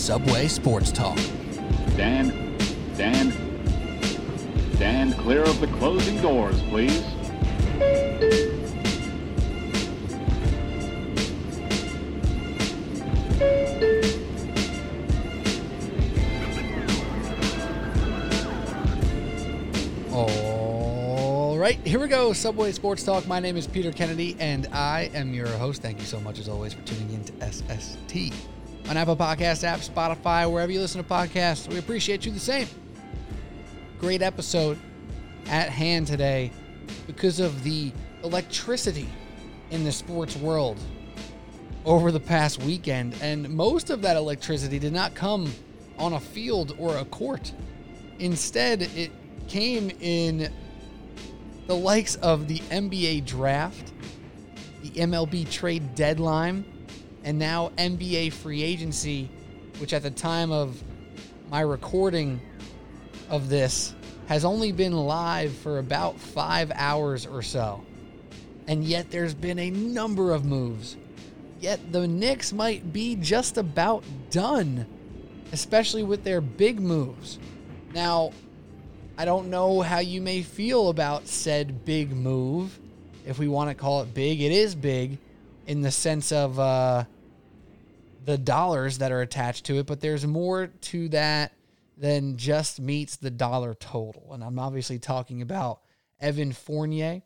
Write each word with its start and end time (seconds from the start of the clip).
Subway 0.00 0.48
Sports 0.48 0.90
Talk. 0.92 1.18
Dan, 1.94 2.56
Dan, 2.96 3.30
stand 4.74 5.12
clear 5.18 5.42
of 5.42 5.60
the 5.60 5.66
closing 5.78 6.18
doors, 6.22 6.58
please. 6.62 7.04
All 20.10 21.58
right, 21.58 21.78
here 21.86 22.00
we 22.00 22.08
go. 22.08 22.32
Subway 22.32 22.72
Sports 22.72 23.04
Talk. 23.04 23.26
My 23.28 23.38
name 23.38 23.58
is 23.58 23.66
Peter 23.66 23.92
Kennedy, 23.92 24.34
and 24.40 24.66
I 24.72 25.10
am 25.12 25.34
your 25.34 25.46
host. 25.46 25.82
Thank 25.82 25.98
you 26.00 26.06
so 26.06 26.18
much, 26.20 26.38
as 26.38 26.48
always, 26.48 26.72
for 26.72 26.80
tuning 26.86 27.12
in 27.12 27.24
to 27.24 27.52
SST 27.52 28.32
on 28.90 28.96
Apple 28.96 29.14
Podcast 29.14 29.62
app, 29.62 29.78
Spotify, 29.78 30.50
wherever 30.50 30.72
you 30.72 30.80
listen 30.80 31.00
to 31.00 31.08
podcasts. 31.08 31.68
We 31.68 31.78
appreciate 31.78 32.26
you 32.26 32.32
the 32.32 32.40
same. 32.40 32.66
Great 34.00 34.20
episode 34.20 34.80
at 35.46 35.68
hand 35.68 36.08
today 36.08 36.50
because 37.06 37.38
of 37.38 37.62
the 37.62 37.92
electricity 38.24 39.08
in 39.70 39.84
the 39.84 39.92
sports 39.92 40.34
world 40.36 40.76
over 41.84 42.10
the 42.10 42.18
past 42.18 42.60
weekend. 42.64 43.14
And 43.22 43.48
most 43.50 43.90
of 43.90 44.02
that 44.02 44.16
electricity 44.16 44.80
did 44.80 44.92
not 44.92 45.14
come 45.14 45.52
on 45.96 46.14
a 46.14 46.20
field 46.20 46.74
or 46.76 46.96
a 46.96 47.04
court. 47.04 47.52
Instead, 48.18 48.82
it 48.82 49.12
came 49.46 49.92
in 50.00 50.52
the 51.68 51.76
likes 51.76 52.16
of 52.16 52.48
the 52.48 52.58
NBA 52.58 53.24
draft, 53.24 53.92
the 54.82 54.90
MLB 54.90 55.48
trade 55.48 55.94
deadline, 55.94 56.64
and 57.24 57.38
now 57.38 57.70
NBA 57.76 58.32
free 58.32 58.62
agency, 58.62 59.30
which 59.78 59.92
at 59.92 60.02
the 60.02 60.10
time 60.10 60.50
of 60.50 60.82
my 61.50 61.60
recording 61.60 62.40
of 63.28 63.48
this 63.48 63.94
has 64.26 64.44
only 64.44 64.72
been 64.72 64.92
live 64.92 65.52
for 65.52 65.78
about 65.78 66.18
five 66.18 66.70
hours 66.74 67.26
or 67.26 67.42
so. 67.42 67.84
And 68.66 68.84
yet 68.84 69.10
there's 69.10 69.34
been 69.34 69.58
a 69.58 69.70
number 69.70 70.32
of 70.32 70.44
moves. 70.44 70.96
Yet 71.60 71.92
the 71.92 72.06
Knicks 72.06 72.52
might 72.52 72.92
be 72.92 73.16
just 73.16 73.58
about 73.58 74.04
done, 74.30 74.86
especially 75.52 76.04
with 76.04 76.24
their 76.24 76.40
big 76.40 76.80
moves. 76.80 77.38
Now, 77.92 78.32
I 79.18 79.24
don't 79.24 79.50
know 79.50 79.80
how 79.80 79.98
you 79.98 80.22
may 80.22 80.42
feel 80.42 80.88
about 80.88 81.26
said 81.26 81.84
big 81.84 82.12
move. 82.12 82.78
If 83.26 83.38
we 83.38 83.48
want 83.48 83.68
to 83.68 83.74
call 83.74 84.00
it 84.02 84.14
big, 84.14 84.40
it 84.40 84.52
is 84.52 84.74
big 84.74 85.18
in 85.66 85.82
the 85.82 85.90
sense 85.90 86.32
of 86.32 86.58
uh, 86.58 87.04
the 88.24 88.38
dollars 88.38 88.98
that 88.98 89.12
are 89.12 89.22
attached 89.22 89.66
to 89.66 89.78
it, 89.78 89.86
but 89.86 90.00
there's 90.00 90.26
more 90.26 90.66
to 90.66 91.08
that 91.10 91.52
than 91.96 92.36
just 92.36 92.80
meets 92.80 93.16
the 93.16 93.30
dollar 93.30 93.74
total. 93.74 94.32
And 94.32 94.42
I'm 94.42 94.58
obviously 94.58 94.98
talking 94.98 95.42
about 95.42 95.80
Evan 96.18 96.52
Fournier, 96.52 97.22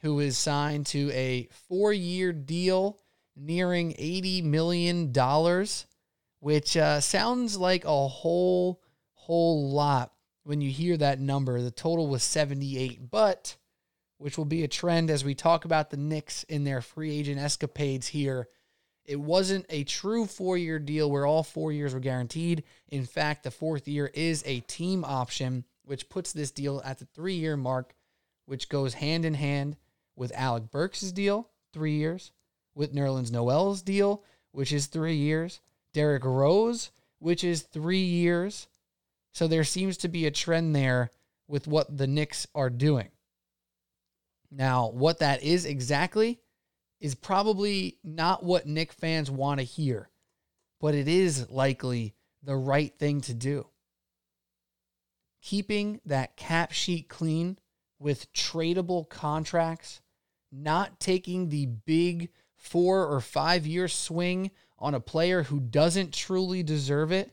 who 0.00 0.20
is 0.20 0.36
signed 0.36 0.86
to 0.86 1.10
a 1.12 1.48
four 1.68 1.92
year 1.92 2.32
deal 2.32 2.98
nearing 3.36 3.92
$80 3.92 4.44
million, 4.44 5.12
which 6.40 6.76
uh, 6.76 7.00
sounds 7.00 7.56
like 7.56 7.84
a 7.84 8.08
whole, 8.08 8.82
whole 9.14 9.70
lot 9.70 10.12
when 10.44 10.60
you 10.60 10.70
hear 10.70 10.96
that 10.96 11.20
number. 11.20 11.60
The 11.60 11.70
total 11.70 12.06
was 12.06 12.22
78, 12.22 13.10
but 13.10 13.56
which 14.20 14.36
will 14.36 14.44
be 14.44 14.62
a 14.62 14.68
trend 14.68 15.08
as 15.08 15.24
we 15.24 15.34
talk 15.34 15.64
about 15.64 15.88
the 15.88 15.96
Knicks 15.96 16.42
in 16.42 16.64
their 16.64 16.82
free 16.82 17.18
agent 17.18 17.40
escapades 17.40 18.06
here. 18.06 18.48
It 19.06 19.18
wasn't 19.18 19.64
a 19.70 19.84
true 19.84 20.26
four 20.26 20.58
year 20.58 20.78
deal 20.78 21.10
where 21.10 21.24
all 21.24 21.42
four 21.42 21.72
years 21.72 21.94
were 21.94 22.00
guaranteed. 22.00 22.64
In 22.90 23.06
fact, 23.06 23.44
the 23.44 23.50
fourth 23.50 23.88
year 23.88 24.10
is 24.12 24.42
a 24.44 24.60
team 24.60 25.06
option, 25.06 25.64
which 25.86 26.10
puts 26.10 26.34
this 26.34 26.50
deal 26.50 26.82
at 26.84 26.98
the 26.98 27.06
three 27.06 27.36
year 27.36 27.56
mark, 27.56 27.94
which 28.44 28.68
goes 28.68 28.92
hand 28.92 29.24
in 29.24 29.32
hand 29.32 29.78
with 30.16 30.32
Alec 30.34 30.70
Burks' 30.70 31.12
deal, 31.12 31.48
three 31.72 31.94
years, 31.94 32.30
with 32.74 32.94
Nerlens 32.94 33.32
Noel's 33.32 33.80
deal, 33.80 34.22
which 34.52 34.70
is 34.70 34.86
three 34.86 35.16
years, 35.16 35.60
Derrick 35.94 36.26
Rose, 36.26 36.90
which 37.20 37.42
is 37.42 37.62
three 37.62 38.04
years, 38.04 38.68
so 39.32 39.48
there 39.48 39.64
seems 39.64 39.96
to 39.96 40.08
be 40.08 40.26
a 40.26 40.30
trend 40.30 40.76
there 40.76 41.10
with 41.48 41.66
what 41.66 41.96
the 41.96 42.06
Knicks 42.06 42.46
are 42.54 42.68
doing. 42.68 43.08
Now, 44.50 44.90
what 44.90 45.20
that 45.20 45.42
is 45.42 45.64
exactly 45.64 46.40
is 47.00 47.14
probably 47.14 47.98
not 48.04 48.42
what 48.44 48.66
Knick 48.66 48.92
fans 48.92 49.30
want 49.30 49.60
to 49.60 49.64
hear, 49.64 50.10
but 50.80 50.94
it 50.94 51.08
is 51.08 51.48
likely 51.48 52.14
the 52.42 52.56
right 52.56 52.92
thing 52.98 53.20
to 53.22 53.34
do. 53.34 53.66
Keeping 55.42 56.00
that 56.04 56.36
cap 56.36 56.72
sheet 56.72 57.08
clean 57.08 57.58
with 57.98 58.32
tradable 58.32 59.08
contracts, 59.08 60.00
not 60.52 61.00
taking 61.00 61.48
the 61.48 61.66
big 61.66 62.30
four 62.56 63.06
or 63.06 63.20
five 63.20 63.66
year 63.66 63.88
swing 63.88 64.50
on 64.78 64.94
a 64.94 65.00
player 65.00 65.44
who 65.44 65.60
doesn't 65.60 66.12
truly 66.12 66.62
deserve 66.62 67.12
it. 67.12 67.30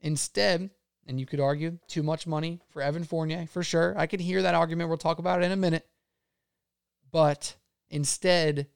Instead, 0.00 0.70
and 1.06 1.18
you 1.18 1.26
could 1.26 1.40
argue 1.40 1.78
too 1.88 2.02
much 2.02 2.26
money 2.26 2.60
for 2.70 2.82
Evan 2.82 3.04
Fournier, 3.04 3.46
for 3.46 3.62
sure. 3.62 3.94
I 3.96 4.06
can 4.06 4.20
hear 4.20 4.42
that 4.42 4.54
argument. 4.54 4.88
We'll 4.88 4.98
talk 4.98 5.18
about 5.18 5.42
it 5.42 5.46
in 5.46 5.52
a 5.52 5.56
minute. 5.56 5.86
But 7.12 7.54
instead, 7.90 8.68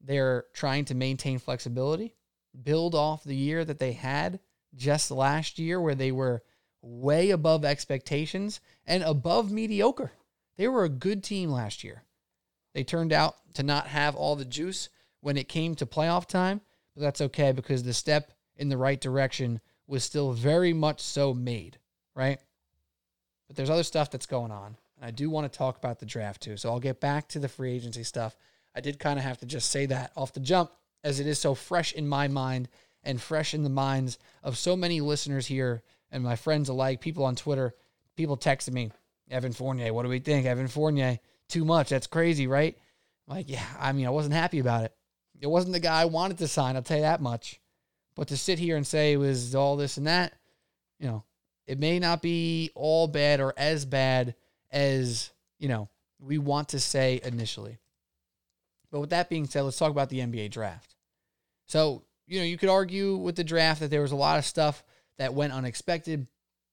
they're 0.00 0.44
trying 0.52 0.84
to 0.86 0.94
maintain 0.94 1.38
flexibility, 1.38 2.14
build 2.62 2.94
off 2.94 3.24
the 3.24 3.36
year 3.36 3.64
that 3.64 3.78
they 3.78 3.92
had 3.92 4.40
just 4.74 5.10
last 5.10 5.58
year, 5.58 5.80
where 5.80 5.94
they 5.94 6.12
were 6.12 6.42
way 6.82 7.30
above 7.30 7.64
expectations 7.64 8.60
and 8.84 9.02
above 9.02 9.50
mediocre. 9.50 10.12
They 10.56 10.68
were 10.68 10.84
a 10.84 10.90
good 10.90 11.24
team 11.24 11.50
last 11.50 11.82
year. 11.82 12.04
They 12.74 12.84
turned 12.84 13.12
out 13.12 13.36
to 13.54 13.62
not 13.62 13.86
have 13.86 14.16
all 14.16 14.36
the 14.36 14.44
juice 14.44 14.88
when 15.20 15.36
it 15.36 15.48
came 15.48 15.74
to 15.76 15.86
playoff 15.86 16.26
time, 16.26 16.60
but 16.94 17.02
that's 17.02 17.20
okay 17.20 17.52
because 17.52 17.82
the 17.82 17.94
step 17.94 18.32
in 18.56 18.68
the 18.68 18.76
right 18.76 19.00
direction 19.00 19.60
was 19.86 20.04
still 20.04 20.32
very 20.32 20.72
much 20.72 21.00
so 21.00 21.32
made, 21.32 21.78
right? 22.14 22.38
But 23.46 23.56
there's 23.56 23.70
other 23.70 23.82
stuff 23.82 24.10
that's 24.10 24.26
going 24.26 24.50
on. 24.50 24.76
I 25.04 25.10
do 25.10 25.28
want 25.28 25.50
to 25.50 25.56
talk 25.56 25.76
about 25.76 25.98
the 25.98 26.06
draft 26.06 26.42
too. 26.42 26.56
So 26.56 26.70
I'll 26.70 26.80
get 26.80 26.98
back 26.98 27.28
to 27.28 27.38
the 27.38 27.48
free 27.48 27.74
agency 27.74 28.04
stuff. 28.04 28.36
I 28.74 28.80
did 28.80 28.98
kind 28.98 29.18
of 29.18 29.24
have 29.24 29.38
to 29.38 29.46
just 29.46 29.70
say 29.70 29.86
that 29.86 30.12
off 30.16 30.32
the 30.32 30.40
jump 30.40 30.72
as 31.04 31.20
it 31.20 31.26
is 31.26 31.38
so 31.38 31.54
fresh 31.54 31.92
in 31.92 32.08
my 32.08 32.26
mind 32.26 32.70
and 33.02 33.20
fresh 33.20 33.52
in 33.52 33.62
the 33.62 33.70
minds 33.70 34.18
of 34.42 34.56
so 34.56 34.76
many 34.76 35.02
listeners 35.02 35.46
here 35.46 35.82
and 36.10 36.24
my 36.24 36.36
friends 36.36 36.70
alike, 36.70 37.02
people 37.02 37.24
on 37.24 37.36
Twitter, 37.36 37.74
people 38.16 38.38
texting 38.38 38.72
me, 38.72 38.90
Evan 39.30 39.52
Fournier, 39.52 39.92
what 39.92 40.04
do 40.04 40.08
we 40.08 40.20
think? 40.20 40.46
Evan 40.46 40.68
Fournier, 40.68 41.18
too 41.48 41.66
much. 41.66 41.90
That's 41.90 42.06
crazy, 42.06 42.46
right? 42.46 42.78
Like, 43.26 43.50
yeah, 43.50 43.64
I 43.78 43.92
mean, 43.92 44.06
I 44.06 44.10
wasn't 44.10 44.34
happy 44.34 44.58
about 44.58 44.84
it. 44.84 44.94
It 45.38 45.48
wasn't 45.48 45.74
the 45.74 45.80
guy 45.80 46.00
I 46.00 46.06
wanted 46.06 46.38
to 46.38 46.48
sign, 46.48 46.76
I'll 46.76 46.82
tell 46.82 46.96
you 46.96 47.02
that 47.02 47.20
much. 47.20 47.60
But 48.16 48.28
to 48.28 48.38
sit 48.38 48.58
here 48.58 48.76
and 48.76 48.86
say 48.86 49.12
it 49.12 49.18
was 49.18 49.54
all 49.54 49.76
this 49.76 49.98
and 49.98 50.06
that, 50.06 50.32
you 50.98 51.08
know, 51.08 51.24
it 51.66 51.78
may 51.78 51.98
not 51.98 52.22
be 52.22 52.70
all 52.74 53.06
bad 53.06 53.40
or 53.40 53.52
as 53.56 53.84
bad 53.84 54.34
as, 54.74 55.30
you 55.58 55.68
know, 55.68 55.88
we 56.18 56.36
want 56.36 56.70
to 56.70 56.80
say 56.80 57.20
initially. 57.24 57.78
But 58.90 59.00
with 59.00 59.10
that 59.10 59.30
being 59.30 59.46
said, 59.46 59.62
let's 59.62 59.78
talk 59.78 59.90
about 59.90 60.10
the 60.10 60.20
NBA 60.20 60.50
draft. 60.50 60.96
So, 61.66 62.02
you 62.26 62.38
know, 62.38 62.44
you 62.44 62.58
could 62.58 62.68
argue 62.68 63.16
with 63.16 63.36
the 63.36 63.44
draft 63.44 63.80
that 63.80 63.90
there 63.90 64.02
was 64.02 64.12
a 64.12 64.16
lot 64.16 64.38
of 64.38 64.44
stuff 64.44 64.84
that 65.16 65.32
went 65.32 65.52
unexpected, 65.52 66.26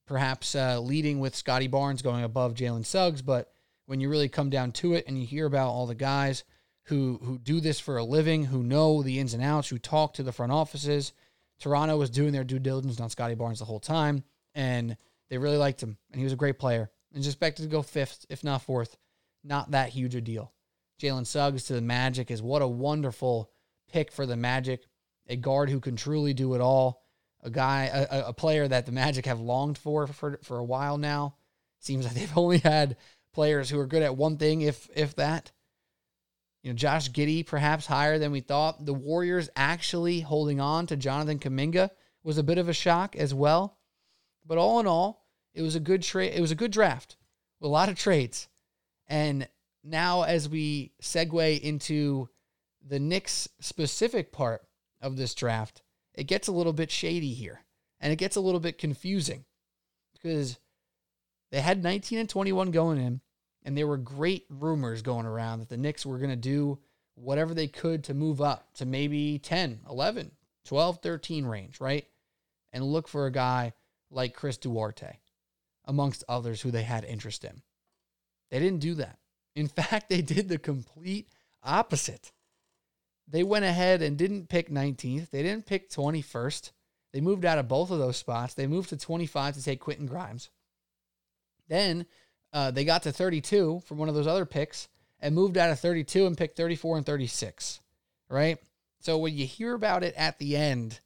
perhaps 0.07 0.56
uh, 0.56 0.80
leading 0.80 1.19
with 1.19 1.36
Scottie 1.36 1.68
Barnes 1.68 2.01
going 2.01 2.24
above 2.24 2.56
Jalen 2.56 2.86
Suggs. 2.86 3.21
But 3.21 3.51
when 3.86 4.00
you 4.00 4.09
really 4.09 4.30
come 4.30 4.50
down 4.50 4.71
to 4.74 4.94
it 4.94 5.06
and 5.07 5.18
you 5.18 5.25
hear 5.25 5.45
about 5.45 5.69
all 5.69 5.86
the 5.86 5.95
guys 5.95 6.44
who 6.86 7.19
who 7.24 7.38
do 7.38 7.59
this 7.59 7.80
for 7.80 7.98
a 7.98 8.03
living, 8.03 8.45
who 8.45 8.63
know 8.63 9.03
the 9.03 9.19
ins 9.19 9.33
and 9.33 9.44
outs, 9.44 9.69
who 9.69 9.77
talk 9.77 10.15
to 10.15 10.24
the 10.24 10.31
front 10.31 10.51
offices, 10.51 11.13
Toronto 11.59 11.98
was 11.98 12.09
doing 12.09 12.33
their 12.33 12.44
due 12.44 12.59
diligence 12.59 13.00
on 13.00 13.09
Scottie 13.09 13.36
Barnes 13.36 13.59
the 13.59 13.65
whole 13.65 13.80
time, 13.80 14.24
and 14.56 14.98
they 15.30 15.38
really 15.38 15.57
liked 15.57 15.81
him, 15.81 15.98
and 16.12 16.19
he 16.19 16.24
was 16.24 16.33
a 16.33 16.38
great 16.38 16.57
player. 16.57 16.89
Just 17.13 17.28
expected 17.28 17.63
to 17.63 17.69
go 17.69 17.81
fifth, 17.81 18.25
if 18.30 18.44
not 18.44 18.62
fourth. 18.62 18.98
Not 19.44 19.72
that 19.72 19.90
huge 19.90 20.16
a 20.16 20.22
deal. 20.22 20.54
Jalen 21.02 21.25
Suggs 21.25 21.63
to 21.66 21.74
the 21.74 21.81
Magic 21.81 22.31
is 22.31 22.42
what 22.42 22.62
a 22.62 22.68
wonderful 22.68 23.52
pick 23.92 24.12
for 24.12 24.25
the 24.25 24.38
Magic. 24.38 24.86
A 25.28 25.36
guard 25.36 25.69
who 25.69 25.80
can 25.80 25.96
truly 25.96 26.34
do 26.34 26.54
it 26.54 26.62
all. 26.62 27.02
A 27.44 27.50
guy, 27.50 27.86
a, 27.86 28.28
a 28.28 28.34
player 28.34 28.68
that 28.68 28.86
the 28.86 28.92
Magic 28.92 29.25
have 29.25 29.40
longed 29.40 29.78
for, 29.78 30.08
for 30.08 30.40
for 30.44 30.58
a 30.58 30.63
while 30.63 30.98
now. 30.98 31.36
Seems 31.80 32.06
like 32.06 32.13
they've 32.16 32.38
only 32.38 32.60
had 32.60 32.98
players 33.34 33.69
who 33.69 33.80
are 33.80 33.88
good 33.88 34.04
at 34.04 34.16
one 34.16 34.38
thing, 34.38 34.62
if 34.62 34.90
if 34.96 35.16
that. 35.16 35.52
You 36.63 36.72
know, 36.72 36.75
Josh 36.75 37.10
Giddey 37.10 37.46
perhaps 37.46 37.88
higher 37.88 38.19
than 38.19 38.31
we 38.31 38.42
thought. 38.42 38.86
The 38.86 38.94
Warriors 38.94 39.50
actually 39.56 40.19
holding 40.19 40.62
on 40.62 40.86
to 40.88 40.96
Jonathan 40.96 41.40
Kuminga 41.40 41.90
was 42.24 42.38
a 42.38 42.44
bit 42.44 42.60
of 42.60 42.69
a 42.69 42.74
shock 42.74 43.16
as 43.16 43.34
well. 43.34 43.80
But 44.46 44.60
all 44.60 44.80
in 44.80 44.86
all, 44.86 45.20
it 45.53 45.62
was 45.62 45.75
a 45.75 45.80
good 45.80 46.01
trade. 46.01 46.33
It 46.33 46.42
was 46.42 46.51
a 46.51 46.56
good 46.56 46.71
draft 46.71 47.18
with 47.59 47.69
a 47.69 47.71
lot 47.71 47.89
of 47.89 47.95
trades. 47.95 48.48
And 49.07 49.48
now, 49.83 50.24
as 50.24 50.48
we 50.48 50.94
segue 51.01 51.59
into 51.59 52.30
the 52.88 53.00
Knicks 53.00 53.48
specific 53.59 54.31
part 54.31 54.62
of 55.01 55.18
this 55.18 55.36
draft, 55.36 55.81
it 56.13 56.25
gets 56.25 56.48
a 56.48 56.51
little 56.51 56.74
bit 56.74 56.92
shady 56.92 57.33
here 57.33 57.62
and 58.00 58.12
it 58.12 58.18
gets 58.18 58.36
a 58.36 58.42
little 58.42 58.59
bit 58.59 58.77
confusing 58.77 59.45
because 60.13 60.57
they 61.51 61.62
had 61.62 61.83
19 61.83 62.19
and 62.19 62.30
21 62.30 62.71
going 62.71 62.98
in, 62.98 63.21
and 63.63 63.77
there 63.77 63.88
were 63.88 63.98
great 63.98 64.45
rumors 64.50 65.01
going 65.01 65.25
around 65.25 65.59
that 65.59 65.69
the 65.69 65.77
Knicks 65.77 66.06
were 66.06 66.18
going 66.18 66.30
to 66.30 66.36
do 66.36 66.80
whatever 67.15 67.53
they 67.53 67.68
could 67.68 68.06
to 68.06 68.13
move 68.13 68.42
up 68.42 68.74
to 68.75 68.86
maybe 68.86 69.38
10, 69.38 69.81
11, 69.89 70.31
12, 70.65 71.00
13 71.01 71.45
range, 71.45 71.80
right? 71.80 72.07
And 72.74 72.83
look 72.83 73.07
for 73.07 73.25
a 73.25 73.31
guy 73.31 73.74
like 74.09 74.33
Chris 74.33 74.57
Duarte, 74.57 75.19
amongst 75.86 76.24
others 76.28 76.62
who 76.62 76.72
they 76.72 76.83
had 76.83 77.04
interest 77.04 77.44
in. 77.44 77.62
They 78.50 78.60
didn't 78.60 78.80
do 78.80 78.95
that. 78.95 79.18
In 79.56 79.68
fact, 79.80 80.10
they 80.10 80.22
did 80.22 80.50
the 80.50 80.57
complete 80.57 81.30
opposite. 81.63 82.31
They 83.28 83.44
went 83.44 83.66
ahead 83.66 84.01
and 84.01 84.18
didn't 84.18 84.50
pick 84.50 84.69
19th. 84.69 85.30
They 85.30 85.44
didn't 85.44 85.66
pick 85.66 85.89
21st. 85.89 86.72
They 87.13 87.22
moved 87.22 87.45
out 87.45 87.57
of 87.57 87.68
both 87.68 87.92
of 87.92 88.00
those 88.00 88.18
spots. 88.18 88.54
They 88.54 88.68
moved 88.68 88.89
to 88.89 88.98
25 88.98 89.56
to 89.56 89.63
take 89.63 89.80
Quentin 89.80 90.06
Grimes. 90.06 90.50
Then 91.68 92.06
uh, 92.54 92.72
they 92.72 92.84
got 92.84 93.04
to 93.04 93.12
32 93.12 93.84
from 93.86 93.98
one 93.98 94.10
of 94.10 94.16
those 94.16 94.27
other 94.27 94.45
picks 94.45 94.88
and 95.19 95.36
moved 95.36 95.57
out 95.57 95.72
of 95.72 95.80
32 95.80 96.25
and 96.25 96.38
picked 96.38 96.57
34 96.57 96.98
and 96.98 97.06
36, 97.06 97.80
right? 98.30 98.57
So 99.00 99.18
when 99.18 99.36
you 99.36 99.45
hear 99.45 99.74
about 99.74 100.04
it 100.04 100.13
at 100.16 100.39
the 100.39 100.57
end, 100.57 101.00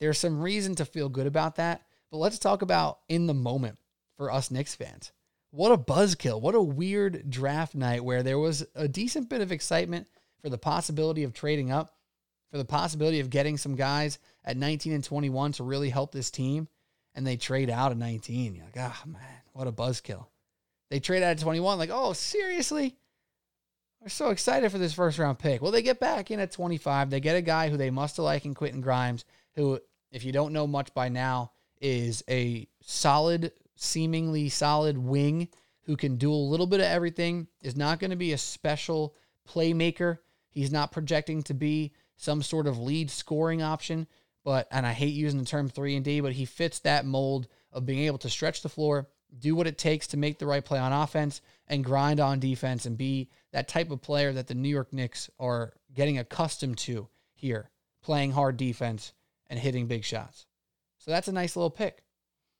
there's 0.00 0.18
some 0.18 0.40
reason 0.40 0.74
to 0.76 0.84
feel 0.84 1.08
good 1.08 1.26
about 1.26 1.56
that. 1.56 1.82
But 2.10 2.18
let's 2.18 2.38
talk 2.38 2.62
about 2.62 3.00
in 3.08 3.26
the 3.26 3.34
moment 3.34 3.78
for 4.18 4.30
us 4.30 4.50
Knicks 4.50 4.74
fans. 4.74 5.12
What 5.50 5.72
a 5.72 5.78
buzzkill. 5.78 6.42
What 6.42 6.54
a 6.54 6.60
weird 6.60 7.30
draft 7.30 7.74
night 7.74 8.04
where 8.04 8.22
there 8.22 8.38
was 8.38 8.66
a 8.74 8.86
decent 8.86 9.30
bit 9.30 9.40
of 9.40 9.50
excitement 9.50 10.06
for 10.42 10.50
the 10.50 10.58
possibility 10.58 11.24
of 11.24 11.32
trading 11.32 11.72
up, 11.72 11.96
for 12.50 12.58
the 12.58 12.66
possibility 12.66 13.20
of 13.20 13.30
getting 13.30 13.56
some 13.56 13.74
guys 13.74 14.18
at 14.44 14.58
19 14.58 14.92
and 14.92 15.04
21 15.04 15.52
to 15.52 15.64
really 15.64 15.88
help 15.88 16.12
this 16.12 16.30
team. 16.30 16.68
And 17.14 17.26
they 17.26 17.36
trade 17.36 17.70
out 17.70 17.92
at 17.92 17.96
19. 17.96 18.54
You're 18.54 18.66
like, 18.66 18.76
oh 18.76 19.08
man, 19.08 19.40
what 19.52 19.66
a 19.66 19.72
buzzkill. 19.72 20.26
They 20.90 21.00
trade 21.00 21.22
out 21.22 21.30
at 21.30 21.38
21, 21.38 21.78
like, 21.78 21.90
oh, 21.92 22.12
seriously? 22.12 22.96
We're 24.00 24.08
so 24.08 24.30
excited 24.30 24.70
for 24.70 24.78
this 24.78 24.94
first 24.94 25.18
round 25.18 25.38
pick. 25.38 25.60
Well, 25.60 25.72
they 25.72 25.82
get 25.82 25.98
back 25.98 26.30
in 26.30 26.40
at 26.40 26.52
25. 26.52 27.10
They 27.10 27.20
get 27.20 27.36
a 27.36 27.42
guy 27.42 27.68
who 27.68 27.76
they 27.76 27.90
must 27.90 28.16
have 28.16 28.24
liked 28.24 28.44
in 28.46 28.54
Quentin 28.54 28.80
Grimes, 28.80 29.24
who, 29.56 29.80
if 30.12 30.24
you 30.24 30.32
don't 30.32 30.52
know 30.52 30.66
much 30.66 30.94
by 30.94 31.08
now, 31.08 31.52
is 31.80 32.22
a 32.28 32.68
solid, 32.82 33.52
seemingly 33.78 34.48
solid 34.48 34.98
wing 34.98 35.48
who 35.82 35.96
can 35.96 36.16
do 36.16 36.32
a 36.32 36.34
little 36.34 36.66
bit 36.66 36.80
of 36.80 36.86
everything, 36.86 37.46
is 37.62 37.76
not 37.76 37.98
going 37.98 38.10
to 38.10 38.16
be 38.16 38.32
a 38.32 38.38
special 38.38 39.14
playmaker. 39.48 40.18
He's 40.50 40.70
not 40.70 40.92
projecting 40.92 41.42
to 41.44 41.54
be 41.54 41.92
some 42.16 42.42
sort 42.42 42.66
of 42.66 42.78
lead 42.78 43.10
scoring 43.10 43.62
option, 43.62 44.06
but, 44.44 44.68
and 44.70 44.84
I 44.84 44.92
hate 44.92 45.14
using 45.14 45.38
the 45.38 45.46
term 45.46 45.68
3 45.68 45.96
and 45.96 46.04
D, 46.04 46.20
but 46.20 46.32
he 46.32 46.44
fits 46.44 46.80
that 46.80 47.06
mold 47.06 47.48
of 47.72 47.86
being 47.86 48.00
able 48.00 48.18
to 48.18 48.28
stretch 48.28 48.62
the 48.62 48.68
floor, 48.68 49.08
do 49.38 49.54
what 49.54 49.66
it 49.66 49.78
takes 49.78 50.08
to 50.08 50.16
make 50.16 50.38
the 50.38 50.46
right 50.46 50.64
play 50.64 50.78
on 50.78 50.92
offense, 50.92 51.40
and 51.68 51.84
grind 51.84 52.18
on 52.18 52.40
defense 52.40 52.84
and 52.84 52.98
be 52.98 53.30
that 53.52 53.68
type 53.68 53.90
of 53.90 54.02
player 54.02 54.32
that 54.32 54.46
the 54.46 54.54
New 54.54 54.68
York 54.68 54.92
Knicks 54.92 55.30
are 55.38 55.72
getting 55.94 56.18
accustomed 56.18 56.78
to 56.78 57.08
here, 57.34 57.70
playing 58.02 58.32
hard 58.32 58.56
defense 58.56 59.12
and 59.48 59.58
hitting 59.58 59.86
big 59.86 60.04
shots. 60.04 60.46
So 60.98 61.10
that's 61.10 61.28
a 61.28 61.32
nice 61.32 61.56
little 61.56 61.70
pick. 61.70 62.02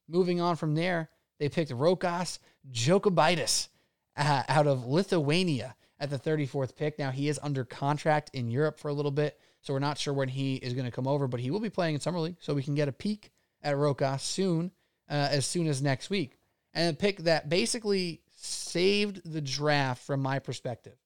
Moving 0.08 0.40
on 0.40 0.56
from 0.56 0.74
there, 0.74 1.10
they 1.38 1.48
picked 1.48 1.70
Rokas 1.70 2.38
Jokubaitis 2.72 3.68
uh, 4.16 4.42
out 4.48 4.66
of 4.66 4.86
Lithuania 4.86 5.76
at 6.00 6.10
the 6.10 6.18
34th 6.18 6.76
pick. 6.76 6.98
Now 6.98 7.10
he 7.10 7.28
is 7.28 7.38
under 7.42 7.64
contract 7.64 8.30
in 8.32 8.50
Europe 8.50 8.78
for 8.78 8.88
a 8.88 8.92
little 8.92 9.10
bit, 9.10 9.38
so 9.60 9.72
we're 9.72 9.80
not 9.80 9.98
sure 9.98 10.14
when 10.14 10.28
he 10.28 10.56
is 10.56 10.72
going 10.72 10.86
to 10.86 10.90
come 10.90 11.06
over, 11.06 11.28
but 11.28 11.40
he 11.40 11.50
will 11.50 11.60
be 11.60 11.70
playing 11.70 11.94
in 11.94 12.00
summer 12.00 12.20
league, 12.20 12.36
so 12.40 12.54
we 12.54 12.62
can 12.62 12.74
get 12.74 12.88
a 12.88 12.92
peek 12.92 13.30
at 13.62 13.76
Rokas 13.76 14.20
soon, 14.20 14.70
uh, 15.10 15.28
as 15.30 15.46
soon 15.46 15.66
as 15.66 15.82
next 15.82 16.10
week. 16.10 16.38
And 16.74 16.94
a 16.94 16.98
pick 16.98 17.18
that 17.18 17.48
basically 17.48 18.22
saved 18.36 19.30
the 19.30 19.40
draft 19.40 20.04
from 20.04 20.20
my 20.20 20.38
perspective. 20.38 20.96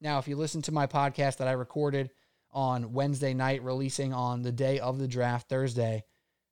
Now, 0.00 0.18
if 0.18 0.26
you 0.26 0.36
listen 0.36 0.62
to 0.62 0.72
my 0.72 0.86
podcast 0.86 1.36
that 1.36 1.48
I 1.48 1.52
recorded 1.52 2.10
on 2.50 2.92
Wednesday 2.92 3.34
night, 3.34 3.62
releasing 3.62 4.12
on 4.12 4.42
the 4.42 4.52
day 4.52 4.80
of 4.80 4.98
the 4.98 5.08
draft, 5.08 5.48
Thursday, 5.48 6.04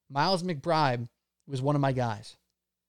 Miles 0.09 0.43
McBride 0.43 1.09
was 1.51 1.63
one 1.63 1.75
of 1.75 1.81
my 1.81 1.93
guys. 1.93 2.37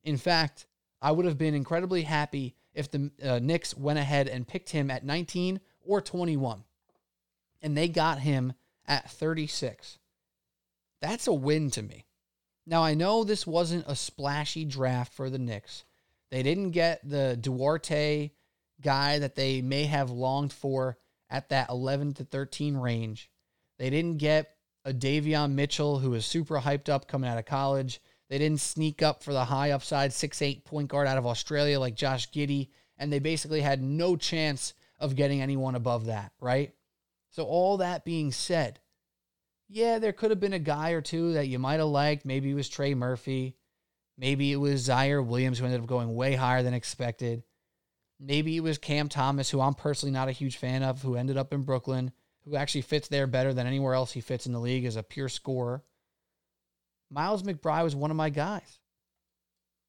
In 0.04 0.18
fact, 0.18 0.68
I 1.02 1.12
would 1.12 1.26
have 1.26 1.38
been 1.38 1.56
incredibly 1.56 2.04
happy 2.04 2.56
if 2.74 2.90
the 2.90 3.12
uh, 3.24 3.40
Knicks 3.40 3.76
went 3.76 4.00
ahead 4.00 4.28
and 4.28 4.48
picked 4.48 4.70
him 4.70 4.90
at 4.90 5.04
19 5.04 5.60
or 5.86 6.02
21. 6.02 6.64
And 7.62 7.78
they 7.78 7.88
got 7.88 8.20
him 8.20 8.54
at 8.88 9.10
36. 9.10 10.00
That's 11.02 11.28
a 11.28 11.34
win 11.34 11.72
to 11.72 11.82
me. 11.82 12.06
Now, 12.66 12.84
I 12.84 12.94
know 12.94 13.24
this 13.24 13.48
wasn't 13.48 13.86
a 13.88 13.96
splashy 13.96 14.66
draft 14.66 15.14
for 15.14 15.30
the 15.30 15.40
Knicks. 15.40 15.84
They 16.30 16.44
didn't 16.44 16.72
get 16.72 17.08
the 17.08 17.38
Duarte 17.40 18.32
guy 18.80 19.20
that 19.20 19.36
they 19.36 19.62
may 19.62 19.86
have 19.86 20.10
longed 20.10 20.54
for 20.54 20.98
at 21.30 21.50
that 21.50 21.70
11 21.70 22.14
to 22.16 22.24
13 22.24 22.78
range. 22.78 23.30
They 23.78 23.90
didn't 23.90 24.18
get 24.18 24.56
a 24.86 24.94
Davion 24.94 25.54
Mitchell 25.54 26.00
who 26.00 26.12
was 26.12 26.26
super 26.26 26.60
hyped 26.60 26.90
up 26.90 27.08
coming 27.08 27.30
out 27.30 27.38
of 27.38 27.46
college. 27.46 28.00
They 28.32 28.38
didn't 28.38 28.62
sneak 28.62 29.02
up 29.02 29.24
for 29.24 29.34
the 29.34 29.44
high 29.44 29.72
upside 29.72 30.14
six-eight 30.14 30.64
point 30.64 30.88
guard 30.88 31.06
out 31.06 31.18
of 31.18 31.28
Australia 31.28 31.82
like 31.82 31.96
Josh 31.96 32.32
Giddey, 32.32 32.70
and 32.98 33.12
they 33.12 33.20
basically 33.20 33.60
had 33.60 33.84
no 33.84 34.16
chance 34.16 34.74
of 35.02 35.18
getting 35.18 35.42
anyone 35.42 35.76
above 35.76 36.06
that, 36.06 36.32
right? 36.40 36.74
So, 37.32 37.44
all 37.44 37.76
that 37.78 38.06
being 38.06 38.32
said, 38.32 38.80
yeah, 39.68 40.00
there 40.00 40.14
could 40.14 40.30
have 40.30 40.40
been 40.40 40.54
a 40.54 40.60
guy 40.60 40.92
or 40.92 41.02
two 41.02 41.34
that 41.34 41.50
you 41.50 41.60
might 41.60 41.82
have 41.82 41.90
liked. 41.90 42.24
Maybe 42.24 42.50
it 42.50 42.54
was 42.54 42.70
Trey 42.70 42.94
Murphy. 42.94 43.58
Maybe 44.18 44.54
it 44.54 44.58
was 44.58 44.88
Ziaire 44.88 45.26
Williams, 45.26 45.60
who 45.60 45.66
ended 45.66 45.82
up 45.82 45.88
going 45.88 46.16
way 46.16 46.36
higher 46.36 46.64
than 46.64 46.74
expected. 46.74 47.44
Maybe 48.18 48.56
it 48.56 48.62
was 48.62 48.78
Cam 48.78 49.10
Thomas, 49.10 49.50
who 49.50 49.60
I'm 49.60 49.74
personally 49.74 50.14
not 50.14 50.30
a 50.30 50.34
huge 50.34 50.56
fan 50.56 50.84
of, 50.84 51.02
who 51.02 51.18
ended 51.18 51.36
up 51.36 51.52
in 51.52 51.64
Brooklyn, 51.64 52.14
who 52.46 52.56
actually 52.56 52.84
fits 52.84 53.10
there 53.10 53.28
better 53.28 53.54
than 53.54 53.68
anywhere 53.68 53.94
else 53.94 54.14
he 54.14 54.22
fits 54.22 54.46
in 54.46 54.54
the 54.54 54.60
league 54.60 54.86
as 54.86 54.96
a 54.96 55.04
pure 55.04 55.28
scorer. 55.28 55.84
Miles 57.12 57.44
McBride 57.44 57.84
was 57.84 57.96
one 57.96 58.10
of 58.10 58.18
my 58.18 58.30
guys. 58.30 58.80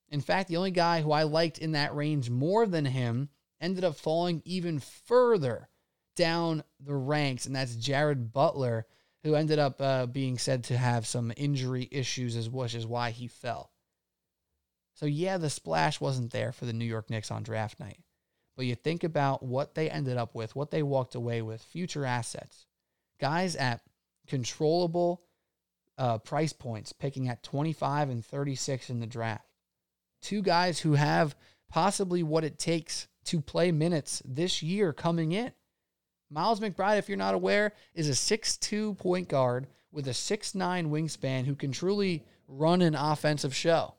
In 0.09 0.21
fact, 0.21 0.49
the 0.49 0.57
only 0.59 0.73
guy 0.73 1.01
who 1.01 1.13
I 1.13 1.23
liked 1.23 1.59
in 1.59 1.73
that 1.73 1.95
range 1.95 2.29
more 2.29 2.67
than 2.67 2.85
him 2.85 3.31
ended 3.61 3.85
up 3.85 3.97
falling 3.97 4.43
even 4.45 4.81
further 4.81 5.69
down 6.17 6.65
the 6.81 6.95
ranks, 6.95 7.47
and 7.47 7.57
that's 7.57 7.77
Jared 7.77 8.33
Butler, 8.33 8.87
who 9.23 9.37
ended 9.37 9.59
up 9.59 9.81
uh, 9.81 10.07
being 10.07 10.37
said 10.37 10.65
to 10.65 10.77
have 10.77 11.07
some 11.07 11.33
injury 11.37 11.89
issues, 11.91 12.37
as 12.37 12.51
which 12.51 12.75
is 12.75 12.87
why 12.87 13.11
he 13.11 13.29
fell. 13.29 13.71
So 14.95 15.07
yeah, 15.07 15.39
the 15.39 15.49
splash 15.49 16.01
wasn't 16.01 16.33
there 16.33 16.53
for 16.53 16.67
the 16.67 16.73
New 16.73 16.85
York 16.85 17.09
Knicks 17.09 17.31
on 17.31 17.45
draft 17.45 17.81
night, 17.81 18.01
but 18.57 18.67
you 18.67 18.75
think 18.75 19.05
about 19.05 19.43
what 19.43 19.75
they 19.75 19.89
ended 19.89 20.19
up 20.19 20.35
with, 20.35 20.55
what 20.55 20.71
they 20.71 20.83
walked 20.83 21.15
away 21.15 21.41
with, 21.41 21.63
future 21.63 22.05
assets, 22.05 22.67
guys 23.19 23.57
at 23.57 23.81
controllable 24.27 25.23
uh, 25.99 26.19
price 26.19 26.53
points, 26.53 26.93
picking 26.93 27.29
at 27.29 27.43
25 27.43 28.11
and 28.11 28.25
36 28.25 28.91
in 28.91 29.01
the 29.01 29.07
draft. 29.07 29.47
Two 30.21 30.43
guys 30.43 30.81
who 30.81 30.95
have 30.95 31.35
possibly 31.69 32.23
what 32.23 32.45
it 32.45 32.59
takes 32.59 33.09
to 33.25 33.41
play 33.41 33.73
minutes 33.73 34.23
this 34.25 34.63
year 34.63 34.93
coming 34.93 35.33
in. 35.33 35.53
Miles 36.31 36.61
McBride, 36.61 36.99
if 36.99 37.09
you're 37.09 37.19
not 37.19 37.35
aware, 37.35 37.73
is 37.95 38.09
a 38.09 38.13
6'2 38.13 38.97
point 38.97 39.29
guard 39.29 39.67
with 39.91 40.09
a 40.09 40.13
6'9 40.13 40.57
wingspan 40.89 41.45
who 41.45 41.55
can 41.55 41.73
truly 41.73 42.25
run 42.49 42.83
an 42.83 42.95
offensive 42.95 43.55
show. 43.55 43.95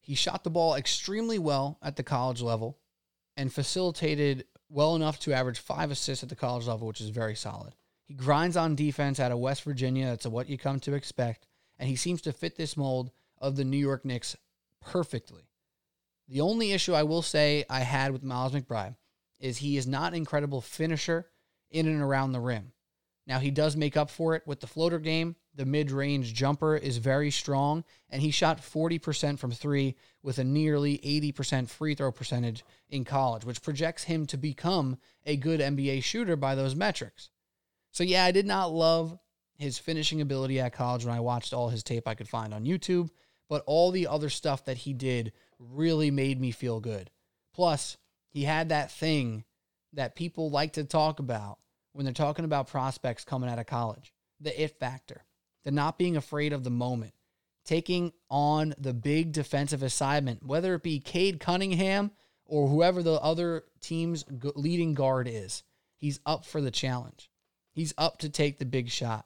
He 0.00 0.14
shot 0.14 0.44
the 0.44 0.50
ball 0.50 0.74
extremely 0.74 1.38
well 1.38 1.78
at 1.82 1.96
the 1.96 2.02
college 2.02 2.40
level 2.40 2.78
and 3.36 3.52
facilitated 3.52 4.44
well 4.70 4.96
enough 4.96 5.18
to 5.20 5.32
average 5.32 5.58
five 5.58 5.90
assists 5.90 6.22
at 6.22 6.28
the 6.28 6.36
college 6.36 6.66
level, 6.66 6.86
which 6.86 7.00
is 7.00 7.08
very 7.08 7.34
solid. 7.34 7.74
He 8.08 8.14
grinds 8.14 8.56
on 8.56 8.74
defense 8.74 9.20
out 9.20 9.32
of 9.32 9.38
West 9.38 9.62
Virginia. 9.62 10.06
That's 10.06 10.26
what 10.26 10.48
you 10.48 10.56
come 10.56 10.80
to 10.80 10.94
expect. 10.94 11.46
And 11.78 11.88
he 11.88 11.94
seems 11.94 12.22
to 12.22 12.32
fit 12.32 12.56
this 12.56 12.76
mold 12.76 13.10
of 13.36 13.54
the 13.54 13.64
New 13.64 13.76
York 13.76 14.04
Knicks 14.04 14.34
perfectly. 14.80 15.42
The 16.26 16.40
only 16.40 16.72
issue 16.72 16.94
I 16.94 17.02
will 17.02 17.22
say 17.22 17.64
I 17.68 17.80
had 17.80 18.12
with 18.12 18.22
Miles 18.22 18.52
McBride 18.52 18.96
is 19.38 19.58
he 19.58 19.76
is 19.76 19.86
not 19.86 20.12
an 20.12 20.16
incredible 20.16 20.62
finisher 20.62 21.26
in 21.70 21.86
and 21.86 22.00
around 22.00 22.32
the 22.32 22.40
rim. 22.40 22.72
Now, 23.26 23.40
he 23.40 23.50
does 23.50 23.76
make 23.76 23.94
up 23.94 24.08
for 24.08 24.34
it 24.34 24.42
with 24.46 24.60
the 24.60 24.66
floater 24.66 24.98
game. 24.98 25.36
The 25.54 25.66
mid 25.66 25.90
range 25.90 26.32
jumper 26.32 26.76
is 26.76 26.96
very 26.96 27.30
strong, 27.30 27.84
and 28.08 28.22
he 28.22 28.30
shot 28.30 28.62
40% 28.62 29.38
from 29.38 29.50
three 29.50 29.96
with 30.22 30.38
a 30.38 30.44
nearly 30.44 30.96
80% 30.98 31.68
free 31.68 31.94
throw 31.94 32.10
percentage 32.10 32.64
in 32.88 33.04
college, 33.04 33.44
which 33.44 33.62
projects 33.62 34.04
him 34.04 34.24
to 34.26 34.38
become 34.38 34.96
a 35.26 35.36
good 35.36 35.60
NBA 35.60 36.02
shooter 36.04 36.36
by 36.36 36.54
those 36.54 36.74
metrics. 36.74 37.28
So 37.98 38.04
yeah, 38.04 38.24
I 38.24 38.30
did 38.30 38.46
not 38.46 38.70
love 38.70 39.18
his 39.56 39.76
finishing 39.76 40.20
ability 40.20 40.60
at 40.60 40.72
college 40.72 41.04
when 41.04 41.16
I 41.16 41.18
watched 41.18 41.52
all 41.52 41.68
his 41.68 41.82
tape 41.82 42.06
I 42.06 42.14
could 42.14 42.28
find 42.28 42.54
on 42.54 42.64
YouTube, 42.64 43.10
but 43.48 43.64
all 43.66 43.90
the 43.90 44.06
other 44.06 44.30
stuff 44.30 44.66
that 44.66 44.76
he 44.76 44.92
did 44.92 45.32
really 45.58 46.12
made 46.12 46.40
me 46.40 46.52
feel 46.52 46.78
good. 46.78 47.10
Plus, 47.52 47.96
he 48.28 48.44
had 48.44 48.68
that 48.68 48.92
thing 48.92 49.42
that 49.94 50.14
people 50.14 50.48
like 50.48 50.74
to 50.74 50.84
talk 50.84 51.18
about 51.18 51.58
when 51.92 52.04
they're 52.04 52.14
talking 52.14 52.44
about 52.44 52.68
prospects 52.68 53.24
coming 53.24 53.50
out 53.50 53.58
of 53.58 53.66
college 53.66 54.12
the 54.38 54.62
it 54.62 54.78
factor. 54.78 55.24
the 55.64 55.72
not 55.72 55.98
being 55.98 56.16
afraid 56.16 56.52
of 56.52 56.62
the 56.62 56.70
moment, 56.70 57.14
taking 57.64 58.12
on 58.30 58.76
the 58.78 58.94
big 58.94 59.32
defensive 59.32 59.82
assignment, 59.82 60.46
whether 60.46 60.76
it 60.76 60.84
be 60.84 61.00
Cade 61.00 61.40
Cunningham 61.40 62.12
or 62.46 62.68
whoever 62.68 63.02
the 63.02 63.20
other 63.20 63.64
team's 63.80 64.24
leading 64.54 64.94
guard 64.94 65.26
is. 65.26 65.64
He's 65.96 66.20
up 66.24 66.44
for 66.44 66.60
the 66.60 66.70
challenge. 66.70 67.28
He's 67.78 67.94
up 67.96 68.18
to 68.18 68.28
take 68.28 68.58
the 68.58 68.64
big 68.64 68.90
shot. 68.90 69.24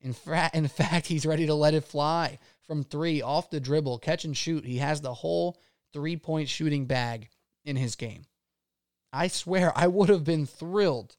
In, 0.00 0.14
fra- 0.14 0.50
in 0.52 0.66
fact, 0.68 1.06
he's 1.06 1.24
ready 1.24 1.46
to 1.46 1.54
let 1.54 1.74
it 1.74 1.84
fly 1.84 2.40
from 2.66 2.82
three, 2.82 3.22
off 3.22 3.50
the 3.50 3.60
dribble, 3.60 4.00
catch 4.00 4.24
and 4.24 4.36
shoot. 4.36 4.64
He 4.64 4.78
has 4.78 5.00
the 5.00 5.14
whole 5.14 5.60
three 5.92 6.16
point 6.16 6.48
shooting 6.48 6.86
bag 6.86 7.28
in 7.64 7.76
his 7.76 7.94
game. 7.94 8.22
I 9.12 9.28
swear 9.28 9.72
I 9.76 9.86
would 9.86 10.08
have 10.08 10.24
been 10.24 10.44
thrilled 10.44 11.14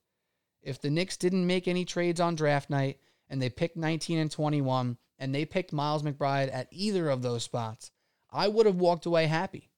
if 0.62 0.82
the 0.82 0.90
Knicks 0.90 1.16
didn't 1.16 1.48
make 1.48 1.70
any 1.70 1.86
trades 1.86 2.20
on 2.20 2.36
draft 2.36 2.70
night 2.70 3.00
and 3.30 3.42
they 3.42 3.50
picked 3.50 3.78
19 3.78 4.20
and 4.20 4.30
21 4.30 4.98
and 5.18 5.34
they 5.34 5.46
picked 5.46 5.72
Miles 5.72 6.04
McBride 6.04 6.54
at 6.54 6.68
either 6.72 7.10
of 7.10 7.22
those 7.22 7.44
spots. 7.44 7.92
I 8.30 8.50
would 8.50 8.66
have 8.66 8.76
walked 8.76 9.06
away 9.06 9.28
happy. 9.28 9.70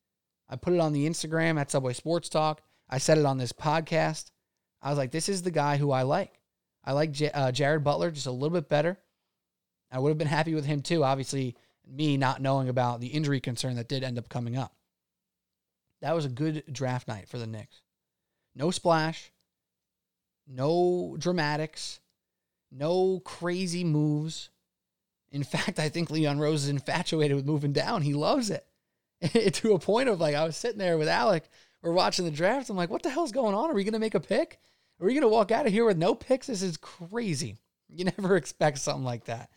I 0.50 0.56
put 0.56 0.74
it 0.74 0.80
on 0.80 0.94
the 0.94 1.08
Instagram 1.08 1.62
at 1.62 1.70
Subway 1.70 1.94
Sports 1.94 2.28
Talk. 2.28 2.64
I 2.90 2.98
said 2.98 3.20
it 3.20 3.26
on 3.26 3.38
this 3.38 3.54
podcast. 3.54 4.32
I 4.82 4.90
was 4.90 4.98
like, 4.98 5.12
this 5.12 5.30
is 5.30 5.44
the 5.44 5.52
guy 5.52 5.78
who 5.78 5.92
I 5.92 6.02
like. 6.02 6.37
I 6.88 6.94
like 6.94 7.12
J- 7.12 7.32
uh, 7.32 7.52
Jared 7.52 7.84
Butler 7.84 8.12
just 8.12 8.28
a 8.28 8.32
little 8.32 8.58
bit 8.58 8.70
better. 8.70 8.98
I 9.92 10.00
would 10.00 10.08
have 10.08 10.18
been 10.18 10.26
happy 10.26 10.56
with 10.56 10.66
him 10.66 10.82
too. 10.82 11.04
Obviously, 11.04 11.58
me 11.86 12.16
not 12.16 12.42
knowing 12.42 12.70
about 12.70 13.02
the 13.02 13.08
injury 13.08 13.42
concern 13.42 13.76
that 13.76 13.90
did 13.90 14.06
end 14.06 14.18
up 14.18 14.30
coming 14.30 14.56
up. 14.56 14.74
That 16.02 16.16
was 16.16 16.24
a 16.24 16.30
good 16.30 16.64
draft 16.72 17.10
night 17.10 17.28
for 17.28 17.38
the 17.38 17.46
Knicks. 17.46 17.82
No 18.56 18.72
splash, 18.72 19.34
no 20.48 21.18
dramatics, 21.20 22.00
no 22.72 23.20
crazy 23.20 23.84
moves. 23.84 24.50
In 25.30 25.44
fact, 25.44 25.80
I 25.80 25.90
think 25.90 26.10
Leon 26.10 26.40
Rose 26.40 26.64
is 26.64 26.70
infatuated 26.70 27.36
with 27.36 27.46
moving 27.46 27.74
down. 27.74 28.02
He 28.02 28.14
loves 28.14 28.50
it. 28.50 28.66
to 29.56 29.74
a 29.74 29.80
point 29.80 30.08
of 30.08 30.22
like, 30.22 30.36
I 30.36 30.46
was 30.46 30.56
sitting 30.56 30.80
there 30.80 30.98
with 30.98 31.10
Alec, 31.10 31.50
we're 31.82 31.92
watching 31.92 32.24
the 32.24 32.32
draft. 32.32 32.70
I'm 32.70 32.78
like, 32.78 32.90
what 32.90 33.04
the 33.04 33.10
hell's 33.10 33.34
going 33.34 33.56
on? 33.56 33.70
Are 33.70 33.74
we 33.74 33.84
going 33.84 33.92
to 33.92 34.00
make 34.00 34.16
a 34.16 34.22
pick? 34.22 34.58
Are 35.00 35.06
we 35.06 35.14
going 35.14 35.22
to 35.22 35.28
walk 35.28 35.52
out 35.52 35.66
of 35.66 35.72
here 35.72 35.86
with 35.86 35.98
no 35.98 36.16
picks? 36.16 36.48
This 36.48 36.62
is 36.62 36.78
crazy. 36.78 37.58
You 37.90 38.06
never 38.18 38.36
expect 38.36 38.80
something 38.80 39.04
like 39.04 39.26
that. 39.26 39.50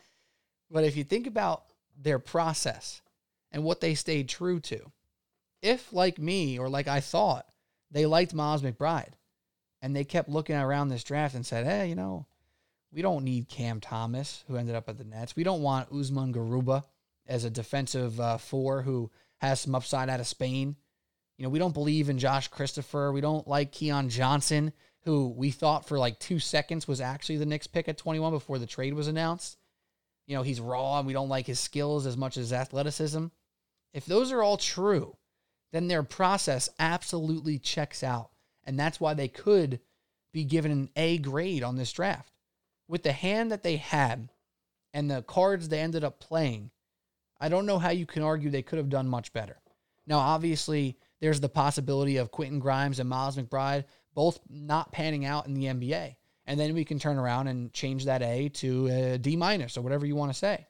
But 0.71 0.85
if 0.85 0.97
you 0.97 1.05
think 1.05 1.27
about 1.27 1.65
their 1.99 2.19
process 2.19 3.03
and 3.51 3.65
what 3.65 3.81
they 3.81 3.95
stayed 3.95 4.29
true 4.29 4.61
to, 4.61 4.93
if 5.63 5.93
like 5.93 6.19
me 6.19 6.59
or 6.59 6.69
like 6.69 6.89
I 6.89 7.01
thought, 7.01 7.47
they 7.91 8.07
liked 8.07 8.35
Miles 8.35 8.63
McBride 8.63 9.13
and 9.83 9.95
they 9.95 10.05
kept 10.05 10.29
looking 10.29 10.57
around 10.57 10.89
this 10.89 11.05
draft 11.05 11.35
and 11.35 11.45
said, 11.45 11.67
hey, 11.67 11.89
you 11.89 11.95
know, 11.95 12.27
we 12.93 13.03
don't 13.03 13.25
need 13.25 13.49
Cam 13.49 13.81
Thomas, 13.81 14.45
who 14.49 14.57
ended 14.57 14.75
up 14.75 14.89
at 14.89 14.99
the 14.99 15.05
Nets. 15.05 15.37
We 15.37 15.45
don't 15.45 15.63
want 15.63 15.93
Usman 15.93 16.33
Garuba 16.35 16.85
as 17.27 17.45
a 17.45 17.51
defensive 17.51 18.19
uh, 18.21 18.39
four 18.39 18.83
who 18.83 19.11
has 19.39 19.61
some 19.61 19.75
upside 19.75 20.09
out 20.09 20.21
of 20.21 20.27
Spain. 20.27 20.77
You 21.37 21.45
know, 21.45 21.51
we 21.51 21.59
don't 21.59 21.75
believe 21.75 22.09
in 22.11 22.19
Josh 22.19 22.49
Christopher. 22.49 23.13
We 23.13 23.21
don't 23.21 23.49
like 23.49 23.73
Keon 23.73 24.09
Johnson, 24.09 24.73
who 25.05 25.29
we 25.29 25.51
thought 25.51 25.87
for 25.87 25.99
like 25.99 26.19
two 26.19 26.39
seconds 26.39 26.87
was 26.87 27.01
actually 27.01 27.39
the 27.39 27.47
Knicks 27.47 27.67
pick 27.67 27.89
at 27.89 27.97
21 27.97 28.33
before 28.33 28.59
the 28.59 28.67
trade 28.67 28.95
was 28.95 29.09
announced. 29.09 29.57
You 30.27 30.37
know, 30.37 30.43
he's 30.43 30.61
raw 30.61 30.99
and 30.99 31.07
we 31.07 31.13
don't 31.13 31.29
like 31.29 31.47
his 31.47 31.59
skills 31.59 32.07
as 32.07 32.17
much 32.17 32.37
as 32.37 32.53
athleticism. 32.53 33.27
If 33.93 34.07
those 34.07 34.31
are 34.31 34.43
all 34.43 34.57
true, 34.57 35.17
then 35.73 35.89
their 35.89 36.03
process 36.03 36.69
absolutely 36.79 37.59
checks 37.59 38.03
out. 38.03 38.31
And 38.65 38.79
that's 38.79 39.01
why 39.01 39.15
they 39.15 39.29
could 39.29 39.81
be 40.33 40.45
given 40.45 40.71
an 40.71 40.91
A 40.97 41.19
grade 41.19 41.63
on 41.63 41.77
this 41.77 41.93
draft. 41.93 42.33
With 42.89 43.03
the 43.03 43.13
hand 43.13 43.51
that 43.51 43.63
they 43.63 43.77
had 43.77 44.29
and 44.93 45.11
the 45.11 45.23
cards 45.23 45.69
they 45.69 45.81
ended 45.81 46.05
up 46.05 46.21
playing, 46.21 46.71
I 47.41 47.49
don't 47.49 47.67
know 47.67 47.79
how 47.79 47.91
you 47.91 48.07
can 48.07 48.23
argue 48.23 48.51
they 48.51 48.63
could 48.63 48.79
have 48.79 48.91
done 48.91 49.09
much 49.09 49.33
better. 49.33 49.59
Now, 50.07 50.19
obviously, 50.19 50.99
there's 51.21 51.41
the 51.41 51.49
possibility 51.49 52.17
of 52.17 52.31
Quentin 52.31 52.59
Grimes 52.59 52.99
and 52.99 53.09
Miles 53.09 53.37
McBride 53.37 53.85
both 54.15 54.41
not 54.49 54.93
panning 54.93 55.25
out 55.25 55.47
in 55.47 55.55
the 55.55 55.65
NBA. 55.65 56.17
And 56.47 56.59
then 56.59 56.75
we 56.75 56.85
can 56.85 56.99
turn 56.99 57.19
around 57.19 57.49
and 57.49 57.73
change 57.73 58.07
that 58.07 58.23
A 58.23 58.49
to 58.49 58.87
a 58.89 59.19
D 59.19 59.37
minus 59.37 59.77
or 59.77 59.83
whatever 59.83 60.07
you 60.07 60.17
want 60.17 60.33
to 60.33 60.39
say. 60.39 60.67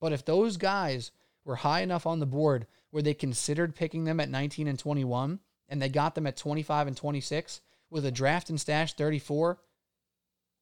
But 0.00 0.12
if 0.12 0.24
those 0.24 0.56
guys 0.56 1.12
were 1.44 1.56
high 1.56 1.80
enough 1.80 2.06
on 2.06 2.20
the 2.20 2.26
board 2.26 2.66
where 2.90 3.02
they 3.02 3.14
considered 3.14 3.74
picking 3.74 4.04
them 4.04 4.20
at 4.20 4.28
19 4.28 4.66
and 4.66 4.78
21 4.78 5.40
and 5.68 5.80
they 5.80 5.88
got 5.88 6.14
them 6.14 6.26
at 6.26 6.36
25 6.36 6.88
and 6.88 6.96
26 6.96 7.60
with 7.90 8.04
a 8.04 8.10
draft 8.10 8.50
and 8.50 8.60
stash 8.60 8.94
34 8.94 9.58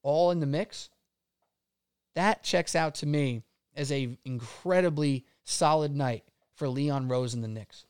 all 0.03 0.31
in 0.31 0.41
the 0.41 0.47
mix, 0.47 0.91
that 2.15 2.43
checks 2.43 2.75
out 2.75 2.97
to 2.97 3.07
me 3.07 3.43
as 3.75 3.91
a 3.91 4.19
incredibly 4.25 5.25
solid 5.45 5.95
night 5.95 6.25
for 6.55 6.69
Leon 6.69 7.09
Rose 7.09 7.35
and 7.35 7.43
the 7.43 7.49
Knicks. 7.49 7.87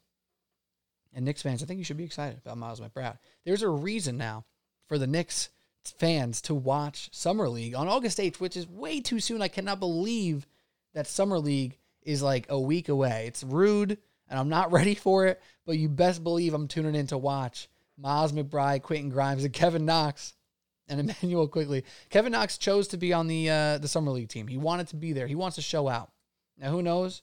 And 1.15 1.25
Knicks 1.25 1.43
fans, 1.43 1.63
I 1.63 1.67
think 1.67 1.79
you 1.79 1.85
should 1.85 1.97
be 1.97 2.05
excited 2.05 2.39
about 2.39 2.59
Miles 2.59 2.81
McBride. 2.81 3.19
There's 3.45 3.63
a 3.63 3.69
reason 3.69 4.17
now 4.17 4.45
for 4.87 4.99
the 4.99 5.07
Knicks 5.07 5.51
fans 5.85 6.41
to 6.43 6.55
watch 6.55 7.09
Summer 7.13 7.49
League 7.49 7.75
on 7.75 7.89
August 7.89 8.19
8th, 8.19 8.37
which 8.37 8.57
is 8.57 8.69
way 8.69 9.01
too 9.01 9.21
soon. 9.21 9.43
I 9.43 9.49
cannot 9.49 9.81
believe 9.81 10.47
that 10.95 11.07
Summer 11.07 11.39
League 11.39 11.79
is 12.03 12.23
like 12.23 12.47
a 12.49 12.59
week 12.59 12.89
away. 12.89 13.27
It's 13.27 13.45
rude 13.45 13.99
and 14.29 14.39
I'm 14.39 14.49
not 14.49 14.73
ready 14.73 14.95
for 14.95 15.27
it, 15.27 15.41
but 15.67 15.79
you 15.79 15.89
best 15.89 16.25
believe 16.25 16.55
I'm 16.55 16.69
tuning 16.69 16.95
in 16.95 17.07
to 17.09 17.19
watch 17.19 17.69
Miles 17.99 18.33
McBride, 18.33 18.83
Quentin 18.83 19.11
Grimes, 19.11 19.45
and 19.45 19.53
Kevin 19.53 19.85
Knox 19.85 20.35
and 20.89 20.99
Immanuel 21.01 21.49
Quickley. 21.49 21.85
Kevin 22.11 22.33
Knox 22.33 22.59
chose 22.59 22.89
to 22.89 22.97
be 22.97 23.13
on 23.13 23.29
the 23.29 23.51
uh, 23.51 23.79
the 23.79 23.89
summer 23.89 24.11
league 24.11 24.29
team. 24.29 24.49
He 24.49 24.57
wanted 24.57 24.89
to 24.89 24.97
be 24.97 25.13
there. 25.13 25.27
He 25.27 25.35
wants 25.35 25.57
to 25.57 25.63
show 25.63 25.89
out. 25.89 26.11
Now, 26.59 26.71
who 26.71 26.83
knows 26.83 27.23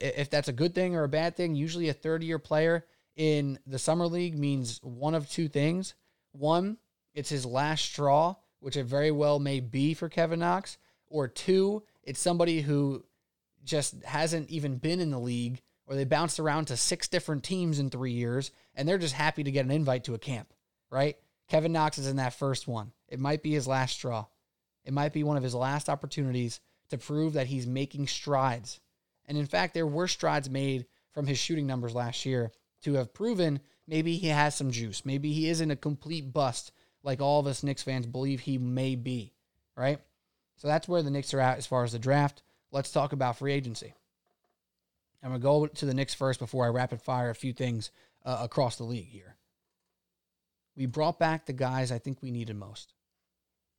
if 0.00 0.30
that's 0.30 0.48
a 0.48 0.52
good 0.52 0.74
thing 0.74 0.96
or 0.96 1.04
a 1.04 1.08
bad 1.08 1.36
thing? 1.36 1.54
Usually, 1.54 1.88
a 1.88 1.94
third 1.94 2.22
year 2.22 2.38
player 2.38 2.84
in 3.16 3.58
the 3.66 3.78
summer 3.78 4.06
league 4.06 4.38
means 4.38 4.80
one 4.82 5.14
of 5.14 5.28
two 5.28 5.48
things. 5.48 5.94
One, 6.32 6.78
it's 7.14 7.30
his 7.30 7.44
last 7.44 7.84
straw, 7.84 8.36
which 8.60 8.76
it 8.76 8.84
very 8.84 9.10
well 9.10 9.38
may 9.38 9.60
be 9.60 9.94
for 9.94 10.08
Kevin 10.08 10.40
Knox. 10.40 10.78
Or 11.08 11.26
two, 11.26 11.82
it's 12.02 12.20
somebody 12.20 12.60
who 12.60 13.04
just 13.64 14.02
hasn't 14.04 14.50
even 14.50 14.76
been 14.76 15.00
in 15.00 15.10
the 15.10 15.18
league 15.18 15.60
or 15.86 15.94
they 15.94 16.04
bounced 16.04 16.38
around 16.38 16.66
to 16.66 16.76
six 16.76 17.08
different 17.08 17.42
teams 17.42 17.78
in 17.78 17.90
three 17.90 18.12
years 18.12 18.50
and 18.74 18.88
they're 18.88 18.98
just 18.98 19.14
happy 19.14 19.42
to 19.42 19.50
get 19.50 19.64
an 19.64 19.70
invite 19.70 20.04
to 20.04 20.14
a 20.14 20.18
camp, 20.18 20.52
right? 20.90 21.16
Kevin 21.48 21.72
Knox 21.72 21.98
is 21.98 22.06
in 22.06 22.16
that 22.16 22.34
first 22.34 22.68
one. 22.68 22.92
It 23.08 23.18
might 23.18 23.42
be 23.42 23.52
his 23.52 23.66
last 23.66 23.94
straw. 23.94 24.26
It 24.84 24.92
might 24.92 25.12
be 25.12 25.24
one 25.24 25.36
of 25.36 25.42
his 25.42 25.54
last 25.54 25.88
opportunities 25.88 26.60
to 26.90 26.98
prove 26.98 27.34
that 27.34 27.46
he's 27.46 27.66
making 27.66 28.06
strides. 28.06 28.80
And 29.28 29.38
in 29.38 29.46
fact, 29.46 29.74
there 29.74 29.86
were 29.86 30.08
strides 30.08 30.50
made 30.50 30.86
from 31.12 31.26
his 31.26 31.38
shooting 31.38 31.66
numbers 31.66 31.94
last 31.94 32.26
year 32.26 32.50
to 32.82 32.94
have 32.94 33.14
proven 33.14 33.60
maybe 33.86 34.16
he 34.16 34.28
has 34.28 34.56
some 34.56 34.72
juice. 34.72 35.04
Maybe 35.04 35.32
he 35.32 35.48
isn't 35.48 35.70
a 35.70 35.76
complete 35.76 36.32
bust 36.32 36.72
like 37.04 37.20
all 37.20 37.38
of 37.38 37.46
us 37.46 37.62
Knicks 37.62 37.82
fans 37.82 38.06
believe 38.06 38.40
he 38.40 38.58
may 38.58 38.96
be, 38.96 39.32
right? 39.76 40.00
So 40.56 40.66
that's 40.66 40.88
where 40.88 41.02
the 41.02 41.10
Knicks 41.10 41.32
are 41.32 41.40
at 41.40 41.58
as 41.58 41.66
far 41.66 41.84
as 41.84 41.92
the 41.92 41.98
draft. 41.98 42.42
Let's 42.72 42.90
talk 42.90 43.12
about 43.12 43.38
free 43.38 43.52
agency. 43.52 43.94
I'm 45.22 45.30
going 45.30 45.40
to 45.40 45.42
go 45.42 45.66
to 45.66 45.86
the 45.86 45.94
Knicks 45.94 46.14
first 46.14 46.40
before 46.40 46.64
I 46.64 46.68
rapid 46.68 47.00
fire 47.00 47.30
a 47.30 47.34
few 47.34 47.52
things 47.52 47.92
uh, 48.24 48.38
across 48.42 48.76
the 48.76 48.84
league 48.84 49.08
here 49.08 49.36
we 50.78 50.86
brought 50.86 51.18
back 51.18 51.44
the 51.44 51.52
guys 51.52 51.90
I 51.90 51.98
think 51.98 52.22
we 52.22 52.30
needed 52.30 52.56
most. 52.56 52.94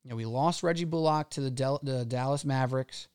You 0.03 0.09
know, 0.09 0.17
we 0.17 0.25
lost 0.25 0.63
Reggie 0.63 0.83
Bullock 0.83 1.29
to 1.31 1.41
the, 1.41 1.49
Del- 1.49 1.79
the 1.81 2.03
Dallas 2.05 2.43
Mavericks. 2.43 3.07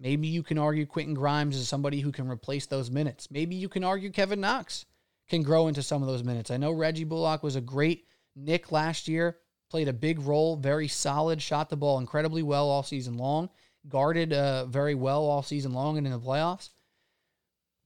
Maybe 0.00 0.28
you 0.28 0.42
can 0.42 0.58
argue 0.58 0.86
Quentin 0.86 1.14
Grimes 1.14 1.56
is 1.56 1.68
somebody 1.68 2.00
who 2.00 2.12
can 2.12 2.28
replace 2.28 2.66
those 2.66 2.90
minutes. 2.90 3.30
Maybe 3.30 3.56
you 3.56 3.68
can 3.68 3.82
argue 3.82 4.10
Kevin 4.10 4.40
Knox 4.40 4.86
can 5.28 5.42
grow 5.42 5.68
into 5.68 5.82
some 5.82 6.02
of 6.02 6.08
those 6.08 6.22
minutes. 6.22 6.50
I 6.50 6.56
know 6.56 6.72
Reggie 6.72 7.04
Bullock 7.04 7.42
was 7.42 7.56
a 7.56 7.60
great 7.60 8.06
Knick 8.36 8.70
last 8.70 9.08
year, 9.08 9.38
played 9.70 9.88
a 9.88 9.92
big 9.92 10.20
role, 10.20 10.56
very 10.56 10.88
solid, 10.88 11.42
shot 11.42 11.68
the 11.68 11.76
ball 11.76 11.98
incredibly 11.98 12.42
well 12.42 12.68
all 12.68 12.82
season 12.82 13.16
long, 13.16 13.50
guarded 13.88 14.32
uh, 14.32 14.66
very 14.66 14.94
well 14.94 15.24
all 15.24 15.42
season 15.42 15.72
long 15.72 15.98
and 15.98 16.06
in 16.06 16.12
the 16.12 16.20
playoffs. 16.20 16.70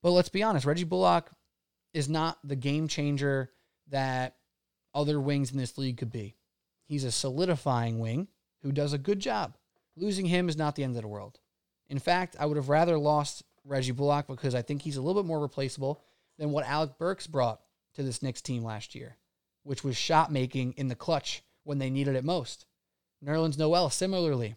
But 0.02 0.10
let's 0.10 0.28
be 0.28 0.42
honest, 0.42 0.66
Reggie 0.66 0.84
Bullock 0.84 1.30
is 1.94 2.08
not 2.08 2.38
the 2.44 2.56
game 2.56 2.88
changer 2.88 3.50
that 3.88 4.36
other 4.94 5.20
wings 5.20 5.52
in 5.52 5.58
this 5.58 5.78
league 5.78 5.96
could 5.96 6.12
be. 6.12 6.36
He's 6.84 7.04
a 7.04 7.12
solidifying 7.12 7.98
wing 7.98 8.28
who 8.62 8.72
does 8.72 8.92
a 8.92 8.98
good 8.98 9.20
job. 9.20 9.56
Losing 9.96 10.26
him 10.26 10.48
is 10.48 10.56
not 10.56 10.74
the 10.74 10.84
end 10.84 10.96
of 10.96 11.02
the 11.02 11.08
world. 11.08 11.38
In 11.92 11.98
fact, 11.98 12.36
I 12.40 12.46
would 12.46 12.56
have 12.56 12.70
rather 12.70 12.96
lost 12.96 13.42
Reggie 13.66 13.92
Bullock 13.92 14.26
because 14.26 14.54
I 14.54 14.62
think 14.62 14.80
he's 14.80 14.96
a 14.96 15.02
little 15.02 15.22
bit 15.22 15.28
more 15.28 15.38
replaceable 15.38 16.02
than 16.38 16.50
what 16.50 16.64
Alec 16.64 16.96
Burks 16.96 17.26
brought 17.26 17.60
to 17.92 18.02
this 18.02 18.22
Knicks 18.22 18.40
team 18.40 18.64
last 18.64 18.94
year, 18.94 19.18
which 19.62 19.84
was 19.84 19.94
shot 19.94 20.32
making 20.32 20.72
in 20.78 20.88
the 20.88 20.94
clutch 20.94 21.42
when 21.64 21.76
they 21.76 21.90
needed 21.90 22.16
it 22.16 22.24
most. 22.24 22.64
Nerlens 23.22 23.58
Noel, 23.58 23.90
similarly, 23.90 24.56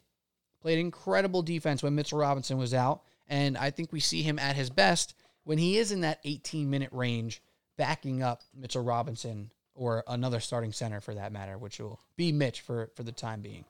played 0.62 0.80
incredible 0.80 1.42
defense 1.42 1.84
when 1.84 1.94
Mitchell 1.94 2.20
Robinson 2.20 2.58
was 2.58 2.74
out, 2.74 3.02
and 3.28 3.58
I 3.58 3.70
think 3.70 3.92
we 3.92 4.00
see 4.00 4.22
him 4.22 4.40
at 4.40 4.56
his 4.56 4.70
best 4.70 5.14
when 5.44 5.58
he 5.58 5.78
is 5.78 5.92
in 5.92 6.00
that 6.02 6.22
18 6.24 6.70
minute 6.70 6.94
range, 6.94 7.42
backing 7.78 8.24
up 8.24 8.44
Mitchell 8.56 8.82
Robinson 8.82 9.52
or 9.74 10.06
another 10.08 10.40
starting 10.40 10.72
center 10.72 11.02
for 11.02 11.14
that 11.16 11.34
matter, 11.34 11.58
which 11.58 11.80
will 11.80 12.00
be 12.16 12.32
Mitch 12.32 12.62
for, 12.62 12.92
for 12.96 13.04
the 13.04 13.12
time 13.12 13.42
being. 13.42 13.66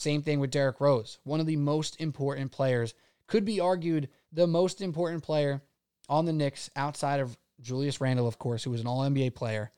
Same 0.00 0.22
thing 0.22 0.40
with 0.40 0.50
Derrick 0.50 0.80
Rose, 0.80 1.18
one 1.24 1.40
of 1.40 1.46
the 1.46 1.56
most 1.56 2.00
important 2.00 2.50
players, 2.52 2.94
could 3.26 3.44
be 3.44 3.60
argued 3.60 4.08
the 4.32 4.46
most 4.46 4.80
important 4.80 5.22
player 5.22 5.60
on 6.08 6.24
the 6.24 6.32
Knicks 6.32 6.70
outside 6.74 7.20
of 7.20 7.36
Julius 7.60 8.00
Randle, 8.00 8.26
of 8.26 8.38
course, 8.38 8.64
who 8.64 8.70
was 8.70 8.80
an 8.80 8.86
All 8.86 9.02
NBA 9.02 9.34
player, 9.34 9.72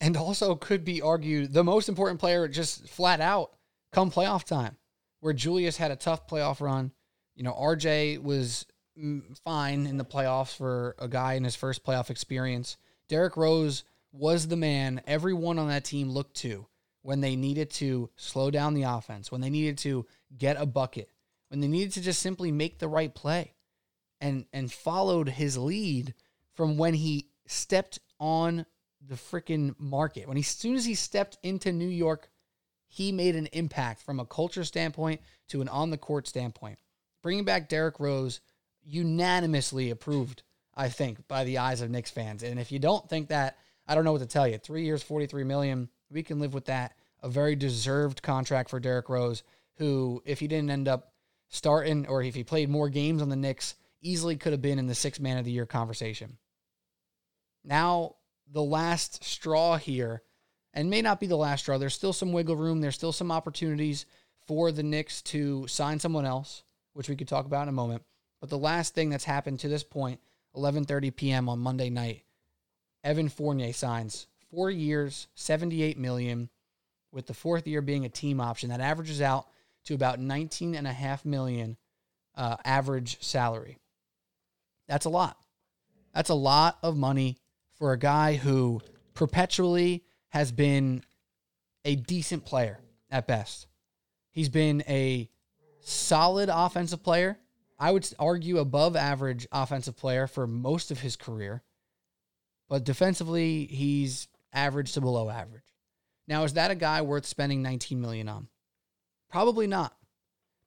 and 0.00 0.16
also 0.16 0.54
could 0.54 0.84
be 0.84 1.02
argued 1.02 1.52
the 1.52 1.64
most 1.64 1.88
important 1.88 2.20
player 2.20 2.46
just 2.46 2.88
flat 2.88 3.20
out 3.20 3.50
come 3.90 4.12
playoff 4.12 4.44
time, 4.44 4.76
where 5.18 5.32
Julius 5.32 5.78
had 5.78 5.90
a 5.90 5.96
tough 5.96 6.28
playoff 6.28 6.60
run. 6.60 6.92
You 7.34 7.42
know, 7.42 7.54
RJ 7.54 8.22
was 8.22 8.66
mm, 8.96 9.36
fine 9.44 9.88
in 9.88 9.96
the 9.96 10.04
playoffs 10.04 10.56
for 10.56 10.94
a 11.00 11.08
guy 11.08 11.32
in 11.32 11.42
his 11.42 11.56
first 11.56 11.84
playoff 11.84 12.08
experience. 12.08 12.76
Derrick 13.08 13.36
Rose 13.36 13.82
was 14.12 14.46
the 14.46 14.56
man 14.56 15.00
everyone 15.08 15.58
on 15.58 15.66
that 15.70 15.84
team 15.84 16.08
looked 16.08 16.36
to 16.36 16.68
when 17.06 17.20
they 17.20 17.36
needed 17.36 17.70
to 17.70 18.10
slow 18.16 18.50
down 18.50 18.74
the 18.74 18.82
offense, 18.82 19.30
when 19.30 19.40
they 19.40 19.50
needed 19.50 19.78
to 19.78 20.04
get 20.36 20.60
a 20.60 20.66
bucket, 20.66 21.08
when 21.48 21.60
they 21.60 21.68
needed 21.68 21.92
to 21.92 22.00
just 22.00 22.20
simply 22.20 22.50
make 22.50 22.78
the 22.78 22.88
right 22.88 23.14
play 23.14 23.54
and 24.20 24.46
and 24.52 24.72
followed 24.72 25.28
his 25.28 25.56
lead 25.56 26.14
from 26.54 26.76
when 26.76 26.94
he 26.94 27.28
stepped 27.46 28.00
on 28.18 28.66
the 29.06 29.14
freaking 29.14 29.74
market. 29.78 30.26
When 30.26 30.36
he 30.36 30.40
as 30.40 30.48
soon 30.48 30.74
as 30.74 30.84
he 30.84 30.94
stepped 30.94 31.38
into 31.42 31.70
New 31.70 31.88
York, 31.88 32.28
he 32.88 33.12
made 33.12 33.36
an 33.36 33.46
impact 33.52 34.02
from 34.02 34.18
a 34.18 34.26
culture 34.26 34.64
standpoint 34.64 35.20
to 35.48 35.60
an 35.60 35.68
on 35.68 35.90
the 35.90 35.98
court 35.98 36.26
standpoint. 36.26 36.78
Bringing 37.22 37.44
back 37.44 37.68
Derrick 37.68 38.00
Rose 38.00 38.40
unanimously 38.82 39.90
approved, 39.90 40.42
I 40.74 40.88
think, 40.88 41.28
by 41.28 41.44
the 41.44 41.58
eyes 41.58 41.82
of 41.82 41.90
Knicks 41.90 42.10
fans. 42.10 42.42
And 42.42 42.58
if 42.58 42.72
you 42.72 42.78
don't 42.78 43.08
think 43.08 43.28
that, 43.28 43.58
I 43.86 43.94
don't 43.94 44.04
know 44.04 44.12
what 44.12 44.22
to 44.22 44.26
tell 44.26 44.48
you. 44.48 44.58
3 44.58 44.84
years, 44.84 45.02
43 45.02 45.44
million, 45.44 45.88
we 46.10 46.22
can 46.22 46.40
live 46.40 46.54
with 46.54 46.66
that. 46.66 46.94
A 47.22 47.28
very 47.28 47.56
deserved 47.56 48.22
contract 48.22 48.70
for 48.70 48.80
Derrick 48.80 49.08
Rose, 49.08 49.42
who 49.76 50.22
if 50.24 50.40
he 50.40 50.48
didn't 50.48 50.70
end 50.70 50.88
up 50.88 51.12
starting 51.48 52.06
or 52.06 52.22
if 52.22 52.34
he 52.34 52.44
played 52.44 52.68
more 52.68 52.88
games 52.88 53.22
on 53.22 53.28
the 53.28 53.36
Knicks, 53.36 53.74
easily 54.02 54.36
could 54.36 54.52
have 54.52 54.62
been 54.62 54.78
in 54.78 54.86
the 54.86 54.94
six 54.94 55.18
man 55.18 55.38
of 55.38 55.44
the 55.44 55.50
year 55.50 55.66
conversation. 55.66 56.38
Now, 57.64 58.16
the 58.52 58.62
last 58.62 59.24
straw 59.24 59.76
here, 59.76 60.22
and 60.72 60.90
may 60.90 61.02
not 61.02 61.18
be 61.20 61.26
the 61.26 61.36
last 61.36 61.62
straw, 61.62 61.78
there's 61.78 61.94
still 61.94 62.12
some 62.12 62.32
wiggle 62.32 62.56
room. 62.56 62.80
There's 62.80 62.94
still 62.94 63.12
some 63.12 63.32
opportunities 63.32 64.06
for 64.46 64.70
the 64.70 64.82
Knicks 64.82 65.22
to 65.22 65.66
sign 65.66 65.98
someone 65.98 66.26
else, 66.26 66.62
which 66.92 67.08
we 67.08 67.16
could 67.16 67.28
talk 67.28 67.46
about 67.46 67.62
in 67.62 67.68
a 67.68 67.72
moment. 67.72 68.04
But 68.40 68.50
the 68.50 68.58
last 68.58 68.94
thing 68.94 69.10
that's 69.10 69.24
happened 69.24 69.60
to 69.60 69.68
this 69.68 69.82
point, 69.82 70.20
11:30 70.54 71.16
p.m. 71.16 71.48
on 71.48 71.58
Monday 71.58 71.90
night, 71.90 72.22
Evan 73.02 73.28
Fournier 73.28 73.72
signs 73.72 74.26
four 74.56 74.70
years, 74.70 75.28
78 75.34 75.98
million, 75.98 76.48
with 77.12 77.26
the 77.26 77.34
fourth 77.34 77.66
year 77.66 77.82
being 77.82 78.06
a 78.06 78.08
team 78.08 78.40
option 78.40 78.70
that 78.70 78.80
averages 78.80 79.20
out 79.20 79.46
to 79.84 79.92
about 79.92 80.18
19 80.18 80.74
and 80.74 80.86
a 80.86 80.92
half 80.92 81.26
million 81.26 81.76
uh, 82.34 82.56
average 82.64 83.22
salary. 83.22 83.76
That's 84.88 85.04
a 85.04 85.10
lot. 85.10 85.36
That's 86.14 86.30
a 86.30 86.34
lot 86.34 86.78
of 86.82 86.96
money 86.96 87.36
for 87.74 87.92
a 87.92 87.98
guy 87.98 88.36
who 88.36 88.80
perpetually 89.12 90.04
has 90.30 90.52
been 90.52 91.04
a 91.84 91.94
decent 91.94 92.46
player 92.46 92.80
at 93.10 93.26
best. 93.26 93.66
He's 94.30 94.48
been 94.48 94.82
a 94.88 95.28
solid 95.82 96.48
offensive 96.50 97.02
player. 97.02 97.38
I 97.78 97.90
would 97.90 98.08
argue 98.18 98.56
above 98.56 98.96
average 98.96 99.46
offensive 99.52 99.98
player 99.98 100.26
for 100.26 100.46
most 100.46 100.90
of 100.90 101.00
his 101.00 101.14
career. 101.14 101.62
But 102.70 102.84
defensively, 102.84 103.66
he's 103.66 104.28
average 104.56 104.92
to 104.94 105.00
below 105.00 105.30
average. 105.30 105.62
Now, 106.26 106.42
is 106.42 106.54
that 106.54 106.72
a 106.72 106.74
guy 106.74 107.02
worth 107.02 107.26
spending 107.26 107.62
19 107.62 108.00
million 108.00 108.28
on? 108.28 108.48
Probably 109.30 109.66
not. 109.66 109.96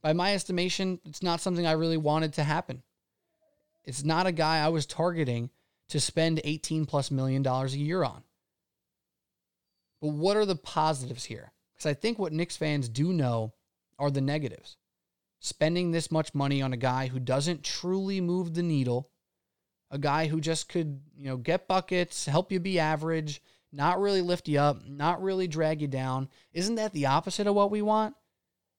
By 0.01 0.13
my 0.13 0.33
estimation, 0.33 0.99
it's 1.03 1.21
not 1.21 1.41
something 1.41 1.67
I 1.67 1.73
really 1.73 1.97
wanted 1.97 2.33
to 2.33 2.43
happen. 2.43 2.83
It's 3.83 4.03
not 4.03 4.27
a 4.27 4.31
guy 4.31 4.59
I 4.59 4.69
was 4.69 4.85
targeting 4.85 5.49
to 5.89 5.99
spend 5.99 6.39
18 6.43 6.85
plus 6.85 7.11
million 7.11 7.41
dollars 7.41 7.73
a 7.73 7.79
year 7.79 8.03
on. 8.03 8.23
But 10.01 10.09
what 10.09 10.37
are 10.37 10.45
the 10.45 10.55
positives 10.55 11.25
here? 11.25 11.51
Because 11.75 11.89
I 11.89 11.93
think 11.93 12.19
what 12.19 12.31
Knicks 12.31 12.55
fans 12.55 12.87
do 12.87 13.11
know 13.11 13.53
are 13.97 14.11
the 14.11 14.21
negatives. 14.21 14.77
Spending 15.39 15.91
this 15.91 16.11
much 16.11 16.33
money 16.33 16.61
on 16.61 16.73
a 16.73 16.77
guy 16.77 17.07
who 17.07 17.19
doesn't 17.19 17.63
truly 17.63 18.21
move 18.21 18.53
the 18.53 18.63
needle, 18.63 19.09
a 19.91 19.97
guy 19.97 20.27
who 20.27 20.39
just 20.39 20.69
could, 20.69 21.01
you 21.17 21.25
know, 21.25 21.37
get 21.37 21.67
buckets, 21.67 22.25
help 22.25 22.51
you 22.51 22.59
be 22.59 22.79
average, 22.79 23.41
not 23.71 23.99
really 23.99 24.21
lift 24.21 24.47
you 24.47 24.59
up, 24.59 24.85
not 24.87 25.21
really 25.21 25.47
drag 25.47 25.81
you 25.81 25.87
down. 25.87 26.29
Isn't 26.53 26.75
that 26.75 26.93
the 26.93 27.07
opposite 27.07 27.47
of 27.47 27.55
what 27.55 27.71
we 27.71 27.81
want? 27.81 28.15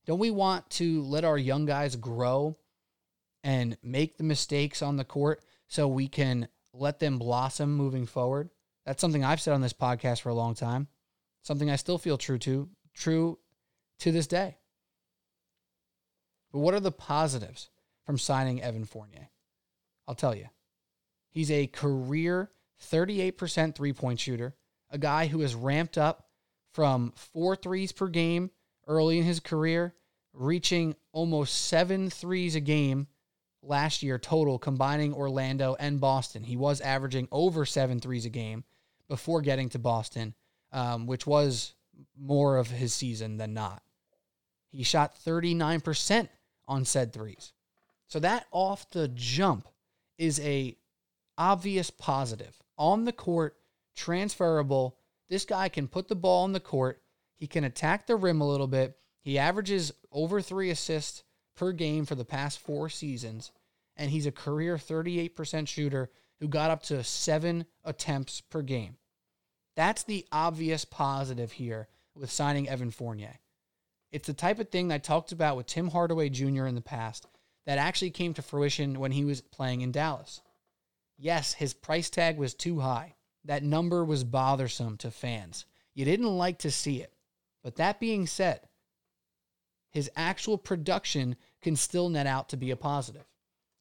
Don't 0.06 0.18
we 0.18 0.30
want 0.30 0.68
to 0.70 1.02
let 1.02 1.24
our 1.24 1.38
young 1.38 1.66
guys 1.66 1.96
grow 1.96 2.56
and 3.44 3.76
make 3.82 4.16
the 4.16 4.24
mistakes 4.24 4.82
on 4.82 4.96
the 4.96 5.04
court 5.04 5.44
so 5.68 5.86
we 5.86 6.08
can 6.08 6.48
let 6.72 6.98
them 6.98 7.18
blossom 7.18 7.76
moving 7.76 8.06
forward? 8.06 8.50
That's 8.84 9.00
something 9.00 9.24
I've 9.24 9.40
said 9.40 9.54
on 9.54 9.60
this 9.60 9.72
podcast 9.72 10.22
for 10.22 10.30
a 10.30 10.34
long 10.34 10.54
time. 10.54 10.88
Something 11.42 11.70
I 11.70 11.76
still 11.76 11.98
feel 11.98 12.18
true 12.18 12.38
to, 12.38 12.68
true 12.94 13.38
to 14.00 14.10
this 14.10 14.26
day. 14.26 14.56
But 16.52 16.58
what 16.58 16.74
are 16.74 16.80
the 16.80 16.90
positives 16.90 17.70
from 18.04 18.18
signing 18.18 18.60
Evan 18.60 18.84
Fournier? 18.84 19.28
I'll 20.08 20.14
tell 20.14 20.34
you. 20.34 20.48
He's 21.28 21.50
a 21.50 21.68
career 21.68 22.50
38% 22.82 23.74
three 23.74 23.92
point 23.92 24.18
shooter, 24.18 24.56
a 24.90 24.98
guy 24.98 25.26
who 25.26 25.40
has 25.40 25.54
ramped 25.54 25.98
up 25.98 26.28
from 26.72 27.12
four 27.16 27.56
threes 27.56 27.92
per 27.92 28.08
game 28.08 28.50
early 28.86 29.18
in 29.18 29.24
his 29.24 29.40
career, 29.40 29.94
reaching 30.32 30.94
almost 31.12 31.66
seven 31.66 32.10
threes 32.10 32.54
a 32.54 32.60
game 32.60 33.06
last 33.62 34.02
year 34.02 34.18
total, 34.18 34.58
combining 34.58 35.12
Orlando 35.12 35.76
and 35.78 36.00
Boston. 36.00 36.44
He 36.44 36.56
was 36.56 36.80
averaging 36.80 37.28
over 37.30 37.64
seven 37.64 38.00
threes 38.00 38.24
a 38.24 38.30
game 38.30 38.64
before 39.08 39.40
getting 39.42 39.68
to 39.70 39.78
Boston, 39.78 40.34
um, 40.72 41.06
which 41.06 41.26
was 41.26 41.74
more 42.18 42.56
of 42.56 42.68
his 42.68 42.94
season 42.94 43.36
than 43.36 43.54
not. 43.54 43.82
He 44.70 44.82
shot 44.82 45.16
39% 45.24 46.28
on 46.68 46.84
said 46.84 47.12
threes. 47.12 47.52
So 48.06 48.20
that 48.20 48.46
off 48.50 48.88
the 48.90 49.08
jump 49.08 49.68
is 50.18 50.40
a 50.40 50.76
obvious 51.36 51.90
positive. 51.90 52.56
On 52.78 53.04
the 53.04 53.12
court, 53.12 53.56
transferable. 53.96 54.96
This 55.28 55.44
guy 55.44 55.68
can 55.68 55.88
put 55.88 56.08
the 56.08 56.16
ball 56.16 56.44
on 56.44 56.52
the 56.52 56.60
court. 56.60 57.02
He 57.36 57.46
can 57.46 57.64
attack 57.64 58.06
the 58.06 58.16
rim 58.16 58.40
a 58.40 58.48
little 58.48 58.66
bit. 58.66 58.96
He 59.22 59.38
averages 59.38 59.92
over 60.12 60.40
three 60.40 60.70
assists 60.70 61.22
per 61.56 61.72
game 61.72 62.04
for 62.06 62.14
the 62.14 62.24
past 62.24 62.58
four 62.58 62.88
seasons. 62.88 63.52
And 63.96 64.10
he's 64.10 64.26
a 64.26 64.32
career 64.32 64.76
38% 64.76 65.68
shooter 65.68 66.10
who 66.40 66.48
got 66.48 66.70
up 66.70 66.82
to 66.84 67.04
seven 67.04 67.66
attempts 67.84 68.40
per 68.40 68.62
game. 68.62 68.96
That's 69.76 70.02
the 70.02 70.26
obvious 70.32 70.84
positive 70.84 71.52
here 71.52 71.88
with 72.14 72.30
signing 72.30 72.68
Evan 72.68 72.90
Fournier. 72.90 73.38
It's 74.10 74.26
the 74.26 74.34
type 74.34 74.58
of 74.58 74.70
thing 74.70 74.90
I 74.90 74.98
talked 74.98 75.32
about 75.32 75.56
with 75.56 75.66
Tim 75.66 75.88
Hardaway 75.88 76.30
Jr. 76.30 76.66
in 76.66 76.74
the 76.74 76.80
past 76.80 77.26
that 77.66 77.78
actually 77.78 78.10
came 78.10 78.34
to 78.34 78.42
fruition 78.42 78.98
when 78.98 79.12
he 79.12 79.24
was 79.24 79.40
playing 79.40 79.82
in 79.82 79.92
Dallas. 79.92 80.40
Yes, 81.16 81.52
his 81.52 81.74
price 81.74 82.10
tag 82.10 82.38
was 82.38 82.54
too 82.54 82.80
high. 82.80 83.14
That 83.44 83.62
number 83.62 84.04
was 84.04 84.24
bothersome 84.24 84.96
to 84.98 85.10
fans. 85.10 85.66
You 85.94 86.04
didn't 86.04 86.36
like 86.36 86.58
to 86.60 86.70
see 86.70 87.00
it. 87.00 87.12
But 87.62 87.76
that 87.76 88.00
being 88.00 88.26
said, 88.26 88.60
his 89.90 90.10
actual 90.16 90.56
production 90.56 91.36
can 91.60 91.76
still 91.76 92.08
net 92.08 92.26
out 92.26 92.48
to 92.50 92.56
be 92.56 92.70
a 92.70 92.76
positive, 92.76 93.26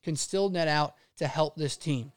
can 0.04 0.16
still 0.16 0.50
net 0.50 0.68
out 0.68 0.96
to 1.18 1.28
help 1.28 1.56
this 1.56 1.78
team. 1.78 2.12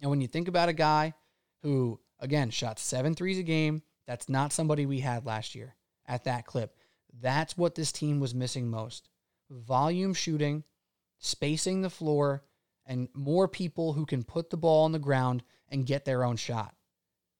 And 0.00 0.10
when 0.10 0.20
you 0.20 0.26
think 0.26 0.48
about 0.48 0.68
a 0.68 0.74
guy 0.74 1.14
who, 1.62 2.00
again, 2.20 2.50
shot 2.50 2.78
seven 2.78 3.14
threes 3.14 3.38
a 3.38 3.42
game, 3.42 3.82
that's 4.06 4.28
not 4.28 4.52
somebody 4.52 4.86
we 4.86 5.00
had 5.00 5.26
last 5.26 5.54
year 5.54 5.76
at 6.06 6.24
that 6.24 6.46
clip. 6.46 6.74
That's 7.20 7.56
what 7.56 7.74
this 7.74 7.92
team 7.92 8.20
was 8.20 8.34
missing 8.34 8.68
most 8.68 9.08
volume 9.50 10.14
shooting, 10.14 10.62
spacing 11.18 11.82
the 11.82 11.90
floor, 11.90 12.44
and 12.86 13.08
more 13.14 13.48
people 13.48 13.92
who 13.92 14.06
can 14.06 14.22
put 14.22 14.50
the 14.50 14.56
ball 14.56 14.84
on 14.84 14.92
the 14.92 14.98
ground 14.98 15.42
and 15.70 15.86
get 15.86 16.04
their 16.04 16.24
own 16.24 16.36
shot. 16.36 16.74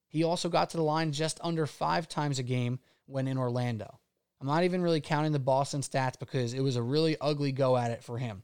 He 0.09 0.25
also 0.25 0.49
got 0.49 0.71
to 0.71 0.77
the 0.77 0.83
line 0.83 1.13
just 1.13 1.41
under 1.43 1.67
five 1.67 2.09
times 2.09 2.39
a 2.39 2.43
game 2.43 2.81
when 3.07 3.29
in 3.29 3.39
Orlando. 3.39 3.99
I'm 4.41 4.47
not 4.47 4.65
even 4.65 4.83
really 4.83 5.01
counting 5.01 5.33
the 5.33 5.39
Boston 5.39 5.83
stats 5.83 6.19
because 6.19 6.55
it 6.55 6.61
was 6.61 6.77
a 6.77 6.83
really 6.83 7.17
ugly 7.21 7.53
go 7.53 7.77
at 7.77 7.91
it 7.91 8.03
for 8.03 8.19
him. 8.19 8.43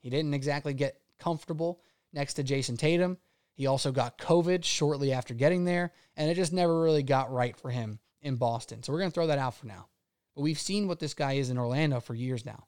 He 0.00 0.10
didn't 0.10 0.34
exactly 0.34 0.74
get 0.74 1.00
comfortable 1.18 1.80
next 2.12 2.34
to 2.34 2.42
Jayson 2.44 2.76
Tatum. 2.76 3.18
He 3.54 3.66
also 3.66 3.92
got 3.92 4.18
COVID 4.18 4.64
shortly 4.64 5.12
after 5.12 5.34
getting 5.34 5.64
there, 5.64 5.92
and 6.16 6.28
it 6.28 6.34
just 6.34 6.52
never 6.52 6.80
really 6.80 7.02
got 7.02 7.32
right 7.32 7.56
for 7.56 7.70
him 7.70 8.00
in 8.20 8.36
Boston. 8.36 8.82
So 8.82 8.92
we're 8.92 8.98
going 9.00 9.10
to 9.10 9.14
throw 9.14 9.28
that 9.28 9.38
out 9.38 9.54
for 9.54 9.66
now. 9.66 9.86
But 10.34 10.42
we've 10.42 10.58
seen 10.58 10.88
what 10.88 10.98
this 10.98 11.14
guy 11.14 11.34
is 11.34 11.50
in 11.50 11.58
Orlando 11.58 12.00
for 12.00 12.14
years 12.14 12.44
now. 12.44 12.64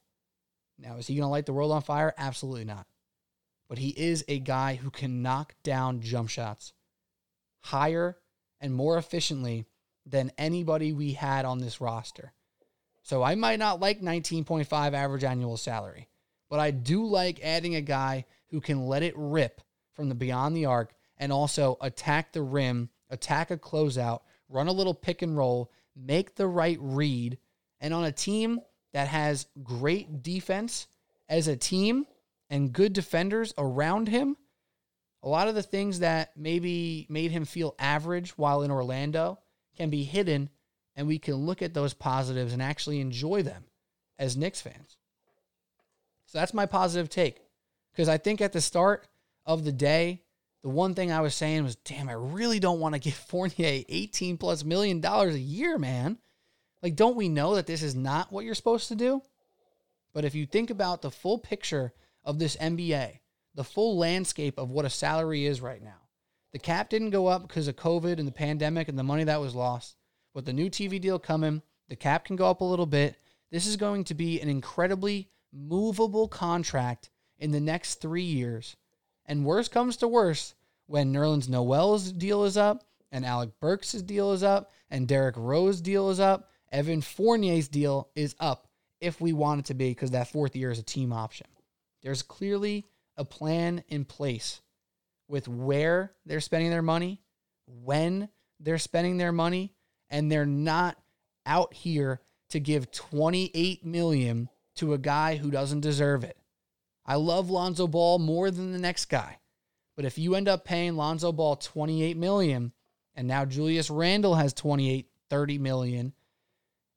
Now, 0.78 0.96
is 0.96 1.06
he 1.06 1.14
going 1.14 1.24
to 1.24 1.30
light 1.30 1.46
the 1.46 1.52
world 1.52 1.72
on 1.72 1.82
fire? 1.82 2.14
Absolutely 2.16 2.64
not. 2.64 2.86
But 3.68 3.78
he 3.78 3.90
is 3.90 4.24
a 4.28 4.38
guy 4.38 4.76
who 4.76 4.90
can 4.90 5.22
knock 5.22 5.54
down 5.62 6.00
jump 6.00 6.28
shots 6.28 6.72
higher 7.60 8.16
and 8.60 8.72
more 8.72 8.96
efficiently 8.96 9.66
than 10.04 10.30
anybody 10.38 10.92
we 10.92 11.12
had 11.12 11.44
on 11.44 11.58
this 11.58 11.80
roster. 11.80 12.32
So 13.02 13.22
I 13.22 13.34
might 13.34 13.58
not 13.58 13.80
like 13.80 14.00
19.5 14.00 14.92
average 14.92 15.24
annual 15.24 15.56
salary, 15.56 16.08
but 16.48 16.60
I 16.60 16.70
do 16.70 17.04
like 17.04 17.40
adding 17.42 17.74
a 17.74 17.80
guy 17.80 18.24
who 18.50 18.60
can 18.60 18.86
let 18.86 19.02
it 19.02 19.14
rip 19.16 19.60
from 19.92 20.08
the 20.08 20.14
beyond 20.14 20.56
the 20.56 20.66
arc 20.66 20.92
and 21.18 21.32
also 21.32 21.76
attack 21.80 22.32
the 22.32 22.42
rim, 22.42 22.88
attack 23.10 23.50
a 23.50 23.56
closeout, 23.56 24.20
run 24.48 24.68
a 24.68 24.72
little 24.72 24.94
pick 24.94 25.22
and 25.22 25.36
roll, 25.36 25.72
make 25.96 26.36
the 26.36 26.46
right 26.46 26.78
read. 26.80 27.38
And 27.80 27.92
on 27.92 28.04
a 28.04 28.12
team 28.12 28.60
that 28.92 29.08
has 29.08 29.46
great 29.62 30.22
defense 30.22 30.86
as 31.28 31.48
a 31.48 31.56
team 31.56 32.06
and 32.50 32.72
good 32.72 32.92
defenders 32.92 33.52
around 33.58 34.08
him, 34.08 34.36
a 35.22 35.28
lot 35.28 35.48
of 35.48 35.54
the 35.54 35.62
things 35.62 36.00
that 36.00 36.36
maybe 36.36 37.06
made 37.08 37.30
him 37.30 37.44
feel 37.44 37.74
average 37.78 38.30
while 38.38 38.62
in 38.62 38.70
Orlando 38.70 39.38
can 39.76 39.90
be 39.90 40.04
hidden, 40.04 40.50
and 40.94 41.06
we 41.06 41.18
can 41.18 41.34
look 41.34 41.62
at 41.62 41.74
those 41.74 41.94
positives 41.94 42.52
and 42.52 42.62
actually 42.62 43.00
enjoy 43.00 43.42
them 43.42 43.64
as 44.18 44.36
Knicks 44.36 44.60
fans. 44.60 44.96
So 46.26 46.38
that's 46.38 46.54
my 46.54 46.66
positive 46.66 47.08
take. 47.08 47.40
Because 47.92 48.08
I 48.08 48.18
think 48.18 48.40
at 48.40 48.52
the 48.52 48.60
start 48.60 49.08
of 49.44 49.64
the 49.64 49.72
day, 49.72 50.22
the 50.62 50.68
one 50.68 50.94
thing 50.94 51.10
I 51.10 51.20
was 51.20 51.34
saying 51.34 51.64
was, 51.64 51.76
damn, 51.76 52.08
I 52.08 52.14
really 52.14 52.58
don't 52.58 52.80
want 52.80 52.94
to 52.94 53.00
give 53.00 53.14
Fournier 53.28 53.84
18 53.88 54.36
plus 54.36 54.64
million 54.64 55.00
dollars 55.00 55.34
a 55.34 55.40
year, 55.40 55.78
man. 55.78 56.18
Like, 56.82 56.96
don't 56.96 57.16
we 57.16 57.28
know 57.28 57.54
that 57.54 57.66
this 57.66 57.82
is 57.82 57.94
not 57.94 58.30
what 58.30 58.44
you're 58.44 58.54
supposed 58.54 58.88
to 58.88 58.94
do? 58.94 59.22
But 60.12 60.24
if 60.24 60.34
you 60.34 60.46
think 60.46 60.70
about 60.70 61.02
the 61.02 61.10
full 61.10 61.38
picture 61.38 61.92
of 62.26 62.38
this 62.38 62.56
NBA, 62.56 63.20
the 63.54 63.64
full 63.64 63.96
landscape 63.96 64.58
of 64.58 64.70
what 64.70 64.84
a 64.84 64.90
salary 64.90 65.46
is 65.46 65.62
right 65.62 65.82
now, 65.82 66.02
the 66.52 66.58
cap 66.58 66.90
didn't 66.90 67.10
go 67.10 67.26
up 67.26 67.42
because 67.46 67.68
of 67.68 67.76
COVID 67.76 68.18
and 68.18 68.28
the 68.28 68.32
pandemic 68.32 68.88
and 68.88 68.98
the 68.98 69.02
money 69.02 69.24
that 69.24 69.40
was 69.40 69.54
lost. 69.54 69.96
With 70.34 70.44
the 70.44 70.52
new 70.52 70.68
TV 70.68 71.00
deal 71.00 71.18
coming, 71.18 71.62
the 71.88 71.96
cap 71.96 72.24
can 72.24 72.36
go 72.36 72.50
up 72.50 72.60
a 72.60 72.64
little 72.64 72.86
bit. 72.86 73.16
This 73.50 73.66
is 73.66 73.76
going 73.76 74.04
to 74.04 74.14
be 74.14 74.40
an 74.40 74.48
incredibly 74.48 75.30
movable 75.52 76.28
contract 76.28 77.10
in 77.38 77.52
the 77.52 77.60
next 77.60 77.96
three 77.96 78.22
years. 78.22 78.76
And 79.24 79.44
worst 79.44 79.70
comes 79.70 79.96
to 79.98 80.08
worst, 80.08 80.54
when 80.86 81.12
Nerlens 81.12 81.48
Noel's 81.48 82.12
deal 82.12 82.44
is 82.44 82.56
up, 82.56 82.84
and 83.10 83.24
Alec 83.24 83.50
Burks' 83.60 83.92
deal 83.92 84.32
is 84.32 84.42
up, 84.42 84.70
and 84.90 85.08
Derrick 85.08 85.36
Rose' 85.36 85.80
deal 85.80 86.10
is 86.10 86.20
up, 86.20 86.50
Evan 86.70 87.00
Fournier's 87.00 87.68
deal 87.68 88.08
is 88.14 88.34
up 88.40 88.68
if 89.00 89.20
we 89.20 89.32
want 89.32 89.60
it 89.60 89.66
to 89.66 89.74
be, 89.74 89.90
because 89.90 90.10
that 90.12 90.28
fourth 90.28 90.56
year 90.56 90.70
is 90.70 90.78
a 90.78 90.82
team 90.82 91.12
option. 91.12 91.46
There's 92.06 92.22
clearly 92.22 92.86
a 93.16 93.24
plan 93.24 93.82
in 93.88 94.04
place 94.04 94.60
with 95.26 95.48
where 95.48 96.12
they're 96.24 96.38
spending 96.38 96.70
their 96.70 96.80
money, 96.80 97.20
when 97.66 98.28
they're 98.60 98.78
spending 98.78 99.16
their 99.16 99.32
money, 99.32 99.74
and 100.08 100.30
they're 100.30 100.46
not 100.46 100.96
out 101.46 101.74
here 101.74 102.20
to 102.50 102.60
give 102.60 102.92
28 102.92 103.84
million 103.84 104.48
to 104.76 104.92
a 104.92 104.98
guy 104.98 105.34
who 105.34 105.50
doesn't 105.50 105.80
deserve 105.80 106.22
it. 106.22 106.36
I 107.04 107.16
love 107.16 107.50
Lonzo 107.50 107.88
Ball 107.88 108.20
more 108.20 108.52
than 108.52 108.70
the 108.70 108.78
next 108.78 109.06
guy. 109.06 109.40
But 109.96 110.04
if 110.04 110.16
you 110.16 110.36
end 110.36 110.46
up 110.46 110.64
paying 110.64 110.94
Lonzo 110.94 111.32
Ball 111.32 111.56
28 111.56 112.16
million 112.16 112.72
and 113.16 113.26
now 113.26 113.44
Julius 113.44 113.90
Randle 113.90 114.36
has 114.36 114.52
28 114.52 115.08
30 115.28 115.58
million 115.58 116.12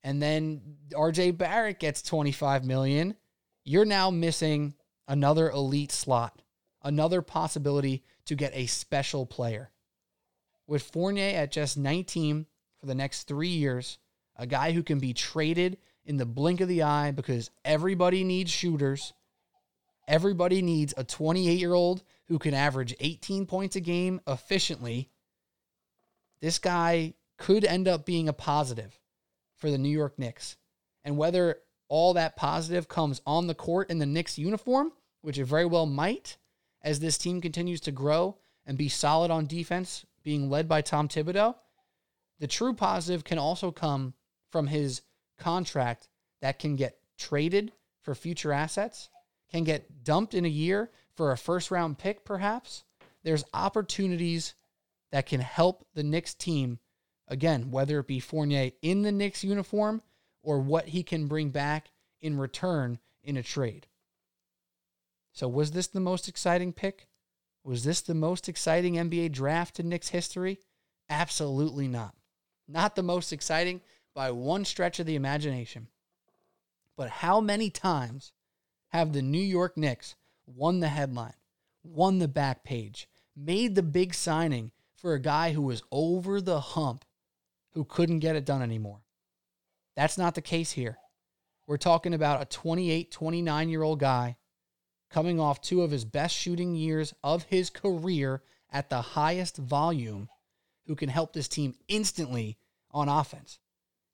and 0.04 0.22
then 0.22 0.62
RJ 0.91 1.36
Barrett 1.36 1.80
gets 1.80 2.04
25 2.04 2.63
million, 2.63 3.15
you're 3.65 3.86
now 3.86 4.12
missing 4.12 4.76
another 5.10 5.50
elite 5.50 5.91
slot, 5.91 6.41
another 6.84 7.22
possibility 7.22 8.04
to 8.26 8.36
get 8.36 8.56
a 8.56 8.67
special 8.67 9.26
player. 9.26 9.72
With 10.67 10.84
Fournier 10.84 11.36
at 11.36 11.52
just 11.52 11.78
19 11.78 12.45
for 12.80 12.86
the 12.86 12.95
next 12.95 13.24
3 13.24 13.50
years, 13.50 13.98
a 14.38 14.48
guy 14.48 14.72
who 14.72 14.84
can 14.84 15.00
be 15.00 15.13
traded 15.13 15.80
in 16.06 16.17
the 16.17 16.26
blink 16.26 16.62
of 16.62 16.69
the 16.69 16.84
eye 16.84 17.12
because 17.12 17.50
everybody 17.65 18.24
needs 18.24 18.52
shooters. 18.52 19.12
Everybody 20.08 20.62
needs 20.62 20.93
a 20.95 21.04
28 21.04 21.60
year 21.60 21.74
old 21.74 22.04
who 22.28 22.39
can 22.39 22.54
average 22.54 22.95
18 23.00 23.48
points 23.48 23.76
a 23.76 23.82
game 23.82 24.22
efficiently. 24.28 25.10
This 26.41 26.60
guy 26.60 27.15
could 27.38 27.65
end 27.65 27.88
up 27.88 28.06
being 28.06 28.30
a 28.30 28.34
positive 28.34 28.98
for 29.58 29.72
the 29.72 29.78
New 29.78 29.89
York 29.89 30.17
Knicks. 30.17 30.56
And 31.04 31.17
whether 31.17 31.58
all 31.89 32.13
that 32.13 32.36
positive 32.36 32.88
comes 32.88 33.22
on 33.26 33.48
the 33.48 33.56
court 33.56 33.89
in 33.89 33.98
the 33.98 34.06
Knicks 34.06 34.38
uniform, 34.38 34.91
which 35.21 35.38
it 35.38 35.45
very 35.45 35.65
well 35.65 35.86
might, 35.86 36.38
as 36.82 36.99
this 36.99 37.17
team 37.17 37.41
continues 37.41 37.82
to 37.82 37.91
grow 37.91 38.38
and 38.65 38.77
be 38.77 38.89
solid 38.89 39.32
on 39.32 39.45
defense, 39.45 40.05
being 40.23 40.49
led 40.49 40.67
by 40.67 40.82
Tom 40.82 41.08
Thibodeau, 41.08 41.55
the 42.39 42.47
true 42.47 42.73
positive 42.73 43.23
can 43.23 43.38
also 43.38 43.71
come 43.71 44.13
from 44.49 44.67
his 44.67 45.01
contract 45.38 46.08
that 46.41 46.60
can 46.60 46.75
get 46.75 46.99
traded 47.17 47.71
for 48.01 48.15
future 48.15 48.53
assets, 48.53 49.10
can 49.51 49.63
get 49.63 50.03
dumped 50.03 50.34
in 50.34 50.45
a 50.45 50.49
year 50.49 50.89
for 51.15 51.32
a 51.32 51.38
first 51.38 51.71
round 51.71 51.97
pick, 51.97 52.23
perhaps. 52.23 52.84
There's 53.23 53.43
opportunities 53.53 54.53
that 55.12 55.25
can 55.25 55.41
help 55.41 55.86
the 55.93 56.03
Knicks 56.03 56.34
team, 56.34 56.79
again, 57.27 57.71
whether 57.71 57.99
it 57.99 58.08
be 58.08 58.19
Fournier 58.19 58.71
in 58.82 59.01
the 59.01 59.12
Knicks 59.12 59.43
uniform 59.43 60.01
or 60.41 60.60
what 60.60 60.88
he 60.88 61.03
can 61.03 61.27
bring 61.27 61.49
back 61.49 61.91
in 62.21 62.38
return 62.38 62.99
in 63.23 63.36
a 63.36 63.43
trade. 63.43 63.88
So, 65.39 65.47
was 65.47 65.71
this 65.71 65.88
the 65.88 66.02
most 66.02 66.28
exciting 66.28 66.73
pick? 66.73 67.08
Was 67.63 67.86
this 67.86 68.02
the 68.02 68.13
most 68.13 68.49
exciting 68.49 68.95
NBA 68.95 69.32
draft 69.32 69.80
in 69.80 69.88
Knicks 69.88 70.10
history? 70.10 70.60
Absolutely 71.10 71.88
not. 71.88 72.13
Not 72.67 72.97
the 72.97 73.04
most 73.04 73.32
exciting 73.32 73.80
by 74.13 74.32
one 74.32 74.65
stretch 74.65 74.99
of 74.99 75.06
the 75.06 75.15
imagination. 75.15 75.88
But 76.97 77.10
how 77.10 77.39
many 77.39 77.69
times 77.69 78.34
have 78.89 79.13
the 79.13 79.21
New 79.21 79.41
York 79.41 79.78
Knicks 79.78 80.17
won 80.45 80.82
the 80.82 80.89
headline, 80.89 81.38
won 81.86 82.19
the 82.19 82.28
back 82.28 82.65
page, 82.65 83.08
made 83.34 83.75
the 83.75 83.82
big 83.82 84.13
signing 84.13 84.73
for 84.97 85.13
a 85.13 85.21
guy 85.21 85.54
who 85.54 85.62
was 85.62 85.84
over 85.89 86.41
the 86.41 86.60
hump, 86.60 87.06
who 87.75 87.86
couldn't 87.86 88.19
get 88.19 88.36
it 88.36 88.45
done 88.45 88.62
anymore? 88.62 89.06
That's 89.95 90.17
not 90.17 90.36
the 90.36 90.41
case 90.41 90.73
here. 90.73 90.97
We're 91.65 91.78
talking 91.78 92.13
about 92.13 92.41
a 92.41 92.45
28, 92.45 93.10
29 93.10 93.69
year 93.69 93.84
old 93.84 94.02
guy 94.02 94.36
coming 95.10 95.39
off 95.39 95.62
two 95.62 95.82
of 95.82 95.91
his 95.91 96.06
best 96.06 96.36
shooting 96.36 96.76
years 96.76 97.13
of 97.24 97.43
his 97.43 97.69
career 97.69 98.41
at 98.72 98.89
the 98.89 99.02
highest 99.02 99.58
volume 99.58 100.30
who 100.86 100.95
can 100.95 101.10
help 101.10 101.34
this 101.34 101.48
team 101.48 101.76
instantly 101.88 102.58
on 102.91 103.10
offense 103.10 103.60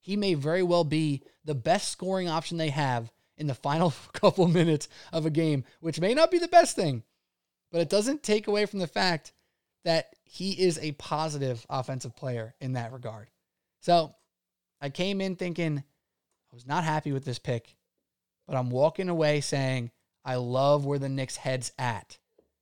he 0.06 0.16
may 0.16 0.36
very 0.36 0.62
well 0.62 0.84
be 0.84 1.24
the 1.46 1.56
best 1.56 1.90
scoring 1.90 2.30
option 2.30 2.60
they 2.60 2.70
have 2.70 3.12
in 3.38 3.48
the 3.48 3.56
final 3.56 3.92
couple 4.14 4.48
minutes 4.48 4.88
of 5.12 5.26
a 5.26 5.32
game, 5.32 5.64
which 5.80 6.00
may 6.00 6.14
not 6.14 6.30
be 6.30 6.38
the 6.38 6.48
best 6.48 6.76
thing, 6.76 7.02
but 7.72 7.82
it 7.82 7.90
doesn't 7.90 8.22
take 8.22 8.46
away 8.46 8.68
from 8.68 8.78
the 8.78 8.86
fact 8.86 9.34
that 9.84 10.14
he 10.24 10.52
is 10.52 10.78
a 10.78 10.92
positive 10.92 11.66
offensive 11.72 12.16
player 12.16 12.54
in 12.62 12.74
that 12.74 12.94
regard. 12.94 13.32
So 13.80 14.14
I 14.80 14.90
came 14.90 15.22
in 15.22 15.38
thinking 15.38 15.80
I 15.80 16.54
was 16.56 16.68
not 16.68 16.84
happy 16.84 17.12
with 17.12 17.26
this 17.26 17.40
pick, 17.40 17.76
but 18.48 18.56
I'm 18.56 18.70
walking 18.70 19.10
away 19.10 19.42
saying 19.42 19.90
I 20.26 20.36
love 20.36 20.86
where 20.86 21.00
the 21.00 21.08
Knicks 21.08 21.38
head's 21.38 21.72
at. 21.78 22.18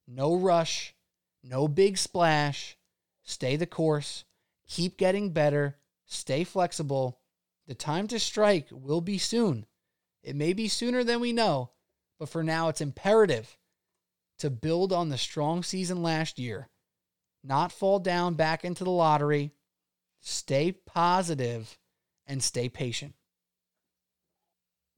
No 0.06 0.36
rush, 0.36 0.93
no 1.41 1.67
big 1.69 1.97
splash. 1.97 2.78
Stay 3.23 3.56
the 3.56 3.65
course, 3.65 4.26
keep 4.67 4.97
getting 4.97 5.30
better, 5.30 5.78
stay 6.06 6.43
flexible, 6.43 7.21
the 7.67 7.73
time 7.73 8.08
to 8.08 8.19
strike 8.19 8.67
will 8.69 8.99
be 8.99 9.17
soon. 9.17 9.65
It 10.21 10.36
may 10.36 10.52
be 10.52 10.67
sooner 10.67 11.06
than 11.06 11.21
we 11.21 11.32
know, 11.32 11.71
but 12.19 12.28
for 12.28 12.43
now, 12.43 12.67
it's 12.67 12.82
imperative 12.82 13.58
to 14.39 14.49
build 14.49 14.91
on 14.91 15.08
the 15.08 15.17
strong 15.17 15.63
season 15.63 16.04
last 16.04 16.38
year, 16.38 16.69
not 17.43 17.71
fall 17.71 17.99
down 17.99 18.34
back 18.34 18.65
into 18.65 18.84
the 18.84 18.91
lottery, 18.91 19.52
stay 20.19 20.73
positive, 20.73 21.78
and 22.28 22.43
stay 22.43 22.67
patient. 22.67 23.13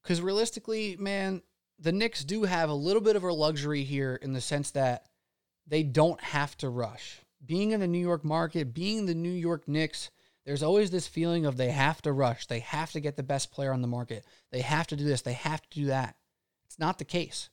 Because 0.01 0.21
realistically, 0.21 0.95
man, 0.97 1.43
the 1.79 1.91
Knicks 1.91 2.23
do 2.23 2.43
have 2.43 2.69
a 2.69 2.73
little 2.73 3.01
bit 3.01 3.15
of 3.15 3.23
a 3.23 3.33
luxury 3.33 3.83
here 3.83 4.15
in 4.15 4.33
the 4.33 4.41
sense 4.41 4.71
that 4.71 5.05
they 5.67 5.83
don't 5.83 6.21
have 6.21 6.57
to 6.57 6.69
rush. 6.69 7.21
Being 7.45 7.71
in 7.71 7.79
the 7.79 7.87
New 7.87 7.99
York 7.99 8.23
market, 8.23 8.73
being 8.73 9.05
the 9.05 9.15
New 9.15 9.29
York 9.29 9.67
Knicks, 9.67 10.09
there's 10.45 10.63
always 10.63 10.91
this 10.91 11.07
feeling 11.07 11.45
of 11.45 11.57
they 11.57 11.71
have 11.71 12.01
to 12.03 12.11
rush. 12.11 12.47
They 12.47 12.59
have 12.59 12.91
to 12.91 12.99
get 12.99 13.17
the 13.17 13.23
best 13.23 13.51
player 13.51 13.73
on 13.73 13.81
the 13.81 13.87
market. 13.87 14.25
They 14.51 14.61
have 14.61 14.87
to 14.87 14.95
do 14.95 15.03
this. 15.03 15.21
They 15.21 15.33
have 15.33 15.61
to 15.61 15.79
do 15.79 15.85
that. 15.87 16.15
It's 16.65 16.79
not 16.79 16.97
the 16.97 17.05
case. 17.05 17.49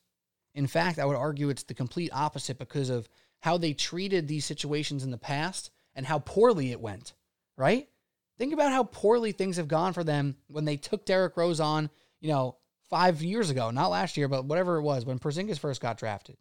In 0.55 0.67
fact, 0.67 0.99
I 0.99 1.05
would 1.05 1.15
argue 1.15 1.49
it's 1.49 1.63
the 1.63 1.73
complete 1.73 2.11
opposite 2.13 2.59
because 2.59 2.89
of 2.89 3.09
how 3.41 3.57
they 3.57 3.73
treated 3.73 4.27
these 4.27 4.45
situations 4.45 5.03
in 5.03 5.11
the 5.11 5.17
past 5.17 5.71
and 5.95 6.05
how 6.05 6.19
poorly 6.19 6.71
it 6.71 6.79
went, 6.79 7.13
right? 7.57 7.89
Think 8.37 8.53
about 8.53 8.71
how 8.71 8.83
poorly 8.83 9.31
things 9.31 9.57
have 9.57 9.67
gone 9.67 9.93
for 9.93 10.03
them 10.03 10.37
when 10.47 10.65
they 10.65 10.77
took 10.77 11.05
Derrick 11.05 11.35
Rose 11.35 11.59
on, 11.59 11.89
you 12.21 12.29
know, 12.29 12.57
five 12.93 13.23
years 13.23 13.49
ago, 13.49 13.71
not 13.71 13.89
last 13.89 14.17
year, 14.17 14.27
but 14.27 14.45
whatever 14.45 14.77
it 14.77 14.83
was, 14.83 15.03
when 15.03 15.17
Porzingis 15.17 15.57
first 15.57 15.81
got 15.81 15.97
drafted. 15.97 16.37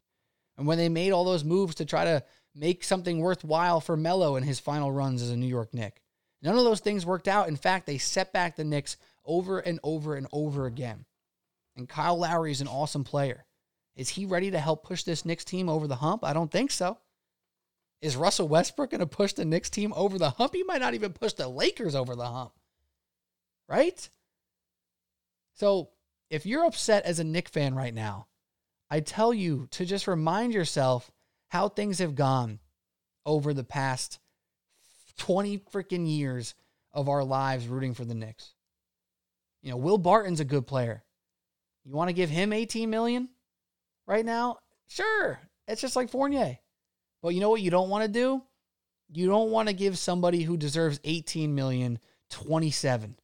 And 0.59 0.67
when 0.67 0.77
they 0.77 0.91
made 0.91 1.13
all 1.13 1.25
those 1.25 1.45
moves 1.45 1.77
to 1.77 1.87
try 1.87 2.05
to 2.05 2.23
make 2.55 2.85
something 2.85 3.21
worthwhile 3.21 3.81
for 3.81 3.97
Melo 3.97 4.37
in 4.37 4.43
his 4.43 4.61
final 4.61 4.93
runs 4.93 5.23
as 5.23 5.31
a 5.31 5.37
New 5.39 5.47
York 5.47 5.73
Knick. 5.73 6.03
None 6.43 6.59
of 6.59 6.65
those 6.65 6.81
things 6.81 7.07
worked 7.07 7.27
out. 7.27 7.49
In 7.49 7.57
fact, 7.57 7.87
they 7.87 7.97
set 7.97 8.35
back 8.35 8.55
the 8.55 8.65
Knicks 8.65 8.99
over 9.25 9.61
and 9.61 9.81
over 9.83 10.15
and 10.15 10.27
over 10.31 10.67
again. 10.67 11.07
And 11.75 11.89
Kyle 11.89 12.19
Lowry 12.19 12.53
is 12.53 12.61
an 12.61 12.69
awesome 12.69 13.03
player. 13.03 13.47
Is 13.97 14.11
he 14.11 14.27
ready 14.27 14.51
to 14.51 14.61
help 14.61 14.85
push 14.85 15.05
this 15.05 15.25
Knicks 15.25 15.47
team 15.47 15.71
over 15.71 15.87
the 15.87 15.97
hump? 15.97 16.23
I 16.23 16.35
don't 16.35 16.53
think 16.53 16.71
so. 16.71 16.99
Is 18.03 18.15
Russell 18.15 18.47
Westbrook 18.47 18.91
going 18.91 18.99
to 18.99 19.07
push 19.07 19.33
the 19.33 19.47
Knicks 19.47 19.71
team 19.71 19.95
over 19.97 20.19
the 20.19 20.29
hump? 20.29 20.53
He 20.53 20.65
might 20.65 20.83
not 20.83 20.93
even 20.93 21.15
push 21.15 21.33
the 21.33 21.49
Lakers 21.49 21.95
over 21.95 22.15
the 22.15 22.27
hump. 22.27 22.53
Right? 23.71 24.11
So, 25.55 25.89
if 26.33 26.47
you're 26.47 26.65
upset 26.65 27.05
as 27.05 27.19
a 27.19 27.25
Knick 27.25 27.51
fan 27.51 27.75
right 27.75 27.93
now, 27.93 28.27
I 28.91 29.01
tell 29.01 29.35
you 29.35 29.69
to 29.73 29.85
just 29.85 30.09
remind 30.09 30.55
yourself 30.55 31.13
how 31.49 31.69
things 31.69 31.99
have 31.99 32.15
gone 32.15 32.59
over 33.27 33.53
the 33.53 33.65
past 33.65 34.19
20 35.19 35.59
freaking 35.59 36.09
years 36.09 36.55
of 36.95 37.11
our 37.11 37.23
lives 37.23 37.69
rooting 37.69 37.93
for 37.93 38.07
the 38.07 38.15
Knicks. 38.15 38.55
You 39.63 39.73
know, 39.73 39.77
Will 39.77 39.99
Barton's 39.99 40.41
a 40.41 40.47
good 40.47 40.67
player. 40.67 41.05
You 41.85 41.93
want 41.93 42.09
to 42.09 42.15
give 42.15 42.31
him 42.31 42.55
18 42.55 42.89
million 42.89 43.29
right 44.07 44.25
now? 44.25 44.57
Sure. 44.89 45.39
It's 45.69 45.83
just 45.83 45.97
like 45.97 46.09
Fournier. 46.09 46.59
But 47.23 47.35
you 47.35 47.41
know 47.41 47.51
what 47.51 47.61
you 47.61 47.71
don't 47.71 47.91
want 47.91 48.05
to 48.05 48.11
do? 48.11 48.43
You 49.13 49.27
don't 49.27 49.51
want 49.51 49.69
to 49.69 49.75
give 49.75 49.99
somebody 49.99 50.43
who 50.45 50.57
deserves 50.57 50.99
18 51.05 51.55
million 51.55 51.99
27. 52.31 53.17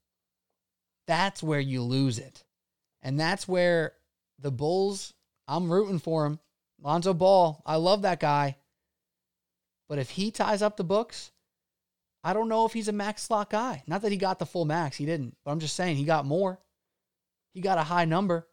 That's 1.06 1.42
where 1.42 1.58
you 1.58 1.80
lose 1.80 2.18
it. 2.18 2.44
And 3.02 3.18
that's 3.18 3.46
where 3.46 3.94
the 4.38 4.50
Bulls, 4.50 5.14
I'm 5.46 5.70
rooting 5.70 5.98
for 5.98 6.26
him. 6.26 6.38
Lonzo 6.80 7.14
Ball, 7.14 7.62
I 7.66 7.76
love 7.76 8.02
that 8.02 8.20
guy. 8.20 8.56
But 9.88 9.98
if 9.98 10.10
he 10.10 10.30
ties 10.30 10.62
up 10.62 10.76
the 10.76 10.84
books, 10.84 11.32
I 12.22 12.32
don't 12.32 12.48
know 12.48 12.66
if 12.66 12.72
he's 12.72 12.88
a 12.88 12.92
max 12.92 13.22
slot 13.22 13.50
guy. 13.50 13.82
Not 13.86 14.02
that 14.02 14.12
he 14.12 14.18
got 14.18 14.38
the 14.38 14.46
full 14.46 14.64
max, 14.64 14.96
he 14.96 15.06
didn't. 15.06 15.36
But 15.44 15.52
I'm 15.52 15.60
just 15.60 15.76
saying 15.76 15.96
he 15.96 16.04
got 16.04 16.26
more. 16.26 16.60
He 17.54 17.60
got 17.60 17.78
a 17.78 17.82
high 17.82 18.04
number. 18.04 18.46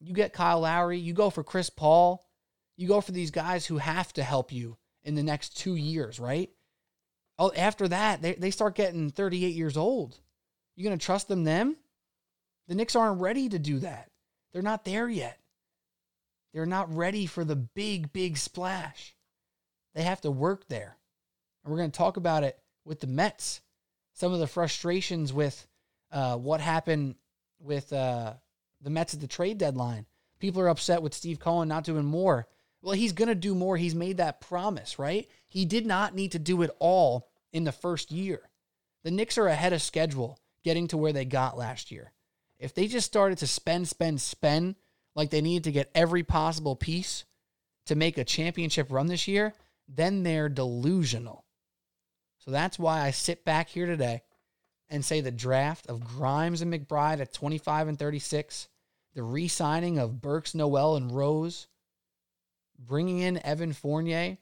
You 0.00 0.14
get 0.14 0.32
Kyle 0.32 0.60
Lowry, 0.60 0.98
you 0.98 1.14
go 1.14 1.30
for 1.30 1.44
Chris 1.44 1.70
Paul, 1.70 2.26
you 2.76 2.88
go 2.88 3.00
for 3.00 3.12
these 3.12 3.30
guys 3.30 3.64
who 3.64 3.78
have 3.78 4.12
to 4.14 4.22
help 4.22 4.50
you 4.52 4.76
in 5.04 5.14
the 5.14 5.22
next 5.22 5.56
two 5.56 5.76
years, 5.76 6.18
right? 6.18 6.50
Oh, 7.38 7.52
after 7.56 7.88
that, 7.88 8.20
they, 8.20 8.34
they 8.34 8.50
start 8.50 8.74
getting 8.74 9.10
38 9.10 9.54
years 9.54 9.76
old. 9.76 10.18
You 10.76 10.84
gonna 10.84 10.98
trust 10.98 11.28
them 11.28 11.44
then? 11.44 11.76
The 12.68 12.74
Knicks 12.74 12.96
aren't 12.96 13.20
ready 13.20 13.48
to 13.48 13.58
do 13.58 13.78
that. 13.80 14.10
They're 14.52 14.62
not 14.62 14.84
there 14.84 15.08
yet. 15.08 15.38
They're 16.52 16.66
not 16.66 16.94
ready 16.94 17.26
for 17.26 17.44
the 17.44 17.56
big, 17.56 18.12
big 18.12 18.36
splash. 18.36 19.14
They 19.94 20.02
have 20.02 20.20
to 20.22 20.30
work 20.30 20.68
there. 20.68 20.96
And 21.64 21.70
we're 21.70 21.78
going 21.78 21.90
to 21.90 21.96
talk 21.98 22.16
about 22.16 22.44
it 22.44 22.58
with 22.84 23.00
the 23.00 23.06
Mets. 23.06 23.60
Some 24.14 24.32
of 24.32 24.40
the 24.40 24.46
frustrations 24.46 25.32
with 25.32 25.66
uh, 26.10 26.36
what 26.36 26.60
happened 26.60 27.16
with 27.58 27.92
uh, 27.92 28.34
the 28.82 28.90
Mets 28.90 29.14
at 29.14 29.20
the 29.20 29.26
trade 29.26 29.58
deadline. 29.58 30.06
People 30.38 30.60
are 30.60 30.68
upset 30.68 31.02
with 31.02 31.14
Steve 31.14 31.38
Cohen 31.38 31.68
not 31.68 31.84
doing 31.84 32.04
more. 32.04 32.46
Well, 32.82 32.94
he's 32.94 33.12
going 33.12 33.28
to 33.28 33.34
do 33.34 33.54
more. 33.54 33.76
He's 33.76 33.94
made 33.94 34.16
that 34.16 34.40
promise, 34.40 34.98
right? 34.98 35.28
He 35.48 35.64
did 35.64 35.86
not 35.86 36.14
need 36.14 36.32
to 36.32 36.38
do 36.38 36.62
it 36.62 36.70
all 36.80 37.28
in 37.52 37.64
the 37.64 37.72
first 37.72 38.10
year. 38.10 38.50
The 39.04 39.10
Knicks 39.10 39.38
are 39.38 39.46
ahead 39.46 39.72
of 39.72 39.80
schedule 39.80 40.38
getting 40.64 40.88
to 40.88 40.96
where 40.96 41.12
they 41.12 41.24
got 41.24 41.56
last 41.56 41.90
year. 41.90 42.12
If 42.62 42.74
they 42.74 42.86
just 42.86 43.06
started 43.06 43.38
to 43.38 43.48
spend, 43.48 43.88
spend, 43.88 44.20
spend 44.20 44.76
like 45.16 45.30
they 45.30 45.40
needed 45.40 45.64
to 45.64 45.72
get 45.72 45.90
every 45.96 46.22
possible 46.22 46.76
piece 46.76 47.24
to 47.86 47.96
make 47.96 48.18
a 48.18 48.24
championship 48.24 48.86
run 48.92 49.08
this 49.08 49.26
year, 49.26 49.52
then 49.88 50.22
they're 50.22 50.48
delusional. 50.48 51.44
So 52.38 52.52
that's 52.52 52.78
why 52.78 53.00
I 53.00 53.10
sit 53.10 53.44
back 53.44 53.68
here 53.68 53.86
today 53.86 54.22
and 54.88 55.04
say 55.04 55.20
the 55.20 55.32
draft 55.32 55.88
of 55.88 56.04
Grimes 56.04 56.62
and 56.62 56.72
McBride 56.72 57.20
at 57.20 57.32
25 57.32 57.88
and 57.88 57.98
36, 57.98 58.68
the 59.14 59.24
re 59.24 59.48
signing 59.48 59.98
of 59.98 60.20
Burks, 60.20 60.54
Noel, 60.54 60.94
and 60.94 61.10
Rose, 61.10 61.66
bringing 62.78 63.18
in 63.18 63.44
Evan 63.44 63.72
Fournier 63.72 64.38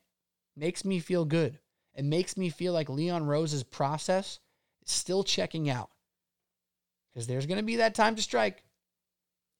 makes 0.56 0.84
me 0.84 0.98
feel 0.98 1.24
good. 1.24 1.58
It 1.94 2.04
makes 2.04 2.36
me 2.36 2.50
feel 2.50 2.74
like 2.74 2.90
Leon 2.90 3.24
Rose's 3.24 3.62
process 3.62 4.40
is 4.84 4.92
still 4.92 5.24
checking 5.24 5.70
out. 5.70 5.88
Because 7.12 7.26
there's 7.26 7.46
going 7.46 7.58
to 7.58 7.64
be 7.64 7.76
that 7.76 7.94
time 7.94 8.16
to 8.16 8.22
strike. 8.22 8.62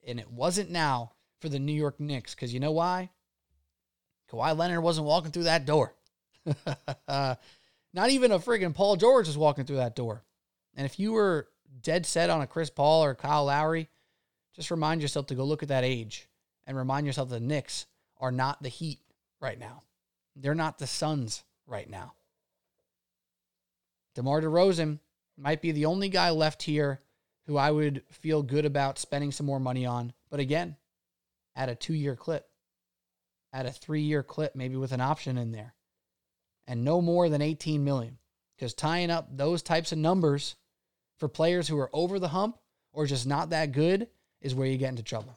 And 0.06 0.18
it 0.18 0.30
wasn't 0.30 0.70
now 0.70 1.12
for 1.40 1.48
the 1.48 1.58
New 1.58 1.72
York 1.72 2.00
Knicks. 2.00 2.34
Because 2.34 2.54
you 2.54 2.60
know 2.60 2.72
why? 2.72 3.10
Kawhi 4.30 4.56
Leonard 4.56 4.82
wasn't 4.82 5.06
walking 5.06 5.32
through 5.32 5.44
that 5.44 5.66
door. 5.66 5.94
Not 7.08 8.10
even 8.10 8.32
a 8.32 8.38
friggin' 8.38 8.74
Paul 8.74 8.96
George 8.96 9.26
was 9.26 9.36
walking 9.36 9.64
through 9.64 9.76
that 9.76 9.96
door. 9.96 10.24
And 10.76 10.86
if 10.86 10.98
you 11.00 11.12
were 11.12 11.48
dead 11.82 12.06
set 12.06 12.30
on 12.30 12.40
a 12.40 12.46
Chris 12.46 12.70
Paul 12.70 13.04
or 13.04 13.14
Kyle 13.14 13.46
Lowry, 13.46 13.88
just 14.54 14.70
remind 14.70 15.02
yourself 15.02 15.26
to 15.26 15.34
go 15.34 15.44
look 15.44 15.62
at 15.62 15.68
that 15.68 15.84
age 15.84 16.28
and 16.66 16.76
remind 16.76 17.06
yourself 17.06 17.28
the 17.28 17.40
Knicks 17.40 17.86
are 18.18 18.32
not 18.32 18.62
the 18.62 18.68
Heat 18.68 19.00
right 19.40 19.58
now. 19.58 19.82
They're 20.36 20.54
not 20.54 20.78
the 20.78 20.86
Suns 20.86 21.42
right 21.66 21.88
now. 21.88 22.14
DeMar 24.14 24.42
DeRozan 24.42 24.98
might 25.36 25.62
be 25.62 25.72
the 25.72 25.86
only 25.86 26.08
guy 26.08 26.30
left 26.30 26.62
here 26.62 27.00
who 27.50 27.56
I 27.56 27.72
would 27.72 28.04
feel 28.12 28.44
good 28.44 28.64
about 28.64 28.96
spending 28.96 29.32
some 29.32 29.44
more 29.44 29.58
money 29.58 29.84
on. 29.84 30.12
But 30.30 30.38
again, 30.38 30.76
at 31.56 31.68
a 31.68 31.74
two 31.74 31.94
year 31.94 32.14
clip, 32.14 32.48
at 33.52 33.66
a 33.66 33.72
three 33.72 34.02
year 34.02 34.22
clip, 34.22 34.54
maybe 34.54 34.76
with 34.76 34.92
an 34.92 35.00
option 35.00 35.36
in 35.36 35.50
there, 35.50 35.74
and 36.68 36.84
no 36.84 37.02
more 37.02 37.28
than 37.28 37.42
18 37.42 37.82
million. 37.82 38.18
Because 38.54 38.72
tying 38.72 39.10
up 39.10 39.36
those 39.36 39.64
types 39.64 39.90
of 39.90 39.98
numbers 39.98 40.54
for 41.16 41.26
players 41.26 41.66
who 41.66 41.76
are 41.76 41.90
over 41.92 42.20
the 42.20 42.28
hump 42.28 42.56
or 42.92 43.04
just 43.04 43.26
not 43.26 43.50
that 43.50 43.72
good 43.72 44.06
is 44.40 44.54
where 44.54 44.68
you 44.68 44.78
get 44.78 44.90
into 44.90 45.02
trouble. 45.02 45.36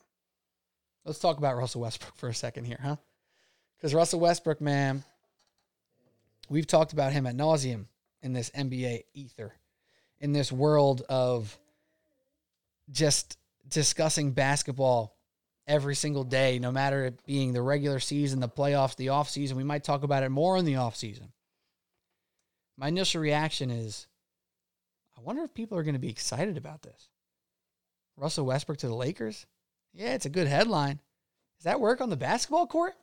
Let's 1.06 1.17
talk 1.17 1.39
about 1.39 1.58
Russell 1.58 1.82
Westbrook 1.82 2.15
for 2.15 2.30
a 2.30 2.36
second 2.36 2.65
here, 2.65 2.80
huh? 2.80 2.97
Because 3.78 3.95
Russell 3.95 4.19
Westbrook, 4.19 4.62
man, 4.62 5.04
we've 6.47 6.67
talked 6.67 6.93
about 6.93 7.12
him 7.12 7.26
at 7.26 7.36
nauseum 7.36 7.86
in 8.21 8.34
this 8.34 8.52
NBA 8.52 9.06
ether, 9.15 9.56
in 10.19 10.32
this 10.32 10.52
world 10.52 11.02
of 11.10 11.58
just 12.93 13.38
discussing 13.67 14.32
basketball 14.32 15.17
every 15.67 15.95
single 15.95 16.23
day, 16.23 16.60
no 16.60 16.71
matter 16.71 17.06
it 17.06 17.25
being 17.25 17.51
the 17.51 17.62
regular 17.62 17.99
season, 17.99 18.39
the 18.39 18.47
playoffs, 18.47 18.95
the 18.95 19.10
off 19.10 19.29
season. 19.29 19.58
We 19.58 19.63
might 19.63 19.84
talk 19.84 20.03
about 20.03 20.23
it 20.23 20.29
more 20.29 20.58
in 20.58 20.65
the 20.65 20.77
off 20.77 20.95
season. 20.95 21.34
My 22.77 22.88
initial 22.88 23.21
reaction 23.21 23.69
is, 23.69 24.08
I 25.17 25.21
wonder 25.21 25.43
if 25.43 25.53
people 25.53 25.77
are 25.77 25.84
going 25.84 25.93
to 25.93 25.99
be 25.99 26.10
excited 26.10 26.58
about 26.58 26.82
this. 26.82 27.10
Russell 28.17 28.45
Westbrook 28.45 28.77
to 28.79 28.88
the 28.88 28.95
Lakers? 28.95 29.45
Yeah, 29.93 30.13
it's 30.13 30.25
a 30.25 30.29
good 30.29 30.47
headline. 30.47 30.99
Does 31.58 31.65
that 31.65 31.79
work 31.79 32.01
on 32.01 32.10
the 32.10 32.17
basketball 32.17 32.67
court? 32.67 32.93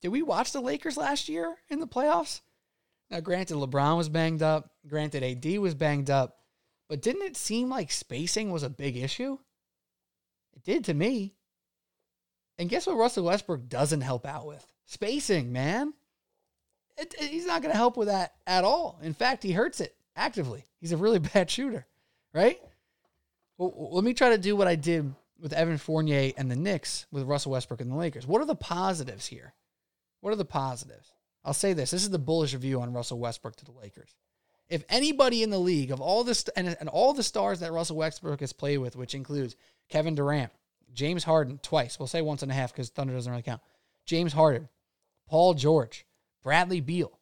Did 0.00 0.08
we 0.08 0.22
watch 0.22 0.52
the 0.52 0.60
Lakers 0.60 0.96
last 0.96 1.28
year 1.28 1.56
in 1.68 1.80
the 1.80 1.86
playoffs? 1.86 2.40
Now, 3.10 3.20
granted, 3.20 3.56
LeBron 3.56 3.96
was 3.96 4.08
banged 4.08 4.42
up. 4.42 4.70
Granted, 4.86 5.22
AD 5.22 5.58
was 5.58 5.74
banged 5.74 6.10
up. 6.10 6.38
But 6.88 7.02
didn't 7.02 7.22
it 7.22 7.36
seem 7.36 7.68
like 7.68 7.90
spacing 7.90 8.50
was 8.50 8.62
a 8.62 8.70
big 8.70 8.96
issue? 8.96 9.38
It 10.54 10.62
did 10.62 10.84
to 10.84 10.94
me. 10.94 11.34
And 12.58 12.68
guess 12.68 12.86
what 12.86 12.96
Russell 12.96 13.24
Westbrook 13.24 13.68
doesn't 13.68 14.00
help 14.00 14.24
out 14.24 14.46
with? 14.46 14.64
Spacing, 14.86 15.52
man. 15.52 15.92
It, 16.96 17.14
it, 17.20 17.30
he's 17.30 17.46
not 17.46 17.60
going 17.60 17.72
to 17.72 17.76
help 17.76 17.96
with 17.96 18.08
that 18.08 18.34
at 18.46 18.64
all. 18.64 18.98
In 19.02 19.12
fact, 19.12 19.42
he 19.42 19.52
hurts 19.52 19.80
it 19.80 19.94
actively. 20.14 20.64
He's 20.80 20.92
a 20.92 20.96
really 20.96 21.18
bad 21.34 21.50
shooter, 21.50 21.86
right? 22.32 22.60
Well, 23.58 23.90
let 23.92 24.04
me 24.04 24.14
try 24.14 24.30
to 24.30 24.38
do 24.38 24.56
what 24.56 24.68
I 24.68 24.76
did 24.76 25.12
with 25.38 25.52
Evan 25.52 25.78
Fournier 25.78 26.32
and 26.36 26.50
the 26.50 26.56
Knicks 26.56 27.06
with 27.10 27.24
Russell 27.24 27.52
Westbrook 27.52 27.80
and 27.80 27.90
the 27.90 27.96
Lakers. 27.96 28.26
What 28.26 28.40
are 28.40 28.46
the 28.46 28.54
positives 28.54 29.26
here? 29.26 29.54
What 30.20 30.32
are 30.32 30.36
the 30.36 30.44
positives? 30.44 31.12
I'll 31.44 31.52
say 31.52 31.72
this. 31.72 31.90
This 31.90 32.02
is 32.02 32.10
the 32.10 32.18
bullish 32.18 32.54
review 32.54 32.80
on 32.80 32.92
Russell 32.92 33.18
Westbrook 33.18 33.56
to 33.56 33.64
the 33.64 33.72
Lakers. 33.72 34.14
If 34.68 34.84
anybody 34.88 35.42
in 35.42 35.50
the 35.50 35.58
league 35.58 35.90
of 35.90 36.00
all 36.00 36.24
this 36.24 36.48
and, 36.56 36.76
and 36.80 36.88
all 36.88 37.14
the 37.14 37.22
stars 37.22 37.60
that 37.60 37.72
Russell 37.72 37.96
Westbrook 37.96 38.40
has 38.40 38.52
played 38.52 38.78
with, 38.78 38.96
which 38.96 39.14
includes 39.14 39.56
Kevin 39.88 40.14
Durant, 40.14 40.50
James 40.92 41.24
Harden 41.24 41.60
twice. 41.62 41.98
We'll 41.98 42.08
say 42.08 42.22
once 42.22 42.42
and 42.42 42.50
a 42.50 42.54
half 42.54 42.72
because 42.72 42.88
Thunder 42.88 43.14
doesn't 43.14 43.30
really 43.30 43.42
count. 43.42 43.60
James 44.06 44.32
Harden, 44.32 44.68
Paul 45.28 45.54
George, 45.54 46.06
Bradley 46.42 46.80
Beal. 46.80 47.18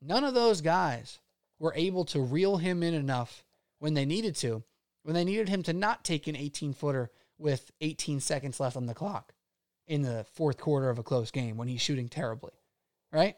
None 0.00 0.24
of 0.24 0.34
those 0.34 0.60
guys 0.60 1.18
were 1.58 1.72
able 1.74 2.04
to 2.06 2.20
reel 2.20 2.58
him 2.58 2.82
in 2.82 2.94
enough 2.94 3.44
when 3.78 3.94
they 3.94 4.04
needed 4.04 4.36
to, 4.36 4.62
when 5.02 5.14
they 5.14 5.24
needed 5.24 5.48
him 5.48 5.62
to 5.64 5.72
not 5.72 6.04
take 6.04 6.26
an 6.26 6.36
18 6.36 6.72
footer 6.74 7.10
with 7.38 7.70
18 7.80 8.20
seconds 8.20 8.60
left 8.60 8.76
on 8.76 8.86
the 8.86 8.94
clock 8.94 9.32
in 9.86 10.02
the 10.02 10.24
fourth 10.34 10.58
quarter 10.58 10.90
of 10.90 10.98
a 10.98 11.02
close 11.02 11.30
game 11.30 11.56
when 11.56 11.68
he's 11.68 11.80
shooting 11.80 12.08
terribly, 12.08 12.52
right? 13.12 13.36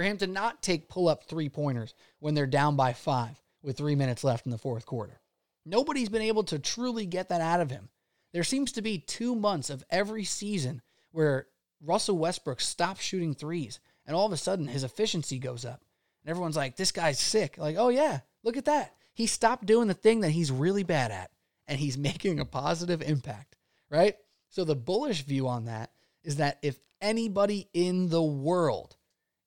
For 0.00 0.04
him 0.04 0.16
to 0.16 0.26
not 0.26 0.62
take 0.62 0.88
pull 0.88 1.08
up 1.08 1.24
three 1.24 1.50
pointers 1.50 1.92
when 2.20 2.32
they're 2.32 2.46
down 2.46 2.74
by 2.74 2.94
five 2.94 3.38
with 3.62 3.76
three 3.76 3.94
minutes 3.94 4.24
left 4.24 4.46
in 4.46 4.50
the 4.50 4.56
fourth 4.56 4.86
quarter. 4.86 5.20
Nobody's 5.66 6.08
been 6.08 6.22
able 6.22 6.44
to 6.44 6.58
truly 6.58 7.04
get 7.04 7.28
that 7.28 7.42
out 7.42 7.60
of 7.60 7.70
him. 7.70 7.90
There 8.32 8.42
seems 8.42 8.72
to 8.72 8.80
be 8.80 8.96
two 8.96 9.34
months 9.34 9.68
of 9.68 9.84
every 9.90 10.24
season 10.24 10.80
where 11.10 11.48
Russell 11.84 12.16
Westbrook 12.16 12.62
stops 12.62 13.02
shooting 13.02 13.34
threes 13.34 13.78
and 14.06 14.16
all 14.16 14.24
of 14.24 14.32
a 14.32 14.38
sudden 14.38 14.68
his 14.68 14.84
efficiency 14.84 15.38
goes 15.38 15.66
up. 15.66 15.84
And 16.24 16.30
everyone's 16.30 16.56
like, 16.56 16.76
this 16.76 16.92
guy's 16.92 17.20
sick. 17.20 17.58
Like, 17.58 17.76
oh, 17.78 17.90
yeah, 17.90 18.20
look 18.42 18.56
at 18.56 18.64
that. 18.64 18.94
He 19.12 19.26
stopped 19.26 19.66
doing 19.66 19.86
the 19.86 19.92
thing 19.92 20.20
that 20.20 20.30
he's 20.30 20.50
really 20.50 20.82
bad 20.82 21.10
at, 21.10 21.30
and 21.68 21.78
he's 21.78 21.98
making 22.08 22.40
a 22.40 22.46
positive 22.46 23.02
impact, 23.02 23.58
right? 23.90 24.16
So 24.48 24.64
the 24.64 24.74
bullish 24.74 25.24
view 25.24 25.46
on 25.46 25.66
that 25.66 25.92
is 26.24 26.36
that 26.36 26.58
if 26.62 26.78
anybody 27.02 27.68
in 27.74 28.08
the 28.08 28.22
world 28.22 28.96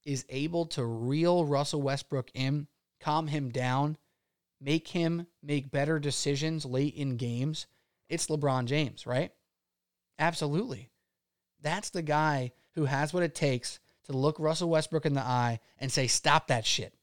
is 0.06 0.26
able 0.30 0.66
to 0.68 0.86
reel 0.86 1.46
Russell 1.46 1.82
Westbrook 1.82 2.30
in, 2.34 2.68
calm 3.00 3.28
him 3.28 3.50
down, 3.50 3.98
make 4.60 4.88
him 4.88 5.28
make 5.42 5.72
better 5.72 6.00
decisions 6.00 6.66
late 6.66 6.96
in 6.96 7.18
games, 7.18 7.68
it's 8.10 8.28
LeBron 8.28 8.66
James, 8.66 9.06
right? 9.08 9.32
Absolutely. 10.20 10.90
That's 11.62 11.90
the 11.90 12.02
guy 12.02 12.52
who 12.76 12.86
has 12.86 13.14
what 13.14 13.24
it 13.24 13.36
takes 13.36 13.80
to 14.06 14.14
look 14.14 14.40
Russell 14.40 14.70
Westbrook 14.70 15.06
in 15.06 15.14
the 15.14 15.22
eye 15.22 15.60
and 15.80 15.92
say, 15.92 16.08
stop 16.08 16.48
that 16.48 16.66
shit. 16.66 16.94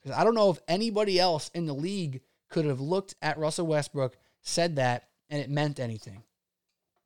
Because 0.00 0.16
I 0.16 0.24
don't 0.24 0.34
know 0.34 0.50
if 0.50 0.60
anybody 0.68 1.18
else 1.18 1.50
in 1.54 1.66
the 1.66 1.74
league 1.74 2.20
could 2.50 2.64
have 2.64 2.80
looked 2.80 3.14
at 3.20 3.38
Russell 3.38 3.66
Westbrook, 3.66 4.16
said 4.42 4.76
that, 4.76 5.08
and 5.28 5.40
it 5.40 5.50
meant 5.50 5.80
anything. 5.80 6.22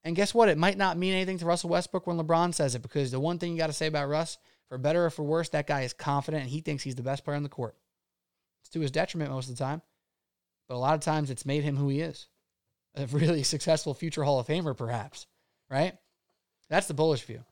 And 0.05 0.16
guess 0.16 0.35
what? 0.35 0.49
It 0.49 0.59
might 0.59 0.79
not 0.79 0.99
mean 0.99 1.14
anything 1.14 1.38
to 1.38 1.47
Russell 1.47 1.71
Westbrook 1.71 2.07
when 2.07 2.18
LeBron 2.18 2.55
says 2.55 2.75
it 2.75 2.83
because 2.83 3.11
the 3.11 3.21
one 3.21 3.38
thing 3.38 3.53
you 3.53 3.59
got 3.59 3.68
to 3.68 3.73
say 3.73 3.87
about 3.87 4.09
Russ, 4.09 4.38
for 4.69 4.79
better 4.79 5.07
or 5.07 5.11
for 5.11 5.23
worse, 5.23 5.49
that 5.51 5.67
guy 5.67 5.83
is 5.83 5.93
confident 5.93 6.43
and 6.43 6.51
he 6.51 6.61
thinks 6.61 6.83
he's 6.83 6.95
the 6.95 7.03
best 7.03 7.25
player 7.25 7.37
on 7.37 7.43
the 7.43 7.49
court. 7.49 7.77
It's 8.61 8.71
to 8.71 8.81
his 8.81 8.91
detriment 8.91 9.31
most 9.31 9.49
of 9.49 9.57
the 9.57 9.65
time, 9.65 9.83
but 10.69 10.75
a 10.75 10.79
lot 10.79 10.95
of 10.95 11.01
times 11.01 11.31
it's 11.31 11.47
made 11.47 11.65
him 11.65 11.77
who 11.77 11.89
he 11.89 12.01
is 12.01 12.29
a 12.99 13.07
really 13.07 13.43
successful 13.45 13.95
future 13.95 14.25
Hall 14.25 14.41
of 14.41 14.47
Famer, 14.47 14.77
perhaps, 14.77 15.27
right? 15.71 15.95
That's 16.69 16.89
the 16.89 16.95
bullish 16.95 17.23
view. 17.23 17.45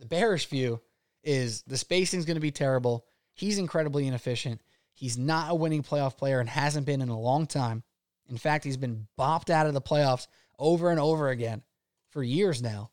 The 0.00 0.06
bearish 0.06 0.46
view 0.46 0.80
is 1.22 1.62
the 1.62 1.78
spacing 1.78 2.18
is 2.18 2.26
going 2.26 2.36
to 2.36 2.40
be 2.40 2.50
terrible. 2.50 3.04
He's 3.34 3.58
incredibly 3.58 4.06
inefficient. 4.06 4.60
He's 4.94 5.16
not 5.16 5.50
a 5.50 5.54
winning 5.54 5.82
playoff 5.82 6.16
player 6.16 6.40
and 6.40 6.48
hasn't 6.48 6.86
been 6.86 7.00
in 7.00 7.08
a 7.08 7.18
long 7.18 7.46
time. 7.46 7.82
In 8.28 8.36
fact, 8.36 8.64
he's 8.64 8.76
been 8.76 9.06
bopped 9.18 9.50
out 9.50 9.66
of 9.66 9.74
the 9.74 9.80
playoffs 9.80 10.26
over 10.58 10.90
and 10.90 11.00
over 11.00 11.28
again 11.28 11.62
for 12.10 12.22
years 12.22 12.62
now. 12.62 12.90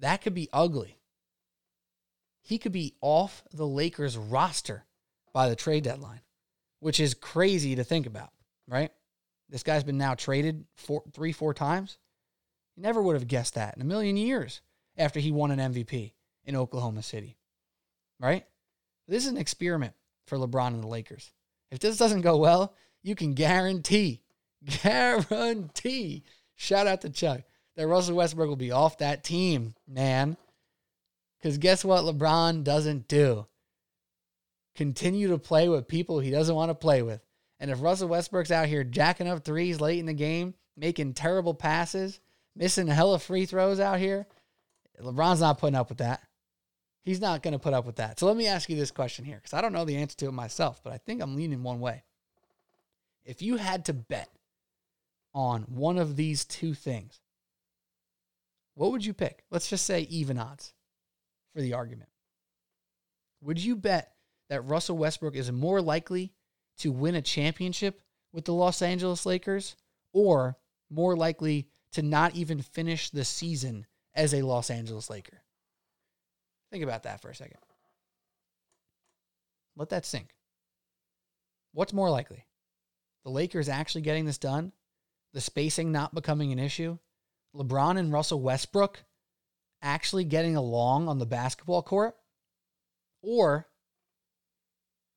That 0.00 0.22
could 0.22 0.34
be 0.34 0.48
ugly. 0.52 0.99
He 2.50 2.58
could 2.58 2.72
be 2.72 2.96
off 3.00 3.44
the 3.52 3.64
Lakers 3.64 4.18
roster 4.18 4.84
by 5.32 5.48
the 5.48 5.54
trade 5.54 5.84
deadline, 5.84 6.22
which 6.80 6.98
is 6.98 7.14
crazy 7.14 7.76
to 7.76 7.84
think 7.84 8.06
about, 8.06 8.30
right? 8.66 8.90
This 9.48 9.62
guy's 9.62 9.84
been 9.84 9.98
now 9.98 10.16
traded 10.16 10.64
four, 10.74 11.04
three, 11.12 11.30
four 11.30 11.54
times. 11.54 11.96
You 12.74 12.82
never 12.82 13.00
would 13.00 13.14
have 13.14 13.28
guessed 13.28 13.54
that 13.54 13.76
in 13.76 13.82
a 13.82 13.84
million 13.84 14.16
years 14.16 14.62
after 14.98 15.20
he 15.20 15.30
won 15.30 15.52
an 15.52 15.72
MVP 15.72 16.14
in 16.44 16.56
Oklahoma 16.56 17.04
City, 17.04 17.38
right? 18.18 18.44
This 19.06 19.26
is 19.26 19.30
an 19.30 19.38
experiment 19.38 19.94
for 20.26 20.36
LeBron 20.36 20.74
and 20.74 20.82
the 20.82 20.88
Lakers. 20.88 21.30
If 21.70 21.78
this 21.78 21.98
doesn't 21.98 22.22
go 22.22 22.36
well, 22.36 22.74
you 23.00 23.14
can 23.14 23.34
guarantee, 23.34 24.22
guarantee, 24.82 26.24
shout 26.56 26.88
out 26.88 27.02
to 27.02 27.10
Chuck, 27.10 27.42
that 27.76 27.86
Russell 27.86 28.16
Westbrook 28.16 28.48
will 28.48 28.56
be 28.56 28.72
off 28.72 28.98
that 28.98 29.22
team, 29.22 29.76
man. 29.86 30.36
Because 31.40 31.58
guess 31.58 31.84
what 31.84 32.04
LeBron 32.04 32.64
doesn't 32.64 33.08
do? 33.08 33.46
Continue 34.74 35.28
to 35.28 35.38
play 35.38 35.68
with 35.68 35.88
people 35.88 36.20
he 36.20 36.30
doesn't 36.30 36.54
want 36.54 36.70
to 36.70 36.74
play 36.74 37.02
with. 37.02 37.22
And 37.58 37.70
if 37.70 37.82
Russell 37.82 38.08
Westbrook's 38.08 38.50
out 38.50 38.68
here 38.68 38.84
jacking 38.84 39.28
up 39.28 39.44
threes 39.44 39.80
late 39.80 39.98
in 39.98 40.06
the 40.06 40.12
game, 40.12 40.54
making 40.76 41.14
terrible 41.14 41.54
passes, 41.54 42.20
missing 42.54 42.86
hella 42.86 43.18
free 43.18 43.46
throws 43.46 43.80
out 43.80 43.98
here, 43.98 44.26
LeBron's 45.00 45.40
not 45.40 45.58
putting 45.58 45.76
up 45.76 45.88
with 45.88 45.98
that. 45.98 46.22
He's 47.02 47.20
not 47.20 47.42
going 47.42 47.52
to 47.52 47.58
put 47.58 47.72
up 47.72 47.86
with 47.86 47.96
that. 47.96 48.18
So 48.18 48.26
let 48.26 48.36
me 48.36 48.46
ask 48.46 48.68
you 48.68 48.76
this 48.76 48.90
question 48.90 49.24
here 49.24 49.36
because 49.36 49.54
I 49.54 49.62
don't 49.62 49.72
know 49.72 49.86
the 49.86 49.96
answer 49.96 50.16
to 50.18 50.28
it 50.28 50.32
myself, 50.32 50.82
but 50.84 50.92
I 50.92 50.98
think 50.98 51.22
I'm 51.22 51.36
leaning 51.36 51.62
one 51.62 51.80
way. 51.80 52.02
If 53.24 53.40
you 53.40 53.56
had 53.56 53.86
to 53.86 53.94
bet 53.94 54.28
on 55.34 55.62
one 55.62 55.96
of 55.96 56.16
these 56.16 56.44
two 56.44 56.74
things, 56.74 57.20
what 58.74 58.92
would 58.92 59.04
you 59.04 59.14
pick? 59.14 59.44
Let's 59.50 59.68
just 59.68 59.86
say 59.86 60.02
even 60.02 60.38
odds 60.38 60.74
for 61.54 61.60
the 61.60 61.74
argument. 61.74 62.10
Would 63.42 63.62
you 63.62 63.76
bet 63.76 64.12
that 64.48 64.66
Russell 64.66 64.98
Westbrook 64.98 65.34
is 65.34 65.50
more 65.50 65.80
likely 65.80 66.32
to 66.78 66.92
win 66.92 67.14
a 67.14 67.22
championship 67.22 68.00
with 68.32 68.44
the 68.44 68.54
Los 68.54 68.82
Angeles 68.82 69.26
Lakers 69.26 69.76
or 70.12 70.56
more 70.90 71.16
likely 71.16 71.68
to 71.92 72.02
not 72.02 72.34
even 72.34 72.60
finish 72.62 73.10
the 73.10 73.24
season 73.24 73.86
as 74.14 74.34
a 74.34 74.42
Los 74.42 74.70
Angeles 74.70 75.10
Laker? 75.10 75.42
Think 76.70 76.84
about 76.84 77.04
that 77.04 77.20
for 77.20 77.30
a 77.30 77.34
second. 77.34 77.58
Let 79.76 79.88
that 79.90 80.06
sink. 80.06 80.34
What's 81.72 81.92
more 81.92 82.10
likely? 82.10 82.44
The 83.24 83.30
Lakers 83.30 83.68
actually 83.68 84.02
getting 84.02 84.24
this 84.24 84.38
done? 84.38 84.72
The 85.32 85.40
spacing 85.40 85.92
not 85.92 86.14
becoming 86.14 86.52
an 86.52 86.58
issue? 86.58 86.98
LeBron 87.54 87.98
and 87.98 88.12
Russell 88.12 88.40
Westbrook 88.40 89.04
actually 89.82 90.24
getting 90.24 90.56
along 90.56 91.08
on 91.08 91.18
the 91.18 91.26
basketball 91.26 91.82
court? 91.82 92.16
Or 93.22 93.66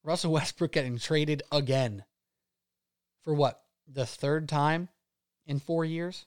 Russell 0.04 0.32
Westbrook 0.34 0.72
getting 0.72 0.98
traded 0.98 1.44
again 1.52 2.04
for 3.24 3.34
what? 3.34 3.62
The 3.88 4.06
third 4.06 4.48
time 4.48 4.90
in 5.46 5.60
four 5.60 5.84
years? 5.84 6.26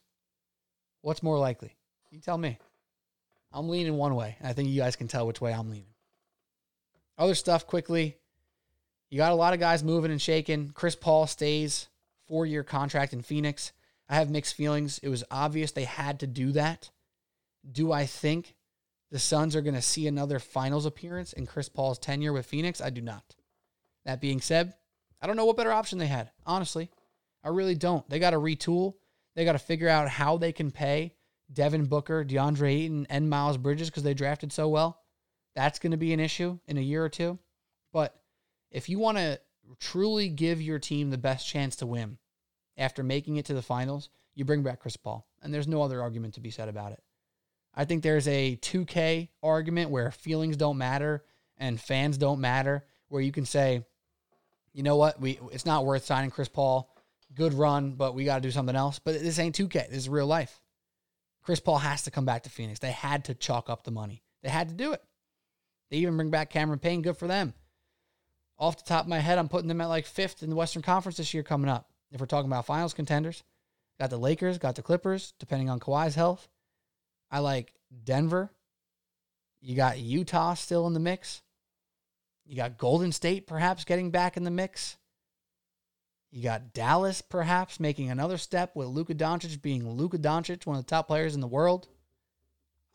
What's 1.01 1.23
more 1.23 1.39
likely? 1.39 1.77
You 2.11 2.21
tell 2.21 2.39
me. 2.39 2.59
I'm 3.53 3.69
leaning 3.69 3.95
one 3.95 4.15
way. 4.15 4.37
I 4.43 4.53
think 4.53 4.69
you 4.69 4.81
guys 4.81 4.97
can 4.97 5.09
tell 5.09 5.27
which 5.27 5.41
way 5.41 5.53
I'm 5.53 5.71
leaning. 5.71 5.95
Other 7.17 7.35
stuff 7.35 7.67
quickly. 7.67 8.19
You 9.09 9.19
got 9.19 9.33
a 9.33 9.37
lot 9.37 9.55
of 9.55 9.61
guys 9.61 9.85
moving 9.85 10.11
and 10.11 10.21
shaking. 10.21 10.71
Chris 10.75 10.97
Paul 10.97 11.27
stays 11.27 11.89
four 12.27 12.45
year 12.45 12.63
contract 12.63 13.13
in 13.13 13.23
Phoenix. 13.23 13.73
I 14.09 14.17
have 14.17 14.31
mixed 14.31 14.55
feelings. 14.55 14.99
It 15.03 15.09
was 15.09 15.25
obvious 15.31 15.73
they 15.73 15.85
had 15.85 16.21
to 16.21 16.27
do 16.27 16.53
that. 16.53 16.91
Do 17.71 17.93
I 17.93 18.07
think 18.07 18.55
the 19.11 19.19
Suns 19.19 19.57
are 19.57 19.63
going 19.63 19.75
to 19.75 19.83
see 19.83 20.07
another 20.07 20.39
finals 20.39 20.87
appearance 20.87 21.33
in 21.33 21.47
Chris 21.47 21.69
Paul's 21.69 21.99
tenure 21.99 22.33
with 22.33 22.47
Phoenix? 22.47 22.81
I 22.81 22.91
do 22.91 23.01
not. 23.01 23.35
That 24.05 24.21
being 24.21 24.41
said, 24.41 24.75
I 25.21 25.27
don't 25.27 25.37
know 25.37 25.47
what 25.47 25.57
better 25.57 25.73
option 25.73 25.99
they 25.99 26.07
had, 26.07 26.31
honestly. 26.45 26.91
I 27.43 27.49
really 27.49 27.75
don't. 27.75 28.09
They 28.09 28.19
got 28.19 28.31
to 28.31 28.39
retool. 28.39 28.95
They 29.35 29.45
got 29.45 29.53
to 29.53 29.59
figure 29.59 29.89
out 29.89 30.09
how 30.09 30.37
they 30.37 30.53
can 30.53 30.71
pay 30.71 31.15
Devin 31.53 31.87
Booker, 31.87 32.25
DeAndre 32.25 32.71
Ayton, 32.71 33.07
and 33.11 33.31
Miles 33.31 33.57
Bridges 33.57 33.91
because 33.91 34.03
they 34.03 34.15
drafted 34.15 34.53
so 34.53 34.69
well. 34.69 35.01
That's 35.55 35.79
going 35.79 35.93
to 35.93 35.97
be 35.97 36.13
an 36.13 36.21
issue 36.21 36.59
in 36.67 36.77
a 36.77 36.83
year 36.83 37.05
or 37.05 37.09
two. 37.09 37.39
But 37.93 38.15
if 38.71 38.89
you 38.89 38.99
want 38.99 39.19
to 39.19 39.41
truly 39.79 40.29
give 40.29 40.61
your 40.61 40.79
team 40.79 41.11
the 41.11 41.19
best 41.19 41.47
chance 41.47 41.77
to 41.77 41.87
win 41.87 42.19
after 42.77 43.03
making 43.03 43.37
it 43.37 43.47
to 43.47 43.55
the 43.55 43.63
finals, 43.63 44.11
you 44.35 44.45
bring 44.45 44.63
back 44.63 44.81
Chris 44.81 44.97
Paul. 44.97 45.27
And 45.43 45.53
there's 45.53 45.69
no 45.69 45.83
other 45.83 46.03
argument 46.03 46.35
to 46.35 46.41
be 46.41 46.51
said 46.51 46.69
about 46.69 46.93
it. 46.93 47.03
I 47.77 47.85
think 47.85 48.03
there's 48.03 48.27
a 48.27 48.57
2K 48.57 49.29
argument 49.43 49.91
where 49.91 50.11
feelings 50.11 50.57
don't 50.57 50.79
matter 50.79 51.23
and 51.59 51.81
fans 51.81 52.17
don't 52.17 52.41
matter, 52.41 52.85
where 53.09 53.23
you 53.23 53.33
can 53.33 53.45
say, 53.45 53.85
you 54.73 54.83
know 54.83 54.97
what? 54.97 55.21
We 55.21 55.39
it's 55.53 55.67
not 55.67 55.85
worth 55.85 56.05
signing 56.05 56.31
Chris 56.31 56.49
Paul. 56.49 56.91
Good 57.35 57.55
run, 57.55 57.93
but 57.93 58.15
we 58.15 58.25
got 58.25 58.37
to 58.37 58.41
do 58.41 58.51
something 58.51 58.77
else. 58.77 58.99
But 58.99 59.21
this 59.21 59.39
ain't 59.39 59.57
2K. 59.57 59.89
This 59.89 59.99
is 59.99 60.09
real 60.09 60.27
life. 60.27 60.61
Chris 61.43 61.61
Paul 61.61 61.79
has 61.79 62.03
to 62.03 62.11
come 62.11 62.25
back 62.25 62.43
to 62.43 62.51
Phoenix. 62.51 62.79
They 62.79 62.91
had 62.91 63.27
to 63.27 63.35
chalk 63.35 63.71
up 63.71 63.85
the 63.85 63.91
money. 63.91 64.23
They 64.43 64.49
had 64.49 64.69
to 64.69 64.75
do 64.75 64.93
it. 64.93 65.03
They 65.91 65.99
even 65.99 66.17
bring 66.17 66.31
back 66.31 66.51
Cameron 66.51 66.79
Payne. 66.79 67.03
Good 67.03 67.17
for 67.17 67.29
them. 67.29 67.55
Off 68.59 68.79
the 68.79 68.89
top 68.89 69.05
of 69.05 69.09
my 69.09 69.19
head, 69.19 69.39
I'm 69.39 69.49
putting 69.49 69.69
them 69.69 69.81
at 69.81 69.87
like 69.87 70.07
fifth 70.07 70.43
in 70.43 70.51
the 70.51 70.57
Western 70.57 70.83
Conference 70.83 71.19
this 71.19 71.35
year 71.35 71.43
coming 71.43 71.71
up. 71.71 71.91
If 72.11 72.21
we're 72.21 72.27
talking 72.27 72.51
about 72.51 72.67
finals 72.67 72.95
contenders, 72.95 73.45
got 74.01 74.11
the 74.11 74.19
Lakers, 74.19 74.59
got 74.59 74.77
the 74.77 74.83
Clippers, 74.83 75.35
depending 75.39 75.69
on 75.69 75.79
Kawhi's 75.79 76.15
health. 76.15 76.49
I 77.31 77.41
like 77.41 77.73
Denver. 78.05 78.51
You 79.61 79.75
got 79.75 79.99
Utah 79.99 80.55
still 80.55 80.87
in 80.87 80.95
the 80.95 81.01
mix. 81.01 81.43
You 82.45 82.57
got 82.57 82.79
Golden 82.79 83.11
State 83.13 83.47
perhaps 83.47 83.85
getting 83.85 84.11
back 84.11 84.37
in 84.37 84.45
the 84.45 84.51
mix. 84.51 84.97
You 86.31 86.43
got 86.43 86.73
Dallas 86.73 87.23
perhaps 87.23 87.81
making 87.81 88.11
another 88.11 88.39
step 88.39 88.77
with 88.77 88.89
Luka 88.89 89.15
Doncic 89.15 89.63
being 89.63 89.89
Luka 89.89 90.19
Doncic, 90.19 90.67
one 90.67 90.77
of 90.77 90.85
the 90.85 90.91
top 90.91 91.09
players 91.09 91.35
in 91.35 91.41
the 91.41 91.47
world. 91.47 91.89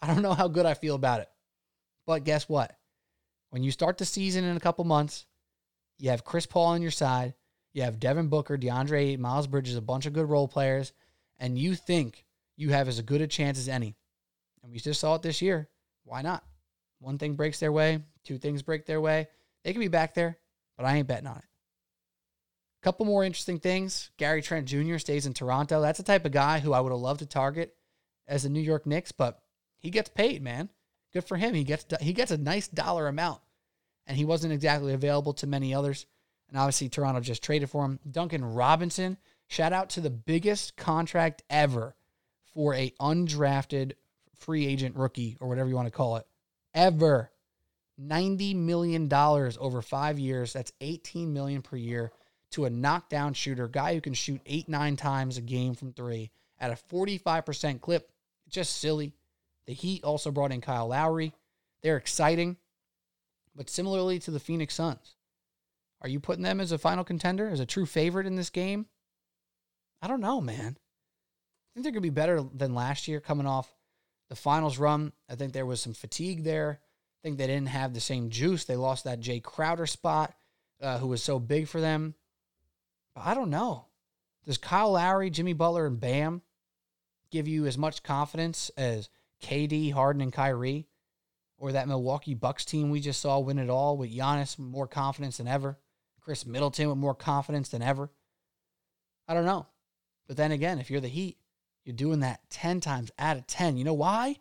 I 0.02 0.08
don't 0.08 0.22
know 0.22 0.34
how 0.34 0.48
good 0.48 0.66
I 0.66 0.74
feel 0.74 0.96
about 0.96 1.22
it. 1.22 1.30
But 2.06 2.24
guess 2.24 2.48
what? 2.48 2.76
When 3.50 3.64
you 3.64 3.72
start 3.72 3.98
the 3.98 4.06
season 4.06 4.44
in 4.44 4.56
a 4.56 4.62
couple 4.62 4.86
months, 4.86 5.26
you 5.98 6.10
have 6.10 6.24
Chris 6.24 6.46
Paul 6.46 6.68
on 6.68 6.82
your 6.82 6.92
side, 6.92 7.34
you 7.74 7.84
have 7.84 8.00
Devin 8.00 8.28
Booker, 8.28 8.58
DeAndre, 8.58 9.18
Miles 9.20 9.48
Bridges, 9.48 9.76
a 9.76 9.82
bunch 9.82 10.06
of 10.06 10.14
good 10.14 10.30
role 10.30 10.48
players, 10.48 10.94
and 11.38 11.58
you 11.58 11.76
think 11.76 12.26
you 12.56 12.70
have 12.70 12.88
as 12.88 13.02
good 13.02 13.22
a 13.22 13.28
chance 13.28 13.58
as 13.58 13.68
any. 13.68 13.96
And 14.64 14.72
we 14.72 14.80
just 14.80 15.00
saw 15.00 15.16
it 15.16 15.22
this 15.22 15.42
year. 15.42 15.70
Why 16.04 16.22
not? 16.22 16.44
One 17.00 17.18
thing 17.18 17.36
breaks 17.36 17.60
their 17.60 17.72
way, 17.72 18.04
two 18.24 18.38
things 18.38 18.62
break 18.62 18.86
their 18.86 19.02
way. 19.02 19.28
They 19.64 19.74
could 19.74 19.80
be 19.80 19.88
back 19.88 20.14
there, 20.14 20.38
but 20.78 20.86
I 20.86 20.98
ain't 20.98 21.08
betting 21.08 21.28
on 21.28 21.38
it. 21.38 21.44
A 21.44 22.84
couple 22.84 23.06
more 23.06 23.24
interesting 23.24 23.60
things. 23.60 24.12
Gary 24.18 24.42
Trent 24.42 24.68
Jr. 24.68 24.98
stays 24.98 25.26
in 25.26 25.34
Toronto. 25.34 25.82
That's 25.82 25.98
the 25.98 26.04
type 26.04 26.26
of 26.26 26.32
guy 26.32 26.60
who 26.60 26.74
I 26.74 26.80
would 26.80 26.92
have 26.92 27.02
loved 27.02 27.20
to 27.20 27.26
target 27.26 27.76
as 28.28 28.44
the 28.44 28.50
New 28.50 28.62
York 28.62 28.86
Knicks, 28.86 29.12
but 29.12 29.40
he 29.80 29.90
gets 29.90 30.10
paid, 30.10 30.42
man. 30.42 30.70
Good 31.14 31.26
for 31.26 31.38
him. 31.38 31.54
He 31.54 31.64
gets 31.64 31.86
he 32.00 32.14
gets 32.14 32.32
a 32.32 32.38
nice 32.38 32.68
dollar 32.68 33.08
amount, 33.08 33.42
and 34.08 34.16
he 34.16 34.26
wasn't 34.26 34.54
exactly 34.54 34.94
available 34.94 35.34
to 35.36 35.48
many 35.48 35.74
others. 35.74 36.06
And 36.48 36.58
obviously, 36.58 36.90
Toronto 36.90 37.20
just 37.20 37.44
traded 37.44 37.70
for 37.70 37.86
him. 37.86 38.00
Duncan 38.10 38.44
Robinson, 38.44 39.18
shout 39.48 39.74
out 39.74 39.90
to 39.92 40.02
the 40.02 40.10
biggest 40.10 40.78
contract 40.78 41.44
ever 41.50 41.96
for 42.54 42.74
a 42.74 42.94
undrafted 43.00 43.94
free 44.42 44.66
agent 44.66 44.96
rookie 44.96 45.38
or 45.40 45.48
whatever 45.48 45.70
you 45.70 45.76
want 45.76 45.88
to 45.88 45.92
call 45.92 46.18
it. 46.18 46.26
Ever. 46.74 47.32
$90 48.02 48.56
million 48.56 49.12
over 49.14 49.82
five 49.82 50.18
years. 50.18 50.54
That's 50.54 50.72
18 50.82 51.34
million 51.34 51.62
per 51.62 51.76
year 51.76 52.12
to 52.52 52.66
a 52.66 52.70
knockdown 52.70 53.34
shooter, 53.34 53.68
guy 53.68 53.94
who 53.94 54.02
can 54.02 54.14
shoot 54.14 54.42
eight, 54.46 54.68
nine 54.68 54.96
times 54.98 55.38
a 55.38 55.42
game 55.42 55.74
from 55.74 55.94
three 55.94 56.32
at 56.60 56.72
a 56.72 56.94
45% 56.94 57.82
clip. 57.82 58.12
Just 58.50 58.78
silly. 58.78 59.14
The 59.68 59.74
Heat 59.74 60.04
also 60.04 60.32
brought 60.32 60.52
in 60.52 60.62
Kyle 60.62 60.88
Lowry. 60.88 61.34
They're 61.82 61.98
exciting, 61.98 62.58
but 63.56 63.70
similarly 63.70 64.20
to 64.20 64.32
the 64.32 64.40
Phoenix 64.40 64.76
Suns. 64.76 65.16
Are 66.02 66.10
you 66.10 66.20
putting 66.20 66.44
them 66.44 66.60
as 66.60 66.72
a 66.72 66.78
final 66.78 67.04
contender, 67.04 67.48
as 67.48 67.60
a 67.60 67.66
true 67.66 67.86
favorite 67.86 68.26
in 68.26 68.36
this 68.36 68.50
game? 68.50 68.88
I 70.02 70.08
don't 70.08 70.20
know, 70.20 70.42
man. 70.42 70.78
I 70.78 71.70
think 71.74 71.84
they're 71.84 71.92
going 71.92 71.96
to 71.96 72.02
be 72.02 72.10
better 72.10 72.42
than 72.42 72.74
last 72.74 73.08
year 73.08 73.22
coming 73.22 73.48
off 73.48 73.72
the 74.32 74.36
finals 74.38 74.78
run. 74.78 75.12
I 75.30 75.36
think 75.36 75.52
there 75.52 75.66
was 75.66 75.82
some 75.82 75.94
fatigue 75.94 76.46
there. 76.46 76.80
I 76.80 77.20
think 77.22 77.38
they 77.38 77.48
didn't 77.48 77.68
have 77.68 77.94
the 77.94 78.00
same 78.00 78.30
juice. 78.30 78.64
They 78.64 78.78
lost 78.78 79.04
that 79.04 79.20
Jae 79.20 79.44
Crowder 79.44 79.86
spot, 79.86 80.34
uh, 80.82 81.00
who 81.00 81.08
was 81.08 81.22
so 81.22 81.38
big 81.38 81.68
for 81.68 81.82
them. 81.82 82.16
But 83.14 83.26
I 83.26 83.34
don't 83.34 83.50
know. 83.50 83.88
Does 84.46 84.58
Kyle 84.58 84.94
Lowry, 84.94 85.32
Jimmy 85.32 85.52
Butler, 85.52 85.86
and 85.86 86.00
Bam 86.00 86.44
give 87.30 87.46
you 87.50 87.66
as 87.66 87.78
much 87.78 88.04
confidence 88.04 88.72
as 88.78 89.10
KD, 89.44 89.92
Harden, 89.92 90.22
and 90.22 90.32
Kyrie? 90.32 90.88
Or 91.58 91.74
that 91.74 91.90
Milwaukee 91.90 92.34
Bucks 92.34 92.64
team 92.64 92.90
we 92.90 93.02
just 93.02 93.20
saw 93.20 93.38
win 93.40 93.60
it 93.60 93.70
all 93.70 93.98
with 93.98 94.16
Giannis 94.16 94.58
more 94.58 94.88
confidence 94.88 95.38
than 95.38 95.48
ever? 95.50 95.78
Khris 96.22 96.46
Middleton 96.46 96.88
with 96.88 96.98
more 96.98 97.16
confidence 97.16 97.68
than 97.68 97.82
ever? 97.82 98.10
I 99.28 99.34
don't 99.34 99.46
know. 99.46 99.68
But 100.26 100.38
then 100.38 100.54
again, 100.54 100.80
if 100.80 100.90
you're 100.90 101.02
the 101.02 101.10
Heat, 101.10 101.38
you're 101.84 101.96
doing 101.96 102.20
that 102.22 102.42
10 102.50 102.80
times 102.80 103.12
out 103.18 103.38
of 103.38 103.48
10. 103.48 103.78
You 103.78 103.84
know 103.84 103.94
why? 103.94 104.36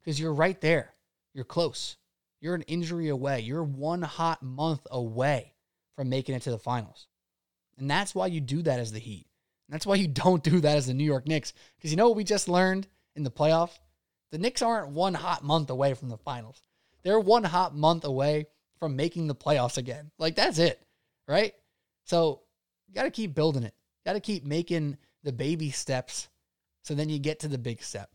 Because 0.00 0.20
you're 0.20 0.34
right 0.34 0.60
there. 0.60 0.94
You're 1.32 1.44
close. 1.44 1.96
You're 2.40 2.54
an 2.54 2.62
injury 2.62 3.08
away. 3.08 3.40
You're 3.40 3.64
one 3.64 4.02
hot 4.02 4.42
month 4.42 4.86
away 4.90 5.54
from 5.96 6.08
making 6.08 6.34
it 6.34 6.42
to 6.42 6.50
the 6.50 6.58
finals. 6.58 7.06
And 7.78 7.90
that's 7.90 8.14
why 8.14 8.26
you 8.26 8.40
do 8.40 8.62
that 8.62 8.80
as 8.80 8.92
the 8.92 8.98
Heat. 8.98 9.26
And 9.66 9.74
that's 9.74 9.86
why 9.86 9.94
you 9.96 10.08
don't 10.08 10.42
do 10.42 10.60
that 10.60 10.76
as 10.76 10.86
the 10.86 10.94
New 10.94 11.04
York 11.04 11.26
Knicks. 11.26 11.52
Because 11.76 11.90
you 11.90 11.96
know 11.96 12.08
what 12.08 12.16
we 12.16 12.24
just 12.24 12.48
learned 12.48 12.86
in 13.16 13.22
the 13.22 13.30
playoffs? 13.30 13.78
The 14.30 14.38
Knicks 14.38 14.62
aren't 14.62 14.90
one 14.90 15.14
hot 15.14 15.42
month 15.42 15.70
away 15.70 15.94
from 15.94 16.08
the 16.08 16.18
finals. 16.18 16.62
They're 17.02 17.20
one 17.20 17.44
hot 17.44 17.74
month 17.74 18.04
away 18.04 18.46
from 18.78 18.96
making 18.96 19.26
the 19.26 19.34
playoffs 19.34 19.78
again. 19.78 20.10
Like 20.18 20.34
that's 20.34 20.58
it, 20.58 20.82
right? 21.28 21.52
So 22.04 22.42
you 22.88 22.94
got 22.94 23.04
to 23.04 23.10
keep 23.10 23.34
building 23.34 23.62
it. 23.62 23.74
Got 24.04 24.14
to 24.14 24.20
keep 24.20 24.44
making 24.44 24.98
the 25.22 25.32
baby 25.32 25.70
steps 25.70 26.28
so 26.84 26.94
then 26.94 27.08
you 27.08 27.18
get 27.18 27.40
to 27.40 27.48
the 27.48 27.58
big 27.58 27.82
step. 27.82 28.10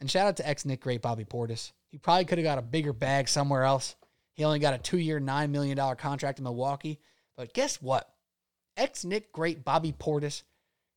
And 0.00 0.10
shout 0.10 0.26
out 0.26 0.36
to 0.38 0.48
ex 0.48 0.64
Knick 0.64 0.80
great 0.80 1.02
Bobby 1.02 1.24
Portis. 1.24 1.72
He 1.88 1.98
probably 1.98 2.24
could 2.24 2.38
have 2.38 2.44
got 2.44 2.58
a 2.58 2.62
bigger 2.62 2.94
bag 2.94 3.28
somewhere 3.28 3.64
else. 3.64 3.96
He 4.32 4.44
only 4.44 4.60
got 4.60 4.74
a 4.74 4.78
two 4.78 4.96
year, 4.96 5.20
$9 5.20 5.50
million 5.50 5.76
contract 5.96 6.38
in 6.38 6.44
Milwaukee. 6.44 7.00
But 7.36 7.52
guess 7.52 7.82
what? 7.82 8.08
Ex 8.76 9.04
Knick 9.04 9.32
great 9.32 9.64
Bobby 9.64 9.92
Portis, 9.92 10.44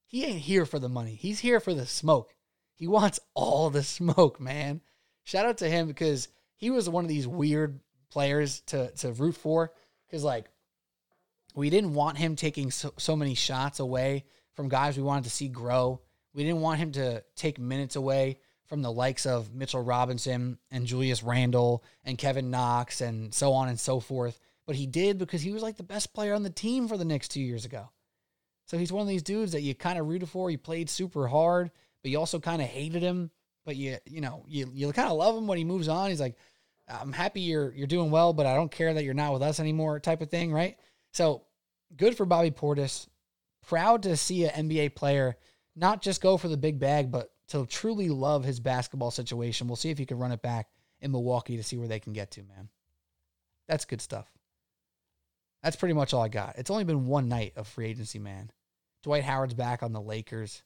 he 0.06 0.24
ain't 0.24 0.40
here 0.40 0.66
for 0.66 0.80
the 0.80 0.88
money. 0.88 1.16
He's 1.16 1.40
here 1.40 1.60
for 1.60 1.74
the 1.74 1.86
smoke. 1.86 2.34
He 2.76 2.88
wants 2.88 3.20
all 3.34 3.70
the 3.70 3.84
smoke, 3.84 4.40
man. 4.40 4.82
Shout 5.24 5.46
out 5.46 5.58
to 5.58 5.70
him 5.70 5.88
because 5.88 6.28
he 6.56 6.70
was 6.70 6.88
one 6.88 7.04
of 7.04 7.10
these 7.10 7.28
weird 7.28 7.80
players 8.12 8.62
to, 8.68 8.92
to 8.92 9.12
root 9.14 9.36
for. 9.36 9.74
Because, 10.08 10.24
like, 10.24 10.46
we 11.56 11.70
didn't 11.70 11.94
want 11.94 12.18
him 12.18 12.36
taking 12.36 12.72
so, 12.72 12.94
so 12.98 13.16
many 13.16 13.34
shots 13.34 13.80
away 13.80 14.26
from 14.54 14.70
guys 14.70 14.96
we 14.96 15.04
wanted 15.04 15.24
to 15.24 15.30
see 15.32 15.48
grow. 15.48 16.02
We 16.34 16.44
didn't 16.44 16.62
want 16.62 16.80
him 16.80 16.92
to 16.94 17.24
take 17.36 17.60
minutes 17.60 17.96
away 17.96 18.40
from 18.66 18.82
the 18.82 18.92
likes 18.92 19.26
of 19.26 19.54
Mitchell 19.54 19.82
Robinson 19.82 20.58
and 20.72 20.86
Julius 20.86 21.22
Randle 21.22 21.84
and 22.04 22.18
Kevin 22.18 22.50
Knox 22.50 23.02
and 23.02 23.34
so 23.34 23.54
on 23.54 23.70
and 23.70 23.80
so 23.80 24.00
forth. 24.00 24.40
But 24.66 24.76
he 24.76 24.88
did 24.88 25.18
because 25.18 25.42
he 25.42 25.52
was 25.52 25.62
like 25.62 25.78
the 25.78 25.84
best 25.84 26.14
player 26.14 26.34
on 26.34 26.44
the 26.44 26.50
team 26.50 26.88
for 26.88 26.98
the 26.98 27.06
Knicks 27.06 27.28
two 27.28 27.42
years 27.42 27.66
ago. 27.66 27.90
So 28.66 28.78
he's 28.78 28.92
one 28.92 29.02
of 29.02 29.08
these 29.08 29.24
dudes 29.24 29.52
that 29.52 29.62
you 29.62 29.76
kind 29.76 30.00
of 30.00 30.08
rooted 30.08 30.30
for. 30.30 30.50
He 30.50 30.58
played 30.58 30.90
super 30.90 31.28
hard, 31.28 31.70
but 32.02 32.12
you 32.12 32.18
also 32.18 32.40
kind 32.40 32.62
of 32.62 32.68
hated 32.68 33.04
him. 33.04 33.30
But 33.66 33.76
you, 33.76 33.98
you 34.06 34.22
know, 34.22 34.46
you 34.48 34.70
you 34.74 34.92
kind 34.92 35.10
of 35.10 35.18
love 35.18 35.38
him 35.38 35.48
when 35.48 35.58
he 35.58 35.64
moves 35.64 35.88
on. 35.88 36.10
He's 36.10 36.20
like, 36.20 36.36
I'm 36.88 37.14
happy 37.14 37.42
you're 37.42 37.74
you're 37.74 37.88
doing 37.88 38.12
well, 38.12 38.34
but 38.34 38.46
I 38.46 38.56
don't 38.56 38.72
care 38.72 38.94
that 38.94 39.04
you're 39.04 39.14
not 39.14 39.34
with 39.34 39.42
us 39.42 39.60
anymore, 39.60 40.00
type 40.00 40.22
of 40.22 40.30
thing, 40.30 40.52
right? 40.52 40.78
So 41.12 41.44
good 41.96 42.18
for 42.18 42.26
Bobby 42.26 42.52
Portis. 42.52 43.08
Proud 43.66 44.04
to 44.04 44.18
see 44.18 44.46
an 44.46 44.70
NBA 44.70 44.96
player 44.96 45.38
not 45.76 46.02
just 46.02 46.22
go 46.22 46.38
for 46.38 46.48
the 46.48 46.58
big 46.58 46.80
bag, 46.80 47.12
but 47.12 47.32
to 47.50 47.66
truly 47.66 48.10
love 48.10 48.44
his 48.44 48.60
basketball 48.60 49.12
situation. 49.12 49.68
We'll 49.68 49.76
see 49.76 49.90
if 49.90 49.98
he 49.98 50.06
can 50.06 50.18
run 50.18 50.32
it 50.32 50.42
back 50.42 50.70
in 51.02 51.12
Milwaukee 51.12 51.58
to 51.58 51.64
see 51.64 51.78
where 51.78 51.88
they 51.88 52.00
can 52.00 52.14
get 52.14 52.32
to, 52.32 52.44
man. 52.44 52.70
That's 53.68 53.86
good 53.86 54.02
stuff. 54.02 54.30
That's 55.62 55.76
pretty 55.76 55.94
much 55.94 56.14
all 56.14 56.22
I 56.22 56.28
got. 56.28 56.58
It's 56.58 56.70
only 56.70 56.84
been 56.84 57.06
one 57.06 57.30
night 57.30 57.54
of 57.56 57.68
free 57.68 57.88
agency, 57.88 58.20
man. 58.20 58.52
Dwight 59.04 59.24
Howard's 59.24 59.54
back 59.54 59.82
on 59.82 59.94
the 59.94 60.02
Lakers. 60.02 60.62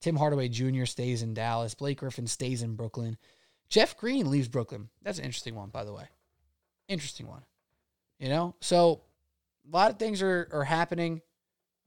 Tim 0.00 0.16
Hardaway 0.16 0.48
Jr. 0.48 0.84
stays 0.84 1.22
in 1.22 1.34
Dallas. 1.34 1.74
Blake 1.74 1.98
Griffin 1.98 2.26
stays 2.26 2.62
in 2.62 2.76
Brooklyn. 2.76 3.16
Jeff 3.68 3.96
Green 3.96 4.30
leaves 4.30 4.48
Brooklyn. 4.48 4.88
That's 5.02 5.18
an 5.18 5.24
interesting 5.24 5.54
one, 5.54 5.70
by 5.70 5.84
the 5.84 5.92
way. 5.92 6.04
Interesting 6.88 7.26
one. 7.26 7.42
You 8.18 8.28
know? 8.28 8.54
So 8.60 9.02
a 9.70 9.74
lot 9.74 9.90
of 9.90 9.98
things 9.98 10.22
are, 10.22 10.48
are 10.52 10.64
happening. 10.64 11.20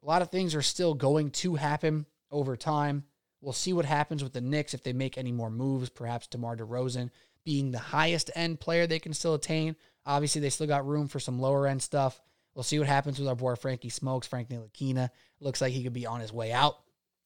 A 0.03 0.05
lot 0.05 0.21
of 0.21 0.29
things 0.29 0.55
are 0.55 0.61
still 0.61 0.93
going 0.93 1.31
to 1.31 1.55
happen 1.55 2.05
over 2.32 2.55
time. 2.55 3.03
We'll 3.41 3.53
see 3.53 3.73
what 3.73 3.86
happens 3.86 4.23
with 4.23 4.34
the 4.34 4.41
Knicks 4.41 4.73
if 4.73 4.84
they 4.84 4.93
make 4.93 5.17
any 5.17 5.32
more 5.32 5.49
moves. 5.49 5.89
Perhaps 5.89 6.27
DeMar 6.27 6.57
DeRozan 6.57 7.09
being 7.43 7.71
the 7.71 7.79
highest 7.79 8.29
end 8.36 8.59
player 8.59 8.86
they 8.86 8.99
can 8.99 9.13
still 9.13 9.34
attain. 9.34 9.75
Obviously, 10.05 10.41
they 10.41 10.49
still 10.49 10.67
got 10.67 10.88
room 10.88 11.07
for 11.07 11.19
some 11.19 11.39
lower 11.39 11.67
end 11.67 11.82
stuff. 11.82 12.21
We'll 12.53 12.63
see 12.63 12.79
what 12.79 12.88
happens 12.88 13.17
with 13.17 13.27
our 13.27 13.36
boy 13.36 13.55
Frankie 13.55 13.89
Smokes, 13.89 14.27
Frank 14.27 14.49
Ntilikina. 14.49 15.09
Looks 15.39 15.61
like 15.61 15.73
he 15.73 15.84
could 15.84 15.93
be 15.93 16.05
on 16.05 16.19
his 16.19 16.34
way 16.34 16.51
out 16.51 16.75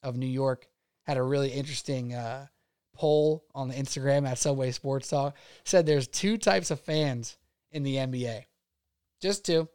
of 0.03 0.15
New 0.15 0.27
York. 0.27 0.67
Had 1.03 1.17
a 1.17 1.23
really 1.23 1.49
interesting 1.49 2.13
uh, 2.13 2.47
poll 2.93 3.45
on 3.53 3.67
the 3.67 3.75
Instagram 3.75 4.27
at 4.27 4.37
Subway 4.37 4.71
Sports 4.71 5.09
Talk. 5.09 5.35
Said 5.63 5.85
there's 5.85 6.07
two 6.07 6.37
types 6.37 6.71
of 6.71 6.79
fans 6.79 7.37
in 7.71 7.83
the 7.83 7.95
NBA. 7.95 8.43
Just 9.21 9.45
two. 9.45 9.67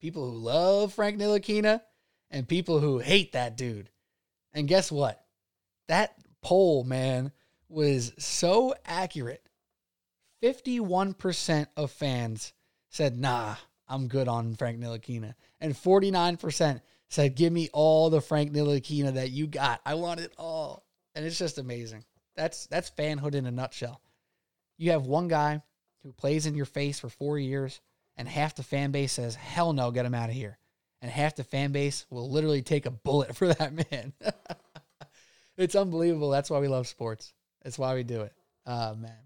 People 0.00 0.30
who 0.30 0.36
love 0.38 0.94
Frank 0.94 1.18
Ntilikina 1.18 1.82
and 2.30 2.48
people 2.48 2.80
who 2.80 2.98
hate 2.98 3.32
that 3.32 3.56
dude. 3.56 3.90
And 4.52 4.68
guess 4.68 4.90
what? 4.90 5.24
That 5.88 6.14
poll, 6.42 6.84
man, 6.84 7.32
was 7.68 8.12
so 8.18 8.74
accurate. 8.84 9.42
51% 10.42 11.66
of 11.76 11.90
fans 11.90 12.52
said, 12.88 13.18
nah, 13.18 13.56
I'm 13.88 14.08
good 14.08 14.28
on 14.28 14.54
Frank 14.54 14.80
Ntilikina. 14.80 15.34
And 15.60 15.74
49% 15.74 16.80
said, 17.08 17.34
give 17.36 17.52
me 17.52 17.68
all 17.72 18.08
the 18.08 18.20
Frank 18.20 18.52
Ntilikina 18.52 19.14
that 19.14 19.30
you 19.30 19.46
got. 19.46 19.80
I 19.84 19.94
want 19.94 20.20
it 20.20 20.32
all. 20.38 20.84
And 21.14 21.26
it's 21.26 21.38
just 21.38 21.58
amazing. 21.58 22.04
That's 22.36 22.66
that's 22.66 22.90
fanhood 22.90 23.34
in 23.34 23.46
a 23.46 23.50
nutshell. 23.50 24.00
You 24.78 24.92
have 24.92 25.06
one 25.06 25.28
guy 25.28 25.60
who 26.02 26.12
plays 26.12 26.46
in 26.46 26.54
your 26.54 26.64
face 26.64 26.98
for 27.00 27.08
four 27.08 27.38
years, 27.38 27.80
and 28.16 28.26
half 28.26 28.54
the 28.54 28.62
fan 28.62 28.92
base 28.92 29.12
says, 29.12 29.34
hell 29.34 29.72
no, 29.72 29.90
get 29.90 30.06
him 30.06 30.14
out 30.14 30.30
of 30.30 30.34
here. 30.34 30.56
And 31.02 31.10
half 31.10 31.36
the 31.36 31.44
fan 31.44 31.72
base 31.72 32.06
will 32.10 32.30
literally 32.30 32.62
take 32.62 32.86
a 32.86 32.90
bullet 32.90 33.34
for 33.36 33.48
that 33.48 33.90
man. 33.90 34.12
it's 35.56 35.74
unbelievable. 35.74 36.30
That's 36.30 36.50
why 36.50 36.58
we 36.58 36.68
love 36.68 36.86
sports. 36.86 37.32
That's 37.62 37.78
why 37.78 37.94
we 37.94 38.02
do 38.02 38.22
it. 38.22 38.32
Oh, 38.66 38.94
man. 38.94 39.16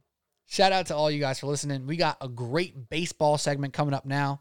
Shout 0.47 0.73
out 0.73 0.87
to 0.87 0.97
all 0.97 1.11
you 1.11 1.21
guys 1.21 1.41
for 1.41 1.47
listening. 1.47 1.87
We 1.87 1.97
got 1.97 2.19
a 2.21 2.29
great 2.29 2.89
baseball 2.89 3.39
segment 3.39 3.73
coming 3.73 3.95
up 3.95 4.05
now, 4.05 4.41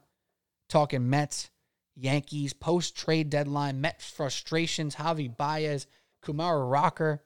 talking 0.70 1.10
Mets, 1.10 1.50
Yankees, 1.96 2.54
post 2.54 2.96
trade 2.96 3.30
deadline, 3.30 3.82
Mets 3.82 4.10
frustrations, 4.10 4.96
Javi 4.96 5.36
Baez, 5.36 5.88
Kumar 6.22 6.66
Rocker. 6.66 7.24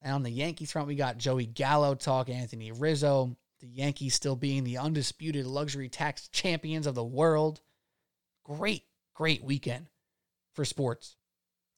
And 0.00 0.14
on 0.14 0.22
the 0.22 0.30
Yankees 0.30 0.70
front, 0.72 0.88
we 0.88 0.94
got 0.94 1.18
Joey 1.18 1.46
Gallo 1.46 1.94
talk, 1.94 2.28
Anthony 2.28 2.70
Rizzo, 2.70 3.36
the 3.60 3.66
Yankees 3.66 4.14
still 4.14 4.36
being 4.36 4.62
the 4.62 4.78
undisputed 4.78 5.46
luxury 5.46 5.88
tax 5.88 6.28
champions 6.28 6.86
of 6.86 6.94
the 6.94 7.04
world. 7.04 7.60
Great, 8.44 8.84
great 9.18 9.42
weekend 9.42 9.90
for 10.54 10.64
sports. 10.64 11.16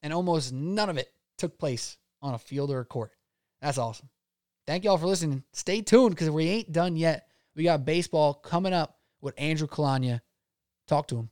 And 0.02 0.12
almost 0.12 0.52
none 0.52 0.90
of 0.90 0.98
it 0.98 1.08
took 1.38 1.58
place 1.58 1.96
on 2.20 2.34
a 2.34 2.38
field 2.38 2.70
or 2.70 2.80
a 2.80 2.84
court. 2.84 3.12
That's 3.62 3.78
awesome. 3.78 4.10
Thank 4.66 4.84
y'all 4.84 4.98
for 4.98 5.06
listening. 5.06 5.42
Stay 5.54 5.80
tuned 5.80 6.10
because 6.10 6.28
we 6.28 6.48
ain't 6.48 6.70
done 6.70 6.96
yet. 6.96 7.28
We 7.56 7.64
got 7.64 7.86
baseball 7.86 8.34
coming 8.34 8.74
up 8.74 8.98
with 9.22 9.34
Andrew 9.38 9.66
Kalanya. 9.66 10.20
Talk 10.86 11.08
to 11.08 11.16
him. 11.16 11.30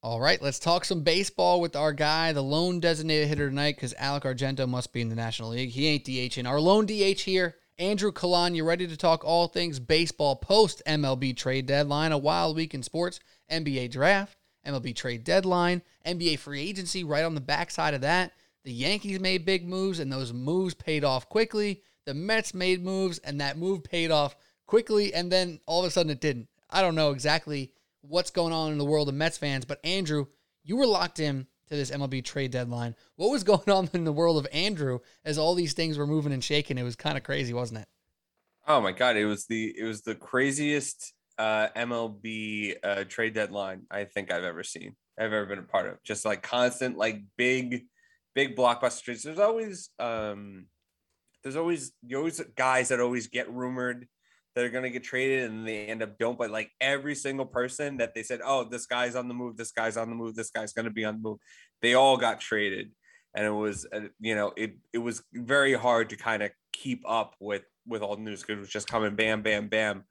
All 0.00 0.20
right, 0.20 0.40
let's 0.40 0.60
talk 0.60 0.84
some 0.84 1.02
baseball 1.02 1.60
with 1.60 1.74
our 1.74 1.92
guy, 1.92 2.32
the 2.32 2.42
lone 2.42 2.78
designated 2.78 3.26
hitter 3.26 3.48
tonight, 3.48 3.74
because 3.74 3.94
Alec 3.94 4.22
Argento 4.22 4.68
must 4.68 4.92
be 4.92 5.00
in 5.00 5.08
the 5.08 5.14
National 5.16 5.48
League. 5.48 5.70
He 5.70 5.88
ain't 5.88 6.04
DHing. 6.04 6.46
Our 6.46 6.60
lone 6.60 6.86
DH 6.86 7.22
here, 7.22 7.56
Andrew 7.78 8.12
Kalan, 8.12 8.54
you're 8.54 8.64
ready 8.64 8.86
to 8.86 8.96
talk 8.96 9.24
all 9.24 9.48
things 9.48 9.80
baseball 9.80 10.36
post 10.36 10.80
MLB 10.86 11.36
trade 11.36 11.66
deadline, 11.66 12.12
a 12.12 12.18
wild 12.18 12.54
week 12.54 12.72
in 12.72 12.84
sports, 12.84 13.18
NBA 13.50 13.90
draft, 13.90 14.38
MLB 14.64 14.94
trade 14.94 15.24
deadline, 15.24 15.82
NBA 16.06 16.38
free 16.38 16.60
agency 16.60 17.02
right 17.02 17.24
on 17.24 17.34
the 17.34 17.40
backside 17.40 17.92
of 17.92 18.02
that. 18.02 18.32
The 18.64 18.72
Yankees 18.72 19.18
made 19.18 19.44
big 19.44 19.66
moves, 19.66 19.98
and 19.98 20.12
those 20.12 20.32
moves 20.32 20.74
paid 20.74 21.02
off 21.02 21.28
quickly. 21.28 21.82
The 22.06 22.14
Mets 22.14 22.54
made 22.54 22.84
moves, 22.84 23.18
and 23.18 23.40
that 23.40 23.58
move 23.58 23.82
paid 23.82 24.12
off 24.12 24.36
quickly, 24.66 25.12
and 25.12 25.30
then 25.30 25.58
all 25.66 25.80
of 25.80 25.86
a 25.86 25.90
sudden 25.90 26.12
it 26.12 26.20
didn't. 26.20 26.48
I 26.70 26.80
don't 26.80 26.94
know 26.94 27.10
exactly 27.10 27.72
what's 28.02 28.30
going 28.30 28.52
on 28.52 28.70
in 28.70 28.78
the 28.78 28.84
world 28.84 29.08
of 29.08 29.16
Mets 29.16 29.38
fans, 29.38 29.64
but 29.64 29.84
Andrew, 29.84 30.26
you 30.62 30.76
were 30.76 30.86
locked 30.86 31.18
in 31.18 31.48
to 31.74 31.78
this 31.78 31.90
MLB 31.90 32.24
trade 32.24 32.50
deadline. 32.50 32.94
What 33.16 33.30
was 33.30 33.44
going 33.44 33.68
on 33.70 33.88
in 33.92 34.04
the 34.04 34.12
world 34.12 34.38
of 34.38 34.46
Andrew 34.52 35.00
as 35.24 35.38
all 35.38 35.54
these 35.54 35.72
things 35.72 35.98
were 35.98 36.06
moving 36.06 36.32
and 36.32 36.42
shaking? 36.42 36.78
It 36.78 36.82
was 36.82 36.96
kind 36.96 37.16
of 37.16 37.24
crazy, 37.24 37.52
wasn't 37.52 37.80
it? 37.80 37.88
Oh 38.66 38.80
my 38.80 38.92
god, 38.92 39.16
it 39.16 39.26
was 39.26 39.46
the 39.46 39.74
it 39.76 39.84
was 39.84 40.02
the 40.02 40.14
craziest 40.14 41.12
uh, 41.38 41.68
MLB 41.76 42.76
uh, 42.82 43.04
trade 43.04 43.34
deadline 43.34 43.82
I 43.90 44.04
think 44.04 44.32
I've 44.32 44.44
ever 44.44 44.62
seen. 44.62 44.96
I've 45.18 45.32
ever 45.32 45.46
been 45.46 45.58
a 45.58 45.62
part 45.62 45.86
of. 45.86 46.02
Just 46.02 46.24
like 46.24 46.42
constant, 46.42 46.96
like 46.96 47.22
big, 47.36 47.84
big 48.34 48.56
blockbuster 48.56 49.02
trades. 49.02 49.22
There's 49.22 49.38
always 49.38 49.90
um, 49.98 50.66
there's 51.42 51.56
always 51.56 51.92
you 52.06 52.16
always 52.16 52.40
guys 52.56 52.88
that 52.88 53.00
always 53.00 53.26
get 53.26 53.52
rumored 53.52 54.08
that 54.54 54.64
are 54.64 54.70
going 54.70 54.84
to 54.84 54.90
get 54.90 55.02
traded 55.02 55.50
and 55.50 55.66
they 55.66 55.86
end 55.86 56.02
up 56.02 56.18
don't. 56.18 56.38
But 56.38 56.50
like 56.50 56.70
every 56.80 57.14
single 57.14 57.46
person 57.46 57.96
that 57.98 58.14
they 58.14 58.22
said, 58.22 58.40
oh, 58.44 58.64
this 58.64 58.86
guy's 58.86 59.16
on 59.16 59.28
the 59.28 59.34
move, 59.34 59.56
this 59.56 59.72
guy's 59.72 59.96
on 59.96 60.08
the 60.08 60.16
move, 60.16 60.34
this 60.34 60.50
guy's 60.50 60.72
going 60.72 60.84
to 60.84 60.92
be 60.92 61.04
on 61.04 61.14
the 61.16 61.28
move, 61.28 61.38
they 61.82 61.94
all 61.94 62.16
got 62.16 62.40
traded. 62.40 62.90
And 63.36 63.44
it 63.44 63.50
was, 63.50 63.84
uh, 63.92 64.02
you 64.20 64.36
know, 64.36 64.52
it 64.56 64.76
it 64.92 64.98
was 64.98 65.22
very 65.32 65.74
hard 65.74 66.10
to 66.10 66.16
kind 66.16 66.42
of 66.42 66.50
keep 66.72 67.02
up 67.08 67.34
with 67.40 67.62
with 67.86 68.00
all 68.00 68.14
the 68.14 68.22
news 68.22 68.42
because 68.42 68.56
it 68.56 68.60
was 68.60 68.68
just 68.68 68.88
coming 68.88 69.16
bam, 69.16 69.42
bam, 69.42 69.68
bam, 69.68 70.04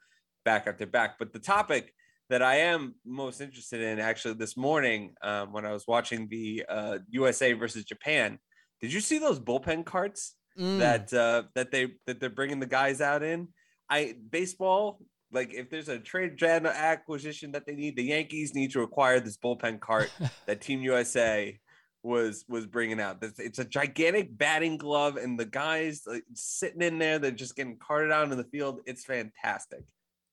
back 0.43 0.67
after 0.67 0.85
back. 0.85 1.15
But 1.19 1.31
the 1.31 1.39
topic 1.39 1.93
that 2.29 2.41
I 2.41 2.57
am 2.57 2.95
most 3.05 3.39
interested 3.39 3.81
in 3.81 3.99
actually 3.99 4.33
this 4.35 4.57
morning 4.57 5.13
um, 5.21 5.53
when 5.53 5.65
I 5.65 5.71
was 5.71 5.87
watching 5.87 6.27
the 6.29 6.65
uh, 6.67 6.97
USA 7.09 7.53
versus 7.53 7.85
Japan, 7.85 8.39
did 8.81 8.91
you 8.91 8.99
see 8.99 9.19
those 9.19 9.39
bullpen 9.39 9.85
carts 9.85 10.35
mm. 10.59 10.79
that 10.79 11.13
uh, 11.13 11.43
that 11.55 11.71
they 11.71 11.93
that 12.07 12.19
they're 12.19 12.29
bringing 12.29 12.59
the 12.59 12.65
guys 12.65 12.99
out 12.99 13.23
in? 13.23 13.47
I 13.89 14.15
baseball 14.29 14.99
like 15.33 15.53
if 15.53 15.69
there's 15.69 15.89
a 15.89 15.99
trade 15.99 16.41
acquisition 16.41 17.51
that 17.53 17.65
they 17.65 17.73
need, 17.73 17.95
the 17.95 18.03
Yankees 18.03 18.53
need 18.53 18.71
to 18.71 18.83
acquire 18.83 19.19
this 19.19 19.37
bullpen 19.37 19.79
cart 19.79 20.11
that 20.45 20.61
Team 20.61 20.81
USA 20.81 21.59
was 22.03 22.45
was 22.47 22.67
bringing 22.67 23.01
out. 23.01 23.17
It's 23.39 23.59
a 23.59 23.65
gigantic 23.65 24.37
batting 24.37 24.77
glove, 24.77 25.17
and 25.17 25.39
the 25.39 25.45
guys 25.45 26.03
like, 26.05 26.23
sitting 26.33 26.81
in 26.81 26.99
there, 26.99 27.17
they're 27.17 27.31
just 27.31 27.55
getting 27.55 27.77
carted 27.77 28.11
out 28.11 28.31
in 28.31 28.37
the 28.37 28.43
field. 28.45 28.81
It's 28.85 29.05
fantastic. 29.05 29.83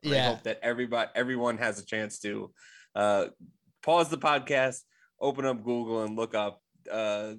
And 0.03 0.13
yeah. 0.13 0.25
I 0.25 0.29
hope 0.29 0.43
that 0.45 0.61
everybody, 0.63 1.11
everyone 1.15 1.59
has 1.59 1.79
a 1.79 1.85
chance 1.85 2.19
to 2.21 2.51
uh, 2.95 3.27
pause 3.83 4.09
the 4.09 4.19
podcast, 4.19 4.81
open 5.21 5.47
up 5.47 5.63
Google, 5.65 6.03
and 6.03 6.17
look 6.17 6.35
up 6.35 6.61
uh, 6.91 7.35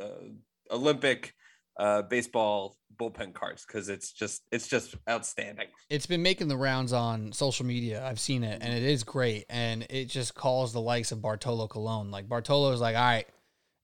uh, 0.00 0.28
Olympic 0.70 1.34
uh, 1.82 2.00
baseball 2.02 2.76
bullpen 2.96 3.34
cards 3.34 3.64
because 3.66 3.88
it's 3.88 4.12
just 4.12 4.42
it's 4.52 4.68
just 4.68 4.94
outstanding. 5.10 5.66
It's 5.90 6.06
been 6.06 6.22
making 6.22 6.46
the 6.46 6.56
rounds 6.56 6.92
on 6.92 7.32
social 7.32 7.66
media. 7.66 8.06
I've 8.06 8.20
seen 8.20 8.44
it, 8.44 8.62
and 8.62 8.72
it 8.72 8.84
is 8.84 9.02
great. 9.02 9.46
And 9.50 9.84
it 9.90 10.04
just 10.04 10.34
calls 10.34 10.72
the 10.72 10.80
likes 10.80 11.10
of 11.10 11.20
Bartolo 11.20 11.66
Colon. 11.66 12.12
Like 12.12 12.28
Bartolo's 12.28 12.80
like, 12.80 12.94
all 12.94 13.02
right, 13.02 13.26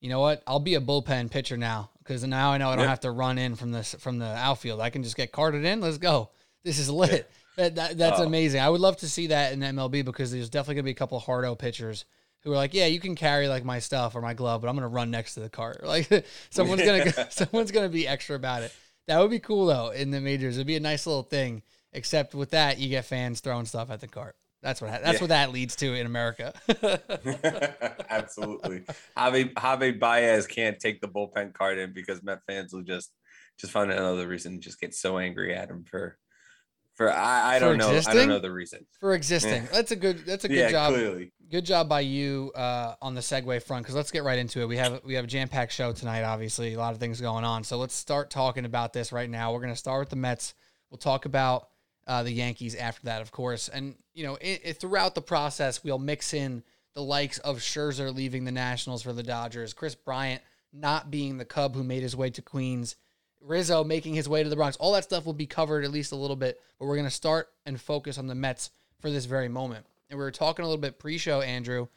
you 0.01 0.09
know 0.09 0.20
what? 0.20 0.44
I'll 0.46 0.61
be 0.61 0.76
a 0.76 0.80
bullpen 0.80 1.28
pitcher 1.32 1.57
now 1.57 1.90
because 1.99 2.22
now 2.24 2.53
I 2.53 2.59
know 2.59 2.70
I 2.70 2.76
don't 2.76 2.84
yep. 2.84 2.90
have 2.90 3.01
to 3.01 3.11
run 3.11 3.36
in 3.36 3.57
from 3.57 3.72
this 3.72 3.96
from 3.99 4.20
the 4.20 4.26
outfield. 4.26 4.80
I 4.80 4.90
can 4.90 5.03
just 5.03 5.16
get 5.16 5.32
carted 5.32 5.64
in. 5.64 5.80
Let's 5.80 5.99
go. 5.99 6.30
This 6.62 6.78
is 6.78 6.88
lit. 6.88 7.28
That, 7.57 7.74
that, 7.74 7.99
that's 7.99 8.20
oh. 8.20 8.24
amazing. 8.24 8.61
I 8.61 8.68
would 8.68 8.80
love 8.80 8.99
to 8.99 9.09
see 9.09 9.26
that 9.28 9.53
in 9.53 9.59
MLB 9.59 10.05
because 10.05 10.30
there's 10.30 10.49
definitely 10.49 10.76
gonna 10.76 10.84
be 10.84 10.90
a 10.92 10.94
couple 10.94 11.18
hardo 11.18 11.57
pitchers 11.57 12.05
who 12.45 12.53
are 12.53 12.57
like, 12.57 12.74
yeah, 12.74 12.86
you 12.86 13.01
can 13.01 13.14
carry 13.14 13.49
like 13.49 13.64
my 13.64 13.78
stuff 13.78 14.14
or 14.14 14.20
my 14.20 14.34
glove, 14.34 14.61
but 14.61 14.68
I'm 14.68 14.74
gonna 14.74 14.89
run 14.89 15.11
next 15.11 15.34
to 15.34 15.41
the 15.41 15.51
cart. 15.51 15.82
Like 15.89 16.26
someone's 16.51 16.82
gonna 16.82 17.30
someone's 17.30 17.70
gonna 17.70 17.89
be 17.89 18.07
extra 18.07 18.36
about 18.36 18.62
it. 18.62 18.74
That 19.07 19.20
would 19.20 19.30
be 19.30 19.39
cool 19.39 19.66
though 19.66 19.91
in 19.91 20.11
the 20.11 20.20
majors. 20.20 20.57
It'd 20.57 20.66
be 20.66 20.76
a 20.76 20.80
nice 20.80 21.07
little 21.07 21.22
thing. 21.22 21.62
Except 21.93 22.34
with 22.34 22.51
that, 22.51 22.78
you 22.78 22.91
get 22.91 23.07
fans 23.07 23.41
throwing 23.41 23.64
stuff 23.64 23.91
at 23.91 24.01
the 24.01 24.09
cart. 24.09 24.36
That's 24.62 24.82
what 24.82 24.91
that's 24.91 25.14
yeah. 25.14 25.20
what 25.20 25.28
that 25.28 25.53
leads 25.53 25.76
to 25.76 25.95
in 25.95 26.05
America. 26.05 26.53
Absolutely. 28.11 28.80
Javi 29.16 29.53
Javi 29.55 29.99
Baez 29.99 30.47
can't 30.47 30.78
take 30.80 31.01
the 31.01 31.09
bullpen 31.09 31.55
card 31.55 31.78
in 31.78 31.93
because 31.93 32.22
Met 32.22 32.41
fans 32.47 32.72
will 32.72 32.82
just 32.82 33.12
just 33.59 33.72
find 33.72 33.91
another 33.91 34.26
reason 34.26 34.55
to 34.55 34.59
just 34.59 34.80
get 34.80 34.95
so 34.95 35.18
angry 35.18 35.55
at 35.55 35.70
him 35.70 35.84
for 35.84 36.18
for 36.99 37.12
I, 37.12 37.55
I 37.55 37.59
don't 37.61 37.78
know 37.78 37.90
I 37.90 38.12
don't 38.12 38.28
know 38.28 38.40
the 38.40 38.51
reason 38.51 38.84
for 38.99 39.14
existing. 39.14 39.62
Yeah. 39.62 39.68
That's 39.72 39.92
a 39.92 39.96
good 39.96 40.26
that's 40.26 40.44
a 40.44 40.49
good 40.49 40.57
yeah, 40.57 40.70
job. 40.70 40.94
Clearly. 40.94 41.32
Good 41.49 41.64
job 41.64 41.88
by 41.88 42.01
you 42.01 42.53
uh, 42.57 42.96
on 43.01 43.14
the 43.14 43.20
segue 43.20 43.62
front 43.62 43.84
because 43.84 43.94
let's 43.94 44.11
get 44.11 44.24
right 44.24 44.38
into 44.38 44.61
it. 44.61 44.66
We 44.66 44.76
have 44.78 45.01
we 45.05 45.14
have 45.14 45.24
a 45.24 45.28
jam 45.28 45.49
packed 45.49 45.72
show 45.72 45.92
tonight. 45.92 46.24
Obviously, 46.24 46.74
a 46.74 46.78
lot 46.78 46.92
of 46.92 46.99
things 46.99 47.20
going 47.20 47.44
on. 47.44 47.62
So 47.62 47.78
let's 47.78 47.94
start 47.94 48.30
talking 48.30 48.64
about 48.64 48.92
this 48.92 49.12
right 49.12 49.30
now. 49.30 49.53
We're 49.53 49.61
going 49.61 49.72
to 49.72 49.78
start 49.78 50.01
with 50.01 50.11
the 50.11 50.16
Mets. 50.16 50.55
We'll 50.90 50.99
talk 50.99 51.24
about 51.24 51.68
uh, 52.09 52.24
the 52.24 52.32
Yankees 52.32 52.74
after 52.74 53.05
that, 53.05 53.22
of 53.22 53.30
course. 53.30 53.68
And 53.68 53.94
you 54.12 54.24
know, 54.24 54.34
it, 54.40 54.61
it, 54.64 54.80
throughout 54.80 55.14
the 55.14 55.22
process, 55.22 55.84
we'll 55.84 56.01
mix 56.01 56.34
in 56.34 56.64
the 56.94 57.03
likes 57.03 57.38
of 57.38 57.59
Scherzer 57.59 58.12
leaving 58.12 58.44
the 58.44 58.53
Nationals 58.53 59.03
for 59.03 59.12
the 59.12 59.22
Dodgers, 59.22 59.72
Kris 59.72 59.94
Bryant 59.94 60.42
not 60.72 61.11
being 61.11 61.38
the 61.38 61.44
Cub 61.44 61.74
who 61.74 61.84
made 61.84 62.03
his 62.03 62.16
way 62.16 62.28
to 62.30 62.42
Queens, 62.42 62.96
Rizzo 63.41 63.84
making 63.84 64.14
his 64.14 64.28
way 64.28 64.43
to 64.43 64.49
the 64.49 64.57
Bronx. 64.57 64.76
All 64.76 64.93
that 64.93 65.05
stuff 65.05 65.24
will 65.24 65.32
be 65.32 65.47
covered 65.47 65.84
at 65.84 65.91
least 65.91 66.12
a 66.12 66.16
little 66.16 66.36
bit, 66.36 66.61
but 66.78 66.86
we're 66.86 66.97
going 66.97 67.07
to 67.07 67.11
start 67.11 67.49
and 67.66 67.80
focus 67.80 68.18
on 68.18 68.26
the 68.26 68.34
Mets 68.34 68.70
for 69.01 69.11
this 69.11 69.24
very 69.24 69.49
moment. 69.49 69.86
And 70.11 70.18
we 70.18 70.24
were 70.24 70.30
talking 70.30 70.64
a 70.64 70.68
little 70.68 70.80
bit 70.80 70.99
pre-show, 70.99 71.41
Andrew. 71.41 71.89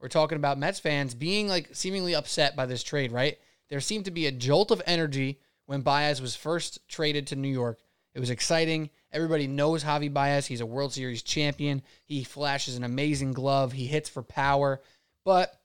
We're 0.00 0.08
talking 0.08 0.36
about 0.36 0.58
Mets 0.58 0.80
fans 0.80 1.14
being 1.14 1.48
like 1.48 1.70
seemingly 1.72 2.14
upset 2.14 2.56
by 2.56 2.66
this 2.66 2.82
trade, 2.82 3.10
right? 3.10 3.38
There 3.68 3.80
seemed 3.80 4.04
to 4.04 4.10
be 4.10 4.26
a 4.26 4.32
jolt 4.32 4.70
of 4.70 4.82
energy 4.86 5.40
when 5.66 5.80
Baez 5.80 6.20
was 6.20 6.36
first 6.36 6.86
traded 6.88 7.26
to 7.28 7.36
New 7.36 7.48
York. 7.48 7.80
It 8.14 8.20
was 8.20 8.30
exciting. 8.30 8.90
Everybody 9.12 9.46
knows 9.46 9.82
Javi 9.82 10.12
Baez. 10.12 10.46
He's 10.46 10.60
a 10.60 10.66
World 10.66 10.92
Series 10.92 11.22
champion. 11.22 11.82
He 12.04 12.22
flashes 12.22 12.76
an 12.76 12.84
amazing 12.84 13.32
glove. 13.32 13.72
He 13.72 13.86
hits 13.86 14.08
for 14.08 14.22
power. 14.22 14.80
But 15.24 15.58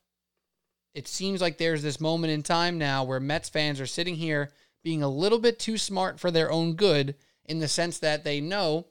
it 0.93 1.07
seems 1.07 1.41
like 1.41 1.57
there's 1.57 1.83
this 1.83 1.99
moment 1.99 2.33
in 2.33 2.41
time 2.41 2.77
now 2.77 3.03
where 3.03 3.19
Mets 3.19 3.49
fans 3.49 3.79
are 3.79 3.85
sitting 3.85 4.15
here 4.15 4.51
being 4.83 5.03
a 5.03 5.09
little 5.09 5.39
bit 5.39 5.59
too 5.59 5.77
smart 5.77 6.19
for 6.19 6.31
their 6.31 6.51
own 6.51 6.73
good 6.73 7.15
in 7.45 7.59
the 7.59 7.67
sense 7.67 7.99
that 7.99 8.23
they 8.23 8.39
know 8.39 8.87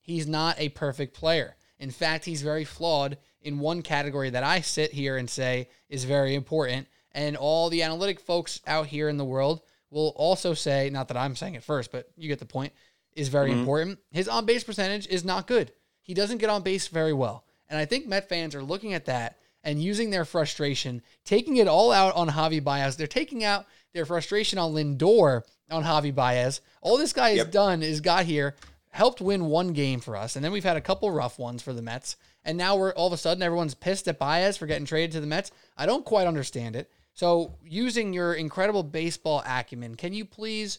he's 0.00 0.26
not 0.26 0.58
a 0.58 0.68
perfect 0.70 1.14
player. 1.14 1.56
In 1.78 1.90
fact, 1.90 2.24
he's 2.24 2.42
very 2.42 2.64
flawed 2.64 3.16
in 3.40 3.58
one 3.58 3.82
category 3.82 4.30
that 4.30 4.44
I 4.44 4.60
sit 4.60 4.92
here 4.92 5.16
and 5.16 5.28
say 5.28 5.68
is 5.88 6.04
very 6.04 6.34
important. 6.34 6.88
And 7.12 7.36
all 7.36 7.70
the 7.70 7.82
analytic 7.82 8.20
folks 8.20 8.60
out 8.66 8.86
here 8.86 9.08
in 9.08 9.16
the 9.16 9.24
world 9.24 9.62
will 9.90 10.12
also 10.16 10.54
say, 10.54 10.90
not 10.90 11.08
that 11.08 11.16
I'm 11.16 11.34
saying 11.34 11.54
it 11.54 11.62
first, 11.62 11.90
but 11.90 12.08
you 12.16 12.28
get 12.28 12.38
the 12.38 12.44
point, 12.44 12.72
is 13.14 13.28
very 13.28 13.50
mm-hmm. 13.50 13.60
important. 13.60 13.98
His 14.12 14.28
on 14.28 14.46
base 14.46 14.62
percentage 14.62 15.06
is 15.08 15.24
not 15.24 15.46
good. 15.46 15.72
He 16.02 16.14
doesn't 16.14 16.38
get 16.38 16.50
on 16.50 16.62
base 16.62 16.88
very 16.88 17.12
well. 17.12 17.44
And 17.68 17.78
I 17.78 17.84
think 17.84 18.06
Met 18.06 18.28
fans 18.28 18.54
are 18.54 18.62
looking 18.62 18.94
at 18.94 19.06
that 19.06 19.38
and 19.62 19.82
using 19.82 20.10
their 20.10 20.24
frustration, 20.24 21.02
taking 21.24 21.56
it 21.56 21.68
all 21.68 21.92
out 21.92 22.14
on 22.14 22.28
Javi 22.28 22.62
Baez. 22.62 22.96
They're 22.96 23.06
taking 23.06 23.44
out 23.44 23.66
their 23.92 24.06
frustration 24.06 24.58
on 24.58 24.72
Lindor 24.72 25.42
on 25.70 25.84
Javi 25.84 26.14
Baez. 26.14 26.60
All 26.82 26.96
this 26.96 27.12
guy 27.12 27.30
yep. 27.30 27.46
has 27.46 27.52
done 27.52 27.82
is 27.82 28.00
got 28.00 28.24
here, 28.24 28.56
helped 28.90 29.20
win 29.20 29.46
one 29.46 29.72
game 29.72 30.00
for 30.00 30.16
us, 30.16 30.36
and 30.36 30.44
then 30.44 30.52
we've 30.52 30.64
had 30.64 30.76
a 30.76 30.82
couple 30.82 31.10
rough 31.10 31.38
ones 31.38 31.62
for 31.62 31.72
the 31.72 31.82
Mets. 31.82 32.16
And 32.44 32.56
now 32.56 32.76
we're 32.76 32.92
all 32.94 33.06
of 33.06 33.12
a 33.12 33.18
sudden 33.18 33.42
everyone's 33.42 33.74
pissed 33.74 34.08
at 34.08 34.18
Baez 34.18 34.56
for 34.56 34.66
getting 34.66 34.86
traded 34.86 35.12
to 35.12 35.20
the 35.20 35.26
Mets. 35.26 35.50
I 35.76 35.86
don't 35.86 36.04
quite 36.04 36.26
understand 36.26 36.74
it. 36.74 36.90
So, 37.12 37.56
using 37.64 38.12
your 38.12 38.34
incredible 38.34 38.82
baseball 38.82 39.42
acumen, 39.44 39.96
can 39.96 40.12
you 40.12 40.24
please 40.24 40.78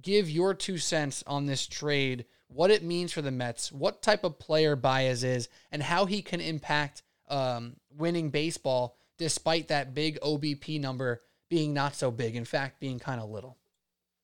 give 0.00 0.30
your 0.30 0.54
two 0.54 0.78
cents 0.78 1.22
on 1.26 1.46
this 1.46 1.66
trade, 1.66 2.24
what 2.48 2.70
it 2.70 2.82
means 2.82 3.12
for 3.12 3.22
the 3.22 3.30
Mets, 3.30 3.70
what 3.70 4.02
type 4.02 4.24
of 4.24 4.38
player 4.38 4.76
Baez 4.76 5.24
is, 5.24 5.48
and 5.70 5.82
how 5.82 6.06
he 6.06 6.22
can 6.22 6.40
impact 6.40 7.02
um, 7.28 7.76
winning 7.96 8.30
baseball 8.30 8.96
despite 9.18 9.68
that 9.68 9.94
big 9.94 10.18
OBP 10.20 10.80
number 10.80 11.22
being 11.54 11.72
not 11.72 11.94
so 11.94 12.10
big, 12.10 12.34
in 12.34 12.44
fact, 12.44 12.80
being 12.80 12.98
kind 12.98 13.20
of 13.20 13.30
little. 13.30 13.56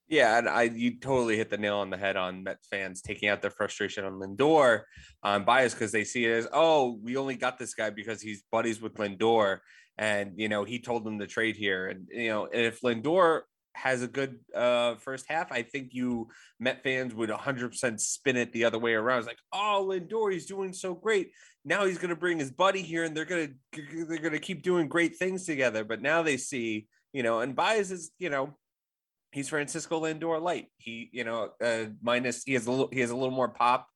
Yeah, 0.09 0.37
and 0.37 0.49
I 0.49 0.62
you 0.64 0.99
totally 0.99 1.37
hit 1.37 1.49
the 1.49 1.59
nail 1.59 1.76
on 1.76 1.89
the 1.89 1.97
head 1.97 2.16
on 2.16 2.43
Met 2.43 2.59
fans 2.68 3.03
taking 3.03 3.28
out 3.28 3.41
their 3.41 3.53
frustration 3.53 4.05
on 4.05 4.14
Lindor 4.14 4.81
on 5.22 5.45
Baez 5.45 5.72
because 5.72 5.93
they 5.93 6.03
see 6.03 6.24
it 6.24 6.33
as 6.33 6.49
oh 6.53 6.99
we 7.01 7.16
only 7.16 7.37
got 7.37 7.57
this 7.57 7.74
guy 7.74 7.91
because 7.91 8.20
he's 8.20 8.43
buddies 8.51 8.83
with 8.83 8.95
Lindor 8.95 9.61
and 9.97 10.33
you 10.35 10.49
know 10.49 10.64
he 10.64 10.81
told 10.81 11.05
them 11.05 11.20
to 11.20 11.28
trade 11.28 11.55
here 11.55 11.87
and 11.87 12.09
you 12.11 12.31
know 12.31 12.49
if 12.53 12.81
Lindor 12.81 13.43
has 13.74 14.03
a 14.03 14.09
good 14.09 14.39
uh, 14.55 14.97
first 14.97 15.26
half, 15.28 15.53
I 15.53 15.62
think 15.62 15.91
you 15.93 16.28
Met 16.59 16.83
fans 16.83 17.14
would 17.14 17.31
100% 17.31 18.01
spin 18.01 18.37
it 18.37 18.53
the 18.53 18.64
other 18.64 18.78
way 18.78 18.95
around. 18.95 19.18
It's 19.18 19.26
like, 19.26 19.39
oh, 19.53 19.87
Lindor, 19.89 20.33
he's 20.33 20.47
doing 20.47 20.72
so 20.72 20.95
great. 20.95 21.31
Now 21.64 21.87
he's 21.87 21.99
going 21.99 22.11
to 22.11 22.16
bring 22.16 22.39
his 22.39 22.51
buddy 22.51 22.83
here, 22.83 23.05
and 23.05 23.16
they're 23.16 23.24
going 23.24 23.57
to 23.72 24.07
they're 24.07 24.18
going 24.18 24.33
to 24.33 24.39
keep 24.39 24.62
doing 24.62 24.89
great 24.89 25.16
things 25.16 25.45
together. 25.45 25.85
But 25.85 26.03
now 26.03 26.22
they 26.22 26.37
see, 26.37 26.87
you 27.12 27.22
know, 27.22 27.40
and 27.40 27.56
Baez 27.56 27.90
is, 27.90 28.11
you 28.18 28.30
know, 28.30 28.56
he's 29.32 29.48
Francisco 29.48 30.00
Lindor 30.00 30.40
light. 30.40 30.66
He, 30.78 31.08
you 31.12 31.24
know, 31.24 31.50
uh, 31.62 31.86
minus 32.02 32.44
he 32.44 32.54
has 32.54 32.66
a 32.66 32.70
little 32.70 32.88
he 32.92 33.00
has 33.00 33.11
a 33.11 33.16
little 33.16 33.34
more 33.34 33.48
pop 33.48 33.88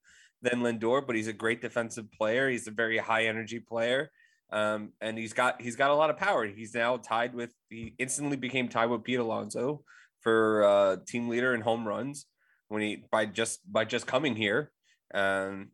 than 0.43 0.61
Lindor, 0.61 1.07
but 1.07 1.17
he's 1.17 1.29
a 1.29 1.33
great 1.33 1.63
defensive 1.63 2.11
player. 2.13 2.49
He's 2.49 2.67
a 2.67 2.73
very 2.73 2.99
high 2.99 3.27
energy 3.27 3.61
player. 3.61 4.11
Um, 4.53 4.93
and 5.01 5.19
he's 5.19 5.33
got 5.33 5.61
he's 5.61 5.77
got 5.77 5.91
a 5.91 5.95
lot 5.95 6.11
of 6.11 6.17
power. 6.17 6.47
He's 6.47 6.75
now 6.75 6.97
tied 6.97 7.35
with 7.35 7.53
he 7.71 7.95
instantly 7.99 8.37
became 8.37 8.69
tied 8.69 8.87
with 8.87 9.05
Pete 9.05 9.19
Alonso 9.19 9.83
for 10.21 10.65
uh, 10.65 10.97
team 11.07 11.29
leader 11.29 11.55
in 11.55 11.61
home 11.61 11.87
runs 11.87 12.27
when 12.69 12.83
he 12.83 13.05
by 13.11 13.27
just 13.27 13.61
by 13.71 13.85
just 13.85 14.07
coming 14.07 14.37
here. 14.37 14.71
Um, 15.13 15.71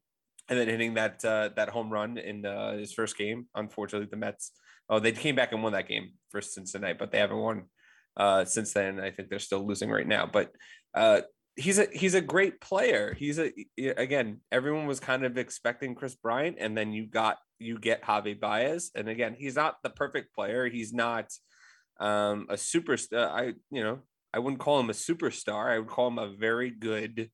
and 0.48 0.58
then 0.58 0.68
hitting 0.68 0.94
that 0.94 1.24
uh, 1.24 1.50
that 1.56 1.68
home 1.68 1.90
run 1.90 2.18
in 2.18 2.44
uh, 2.44 2.76
his 2.76 2.92
first 2.92 3.16
game. 3.16 3.46
Unfortunately, 3.54 4.08
the 4.10 4.16
Mets. 4.16 4.52
Oh, 4.90 4.98
they 4.98 5.12
came 5.12 5.36
back 5.36 5.52
and 5.52 5.62
won 5.62 5.72
that 5.72 5.88
game 5.88 6.10
for 6.30 6.40
Cincinnati, 6.40 6.96
but 6.98 7.12
they 7.12 7.18
haven't 7.18 7.38
won 7.38 7.64
uh, 8.16 8.44
since 8.44 8.72
then. 8.72 8.98
I 8.98 9.12
think 9.12 9.30
they're 9.30 9.38
still 9.38 9.64
losing 9.64 9.88
right 9.88 10.06
now. 10.06 10.26
But 10.26 10.52
uh, 10.94 11.20
he's 11.56 11.78
a 11.78 11.86
he's 11.92 12.14
a 12.14 12.20
great 12.20 12.60
player. 12.60 13.14
He's 13.16 13.38
a 13.38 13.52
again, 13.78 14.40
everyone 14.50 14.86
was 14.86 14.98
kind 14.98 15.24
of 15.24 15.38
expecting 15.38 15.94
Kris 15.94 16.16
Bryant, 16.16 16.56
and 16.58 16.76
then 16.76 16.92
you 16.92 17.06
got 17.06 17.38
you 17.58 17.78
get 17.78 18.02
Javi 18.02 18.38
Baez, 18.38 18.90
and 18.94 19.08
again, 19.08 19.36
he's 19.38 19.56
not 19.56 19.76
the 19.82 19.90
perfect 19.90 20.34
player. 20.34 20.66
He's 20.66 20.92
not 20.92 21.30
um, 22.00 22.46
a 22.48 22.54
superstar. 22.54 23.28
I 23.28 23.42
you 23.70 23.84
know 23.84 24.00
I 24.34 24.38
wouldn't 24.38 24.60
call 24.60 24.80
him 24.80 24.90
a 24.90 24.94
superstar. 24.94 25.70
I 25.70 25.78
would 25.78 25.88
call 25.88 26.08
him 26.08 26.18
a 26.18 26.34
very 26.34 26.70
good 26.70 27.30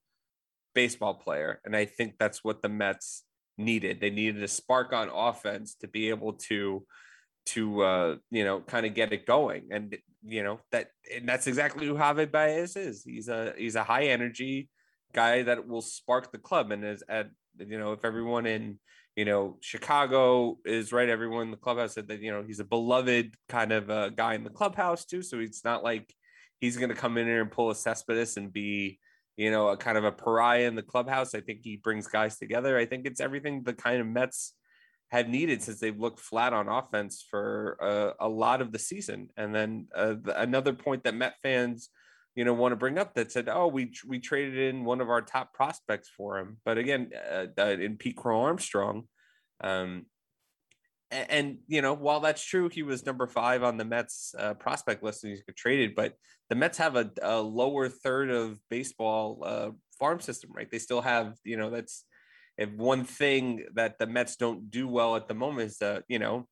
baseball 0.74 1.14
player, 1.14 1.60
and 1.64 1.74
I 1.74 1.84
think 1.84 2.16
that's 2.18 2.44
what 2.44 2.62
the 2.62 2.68
Mets 2.68 3.24
needed. 3.58 4.00
They 4.00 4.10
needed 4.10 4.42
a 4.42 4.48
spark 4.48 4.92
on 4.92 5.08
offense 5.08 5.76
to 5.76 5.88
be 5.88 6.10
able 6.10 6.34
to 6.34 6.84
to 7.46 7.82
uh, 7.82 8.16
you 8.30 8.44
know 8.44 8.60
kind 8.60 8.86
of 8.86 8.94
get 8.94 9.12
it 9.12 9.26
going 9.26 9.68
and 9.70 9.96
you 10.24 10.42
know 10.42 10.60
that 10.72 10.88
and 11.14 11.28
that's 11.28 11.46
exactly 11.46 11.86
who 11.86 11.94
Javi 11.94 12.30
Baez 12.30 12.76
is. 12.76 13.04
He's 13.04 13.28
a 13.28 13.54
he's 13.56 13.76
a 13.76 13.84
high 13.84 14.04
energy 14.04 14.68
guy 15.12 15.42
that 15.42 15.66
will 15.66 15.82
spark 15.82 16.32
the 16.32 16.38
club 16.38 16.72
and 16.72 16.84
is 16.84 17.02
at 17.08 17.30
you 17.58 17.78
know 17.78 17.92
if 17.92 18.04
everyone 18.04 18.46
in 18.46 18.78
you 19.14 19.24
know 19.24 19.56
Chicago 19.60 20.58
is 20.64 20.92
right 20.92 21.08
everyone 21.08 21.42
in 21.42 21.50
the 21.50 21.56
clubhouse 21.56 21.94
said 21.94 22.08
that 22.08 22.20
you 22.20 22.32
know 22.32 22.42
he's 22.46 22.60
a 22.60 22.64
beloved 22.64 23.34
kind 23.48 23.72
of 23.72 23.88
a 23.88 24.10
guy 24.10 24.34
in 24.34 24.44
the 24.44 24.50
clubhouse 24.50 25.04
too 25.04 25.22
so 25.22 25.38
it's 25.38 25.64
not 25.64 25.82
like 25.82 26.12
he's 26.60 26.76
going 26.76 26.88
to 26.88 26.94
come 26.94 27.16
in 27.18 27.26
here 27.26 27.40
and 27.40 27.50
pull 27.50 27.70
a 27.70 27.74
Cespedes 27.74 28.36
and 28.36 28.52
be 28.52 28.98
you 29.36 29.50
know 29.50 29.68
a 29.68 29.76
kind 29.76 29.98
of 29.98 30.04
a 30.04 30.12
pariah 30.12 30.66
in 30.66 30.74
the 30.74 30.82
clubhouse. 30.82 31.34
I 31.34 31.40
think 31.40 31.60
he 31.62 31.76
brings 31.76 32.06
guys 32.06 32.38
together. 32.38 32.78
I 32.78 32.86
think 32.86 33.06
it's 33.06 33.20
everything 33.20 33.62
the 33.62 33.74
kind 33.74 34.00
of 34.00 34.06
Mets 34.06 34.54
have 35.10 35.28
needed 35.28 35.62
since 35.62 35.78
they've 35.78 35.98
looked 35.98 36.20
flat 36.20 36.52
on 36.52 36.68
offense 36.68 37.24
for 37.30 37.76
uh, 37.80 38.12
a 38.20 38.28
lot 38.28 38.60
of 38.60 38.72
the 38.72 38.78
season. 38.78 39.28
And 39.36 39.54
then 39.54 39.86
uh, 39.94 40.14
the, 40.20 40.40
another 40.40 40.72
point 40.72 41.04
that 41.04 41.14
Met 41.14 41.34
fans, 41.42 41.90
you 42.34 42.44
know, 42.44 42.52
want 42.52 42.72
to 42.72 42.76
bring 42.76 42.98
up 42.98 43.14
that 43.14 43.32
said, 43.32 43.48
"Oh, 43.48 43.68
we 43.68 43.92
we 44.06 44.18
traded 44.18 44.58
in 44.58 44.84
one 44.84 45.00
of 45.00 45.08
our 45.08 45.22
top 45.22 45.54
prospects 45.54 46.10
for 46.14 46.38
him," 46.38 46.58
but 46.64 46.76
again, 46.76 47.10
uh, 47.30 47.62
in 47.62 47.96
Pete 47.96 48.16
Crow 48.16 48.42
Armstrong. 48.42 49.04
Um, 49.62 50.06
and, 51.10 51.30
and, 51.30 51.58
you 51.68 51.82
know, 51.82 51.94
while 51.94 52.20
that's 52.20 52.44
true, 52.44 52.68
he 52.68 52.82
was 52.82 53.06
number 53.06 53.26
five 53.26 53.62
on 53.62 53.76
the 53.76 53.84
Mets 53.84 54.34
uh, 54.38 54.54
prospect 54.54 55.02
list 55.02 55.22
and 55.22 55.32
he's 55.32 55.42
traded. 55.54 55.94
But 55.94 56.14
the 56.50 56.56
Mets 56.56 56.78
have 56.78 56.96
a, 56.96 57.10
a 57.22 57.40
lower 57.40 57.88
third 57.88 58.30
of 58.30 58.58
baseball 58.70 59.42
uh, 59.44 59.70
farm 59.98 60.20
system, 60.20 60.50
right? 60.52 60.70
They 60.70 60.78
still 60.78 61.00
have, 61.00 61.36
you 61.44 61.56
know, 61.56 61.70
that's 61.70 62.04
if 62.58 62.70
one 62.70 63.04
thing 63.04 63.64
that 63.74 63.98
the 63.98 64.06
Mets 64.06 64.36
don't 64.36 64.70
do 64.70 64.88
well 64.88 65.16
at 65.16 65.28
the 65.28 65.34
moment 65.34 65.70
is 65.70 65.78
that 65.78 66.04
you 66.08 66.18
know 66.18 66.46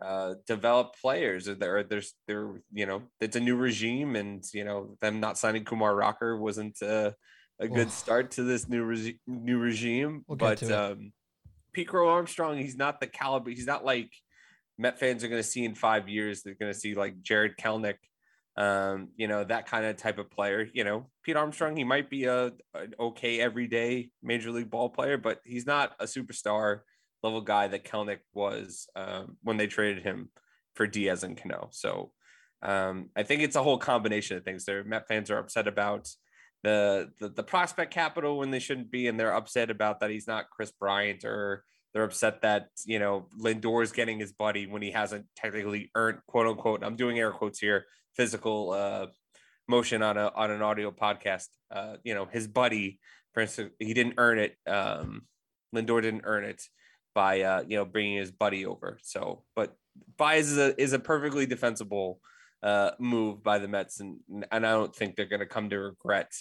uh, 0.00 0.34
develop 0.46 0.94
players. 1.00 1.48
Or 1.48 1.54
there, 1.54 1.82
there's 1.82 2.14
there, 2.26 2.62
you 2.72 2.86
know, 2.86 3.02
it's 3.20 3.36
a 3.36 3.40
new 3.40 3.56
regime, 3.56 4.16
and 4.16 4.44
you 4.52 4.64
know 4.64 4.96
them 5.00 5.20
not 5.20 5.38
signing 5.38 5.64
Kumar 5.64 5.94
Rocker 5.94 6.36
wasn't 6.36 6.80
uh, 6.82 7.12
a 7.58 7.68
good 7.68 7.88
Oof. 7.88 7.92
start 7.92 8.32
to 8.32 8.42
this 8.42 8.68
new 8.68 8.84
re- 8.84 9.20
new 9.26 9.58
regime. 9.58 10.24
We'll 10.26 10.36
but 10.36 10.62
um, 10.70 11.12
Crow 11.86 12.08
Armstrong, 12.08 12.58
he's 12.58 12.76
not 12.76 13.00
the 13.00 13.06
caliber. 13.06 13.50
He's 13.50 13.66
not 13.66 13.84
like 13.84 14.10
Met 14.78 14.98
fans 14.98 15.22
are 15.22 15.28
going 15.28 15.42
to 15.42 15.48
see 15.48 15.64
in 15.64 15.74
five 15.74 16.08
years. 16.08 16.42
They're 16.42 16.54
going 16.54 16.72
to 16.72 16.78
see 16.78 16.94
like 16.94 17.20
Jarred 17.22 17.56
Kelenic 17.58 17.96
um, 18.60 19.08
you 19.16 19.26
know, 19.26 19.42
that 19.42 19.66
kind 19.66 19.86
of 19.86 19.96
type 19.96 20.18
of 20.18 20.30
player. 20.30 20.68
You 20.74 20.84
know, 20.84 21.06
Pete 21.22 21.36
Armstrong, 21.36 21.76
he 21.76 21.84
might 21.84 22.10
be 22.10 22.24
a 22.24 22.52
an 22.74 22.94
okay 23.00 23.40
everyday 23.40 24.10
major 24.22 24.50
league 24.50 24.70
ball 24.70 24.90
player, 24.90 25.16
but 25.16 25.40
he's 25.46 25.66
not 25.66 25.94
a 25.98 26.04
superstar 26.04 26.80
level 27.22 27.40
guy 27.40 27.68
that 27.68 27.84
Kelenic 27.84 28.18
was 28.34 28.86
um, 28.94 29.38
when 29.42 29.56
they 29.56 29.66
traded 29.66 30.02
him 30.02 30.28
for 30.74 30.86
Diaz 30.86 31.24
and 31.24 31.38
Cano. 31.38 31.68
So 31.72 32.12
um, 32.60 33.08
I 33.16 33.22
think 33.22 33.40
it's 33.40 33.56
a 33.56 33.62
whole 33.62 33.78
combination 33.78 34.36
of 34.36 34.44
things. 34.44 34.66
There, 34.66 34.84
Met 34.84 35.08
fans 35.08 35.30
are 35.30 35.38
upset 35.38 35.66
about 35.66 36.10
the, 36.62 37.10
the 37.18 37.30
the 37.30 37.42
prospect 37.42 37.94
capital 37.94 38.36
when 38.36 38.50
they 38.50 38.58
shouldn't 38.58 38.90
be, 38.90 39.06
and 39.06 39.18
they're 39.18 39.34
upset 39.34 39.70
about 39.70 40.00
that 40.00 40.10
he's 40.10 40.26
not 40.26 40.50
Kris 40.50 40.70
Bryant 40.70 41.24
or 41.24 41.64
they're 41.92 42.04
upset 42.04 42.42
that 42.42 42.68
you 42.84 42.98
know 42.98 43.26
Lindor 43.38 43.82
is 43.82 43.92
getting 43.92 44.18
his 44.18 44.32
buddy 44.32 44.66
when 44.66 44.82
he 44.82 44.90
hasn't 44.90 45.26
technically 45.36 45.90
earned 45.94 46.18
quote 46.26 46.46
unquote. 46.46 46.82
I'm 46.84 46.96
doing 46.96 47.18
air 47.18 47.32
quotes 47.32 47.58
here 47.58 47.86
physical 48.14 48.72
uh, 48.72 49.06
motion 49.68 50.02
on 50.02 50.16
a 50.16 50.30
on 50.34 50.50
an 50.50 50.62
audio 50.62 50.90
podcast. 50.90 51.48
Uh, 51.70 51.96
you 52.04 52.14
know, 52.14 52.26
his 52.26 52.46
buddy, 52.46 52.98
for 53.32 53.40
instance, 53.40 53.72
he 53.78 53.94
didn't 53.94 54.14
earn 54.18 54.38
it. 54.38 54.56
Um, 54.66 55.22
Lindor 55.74 56.02
didn't 56.02 56.22
earn 56.24 56.44
it 56.44 56.62
by 57.14 57.42
uh, 57.42 57.62
you 57.66 57.76
know 57.76 57.84
bringing 57.84 58.18
his 58.18 58.30
buddy 58.30 58.66
over. 58.66 58.98
So, 59.02 59.44
but 59.56 59.76
Baez 60.16 60.50
is 60.50 60.58
a 60.58 60.80
is 60.80 60.92
a 60.92 60.98
perfectly 60.98 61.46
defensible 61.46 62.20
uh, 62.62 62.92
move 62.98 63.42
by 63.42 63.58
the 63.58 63.68
Mets, 63.68 64.00
and 64.00 64.18
and 64.50 64.66
I 64.66 64.72
don't 64.72 64.94
think 64.94 65.16
they're 65.16 65.26
going 65.26 65.40
to 65.40 65.46
come 65.46 65.70
to 65.70 65.78
regret 65.78 66.32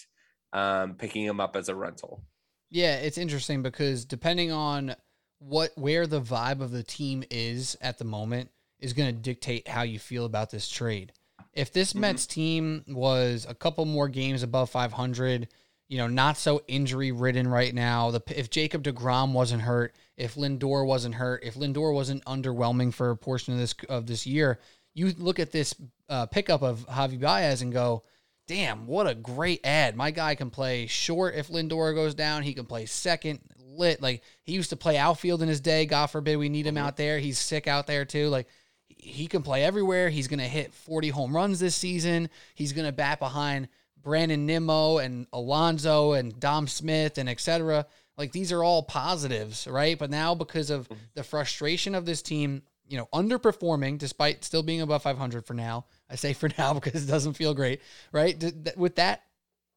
um, 0.54 0.96
picking 0.96 1.24
him 1.24 1.40
up 1.40 1.56
as 1.56 1.70
a 1.70 1.76
rental. 1.76 2.24
Yeah, 2.72 2.98
it's 2.98 3.18
interesting 3.18 3.64
because 3.64 4.06
depending 4.06 4.52
on 4.52 4.96
what 5.40 5.72
where 5.76 6.06
the 6.06 6.22
vibe 6.22 6.62
of 6.62 6.72
the 6.72 6.84
team 6.84 7.24
is 7.30 7.78
at 7.82 7.98
the 7.98 8.06
moment 8.06 8.50
is 8.80 8.94
going 8.94 9.14
to 9.14 9.22
dictate 9.22 9.68
how 9.68 9.82
you 9.82 10.00
feel 10.00 10.26
about 10.26 10.52
this 10.52 10.70
trade. 10.70 11.12
If 11.54 11.74
this 11.74 11.92
mm-hmm. 11.92 12.02
Mets 12.02 12.26
team 12.26 12.84
was 12.88 13.46
a 13.50 13.56
couple 13.56 13.86
more 13.86 14.08
games 14.08 14.44
above 14.44 14.70
500, 14.70 15.48
you 15.88 15.98
know, 15.98 16.08
not 16.08 16.38
so 16.38 16.62
injury 16.68 17.12
ridden 17.12 17.48
right 17.48 17.74
now, 17.74 18.12
the 18.12 18.22
if 18.28 18.50
Jacob 18.50 18.84
DeGrom 18.84 19.34
wasn't 19.34 19.64
hurt, 19.64 19.96
if 20.18 20.36
Lindor 20.36 20.86
wasn't 20.86 21.16
hurt, 21.16 21.44
if 21.44 21.56
Lindor 21.56 21.94
wasn't 21.94 22.24
underwhelming 22.26 22.94
for 22.94 23.10
a 23.10 23.18
portion 23.18 23.54
of 23.54 23.60
this 23.60 23.76
of 23.90 24.06
this 24.06 24.28
year, 24.28 24.60
you 24.94 25.14
look 25.18 25.40
at 25.40 25.52
this 25.52 25.74
uh, 26.10 26.26
pickup 26.28 26.62
of 26.62 26.86
Javi 26.88 27.20
Baez 27.20 27.62
and 27.62 27.74
go, 27.74 28.04
damn, 28.48 28.88
what 28.88 29.08
a 29.08 29.16
great 29.16 29.62
ad. 29.64 29.96
My 29.96 30.12
guy 30.12 30.36
can 30.36 30.50
play 30.50 30.88
short 30.88 31.36
if 31.36 31.50
Lindor 31.50 31.94
goes 31.96 32.16
down. 32.16 32.44
He 32.44 32.54
can 32.54 32.66
play 32.66 32.86
second, 32.86 33.40
lit. 33.80 34.02
Like 34.02 34.22
he 34.44 34.54
used 34.54 34.70
to 34.70 34.76
play 34.76 34.98
outfield 34.98 35.42
in 35.42 35.48
his 35.50 35.62
day. 35.62 35.86
God 35.86 36.08
forbid 36.08 36.38
we 36.38 36.50
need 36.50 36.68
him 36.68 36.76
mm-hmm. 36.76 36.86
out 36.86 36.98
there. 36.98 37.18
He's 37.20 37.40
sick 37.40 37.68
out 37.68 37.88
there 37.88 38.06
too. 38.06 38.28
Like 38.28 38.48
he 38.88 39.28
can 39.28 39.42
play 39.42 39.64
everywhere. 39.64 40.10
He's 40.10 40.28
going 40.28 40.40
to 40.40 40.46
hit 40.46 40.74
40 40.74 41.10
home 41.10 41.36
runs 41.36 41.60
this 41.60 41.76
season. 41.76 42.30
He's 42.54 42.74
going 42.74 42.86
to 42.86 42.92
bat 42.92 43.20
behind 43.20 43.70
Brandon 44.02 44.46
Nimmo 44.46 44.98
and 44.98 45.26
Alonso 45.34 46.14
and 46.14 46.40
Dom 46.40 46.68
Smith 46.68 47.18
and 47.18 47.30
etc. 47.30 47.86
Like 48.18 48.32
these 48.32 48.52
are 48.52 48.64
all 48.64 48.84
positives, 48.84 49.68
right? 49.68 49.98
But 49.98 50.10
now 50.10 50.36
because 50.36 50.70
of 50.70 50.90
mm-hmm. 50.90 51.02
the 51.16 51.24
frustration 51.24 51.96
of 51.96 52.06
this 52.06 52.22
team, 52.22 52.62
you 52.88 52.98
know, 52.98 53.08
underperforming 53.14 53.98
despite 53.98 54.44
still 54.44 54.64
being 54.64 54.82
above 54.82 55.04
500 55.04 55.46
for 55.46 55.54
now. 55.54 55.86
I 56.10 56.16
say 56.16 56.34
for 56.34 56.50
now 56.58 56.74
because 56.74 57.04
it 57.04 57.12
doesn't 57.12 57.34
feel 57.34 57.54
great, 57.54 57.82
right? 58.12 58.44
With 58.76 58.96
that 58.96 59.24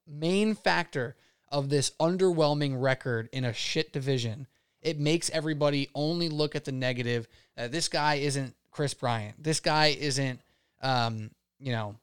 main 0.07 0.55
factor 0.55 1.17
of 1.53 1.69
this 1.69 1.93
underwhelming 2.01 2.81
record 2.81 3.29
in 3.33 3.45
a 3.45 3.53
shit 3.53 3.93
division, 3.93 4.49
it 4.81 4.99
makes 4.99 5.31
everybody 5.31 5.91
only 5.95 6.29
look 6.29 6.57
at 6.57 6.65
the 6.65 6.73
negative. 6.73 7.29
Uh, 7.57 7.69
this 7.69 7.89
guy 7.89 8.15
isn't 8.15 8.57
Kris 8.73 8.95
Bryant. 8.95 9.41
This 9.41 9.61
guy 9.61 9.97
isn't, 9.99 10.41
um, 10.83 11.31
you 11.61 11.71
know, 11.71 11.95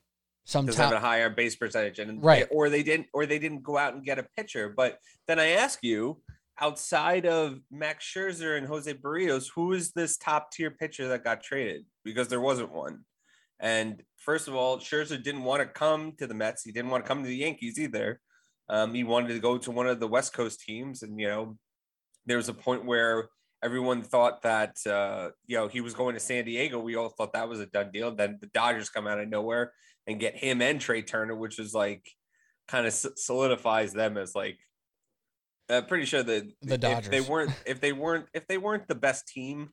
some 0.45 0.68
top... 0.68 0.76
have 0.78 0.93
a 0.93 1.00
higher 1.00 1.30
base 1.30 1.56
percentage, 1.56 2.00
and 2.00 2.24
right, 2.24 2.47
or 2.50 2.70
they 2.70 2.84
didn't, 2.84 3.08
or 3.14 3.26
they 3.26 3.39
didn't 3.39 3.64
go 3.64 3.78
out 3.78 3.93
and 3.93 4.04
get 4.04 4.18
a 4.18 4.24
pitcher. 4.38 4.70
But 4.70 5.00
then 5.28 5.39
I 5.39 5.50
ask 5.50 5.80
you, 5.84 6.22
outside 6.60 7.26
of 7.26 7.60
Max 7.70 8.06
Scherzer 8.06 8.58
and 8.58 8.68
Jose 8.68 8.93
Berrios, 8.93 9.50
who 9.54 9.74
is 9.74 9.91
this 9.91 10.18
top 10.18 10.52
tier 10.52 10.72
pitcher 10.72 11.08
that 11.10 11.24
got 11.24 11.43
traded? 11.43 11.86
Because 12.04 12.30
there 12.30 12.41
wasn't 12.41 12.72
one. 12.72 13.06
And 13.60 14.02
first 14.18 14.47
of 14.47 14.56
all, 14.56 14.80
Scherzer 14.80 15.22
didn't 15.22 15.43
want 15.43 15.62
to 15.62 15.68
come 15.68 16.14
to 16.18 16.28
the 16.28 16.34
Mets. 16.34 16.64
He 16.64 16.72
didn't 16.72 16.91
want 16.91 17.04
to 17.04 17.08
come 17.08 17.24
to 17.24 17.28
the 17.28 17.36
Yankees 17.36 17.78
either. 17.78 18.22
Um, 18.70 18.93
he 18.93 19.03
wanted 19.03 19.30
to 19.30 19.39
go 19.39 19.57
to 19.57 19.72
one 19.72 19.88
of 19.88 19.99
the 19.99 20.07
West 20.07 20.34
Coast 20.34 20.61
teams, 20.61 21.01
and 21.01 21.20
you 21.20 21.28
know, 21.28 21.57
there 22.26 22.38
was 22.38 22.49
a 22.49 22.53
point 22.53 22.86
where 22.86 23.30
everyone 23.63 24.03
thought 24.03 24.43
that 24.43 24.78
uh, 24.86 25.30
you 25.47 25.57
know 25.57 25.67
he 25.67 25.82
was 25.82 25.93
going 25.93 26.13
to 26.13 26.20
San 26.20 26.45
Diego. 26.45 26.80
We 26.80 26.95
all 26.95 27.09
thought 27.09 27.34
that 27.34 27.49
was 27.49 27.59
a 27.59 27.65
done 27.65 27.91
deal. 27.91 28.13
Then 28.15 28.38
the 28.39 28.47
Dodgers 28.47 28.89
come 28.89 29.07
out 29.07 29.20
of 29.20 29.28
nowhere 29.28 29.74
and 30.07 30.20
get 30.20 30.36
him 30.36 30.61
and 30.61 30.80
Trea 30.80 31.01
Turner, 31.01 31.36
which 31.36 31.59
is 31.59 31.74
like 31.74 32.09
kind 32.67 32.86
of 32.86 32.93
solidifies 32.93 33.93
them 33.93 34.17
as 34.17 34.36
like. 34.36 34.57
I'm 35.72 35.86
pretty 35.86 36.05
sure 36.05 36.24
that 36.24 36.51
the 36.63 36.78
Dodgers. 36.80 37.05
if 37.05 37.11
they 37.11 37.22
weren't 37.22 37.51
if 37.65 37.80
they 37.80 37.93
weren't 37.93 38.26
if 38.34 38.47
they 38.47 38.57
weren't 38.57 38.88
the 38.88 38.95
best 38.95 39.28
team, 39.28 39.70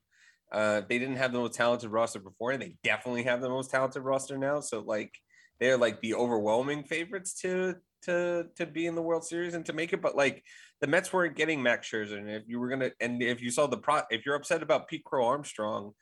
uh, 0.53 0.83
they 0.87 0.99
didn't 0.99 1.17
have 1.17 1.33
the 1.33 1.39
most 1.39 1.55
talented 1.55 1.91
roster 1.91 2.19
before, 2.19 2.53
and 2.53 2.61
they 2.61 2.77
definitely 2.85 3.23
have 3.23 3.41
the 3.41 3.49
most 3.49 3.71
talented 3.71 4.03
roster 4.03 4.37
now. 4.37 4.61
So 4.61 4.81
like 4.81 5.15
they're 5.59 5.79
like 5.79 6.01
the 6.01 6.15
overwhelming 6.15 6.85
favorites 6.85 7.41
to 7.41 7.77
to 8.03 8.47
to 8.57 8.67
be 8.67 8.87
in 8.87 8.95
the 8.95 9.03
World 9.03 9.25
Series 9.25 9.55
and 9.55 9.65
to 9.67 9.73
make 9.73 9.93
it. 9.93 10.03
But 10.03 10.17
like 10.17 10.43
the 10.81 10.87
Mets 10.87 11.13
weren't 11.13 11.37
getting 11.37 11.63
Max 11.63 11.89
Scherzer, 11.89 12.19
and 12.19 12.31
if 12.31 12.45
you 12.47 12.61
were 12.61 12.69
gonna, 12.69 12.91
and 13.01 13.23
if 13.23 13.43
you 13.43 13.51
saw 13.51 13.67
the 13.67 13.79
pro, 13.79 14.03
if 14.11 14.25
you're 14.25 14.35
upset 14.35 14.63
about 14.63 14.89
Pete 14.89 15.05
Crow 15.05 15.27
Armstrong 15.27 15.93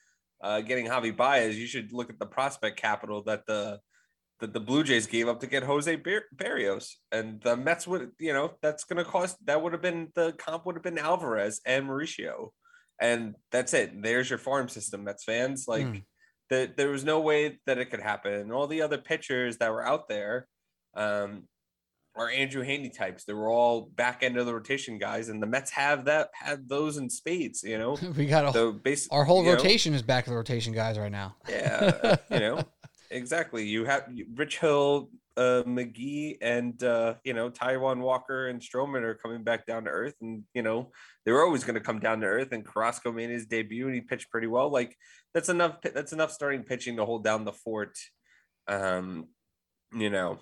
uh, 0.42 0.60
getting 0.60 0.86
Javi 0.86 1.16
Baez, 1.16 1.58
you 1.58 1.66
should 1.66 1.92
look 1.92 2.10
at 2.10 2.18
the 2.18 2.26
prospect 2.26 2.78
capital 2.78 3.22
that 3.24 3.46
the 3.46 3.78
that 4.40 4.52
the 4.52 4.60
Blue 4.60 4.82
Jays 4.82 5.06
gave 5.06 5.28
up 5.28 5.40
to 5.40 5.46
get 5.46 5.62
Jose 5.62 5.94
Bar- 5.96 6.24
Berrios, 6.36 6.90
and 7.12 7.40
the 7.42 7.56
Mets 7.56 7.86
would, 7.86 8.10
you 8.18 8.32
know, 8.32 8.52
that's 8.62 8.84
to 8.84 9.04
cost. 9.04 9.36
That 9.46 9.62
would 9.62 9.72
have 9.72 9.82
been 9.82 10.08
the 10.14 10.32
comp 10.32 10.66
would 10.66 10.76
have 10.76 10.82
been 10.82 10.98
Alvarez 10.98 11.60
and 11.64 11.88
Mauricio, 11.88 12.50
and 13.00 13.34
that's 13.52 13.74
it. 13.74 14.02
There's 14.02 14.28
your 14.28 14.38
farm 14.38 14.68
system, 14.68 15.04
Mets 15.04 15.24
fans. 15.24 15.66
Like, 15.68 15.86
mm. 15.86 16.02
the, 16.50 16.70
there 16.76 16.90
was 16.90 17.04
no 17.04 17.20
way 17.20 17.58
that 17.66 17.78
it 17.78 17.90
could 17.90 18.00
happen. 18.02 18.34
And 18.34 18.52
all 18.52 18.66
the 18.66 18.82
other 18.82 18.98
pitchers 18.98 19.58
that 19.58 19.72
were 19.72 19.86
out 19.86 20.08
there, 20.08 20.46
um, 20.94 21.44
are 22.16 22.30
Andrew 22.30 22.64
Heaney 22.64 22.96
types. 22.96 23.24
They 23.24 23.32
were 23.32 23.48
all 23.48 23.90
back 23.94 24.22
end 24.22 24.36
of 24.36 24.46
the 24.46 24.54
rotation 24.54 24.98
guys, 24.98 25.28
and 25.28 25.42
the 25.42 25.46
Mets 25.46 25.70
have 25.72 26.04
that 26.04 26.30
have 26.34 26.68
those 26.68 26.96
in 26.96 27.10
spades. 27.10 27.62
You 27.62 27.78
know, 27.78 27.98
we 28.16 28.26
got 28.26 28.46
a, 28.46 28.52
so 28.52 28.72
base, 28.72 29.08
our 29.10 29.24
whole 29.24 29.44
rotation 29.44 29.92
know, 29.92 29.96
is 29.96 30.02
back 30.02 30.26
of 30.26 30.30
the 30.30 30.36
rotation 30.36 30.72
guys 30.72 30.98
right 30.98 31.12
now. 31.12 31.36
Yeah, 31.48 32.16
you 32.30 32.40
know, 32.40 32.62
exactly. 33.10 33.66
You 33.66 33.84
have 33.84 34.08
Rich 34.34 34.58
Hill, 34.58 35.10
uh, 35.36 35.62
McGee, 35.66 36.38
and 36.40 36.80
uh, 36.82 37.14
you 37.24 37.34
know 37.34 37.50
Taijuan 37.50 37.98
Walker 37.98 38.48
and 38.48 38.60
Stroman 38.60 39.02
are 39.02 39.14
coming 39.14 39.42
back 39.42 39.66
down 39.66 39.84
to 39.84 39.90
earth, 39.90 40.14
and 40.20 40.44
you 40.54 40.62
know 40.62 40.92
they 41.24 41.32
were 41.32 41.44
always 41.44 41.64
going 41.64 41.74
to 41.74 41.80
come 41.80 41.98
down 41.98 42.20
to 42.20 42.26
earth. 42.26 42.52
And 42.52 42.64
Carrasco 42.64 43.10
made 43.10 43.30
his 43.30 43.46
debut, 43.46 43.86
and 43.86 43.94
he 43.94 44.00
pitched 44.00 44.30
pretty 44.30 44.46
well. 44.46 44.70
Like 44.70 44.96
that's 45.32 45.48
enough. 45.48 45.78
That's 45.82 46.12
enough 46.12 46.30
starting 46.30 46.62
pitching 46.62 46.96
to 46.96 47.04
hold 47.04 47.24
down 47.24 47.44
the 47.44 47.52
fort. 47.52 47.98
Um, 48.68 49.28
you 49.92 50.10
know, 50.10 50.38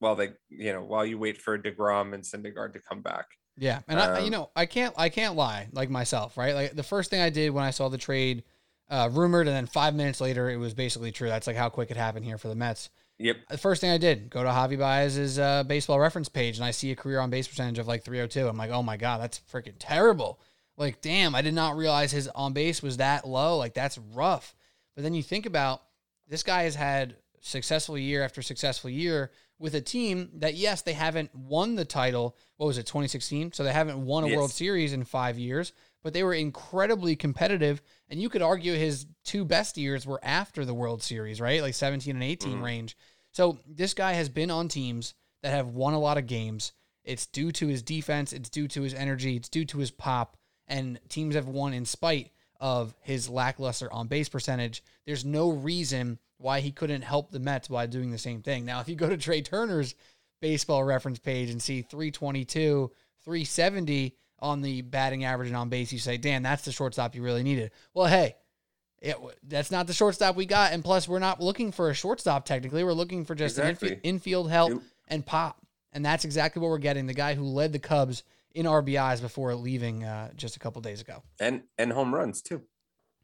while 0.00 0.16
they, 0.16 0.30
you 0.48 0.72
know, 0.72 0.82
while 0.82 1.06
you 1.06 1.18
wait 1.18 1.38
for 1.38 1.56
Degrom 1.58 2.12
and 2.12 2.24
Syndergaard 2.24 2.72
to 2.72 2.80
come 2.80 3.00
back. 3.00 3.26
Yeah, 3.56 3.80
and 3.88 4.00
um, 4.00 4.16
I, 4.16 4.18
you 4.20 4.30
know, 4.30 4.50
I 4.56 4.66
can't, 4.66 4.94
I 4.96 5.08
can't 5.10 5.36
lie 5.36 5.68
like 5.72 5.90
myself, 5.90 6.36
right? 6.36 6.54
Like 6.54 6.74
the 6.74 6.82
first 6.82 7.10
thing 7.10 7.20
I 7.20 7.30
did 7.30 7.50
when 7.50 7.62
I 7.64 7.70
saw 7.70 7.88
the 7.88 7.98
trade 7.98 8.42
uh, 8.88 9.08
rumored, 9.12 9.46
and 9.46 9.54
then 9.54 9.66
five 9.66 9.94
minutes 9.94 10.20
later, 10.20 10.50
it 10.50 10.56
was 10.56 10.74
basically 10.74 11.12
true. 11.12 11.28
That's 11.28 11.46
like 11.46 11.56
how 11.56 11.68
quick 11.68 11.90
it 11.90 11.96
happened 11.96 12.24
here 12.24 12.38
for 12.38 12.48
the 12.48 12.54
Mets. 12.54 12.90
Yep. 13.18 13.36
The 13.50 13.58
first 13.58 13.82
thing 13.82 13.90
I 13.90 13.98
did, 13.98 14.30
go 14.30 14.42
to 14.42 14.48
Javi 14.48 14.78
Baez's 14.78 15.38
uh, 15.38 15.62
baseball 15.64 16.00
reference 16.00 16.30
page, 16.30 16.56
and 16.56 16.64
I 16.64 16.70
see 16.70 16.90
a 16.90 16.96
career 16.96 17.20
on 17.20 17.28
base 17.28 17.46
percentage 17.46 17.78
of 17.78 17.86
like 17.86 18.02
302. 18.02 18.48
I'm 18.48 18.56
like, 18.56 18.70
oh 18.70 18.82
my 18.82 18.96
god, 18.96 19.20
that's 19.20 19.40
freaking 19.52 19.74
terrible. 19.78 20.40
Like, 20.78 21.02
damn, 21.02 21.34
I 21.34 21.42
did 21.42 21.52
not 21.52 21.76
realize 21.76 22.12
his 22.12 22.28
on 22.28 22.54
base 22.54 22.82
was 22.82 22.96
that 22.96 23.28
low. 23.28 23.58
Like, 23.58 23.74
that's 23.74 23.98
rough. 23.98 24.54
But 24.94 25.04
then 25.04 25.12
you 25.12 25.22
think 25.22 25.44
about 25.44 25.82
this 26.26 26.42
guy 26.42 26.62
has 26.62 26.74
had 26.74 27.16
successful 27.40 27.98
year 27.98 28.22
after 28.22 28.40
successful 28.40 28.88
year 28.88 29.30
with 29.60 29.74
a 29.74 29.80
team 29.80 30.30
that 30.36 30.54
yes, 30.54 30.82
they 30.82 30.94
haven't 30.94 31.32
won 31.34 31.76
the 31.76 31.84
title. 31.84 32.36
What 32.56 32.66
was 32.66 32.78
it, 32.78 32.86
2016? 32.86 33.52
So 33.52 33.62
they 33.62 33.72
haven't 33.72 34.04
won 34.04 34.24
a 34.24 34.28
yes. 34.28 34.36
World 34.36 34.50
Series 34.50 34.94
in 34.94 35.04
five 35.04 35.38
years, 35.38 35.72
but 36.02 36.14
they 36.14 36.24
were 36.24 36.34
incredibly 36.34 37.14
competitive. 37.14 37.82
And 38.08 38.20
you 38.20 38.30
could 38.30 38.42
argue 38.42 38.72
his 38.72 39.06
two 39.22 39.44
best 39.44 39.76
years 39.76 40.06
were 40.06 40.18
after 40.24 40.64
the 40.64 40.74
World 40.74 41.02
Series, 41.02 41.40
right? 41.40 41.60
Like 41.60 41.74
17 41.74 42.16
and 42.16 42.24
18 42.24 42.58
mm. 42.58 42.62
range. 42.62 42.96
So 43.32 43.58
this 43.68 43.94
guy 43.94 44.14
has 44.14 44.30
been 44.30 44.50
on 44.50 44.68
teams 44.68 45.14
that 45.42 45.52
have 45.52 45.68
won 45.68 45.92
a 45.92 46.00
lot 46.00 46.18
of 46.18 46.26
games. 46.26 46.72
It's 47.04 47.26
due 47.26 47.52
to 47.52 47.68
his 47.68 47.82
defense, 47.82 48.32
it's 48.32 48.48
due 48.48 48.66
to 48.68 48.82
his 48.82 48.94
energy, 48.94 49.36
it's 49.36 49.48
due 49.48 49.64
to 49.66 49.78
his 49.78 49.90
pop, 49.90 50.36
and 50.66 50.98
teams 51.08 51.34
have 51.34 51.48
won 51.48 51.72
in 51.74 51.84
spite 51.84 52.30
of 52.60 52.94
his 53.00 53.28
lackluster 53.28 53.92
on 53.92 54.06
base 54.06 54.28
percentage. 54.28 54.82
There's 55.06 55.24
no 55.24 55.50
reason 55.50 56.18
why 56.38 56.60
he 56.60 56.70
couldn't 56.70 57.02
help 57.02 57.30
the 57.30 57.40
Mets 57.40 57.68
by 57.68 57.86
doing 57.86 58.10
the 58.10 58.18
same 58.18 58.42
thing. 58.42 58.64
Now, 58.64 58.80
if 58.80 58.88
you 58.88 58.94
go 58.94 59.08
to 59.08 59.16
Trea 59.16 59.42
Turner's 59.42 59.94
baseball 60.40 60.84
reference 60.84 61.18
page 61.18 61.50
and 61.50 61.60
see 61.60 61.82
322, 61.82 62.90
370, 63.24 64.14
on 64.42 64.62
the 64.62 64.82
batting 64.82 65.24
average 65.24 65.48
and 65.48 65.56
on 65.56 65.68
base, 65.68 65.92
you 65.92 65.98
say, 65.98 66.16
"Dan, 66.16 66.42
that's 66.42 66.64
the 66.64 66.72
shortstop 66.72 67.14
you 67.14 67.22
really 67.22 67.42
needed." 67.42 67.70
Well, 67.94 68.06
hey, 68.06 68.36
it, 69.00 69.16
that's 69.42 69.70
not 69.70 69.86
the 69.86 69.92
shortstop 69.92 70.36
we 70.36 70.46
got, 70.46 70.72
and 70.72 70.82
plus, 70.82 71.08
we're 71.08 71.18
not 71.18 71.40
looking 71.40 71.72
for 71.72 71.90
a 71.90 71.94
shortstop. 71.94 72.44
Technically, 72.44 72.84
we're 72.84 72.92
looking 72.92 73.24
for 73.24 73.34
just 73.34 73.58
exactly. 73.58 73.88
an 73.88 73.94
infield, 74.02 74.46
infield 74.46 74.50
help 74.50 74.70
yep. 74.70 74.82
and 75.08 75.26
pop, 75.26 75.58
and 75.92 76.04
that's 76.04 76.24
exactly 76.24 76.60
what 76.60 76.68
we're 76.68 76.78
getting. 76.78 77.06
The 77.06 77.14
guy 77.14 77.34
who 77.34 77.44
led 77.44 77.72
the 77.72 77.78
Cubs 77.78 78.22
in 78.54 78.66
RBIs 78.66 79.20
before 79.20 79.54
leaving 79.54 80.04
uh, 80.04 80.30
just 80.36 80.56
a 80.56 80.58
couple 80.58 80.80
days 80.82 81.00
ago, 81.00 81.22
and 81.38 81.62
and 81.78 81.92
home 81.92 82.14
runs 82.14 82.42
too. 82.42 82.62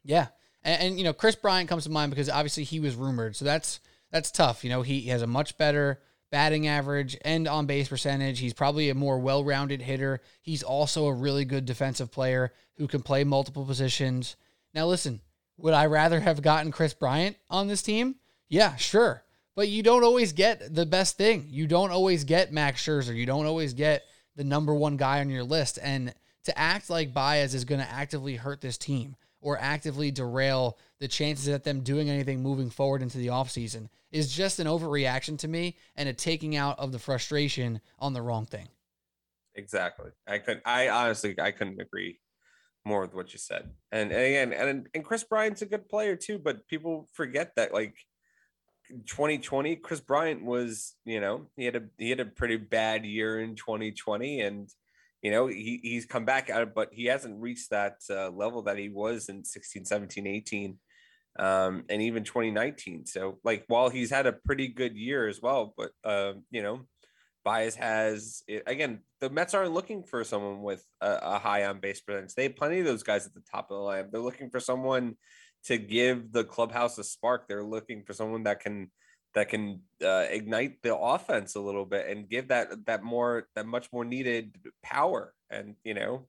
Yeah, 0.03 0.27
and, 0.63 0.81
and 0.81 0.97
you 0.97 1.03
know, 1.03 1.13
Kris 1.13 1.35
Bryant 1.35 1.69
comes 1.69 1.83
to 1.83 1.91
mind 1.91 2.11
because 2.11 2.29
obviously 2.29 2.63
he 2.63 2.79
was 2.79 2.95
rumored, 2.95 3.35
so 3.35 3.45
that's 3.45 3.79
that's 4.11 4.31
tough. 4.31 4.63
You 4.63 4.69
know, 4.69 4.81
he, 4.81 5.01
he 5.01 5.09
has 5.09 5.21
a 5.21 5.27
much 5.27 5.57
better 5.57 5.99
batting 6.29 6.67
average 6.67 7.17
and 7.23 7.47
on 7.47 7.65
base 7.65 7.87
percentage. 7.87 8.39
He's 8.39 8.53
probably 8.53 8.89
a 8.89 8.95
more 8.95 9.19
well 9.19 9.43
rounded 9.43 9.81
hitter. 9.81 10.21
He's 10.41 10.63
also 10.63 11.07
a 11.07 11.13
really 11.13 11.45
good 11.45 11.65
defensive 11.65 12.11
player 12.11 12.53
who 12.77 12.87
can 12.87 13.01
play 13.01 13.23
multiple 13.23 13.65
positions. 13.65 14.35
Now, 14.73 14.87
listen, 14.87 15.21
would 15.57 15.73
I 15.73 15.87
rather 15.87 16.19
have 16.19 16.41
gotten 16.41 16.71
Kris 16.71 16.93
Bryant 16.93 17.37
on 17.49 17.67
this 17.67 17.81
team? 17.81 18.15
Yeah, 18.49 18.75
sure. 18.75 19.23
But 19.55 19.69
you 19.69 19.81
don't 19.81 20.03
always 20.03 20.33
get 20.33 20.73
the 20.73 20.85
best 20.85 21.17
thing. 21.17 21.47
You 21.49 21.65
don't 21.65 21.91
always 21.91 22.23
get 22.23 22.53
Max 22.53 22.85
Scherzer. 22.85 23.15
You 23.15 23.25
don't 23.25 23.47
always 23.47 23.73
get 23.73 24.03
the 24.37 24.45
number 24.45 24.73
one 24.73 24.95
guy 24.95 25.19
on 25.19 25.29
your 25.29 25.43
list. 25.43 25.77
And 25.81 26.13
to 26.45 26.57
act 26.57 26.89
like 26.89 27.13
Baez 27.13 27.53
is 27.53 27.65
going 27.65 27.81
to 27.81 27.91
actively 27.91 28.37
hurt 28.37 28.61
this 28.61 28.77
team 28.77 29.17
or 29.41 29.57
actively 29.59 30.11
derail 30.11 30.77
the 30.99 31.07
chances 31.07 31.47
of 31.49 31.63
them 31.63 31.81
doing 31.81 32.09
anything 32.09 32.41
moving 32.41 32.69
forward 32.69 33.01
into 33.01 33.17
the 33.17 33.27
offseason 33.27 33.89
is 34.11 34.33
just 34.33 34.59
an 34.59 34.67
overreaction 34.67 35.37
to 35.39 35.47
me 35.47 35.75
and 35.95 36.07
a 36.07 36.13
taking 36.13 36.55
out 36.55 36.79
of 36.79 36.91
the 36.91 36.99
frustration 36.99 37.81
on 37.99 38.13
the 38.13 38.21
wrong 38.21 38.45
thing. 38.45 38.67
Exactly. 39.55 40.11
I 40.27 40.37
could 40.37 40.61
I 40.65 40.89
honestly 40.89 41.35
I 41.39 41.51
couldn't 41.51 41.81
agree 41.81 42.19
more 42.85 43.01
with 43.01 43.13
what 43.13 43.33
you 43.33 43.39
said. 43.39 43.69
And, 43.91 44.11
and 44.11 44.21
again, 44.21 44.53
and 44.53 44.87
and 44.93 45.03
Kris 45.03 45.23
Bryant's 45.23 45.61
a 45.61 45.65
good 45.65 45.89
player 45.89 46.15
too, 46.15 46.39
but 46.39 46.67
people 46.67 47.09
forget 47.13 47.53
that 47.55 47.73
like 47.73 47.95
2020 49.05 49.77
Kris 49.77 49.99
Bryant 49.99 50.43
was, 50.43 50.95
you 51.05 51.19
know, 51.19 51.47
he 51.55 51.65
had 51.65 51.75
a 51.75 51.83
he 51.97 52.09
had 52.09 52.19
a 52.19 52.25
pretty 52.25 52.57
bad 52.57 53.05
year 53.05 53.39
in 53.39 53.55
2020 53.55 54.41
and 54.41 54.69
you 55.21 55.31
know, 55.31 55.47
he, 55.47 55.79
he's 55.81 56.05
come 56.05 56.25
back 56.25 56.49
but 56.75 56.89
he 56.91 57.05
hasn't 57.05 57.41
reached 57.41 57.71
that 57.71 57.97
uh, 58.09 58.29
level 58.29 58.61
that 58.63 58.77
he 58.77 58.89
was 58.89 59.29
in 59.29 59.43
16, 59.43 59.85
17, 59.85 60.27
18 60.27 60.77
um, 61.39 61.83
and 61.89 62.01
even 62.01 62.23
2019. 62.23 63.05
So, 63.05 63.39
like, 63.43 63.63
while 63.67 63.89
he's 63.89 64.09
had 64.09 64.25
a 64.25 64.33
pretty 64.33 64.67
good 64.67 64.95
year 64.95 65.27
as 65.27 65.41
well, 65.41 65.73
but 65.77 65.91
um, 66.03 66.43
you 66.51 66.63
know, 66.63 66.81
Baez 67.43 67.75
has 67.75 68.43
again. 68.65 68.99
The 69.19 69.29
Mets 69.29 69.55
aren't 69.55 69.73
looking 69.73 70.03
for 70.03 70.23
someone 70.23 70.61
with 70.61 70.85
a, 71.01 71.19
a 71.23 71.39
high 71.39 71.65
on 71.65 71.79
base 71.79 72.01
percentage. 72.01 72.35
They 72.35 72.43
have 72.43 72.55
plenty 72.55 72.79
of 72.79 72.85
those 72.85 73.03
guys 73.03 73.25
at 73.25 73.33
the 73.33 73.41
top 73.51 73.71
of 73.71 73.77
the 73.77 73.81
line. 73.81 74.09
They're 74.11 74.21
looking 74.21 74.49
for 74.49 74.59
someone 74.59 75.15
to 75.65 75.77
give 75.77 76.31
the 76.31 76.43
clubhouse 76.43 76.97
a 76.97 77.03
spark. 77.03 77.47
They're 77.47 77.63
looking 77.63 78.03
for 78.03 78.13
someone 78.13 78.43
that 78.43 78.59
can 78.59 78.91
that 79.35 79.49
can 79.49 79.81
uh, 80.03 80.25
ignite 80.29 80.81
the 80.81 80.97
offense 80.97 81.55
a 81.55 81.59
little 81.59 81.85
bit 81.85 82.07
and 82.07 82.29
give 82.29 82.47
that 82.47 82.85
that 82.85 83.03
more 83.03 83.47
that 83.55 83.67
much 83.67 83.91
more 83.91 84.05
needed 84.05 84.55
power. 84.81 85.33
And 85.49 85.75
you 85.83 85.93
know, 85.93 86.27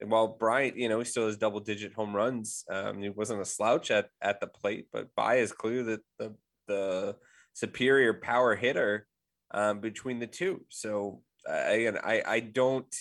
and 0.00 0.10
while 0.10 0.28
Bryant, 0.28 0.76
you 0.76 0.88
know, 0.88 0.98
he 0.98 1.04
still 1.04 1.26
has 1.26 1.36
double 1.36 1.60
digit 1.60 1.94
home 1.94 2.14
runs. 2.14 2.64
Um, 2.70 3.02
he 3.02 3.08
wasn't 3.08 3.40
a 3.40 3.46
slouch 3.46 3.90
at, 3.90 4.10
at 4.20 4.40
the 4.40 4.46
plate, 4.46 4.88
but 4.92 5.08
by 5.16 5.36
is 5.36 5.52
clear 5.52 5.82
that 5.84 6.00
the 6.18 6.34
the 6.68 7.16
superior 7.54 8.12
power 8.12 8.54
hitter 8.54 9.06
um, 9.52 9.80
between 9.80 10.18
the 10.18 10.26
two. 10.26 10.64
So 10.68 11.22
uh, 11.48 11.62
again, 11.66 11.98
I 12.02 12.22
I 12.26 12.40
don't 12.40 12.94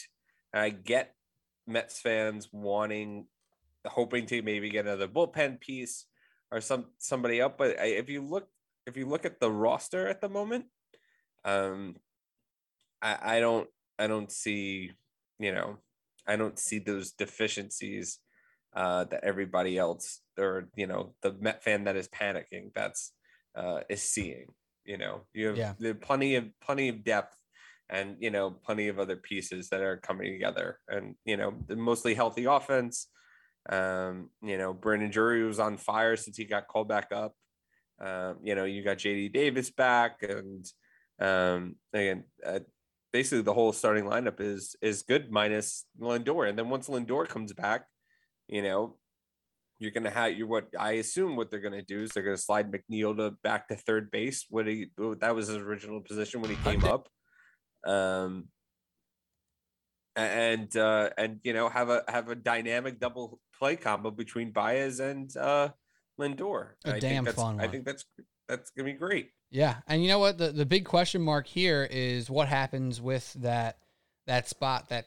I 0.53 0.69
get 0.69 1.13
Mets 1.67 1.99
fans 1.99 2.49
wanting 2.51 3.27
hoping 3.85 4.25
to 4.27 4.41
maybe 4.41 4.69
get 4.69 4.85
another 4.85 5.07
bullpen 5.07 5.59
piece 5.59 6.05
or 6.51 6.61
some 6.61 6.85
somebody 6.97 7.41
up, 7.41 7.57
but 7.57 7.79
I, 7.79 7.85
if 7.85 8.09
you 8.09 8.21
look 8.21 8.47
if 8.85 8.97
you 8.97 9.07
look 9.07 9.25
at 9.25 9.39
the 9.39 9.51
roster 9.51 10.07
at 10.07 10.21
the 10.21 10.29
moment, 10.29 10.65
um, 11.43 11.95
I 13.01 13.37
I 13.37 13.39
don't 13.39 13.67
I 13.97 14.07
don't 14.07 14.31
see 14.31 14.91
you 15.39 15.53
know 15.53 15.77
I 16.27 16.35
don't 16.35 16.59
see 16.59 16.79
those 16.79 17.11
deficiencies 17.11 18.19
uh, 18.75 19.05
that 19.05 19.23
everybody 19.23 19.77
else 19.77 20.21
or 20.37 20.69
you 20.75 20.87
know 20.87 21.13
the 21.21 21.33
Met 21.33 21.63
fan 21.63 21.85
that 21.85 21.95
is 21.95 22.09
panicking 22.09 22.71
that's 22.73 23.11
uh, 23.55 23.81
is 23.89 24.01
seeing. 24.01 24.47
You 24.83 24.97
know, 24.97 25.21
you 25.33 25.47
have 25.47 25.57
yeah. 25.57 25.93
plenty 25.99 26.35
of 26.35 26.45
plenty 26.61 26.89
of 26.89 27.03
depth 27.03 27.35
and 27.89 28.17
you 28.19 28.31
know 28.31 28.51
plenty 28.51 28.87
of 28.87 28.99
other 28.99 29.15
pieces 29.15 29.69
that 29.69 29.81
are 29.81 29.97
coming 29.97 30.31
together 30.31 30.79
and 30.87 31.15
you 31.25 31.37
know 31.37 31.53
mostly 31.69 32.13
healthy 32.13 32.45
offense. 32.45 33.07
Um, 33.69 34.29
you 34.41 34.57
know, 34.57 34.73
Brandon 34.73 35.09
Drury 35.09 35.43
was 35.43 35.59
on 35.59 35.77
fire 35.77 36.15
since 36.15 36.37
he 36.37 36.45
got 36.45 36.67
called 36.67 36.87
back 36.87 37.11
up. 37.11 37.33
Um, 37.99 38.37
you 38.43 38.55
know, 38.55 38.65
you 38.65 38.83
got 38.83 38.97
JD 38.97 39.33
Davis 39.33 39.69
back, 39.71 40.21
and 40.21 40.65
um, 41.19 41.75
again, 41.93 42.25
uh, 42.45 42.59
basically 43.13 43.41
the 43.41 43.53
whole 43.53 43.71
starting 43.71 44.03
lineup 44.03 44.41
is 44.41 44.75
is 44.81 45.03
good 45.03 45.31
minus 45.31 45.85
Lindor. 45.99 46.49
And 46.49 46.59
then 46.59 46.69
once 46.69 46.89
Lindor 46.89 47.27
comes 47.27 47.53
back, 47.53 47.85
you 48.47 48.61
know, 48.61 48.97
you're 49.79 49.91
gonna 49.91 50.09
have 50.09 50.37
you 50.37 50.47
what 50.47 50.67
I 50.77 50.93
assume 50.93 51.35
what 51.35 51.49
they're 51.49 51.61
gonna 51.61 51.81
do 51.81 52.03
is 52.03 52.11
they're 52.11 52.23
gonna 52.23 52.37
slide 52.37 52.71
McNeil 52.71 53.15
to 53.17 53.31
back 53.43 53.67
to 53.69 53.75
third 53.75 54.11
base. 54.11 54.45
What 54.49 54.67
he 54.67 54.87
that 55.21 55.35
was 55.35 55.47
his 55.47 55.57
original 55.57 56.01
position 56.01 56.41
when 56.41 56.49
he 56.51 56.57
came 56.57 56.83
up. 56.83 57.07
Um 57.85 58.49
and 60.15 60.75
uh 60.77 61.09
and 61.17 61.39
you 61.43 61.53
know 61.53 61.69
have 61.69 61.89
a 61.89 62.03
have 62.07 62.29
a 62.29 62.35
dynamic 62.35 62.99
double 62.99 63.39
play 63.59 63.75
combo 63.75 64.11
between 64.11 64.51
Baez 64.51 64.99
and 64.99 65.35
uh 65.37 65.69
Lindor. 66.19 66.69
A 66.85 66.95
I 66.95 66.99
damn 66.99 67.25
fun 67.25 67.59
I 67.59 67.67
think 67.67 67.85
that's 67.85 68.05
that's 68.47 68.69
gonna 68.71 68.85
be 68.85 68.93
great. 68.93 69.31
Yeah, 69.51 69.77
and 69.87 70.01
you 70.01 70.07
know 70.09 70.19
what? 70.19 70.37
The 70.37 70.51
the 70.51 70.65
big 70.65 70.85
question 70.85 71.21
mark 71.21 71.47
here 71.47 71.87
is 71.89 72.29
what 72.29 72.47
happens 72.47 73.01
with 73.01 73.33
that 73.41 73.77
that 74.27 74.47
spot 74.49 74.89
that 74.89 75.05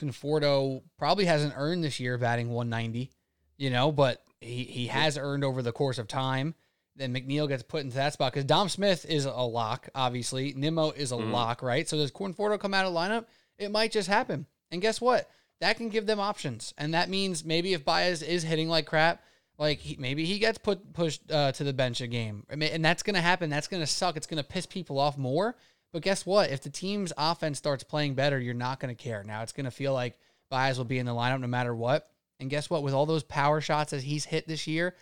Conforto 0.00 0.82
probably 0.98 1.26
hasn't 1.26 1.54
earned 1.56 1.84
this 1.84 2.00
year, 2.00 2.16
batting 2.18 2.50
190. 2.50 3.10
You 3.58 3.70
know, 3.70 3.92
but 3.92 4.22
he 4.40 4.64
he 4.64 4.86
has 4.86 5.18
earned 5.18 5.44
over 5.44 5.62
the 5.62 5.72
course 5.72 5.98
of 5.98 6.08
time. 6.08 6.54
Then 6.96 7.14
McNeil 7.14 7.48
gets 7.48 7.62
put 7.62 7.82
into 7.82 7.96
that 7.96 8.12
spot 8.14 8.32
because 8.32 8.44
Dom 8.44 8.68
Smith 8.68 9.04
is 9.06 9.24
a 9.24 9.32
lock, 9.32 9.88
obviously. 9.94 10.52
Nimmo 10.54 10.90
is 10.90 11.12
a 11.12 11.16
Mhm. 11.16 11.30
lock, 11.30 11.62
right? 11.62 11.88
So 11.88 11.96
does 11.96 12.10
Conforto 12.10 12.58
come 12.58 12.74
out 12.74 12.86
of 12.86 12.92
lineup? 12.92 13.26
It 13.58 13.70
might 13.70 13.92
just 13.92 14.08
happen. 14.08 14.46
And 14.70 14.80
guess 14.82 15.00
what? 15.00 15.28
That 15.60 15.76
can 15.76 15.88
give 15.88 16.06
them 16.06 16.20
options, 16.20 16.72
and 16.78 16.94
that 16.94 17.10
means 17.10 17.44
maybe 17.44 17.74
if 17.74 17.84
Baez 17.84 18.22
is 18.22 18.42
hitting 18.42 18.68
like 18.68 18.86
crap, 18.86 19.22
like 19.58 19.78
he, 19.78 19.96
maybe 19.98 20.24
he 20.24 20.38
gets 20.38 20.56
put 20.56 20.94
pushed 20.94 21.30
uh, 21.30 21.52
to 21.52 21.64
the 21.64 21.72
bench 21.72 22.00
a 22.00 22.06
game, 22.06 22.44
and 22.48 22.84
that's 22.84 23.02
going 23.02 23.14
to 23.14 23.20
happen. 23.20 23.50
That's 23.50 23.68
going 23.68 23.82
to 23.82 23.86
suck. 23.86 24.16
It's 24.16 24.26
going 24.26 24.42
to 24.42 24.48
piss 24.48 24.64
people 24.66 24.98
off 24.98 25.18
more. 25.18 25.56
But 25.92 26.02
guess 26.02 26.24
what? 26.24 26.50
If 26.50 26.62
the 26.62 26.70
team's 26.70 27.12
offense 27.18 27.58
starts 27.58 27.84
playing 27.84 28.14
better, 28.14 28.38
you're 28.38 28.54
not 28.54 28.80
going 28.80 28.94
to 28.94 29.02
care. 29.02 29.24
Now 29.24 29.42
it's 29.42 29.52
going 29.52 29.64
to 29.64 29.70
feel 29.70 29.92
like 29.92 30.18
Baez 30.50 30.78
will 30.78 30.84
be 30.84 30.98
in 30.98 31.06
the 31.06 31.12
lineup 31.12 31.40
no 31.40 31.46
matter 31.46 31.74
what. 31.74 32.08
And 32.38 32.48
guess 32.48 32.70
what? 32.70 32.82
With 32.82 32.94
all 32.94 33.06
those 33.06 33.22
power 33.22 33.60
shots 33.60 33.90
that 33.90 34.02
he's 34.02 34.24
hit 34.24 34.46
this 34.46 34.66
year, 34.66 34.94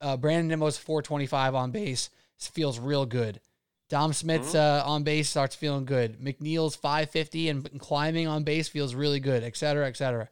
uh, 0.00 0.16
Brandon 0.16 0.48
Nimmo's 0.48 0.78
425 0.78 1.54
on 1.54 1.70
base 1.70 2.10
feels 2.38 2.78
real 2.78 3.06
good. 3.06 3.40
Dom 3.92 4.14
Smith's 4.14 4.54
uh, 4.54 4.82
on 4.86 5.02
base 5.02 5.28
starts 5.28 5.54
feeling 5.54 5.84
good. 5.84 6.18
McNeil's 6.18 6.74
550 6.74 7.50
and 7.50 7.78
climbing 7.78 8.26
on 8.26 8.42
base 8.42 8.66
feels 8.66 8.94
really 8.94 9.20
good, 9.20 9.44
et 9.44 9.54
cetera, 9.54 9.86
et 9.86 9.98
cetera. 9.98 10.30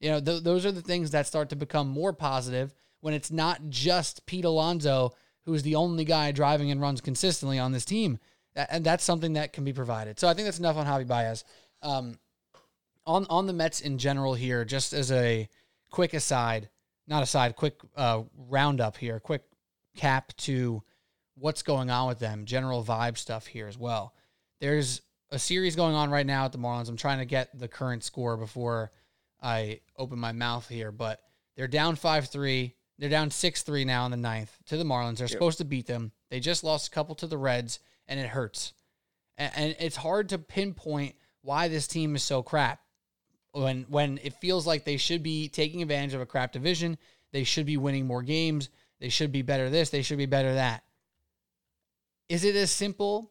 You 0.00 0.12
know, 0.12 0.20
th- 0.20 0.42
those 0.42 0.64
are 0.64 0.72
the 0.72 0.80
things 0.80 1.10
that 1.10 1.26
start 1.26 1.50
to 1.50 1.56
become 1.56 1.88
more 1.88 2.14
positive 2.14 2.72
when 3.02 3.12
it's 3.12 3.30
not 3.30 3.60
just 3.68 4.24
Pete 4.24 4.46
Alonso 4.46 5.12
who's 5.44 5.62
the 5.62 5.74
only 5.74 6.06
guy 6.06 6.32
driving 6.32 6.70
and 6.70 6.80
runs 6.80 7.02
consistently 7.02 7.58
on 7.58 7.72
this 7.72 7.84
team. 7.84 8.18
That, 8.54 8.68
and 8.70 8.82
that's 8.82 9.04
something 9.04 9.34
that 9.34 9.52
can 9.52 9.64
be 9.64 9.74
provided. 9.74 10.18
So 10.18 10.26
I 10.26 10.32
think 10.32 10.46
that's 10.46 10.58
enough 10.58 10.76
on 10.76 10.86
Javi 10.86 11.06
Baez. 11.06 11.44
Um, 11.82 12.18
on 13.04 13.26
on 13.28 13.46
the 13.46 13.52
Mets 13.52 13.82
in 13.82 13.98
general 13.98 14.32
here, 14.32 14.64
just 14.64 14.94
as 14.94 15.12
a 15.12 15.50
quick 15.90 16.14
aside, 16.14 16.70
not 17.06 17.22
aside, 17.22 17.56
quick 17.56 17.78
uh, 17.94 18.22
roundup 18.48 18.96
here, 18.96 19.20
quick 19.20 19.42
cap 19.96 20.32
to 20.38 20.82
what's 21.34 21.62
going 21.62 21.90
on 21.90 22.08
with 22.08 22.18
them, 22.18 22.44
general 22.44 22.84
vibe 22.84 23.16
stuff 23.16 23.46
here 23.46 23.66
as 23.66 23.78
well. 23.78 24.14
There's 24.60 25.00
a 25.30 25.38
series 25.38 25.76
going 25.76 25.94
on 25.94 26.10
right 26.10 26.26
now 26.26 26.44
at 26.44 26.52
the 26.52 26.58
Marlins. 26.58 26.88
I'm 26.88 26.96
trying 26.96 27.18
to 27.18 27.24
get 27.24 27.58
the 27.58 27.68
current 27.68 28.04
score 28.04 28.36
before 28.36 28.92
I 29.40 29.80
open 29.96 30.18
my 30.18 30.32
mouth 30.32 30.68
here, 30.68 30.92
but 30.92 31.20
they're 31.56 31.68
down 31.68 31.96
5 31.96 32.28
3. 32.28 32.74
They're 32.98 33.08
down 33.08 33.30
6 33.30 33.62
3 33.62 33.84
now 33.84 34.04
in 34.04 34.10
the 34.10 34.16
ninth 34.16 34.56
to 34.66 34.76
the 34.76 34.84
Marlins. 34.84 35.16
They're 35.16 35.24
Yep. 35.24 35.30
supposed 35.30 35.58
to 35.58 35.64
beat 35.64 35.86
them. 35.86 36.12
They 36.30 36.38
just 36.38 36.62
lost 36.62 36.88
a 36.88 36.90
couple 36.90 37.14
to 37.16 37.26
the 37.26 37.38
Reds, 37.38 37.80
and 38.06 38.20
it 38.20 38.28
hurts. 38.28 38.74
And, 39.38 39.52
and 39.56 39.76
it's 39.80 39.96
hard 39.96 40.28
to 40.28 40.38
pinpoint 40.38 41.16
why 41.40 41.68
this 41.68 41.86
team 41.86 42.14
is 42.14 42.22
so 42.22 42.42
crap 42.42 42.80
when 43.52 43.82
when 43.88 44.18
it 44.22 44.34
feels 44.34 44.66
like 44.66 44.84
they 44.84 44.96
should 44.96 45.22
be 45.22 45.48
taking 45.48 45.82
advantage 45.82 46.14
of 46.14 46.20
a 46.20 46.26
crap 46.26 46.52
division. 46.52 46.98
They 47.32 47.44
should 47.44 47.66
be 47.66 47.78
winning 47.78 48.06
more 48.06 48.22
games. 48.22 48.68
They 49.00 49.08
should 49.08 49.32
be 49.32 49.42
better 49.42 49.70
this. 49.70 49.90
They 49.90 50.02
should 50.02 50.18
be 50.18 50.26
better 50.26 50.54
that. 50.54 50.84
Is 52.32 52.44
it 52.44 52.56
as 52.56 52.70
simple 52.70 53.30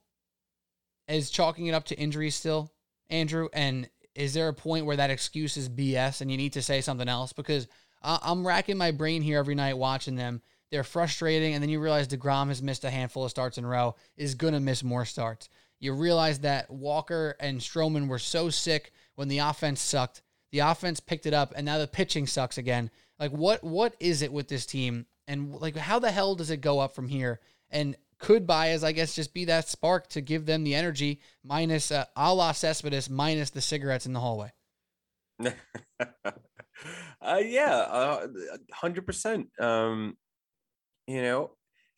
as 1.07 1.31
chalking 1.31 1.65
it 1.65 1.73
up 1.73 1.85
to 1.85 1.97
injuries 1.97 2.35
still, 2.35 2.71
Andrew? 3.09 3.49
And 3.51 3.89
is 4.13 4.35
there 4.35 4.47
a 4.47 4.53
point 4.53 4.85
where 4.85 4.97
that 4.97 5.09
excuse 5.09 5.57
is 5.57 5.69
BS 5.69 6.21
and 6.21 6.29
you 6.29 6.37
need 6.37 6.53
to 6.53 6.61
say 6.61 6.81
something 6.81 7.07
else? 7.07 7.33
Because 7.33 7.67
I'm 8.03 8.45
racking 8.45 8.77
my 8.77 8.91
brain 8.91 9.23
here 9.23 9.39
every 9.39 9.55
night 9.55 9.75
watching 9.75 10.17
them. 10.17 10.43
They're 10.69 10.83
frustrating, 10.83 11.55
and 11.55 11.63
then 11.63 11.71
you 11.71 11.79
realize 11.79 12.07
DeGrom 12.07 12.49
has 12.49 12.61
missed 12.61 12.83
a 12.83 12.91
handful 12.91 13.25
of 13.25 13.31
starts 13.31 13.57
in 13.57 13.65
a 13.65 13.67
row, 13.67 13.95
is 14.17 14.35
going 14.35 14.53
to 14.53 14.59
miss 14.59 14.83
more 14.83 15.03
starts. 15.03 15.49
You 15.79 15.93
realize 15.93 16.37
that 16.41 16.69
Walker 16.69 17.35
and 17.39 17.59
Stroman 17.59 18.07
were 18.07 18.19
so 18.19 18.51
sick 18.51 18.93
when 19.15 19.29
the 19.29 19.39
offense 19.39 19.81
sucked. 19.81 20.21
The 20.51 20.59
offense 20.59 20.99
picked 20.99 21.25
it 21.25 21.33
up, 21.33 21.53
and 21.55 21.65
now 21.65 21.79
the 21.79 21.87
pitching 21.87 22.27
sucks 22.27 22.59
again. 22.59 22.91
Like, 23.19 23.31
what 23.31 23.63
what 23.63 23.95
is 23.99 24.21
it 24.21 24.31
with 24.31 24.47
this 24.47 24.67
team? 24.67 25.07
And 25.27 25.55
like, 25.55 25.75
how 25.75 25.97
the 25.97 26.11
hell 26.11 26.35
does 26.35 26.51
it 26.51 26.61
go 26.61 26.79
up 26.79 26.93
from 26.93 27.07
here? 27.07 27.39
And 27.71 27.95
could 28.21 28.45
buy 28.45 28.67
Baez, 28.67 28.83
I 28.83 28.91
guess, 28.91 29.15
just 29.15 29.33
be 29.33 29.45
that 29.45 29.67
spark 29.67 30.07
to 30.09 30.21
give 30.21 30.45
them 30.45 30.63
the 30.63 30.75
energy, 30.75 31.19
minus 31.43 31.91
uh, 31.91 32.05
a 32.15 32.33
la 32.33 32.51
Cespedes, 32.51 33.09
minus 33.09 33.49
the 33.49 33.61
cigarettes 33.61 34.05
in 34.05 34.13
the 34.13 34.19
hallway? 34.19 34.51
uh, 37.21 37.41
yeah, 37.43 37.75
uh, 37.75 38.27
hundred 38.71 39.07
percent. 39.07 39.47
Um, 39.59 40.15
you 41.07 41.23
know, 41.23 41.51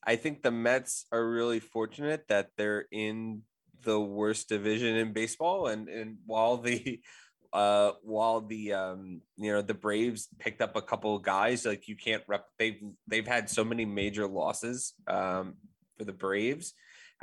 I 0.06 0.16
think 0.16 0.42
the 0.42 0.52
Mets 0.52 1.06
are 1.12 1.30
really 1.30 1.60
fortunate 1.60 2.24
that 2.30 2.50
they're 2.58 2.86
in 2.92 3.42
the 3.84 4.00
worst 4.00 4.48
division 4.48 4.96
in 4.96 5.12
baseball, 5.12 5.68
and 5.68 5.90
and 5.90 6.18
while 6.26 6.58
the 6.58 7.02
uh 7.54 7.92
while 8.02 8.42
the 8.42 8.74
um 8.74 9.22
you 9.38 9.52
know 9.52 9.62
the 9.62 9.74
Braves 9.74 10.30
picked 10.40 10.62
up 10.62 10.76
a 10.76 10.82
couple 10.82 11.16
of 11.16 11.22
guys 11.22 11.66
like 11.66 11.88
you 11.88 11.96
can't 11.96 12.24
rep 12.28 12.46
they've 12.58 12.82
they've 13.06 13.28
had 13.28 13.48
so 13.48 13.64
many 13.64 13.86
major 13.86 14.26
losses 14.26 14.96
um 15.06 15.54
for 15.98 16.06
the 16.06 16.14
Braves 16.14 16.74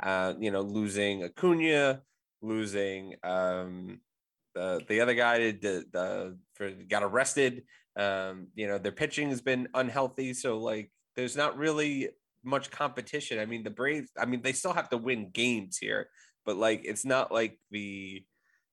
uh 0.03 0.33
you 0.39 0.51
know 0.51 0.61
losing 0.61 1.23
Acuna 1.23 2.01
losing 2.41 3.15
um 3.23 3.99
the 4.53 4.81
the 4.87 5.01
other 5.01 5.13
guy 5.13 5.37
did 5.37 5.61
the, 5.61 5.85
the 5.91 6.37
for 6.55 6.71
got 6.71 7.03
arrested. 7.03 7.63
Um, 7.97 8.47
you 8.55 8.67
know, 8.67 8.77
their 8.77 8.91
pitching 8.91 9.29
has 9.29 9.41
been 9.41 9.67
unhealthy, 9.73 10.33
so 10.33 10.59
like 10.59 10.91
there's 11.15 11.35
not 11.35 11.57
really 11.57 12.09
much 12.43 12.71
competition. 12.71 13.39
I 13.39 13.45
mean, 13.45 13.63
the 13.63 13.69
Braves, 13.69 14.09
I 14.17 14.25
mean, 14.25 14.41
they 14.41 14.53
still 14.53 14.73
have 14.73 14.89
to 14.89 14.97
win 14.97 15.29
games 15.31 15.77
here, 15.77 16.09
but 16.45 16.57
like 16.57 16.81
it's 16.83 17.05
not 17.05 17.31
like 17.31 17.59
the 17.69 18.23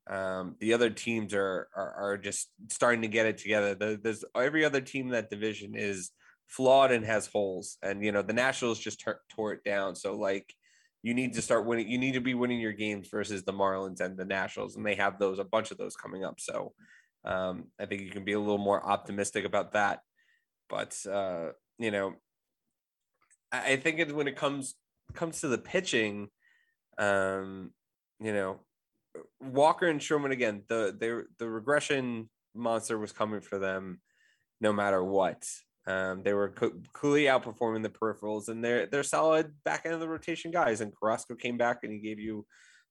um 0.09 0.57
the 0.61 0.73
other 0.73 0.91
teams 0.91 1.35
are 1.35 1.69
are, 1.77 1.95
are 1.95 2.19
just 2.19 2.49
starting 2.71 3.03
to 3.03 3.09
get 3.09 3.27
it 3.27 3.39
together. 3.39 3.75
The, 3.75 4.01
there's 4.03 4.25
every 4.37 4.65
other 4.65 4.81
team 4.81 5.07
in 5.07 5.13
that 5.13 5.31
division 5.31 5.73
is 5.75 6.11
flawed 6.49 6.91
and 6.91 7.05
has 7.05 7.27
holes, 7.27 7.79
and 7.83 8.05
you 8.05 8.13
know 8.13 8.23
the 8.23 8.33
Nationals 8.33 8.81
just 8.81 9.01
tur- 9.01 9.21
tore 9.31 9.53
it 9.53 9.65
down. 9.65 9.95
So 9.95 10.17
like 10.17 10.53
you 11.03 11.15
need 11.15 11.35
to 11.35 11.43
start 11.43 11.67
winning. 11.67 11.89
You 11.89 11.99
need 11.99 12.15
to 12.15 12.21
be 12.21 12.35
winning 12.35 12.61
your 12.61 12.73
games 12.73 13.09
versus 13.09 13.45
the 13.45 13.53
Marlins 13.53 14.01
and 14.01 14.17
the 14.17 14.25
Nationals, 14.25 14.77
and 14.77 14.85
they 14.85 14.97
have 14.97 15.19
those 15.19 15.39
a 15.39 15.45
bunch 15.45 15.71
of 15.71 15.79
those 15.79 15.95
coming 15.95 16.25
up. 16.25 16.41
So 16.41 16.73
um, 17.25 17.67
I 17.81 17.87
think 17.87 18.03
you 18.03 18.11
can 18.11 18.25
be 18.25 18.33
a 18.33 18.41
little 18.41 18.59
more 18.59 18.85
optimistic 18.85 19.45
about 19.45 19.73
that. 19.73 20.01
But 20.69 20.97
uh, 21.07 21.51
you 21.79 21.91
know, 21.91 22.15
I, 23.53 23.73
I 23.73 23.77
think 23.77 24.01
it, 24.01 24.15
when 24.15 24.29
it 24.29 24.37
comes 24.37 24.75
comes 25.15 25.41
to 25.41 25.49
the 25.49 25.59
pitching, 25.59 26.29
um, 26.99 27.71
you 28.21 28.33
know, 28.33 28.61
Walker 29.41 29.87
and 29.87 30.03
Sherman 30.03 30.33
again. 30.33 30.63
The 30.69 30.97
the 30.99 31.25
the 31.39 31.49
regression 31.49 32.29
monster 32.55 32.99
was 32.99 33.13
coming 33.13 33.41
for 33.41 33.59
them, 33.59 34.01
no 34.61 34.73
matter 34.73 35.03
what. 35.03 35.45
Um, 35.89 36.23
they 36.23 36.35
were 36.35 36.51
clearly 36.93 37.25
outperforming 37.25 37.83
the 37.83 37.89
peripherals, 37.89 38.49
and 38.49 38.63
they're 38.63 38.87
they're 38.87 39.03
solid 39.03 39.55
back 39.65 39.83
end 39.87 39.95
of 39.95 40.01
the 40.01 40.09
rotation 40.09 40.51
guys. 40.51 40.83
And 40.83 40.93
Carrasco 40.95 41.35
came 41.35 41.57
back 41.57 41.79
and 41.83 41.91
he 41.91 41.99
gave 41.99 42.21
you, 42.21 42.45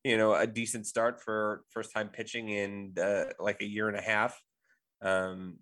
you 0.04 0.18
know, 0.18 0.34
a 0.34 0.48
decent 0.48 0.88
start 0.88 1.22
for 1.22 1.62
first 1.70 1.94
time 1.94 2.10
pitching 2.10 2.50
in 2.50 2.94
uh, 3.00 3.26
like 3.40 3.62
a 3.62 3.68
year 3.68 3.88
and 3.88 3.98
a 3.98 4.02
half. 4.02 4.42
Um, 5.04 5.60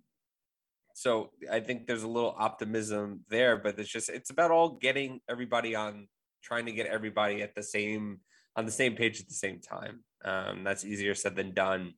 so 0.93 1.31
I 1.51 1.59
think 1.59 1.87
there's 1.87 2.03
a 2.03 2.07
little 2.07 2.33
optimism 2.37 3.25
there, 3.29 3.57
but 3.57 3.77
it's 3.77 3.89
just 3.89 4.07
it's 4.07 4.29
about 4.29 4.51
all 4.51 4.69
getting 4.69 5.19
everybody 5.29 5.75
on, 5.75 6.07
trying 6.41 6.67
to 6.67 6.71
get 6.71 6.87
everybody 6.87 7.41
at 7.41 7.53
the 7.53 7.63
same 7.63 8.21
on 8.55 8.65
the 8.65 8.71
same 8.71 8.95
page 8.95 9.19
at 9.19 9.27
the 9.27 9.33
same 9.33 9.59
time. 9.59 10.05
Um, 10.23 10.63
that's 10.63 10.85
easier 10.85 11.13
said 11.13 11.35
than 11.35 11.53
done. 11.53 11.95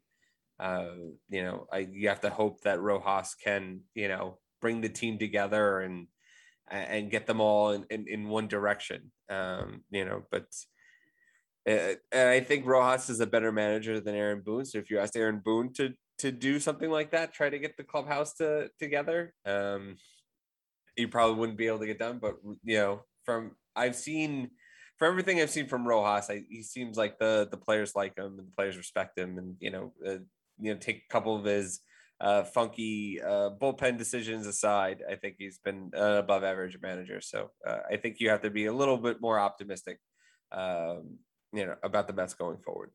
Uh, 0.60 0.96
you 1.30 1.44
know, 1.44 1.68
I 1.72 1.88
you 1.92 2.10
have 2.10 2.22
to 2.22 2.32
hope 2.32 2.62
that 2.62 2.82
Rojas 2.82 3.36
can, 3.36 3.82
you 3.94 4.08
know, 4.08 4.40
bring 4.62 4.82
the 4.82 4.90
team 4.90 5.18
together 5.18 5.82
and 5.82 6.08
and 6.70 7.10
get 7.10 7.26
them 7.28 7.40
all 7.40 7.72
in, 7.72 7.86
in, 7.90 8.06
in 8.08 8.28
one 8.28 8.48
direction. 8.48 9.12
Um, 9.30 9.84
you 9.90 10.06
know, 10.06 10.24
but 10.32 10.48
uh, 11.68 11.96
I 12.14 12.40
think 12.42 12.66
Rojas 12.66 13.10
is 13.10 13.20
a 13.20 13.28
better 13.28 13.52
manager 13.52 14.00
than 14.00 14.16
Aaron 14.16 14.42
Boone. 14.46 14.66
So 14.66 14.78
if 14.78 14.90
you 14.90 15.00
asked 15.00 15.16
Aaron 15.16 15.42
Boone 15.44 15.74
to 15.74 15.94
to 16.20 16.32
do 16.32 16.60
something 16.60 16.90
like 16.90 17.12
that, 17.12 17.34
try 17.34 17.50
to 17.50 17.60
get 17.60 17.78
the 17.78 17.84
clubhouse 17.84 18.34
to 18.36 18.70
together, 18.80 19.34
um, 19.46 19.98
you 20.96 21.08
probably 21.08 21.36
wouldn't 21.36 21.58
be 21.58 21.68
able 21.68 21.80
to 21.80 21.88
get 21.88 22.00
done. 22.00 22.20
But 22.22 22.36
you 22.64 22.78
know, 22.78 23.02
from 23.24 23.52
I've 23.76 23.96
seen 23.96 24.52
from 24.98 25.12
everything 25.12 25.40
I've 25.40 25.50
seen 25.50 25.68
from 25.68 25.88
Rojas, 25.88 26.30
I, 26.30 26.44
he 26.50 26.64
seems 26.64 26.98
like 26.98 27.20
the 27.20 27.48
the 27.50 27.58
players 27.58 27.96
like 27.96 28.18
him 28.18 28.26
and 28.26 28.48
the 28.48 28.56
players 28.56 28.78
respect 28.78 29.18
him, 29.18 29.38
and 29.38 29.56
you 29.60 29.72
know, 29.72 29.94
uh, 30.06 30.20
you 30.60 30.74
know, 30.74 30.80
take 30.80 31.04
a 31.04 31.14
couple 31.14 31.36
of 31.36 31.46
his 31.46 31.82
uh, 32.20 32.44
funky 32.44 33.22
uh, 33.22 33.52
bullpen 33.62 33.98
decisions 33.98 34.48
aside, 34.48 35.04
I 35.10 35.16
think 35.16 35.36
he's 35.38 35.60
been 35.60 35.92
an 35.94 36.18
above 36.18 36.44
average 36.44 36.78
manager. 36.82 37.22
So 37.22 37.52
uh, 37.66 37.80
I 37.92 37.98
think 37.98 38.20
you 38.20 38.30
have 38.30 38.42
to 38.42 38.50
be 38.50 38.66
a 38.66 38.74
little 38.74 38.98
bit 38.98 39.22
more 39.22 39.40
optimistic, 39.40 40.00
um, 40.52 41.20
you 41.54 41.66
know, 41.66 41.76
about 41.84 42.08
the 42.08 42.14
Mets 42.14 42.34
going 42.34 42.58
forward. 42.58 42.92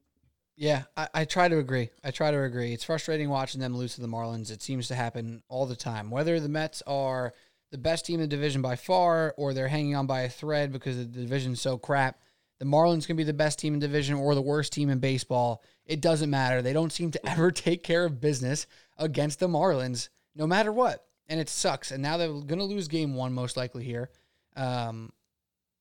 Yeah, 0.56 0.82
I, 0.96 1.08
I 1.14 1.24
try 1.24 1.48
to 1.48 1.58
agree. 1.58 1.90
I 2.04 2.10
try 2.10 2.30
to 2.30 2.42
agree. 2.42 2.72
It's 2.72 2.84
frustrating 2.84 3.30
watching 3.30 3.60
them 3.60 3.76
lose 3.76 3.94
to 3.94 4.00
the 4.00 4.08
Marlins. 4.08 4.50
It 4.50 4.62
seems 4.62 4.88
to 4.88 4.94
happen 4.94 5.42
all 5.48 5.66
the 5.66 5.76
time. 5.76 6.10
Whether 6.10 6.38
the 6.40 6.48
Mets 6.48 6.82
are 6.86 7.32
the 7.70 7.78
best 7.78 8.04
team 8.04 8.16
in 8.16 8.20
the 8.20 8.26
division 8.26 8.60
by 8.60 8.76
far, 8.76 9.34
or 9.38 9.54
they're 9.54 9.68
hanging 9.68 9.96
on 9.96 10.06
by 10.06 10.22
a 10.22 10.28
thread 10.28 10.72
because 10.72 10.98
the 10.98 11.04
division's 11.04 11.60
so 11.60 11.78
crap. 11.78 12.20
The 12.62 12.68
Marlins 12.68 13.08
can 13.08 13.16
be 13.16 13.24
the 13.24 13.32
best 13.32 13.58
team 13.58 13.74
in 13.74 13.80
division 13.80 14.14
or 14.14 14.36
the 14.36 14.40
worst 14.40 14.72
team 14.72 14.88
in 14.88 15.00
baseball. 15.00 15.64
It 15.84 16.00
doesn't 16.00 16.30
matter. 16.30 16.62
They 16.62 16.72
don't 16.72 16.92
seem 16.92 17.10
to 17.10 17.26
ever 17.28 17.50
take 17.50 17.82
care 17.82 18.04
of 18.04 18.20
business 18.20 18.68
against 18.96 19.40
the 19.40 19.48
Marlins, 19.48 20.10
no 20.36 20.46
matter 20.46 20.70
what. 20.70 21.04
And 21.28 21.40
it 21.40 21.48
sucks. 21.48 21.90
And 21.90 22.00
now 22.00 22.18
they're 22.18 22.28
going 22.28 22.60
to 22.60 22.64
lose 22.64 22.86
game 22.86 23.16
one, 23.16 23.32
most 23.32 23.56
likely 23.56 23.82
here. 23.82 24.10
Um, 24.54 25.12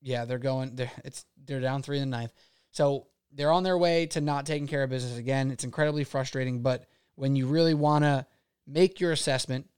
yeah, 0.01 0.25
they're 0.25 0.39
going. 0.39 0.73
They're 0.73 0.91
it's 1.05 1.23
they're 1.45 1.59
down 1.59 1.83
three 1.83 1.99
in 1.99 2.09
the 2.09 2.17
ninth. 2.17 2.33
So 2.71 3.05
they're 3.31 3.51
on 3.51 3.61
their 3.61 3.77
way 3.77 4.07
to 4.07 4.19
not 4.19 4.47
taking 4.47 4.65
care 4.65 4.81
of 4.81 4.89
business 4.89 5.19
again. 5.19 5.51
It's 5.51 5.63
incredibly 5.63 6.03
frustrating. 6.03 6.63
But 6.63 6.87
when 7.13 7.35
you 7.35 7.45
really 7.45 7.75
want 7.75 8.05
to 8.05 8.25
make 8.65 8.99
your 8.99 9.11
assessment, 9.11 9.69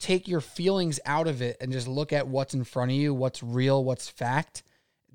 take 0.00 0.26
your 0.26 0.40
feelings 0.40 0.98
out 1.06 1.28
of 1.28 1.40
it 1.40 1.56
and 1.60 1.70
just 1.70 1.86
look 1.86 2.12
at 2.12 2.26
what's 2.26 2.54
in 2.54 2.64
front 2.64 2.90
of 2.90 2.96
you, 2.96 3.14
what's 3.14 3.44
real, 3.44 3.84
what's 3.84 4.08
fact, 4.08 4.64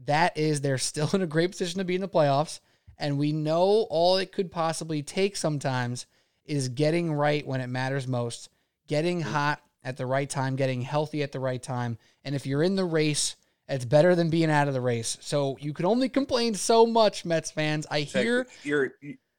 that 0.06 0.38
is 0.38 0.62
they're 0.62 0.78
still 0.78 1.10
in 1.14 1.22
a 1.22 1.28
great 1.28 1.51
position 1.51 1.80
to 1.80 1.86
be 1.86 1.95
in 1.95 2.01
the 2.01 2.08
playoffs. 2.08 2.60
And 2.97 3.18
we 3.18 3.32
know 3.32 3.88
all 3.89 4.18
it 4.18 4.32
could 4.32 4.51
possibly 4.51 5.01
take 5.01 5.36
sometimes 5.36 6.06
is 6.45 6.70
getting 6.70 7.12
right 7.12 7.45
when 7.45 7.62
it 7.62 7.68
matters 7.68 8.08
most, 8.08 8.49
getting 8.88 9.22
hot 9.22 9.62
at 9.84 9.97
the 9.97 10.06
right 10.06 10.30
time, 10.30 10.56
getting 10.56 10.82
healthy 10.82 11.24
at 11.24 11.32
the 11.32 11.39
right 11.39 11.62
time. 11.62 11.97
And 12.24 12.36
if 12.36 12.45
you're 12.45 12.64
in 12.64 12.76
the 12.76 12.86
race, 12.86 13.36
it's 13.68 13.86
better 13.86 14.16
than 14.16 14.30
being 14.30 14.49
out 14.49 14.68
of 14.68 14.74
the 14.74 14.82
race. 14.82 15.18
So 15.22 15.58
you 15.60 15.74
can 15.74 15.86
only 15.86 16.10
complain 16.10 16.54
so 16.54 16.86
much, 16.86 17.26
Mets 17.26 17.51
fans. 17.51 17.88
I 17.89 18.01
hear 18.01 18.45
you're 18.64 18.91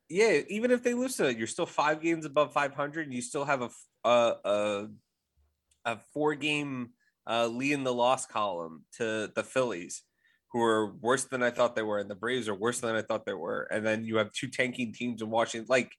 yeah, 0.09 0.41
even 0.49 0.71
if 0.71 0.83
they 0.83 0.95
lose 0.95 1.17
to 1.17 1.29
it, 1.29 1.39
you're 1.39 1.47
still 1.47 1.67
five 1.67 2.01
games 2.03 2.25
above 2.25 2.53
500. 2.53 3.07
and 3.07 3.15
You 3.15 3.23
still 3.23 3.45
have 3.45 3.63
a 3.63 3.71
a, 4.05 4.35
a 4.45 4.89
a 5.85 5.99
four 6.13 6.35
game 6.35 6.91
uh, 7.27 7.47
lead 7.47 7.73
in 7.73 7.85
the 7.85 7.95
loss 7.95 8.27
column 8.27 8.85
to 8.99 9.31
the 9.35 9.43
Phillies, 9.43 10.03
who 10.55 10.63
are 10.63 10.87
worse 10.87 11.25
than 11.25 11.43
I 11.43 11.51
thought 11.51 11.75
they 11.75 11.83
were, 11.83 11.99
and 11.99 12.09
the 12.09 12.15
Braves 12.15 12.49
are 12.49 12.55
worse 12.55 12.79
than 12.79 12.95
I 12.95 13.03
thought 13.03 13.27
they 13.27 13.35
were. 13.35 13.67
And 13.73 13.85
then 13.85 14.05
you 14.05 14.19
have 14.19 14.31
two 14.31 14.47
tanking 14.47 14.93
teams 14.93 15.21
in 15.21 15.29
Washington. 15.29 15.67
Like 15.69 15.91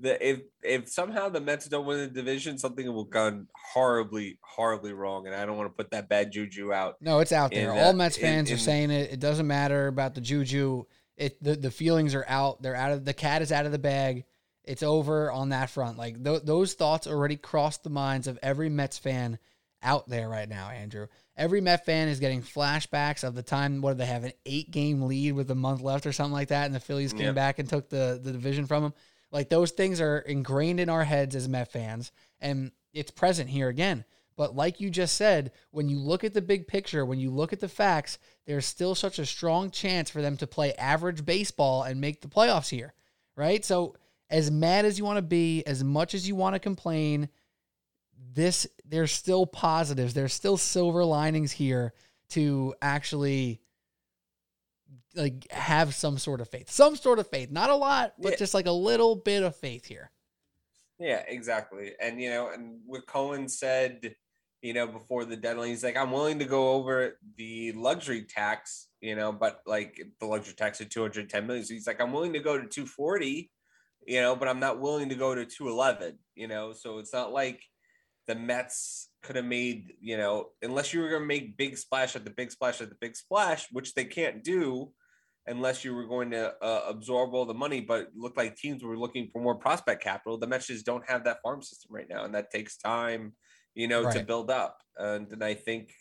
the 0.00 0.24
if 0.24 0.42
if 0.62 0.88
somehow 0.88 1.28
the 1.28 1.40
Mets 1.40 1.66
don't 1.66 1.86
win 1.86 1.98
the 1.98 2.06
division, 2.06 2.56
something 2.56 2.86
will 2.94 3.02
gone 3.02 3.48
horribly, 3.74 4.38
horribly 4.42 4.92
wrong. 4.92 5.26
And 5.26 5.34
I 5.34 5.44
don't 5.44 5.56
want 5.56 5.68
to 5.70 5.76
put 5.76 5.90
that 5.90 6.08
bad 6.08 6.30
juju 6.30 6.72
out. 6.72 6.94
No, 7.00 7.18
it's 7.18 7.32
out 7.32 7.50
there. 7.50 7.72
All 7.72 7.92
Mets 7.94 8.16
fans 8.16 8.48
in, 8.48 8.54
in, 8.54 8.60
are 8.60 8.62
saying 8.62 8.90
it. 8.92 9.10
It 9.10 9.18
doesn't 9.18 9.48
matter 9.48 9.88
about 9.88 10.14
the 10.14 10.20
juju. 10.20 10.84
It 11.16 11.42
the, 11.42 11.56
the 11.56 11.72
feelings 11.72 12.14
are 12.14 12.24
out. 12.28 12.62
They're 12.62 12.76
out 12.76 12.92
of 12.92 13.04
the 13.04 13.12
cat 13.12 13.42
is 13.42 13.50
out 13.50 13.66
of 13.66 13.72
the 13.72 13.78
bag. 13.78 14.24
It's 14.62 14.84
over 14.84 15.32
on 15.32 15.48
that 15.48 15.68
front. 15.68 15.98
Like 15.98 16.22
th- 16.22 16.42
those 16.44 16.74
thoughts 16.74 17.08
already 17.08 17.36
crossed 17.36 17.82
the 17.82 17.90
minds 17.90 18.28
of 18.28 18.38
every 18.40 18.68
Mets 18.68 18.98
fan 18.98 19.40
out 19.86 20.08
there 20.08 20.28
right 20.28 20.48
now, 20.48 20.68
Andrew. 20.68 21.06
Every 21.36 21.60
Met 21.60 21.86
fan 21.86 22.08
is 22.08 22.20
getting 22.20 22.42
flashbacks 22.42 23.24
of 23.24 23.34
the 23.34 23.42
time 23.42 23.80
what 23.80 23.92
did 23.92 23.98
they 23.98 24.06
have 24.06 24.24
an 24.24 24.32
eight 24.44 24.70
game 24.70 25.02
lead 25.02 25.32
with 25.32 25.50
a 25.50 25.54
month 25.54 25.80
left 25.80 26.06
or 26.06 26.12
something 26.12 26.32
like 26.32 26.48
that, 26.48 26.66
and 26.66 26.74
the 26.74 26.80
Phillies 26.80 27.12
came 27.12 27.34
back 27.34 27.58
and 27.58 27.68
took 27.68 27.88
the 27.88 28.20
the 28.22 28.32
division 28.32 28.66
from 28.66 28.82
them. 28.82 28.94
Like 29.30 29.48
those 29.48 29.70
things 29.70 30.00
are 30.00 30.18
ingrained 30.18 30.80
in 30.80 30.88
our 30.88 31.04
heads 31.04 31.36
as 31.36 31.48
Met 31.48 31.70
fans, 31.70 32.10
and 32.40 32.72
it's 32.92 33.10
present 33.10 33.48
here 33.48 33.68
again. 33.68 34.04
But 34.36 34.54
like 34.54 34.80
you 34.80 34.90
just 34.90 35.16
said, 35.16 35.52
when 35.70 35.88
you 35.88 35.98
look 35.98 36.22
at 36.22 36.34
the 36.34 36.42
big 36.42 36.66
picture, 36.66 37.06
when 37.06 37.18
you 37.18 37.30
look 37.30 37.52
at 37.52 37.60
the 37.60 37.68
facts, 37.68 38.18
there's 38.46 38.66
still 38.66 38.94
such 38.94 39.18
a 39.18 39.24
strong 39.24 39.70
chance 39.70 40.10
for 40.10 40.20
them 40.20 40.36
to 40.38 40.46
play 40.46 40.74
average 40.74 41.24
baseball 41.24 41.84
and 41.84 42.00
make 42.00 42.20
the 42.20 42.28
playoffs 42.28 42.68
here, 42.68 42.92
right? 43.34 43.64
So 43.64 43.96
as 44.28 44.50
mad 44.50 44.84
as 44.84 44.98
you 44.98 45.04
want 45.04 45.18
to 45.18 45.22
be, 45.22 45.64
as 45.66 45.82
much 45.82 46.14
as 46.14 46.28
you 46.28 46.34
want 46.34 46.54
to 46.54 46.60
complain, 46.60 47.28
this 48.36 48.66
there's 48.84 49.10
still 49.10 49.46
positives. 49.46 50.14
There's 50.14 50.34
still 50.34 50.56
silver 50.56 51.04
linings 51.04 51.50
here 51.50 51.92
to 52.30 52.74
actually 52.80 53.60
like 55.14 55.50
have 55.50 55.94
some 55.94 56.18
sort 56.18 56.40
of 56.40 56.48
faith. 56.48 56.70
Some 56.70 56.94
sort 56.94 57.18
of 57.18 57.26
faith. 57.28 57.50
Not 57.50 57.70
a 57.70 57.74
lot, 57.74 58.12
but 58.20 58.32
yeah. 58.32 58.38
just 58.38 58.54
like 58.54 58.66
a 58.66 58.72
little 58.72 59.16
bit 59.16 59.42
of 59.42 59.56
faith 59.56 59.86
here. 59.86 60.12
Yeah, 61.00 61.22
exactly. 61.26 61.92
And 62.00 62.20
you 62.20 62.30
know, 62.30 62.50
and 62.50 62.80
what 62.86 63.06
Cohen 63.06 63.48
said, 63.48 64.14
you 64.60 64.74
know, 64.74 64.86
before 64.86 65.24
the 65.24 65.36
deadline, 65.36 65.68
he's 65.68 65.82
like, 65.82 65.96
I'm 65.96 66.12
willing 66.12 66.38
to 66.38 66.44
go 66.44 66.74
over 66.74 67.18
the 67.36 67.72
luxury 67.72 68.22
tax, 68.22 68.88
you 69.00 69.16
know, 69.16 69.32
but 69.32 69.62
like 69.66 69.98
the 70.20 70.26
luxury 70.26 70.54
tax 70.54 70.80
at 70.80 70.90
210 70.90 71.46
million. 71.46 71.64
So 71.64 71.74
he's 71.74 71.86
like, 71.86 72.00
I'm 72.00 72.12
willing 72.12 72.34
to 72.34 72.40
go 72.40 72.58
to 72.58 72.68
240 72.68 73.50
you 74.06 74.20
know, 74.20 74.36
but 74.36 74.48
I'm 74.48 74.60
not 74.60 74.80
willing 74.80 75.08
to 75.08 75.14
go 75.14 75.34
to 75.34 75.44
211, 75.44 76.18
you 76.36 76.46
know, 76.46 76.72
so 76.72 76.98
it's 76.98 77.12
not 77.12 77.32
like 77.32 77.64
the 78.26 78.34
Mets 78.34 79.10
could 79.22 79.36
have 79.36 79.44
made, 79.44 79.94
you 80.00 80.16
know, 80.16 80.48
unless 80.62 80.92
you 80.92 81.00
were 81.00 81.08
going 81.08 81.22
to 81.22 81.26
make 81.26 81.56
big 81.56 81.76
splash 81.76 82.16
at 82.16 82.24
the 82.24 82.30
big 82.30 82.50
splash 82.50 82.80
at 82.80 82.88
the 82.88 82.96
big 83.00 83.16
splash, 83.16 83.66
which 83.72 83.94
they 83.94 84.04
can't 84.04 84.42
do 84.42 84.92
unless 85.48 85.84
you 85.84 85.94
were 85.94 86.06
going 86.06 86.30
to 86.30 86.52
uh, 86.62 86.82
absorb 86.88 87.32
all 87.32 87.44
the 87.44 87.54
money, 87.54 87.80
but 87.80 88.08
looked 88.16 88.36
like 88.36 88.56
teams 88.56 88.82
were 88.82 88.98
looking 88.98 89.28
for 89.32 89.40
more 89.40 89.54
prospect 89.54 90.02
capital. 90.02 90.38
The 90.38 90.46
Mets 90.46 90.66
just 90.66 90.86
don't 90.86 91.08
have 91.08 91.24
that 91.24 91.38
farm 91.42 91.62
system 91.62 91.94
right 91.94 92.08
now, 92.08 92.24
and 92.24 92.34
that 92.34 92.50
takes 92.50 92.76
time, 92.76 93.32
you 93.74 93.86
know, 93.86 94.02
right. 94.02 94.16
to 94.16 94.24
build 94.24 94.50
up. 94.50 94.78
And, 94.96 95.30
and 95.30 95.44
I 95.44 95.54
think 95.54 95.92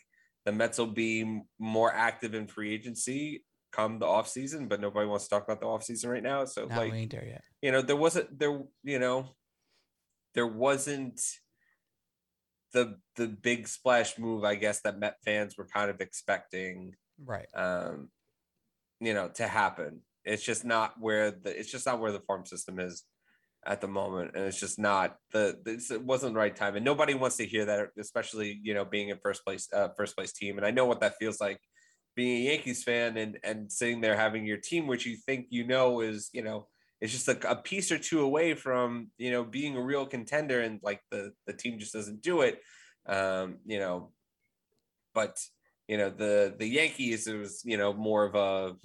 the 0.46 0.52
Mets 0.52 0.80
will 0.80 0.88
be 0.88 1.42
more 1.60 1.94
active 1.94 2.34
in 2.34 2.48
free 2.48 2.74
agency 2.74 3.44
come 3.72 4.00
the 4.00 4.06
off 4.06 4.28
season, 4.28 4.68
but 4.68 4.80
nobody 4.80 5.06
wants 5.06 5.26
to 5.26 5.30
talk 5.30 5.44
about 5.44 5.60
the 5.60 5.68
off 5.68 5.84
season 5.84 6.10
right 6.10 6.24
now. 6.24 6.46
So 6.46 6.66
Not 6.66 6.78
like, 6.78 7.10
there 7.10 7.26
yet. 7.26 7.44
You 7.62 7.72
know, 7.72 7.82
there 7.82 7.96
wasn't 7.96 8.40
there. 8.40 8.62
You 8.84 9.00
know, 9.00 9.36
there 10.34 10.48
wasn't 10.48 11.22
the 12.76 12.98
the 13.16 13.28
big 13.28 13.68
splash 13.68 14.20
move. 14.20 14.44
I 14.44 14.56
guess 14.56 14.82
that 14.82 15.00
Met 15.00 15.16
fans 15.24 15.58
were 15.58 15.66
kind 15.66 15.90
of 15.90 16.02
expecting. 16.02 16.94
Right. 17.24 17.48
Um, 17.56 18.10
you 19.00 19.14
know, 19.14 19.30
to 19.36 19.48
happen. 19.48 20.02
It's 20.26 20.44
just 20.44 20.66
not 20.66 20.96
where 21.00 21.32
the 21.32 21.58
it's 21.58 21.72
just 21.72 21.86
not 21.86 22.00
where 22.00 22.12
the 22.12 22.20
farm 22.20 22.46
system 22.46 22.80
is 22.80 23.04
at 23.66 23.82
the 23.82 23.88
moment, 23.88 24.32
and 24.36 24.44
it's 24.44 24.60
just 24.60 24.78
not 24.78 25.16
the 25.32 25.58
it 25.66 26.04
wasn't 26.04 26.34
the 26.34 26.40
right 26.40 26.56
time, 26.56 26.76
and 26.76 26.86
nobody 26.86 27.14
wants 27.14 27.38
to 27.38 27.46
hear 27.46 27.66
that, 27.66 27.90
especially 27.98 28.60
you 28.62 28.74
know 28.74 28.86
being 28.86 29.12
a 29.12 29.18
first 29.18 29.46
place 29.46 29.68
uh, 29.74 29.90
first 29.98 30.16
place 30.16 30.34
team, 30.34 30.58
and 30.58 30.66
I 30.66 30.72
know 30.72 30.86
what 30.86 31.00
that 31.00 31.18
feels 31.18 31.40
like 31.40 31.60
being 32.16 32.42
a 32.42 32.52
Yankees 32.52 32.84
fan 32.84 33.18
and 33.18 33.38
and 33.44 33.72
sitting 33.72 34.02
there 34.02 34.18
having 34.18 34.46
your 34.46 34.58
team, 34.58 34.88
which 34.88 35.06
you 35.06 35.16
think 35.16 35.48
you 35.50 35.66
know 35.66 36.02
is 36.02 36.30
you 36.34 36.44
know 36.44 36.68
is 37.02 37.12
just 37.12 37.28
like 37.28 37.44
a 37.44 37.56
piece 37.56 37.92
or 37.92 37.98
two 37.98 38.22
away 38.22 38.54
from 38.54 39.10
you 39.18 39.32
know 39.32 39.44
being 39.44 39.76
a 39.76 39.82
real 39.82 40.06
contender, 40.06 40.62
and 40.62 40.80
like 40.84 41.02
the 41.12 41.32
the 41.46 41.54
team 41.54 41.80
just 41.80 41.94
doesn't 41.94 42.22
do 42.22 42.42
it. 42.42 42.60
Um, 43.08 43.58
you 43.66 43.80
know, 43.80 44.12
but 45.14 45.40
you 45.88 45.98
know 45.98 46.10
the 46.10 46.56
the 46.58 46.68
Yankees 46.68 47.28
it 47.28 47.38
was 47.38 47.62
you 47.66 47.78
know 47.78 47.94
more 47.94 48.26
of 48.26 48.36
a 48.36 48.76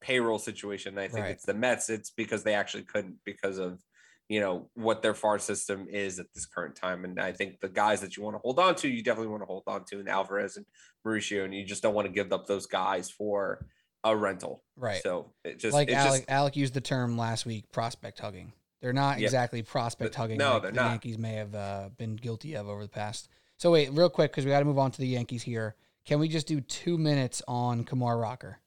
payroll 0.00 0.38
situation. 0.38 0.98
I 0.98 1.08
think 1.08 1.24
right. 1.24 1.30
it's 1.30 1.44
the 1.44 1.54
Mets. 1.54 1.88
It's 1.88 2.10
because 2.10 2.42
they 2.42 2.54
actually 2.54 2.84
couldn't 2.84 3.16
because 3.24 3.58
of 3.58 3.80
you 4.28 4.40
know 4.40 4.68
what 4.74 5.02
their 5.02 5.14
far 5.14 5.38
system 5.38 5.86
is 5.90 6.18
at 6.18 6.26
this 6.34 6.46
current 6.46 6.76
time. 6.76 7.04
And 7.04 7.20
I 7.20 7.32
think 7.32 7.60
the 7.60 7.68
guys 7.68 8.00
that 8.00 8.16
you 8.16 8.22
want 8.22 8.34
to 8.34 8.40
hold 8.40 8.58
on 8.58 8.74
to, 8.76 8.88
you 8.88 9.02
definitely 9.02 9.30
want 9.30 9.42
to 9.42 9.46
hold 9.46 9.64
on 9.66 9.84
to, 9.86 9.98
and 9.98 10.08
Alvarez 10.08 10.56
and 10.56 10.66
Mauricio, 11.06 11.44
and 11.44 11.54
you 11.54 11.64
just 11.64 11.82
don't 11.82 11.94
want 11.94 12.06
to 12.06 12.12
give 12.12 12.32
up 12.32 12.46
those 12.46 12.66
guys 12.66 13.10
for 13.10 13.66
a 14.04 14.16
rental. 14.16 14.62
Right. 14.76 15.02
So 15.02 15.32
it 15.44 15.58
just 15.58 15.74
like 15.74 15.90
Alec, 15.90 16.22
just, 16.22 16.30
Alec 16.30 16.56
used 16.56 16.74
the 16.74 16.80
term 16.80 17.16
last 17.16 17.46
week, 17.46 17.70
prospect 17.72 18.18
hugging. 18.18 18.52
They're 18.80 18.92
not 18.92 19.20
yep. 19.20 19.28
exactly 19.28 19.62
prospect 19.62 20.14
hugging. 20.14 20.38
No, 20.38 20.54
like 20.54 20.62
they're 20.62 20.70
the 20.72 20.76
not. 20.76 20.90
Yankees 20.90 21.18
may 21.18 21.34
have 21.34 21.54
uh, 21.54 21.90
been 21.96 22.16
guilty 22.16 22.54
of 22.54 22.68
over 22.68 22.82
the 22.82 22.88
past. 22.88 23.28
So 23.58 23.70
wait, 23.70 23.92
real 23.92 24.10
quick, 24.10 24.32
because 24.32 24.44
we 24.44 24.50
got 24.50 24.58
to 24.58 24.64
move 24.64 24.78
on 24.78 24.90
to 24.90 24.98
the 24.98 25.06
Yankees 25.06 25.42
here. 25.42 25.76
Can 26.04 26.18
we 26.18 26.28
just 26.28 26.48
do 26.48 26.60
two 26.60 26.98
minutes 26.98 27.42
on 27.46 27.84
Kumar 27.84 28.18
Rocker? 28.18 28.58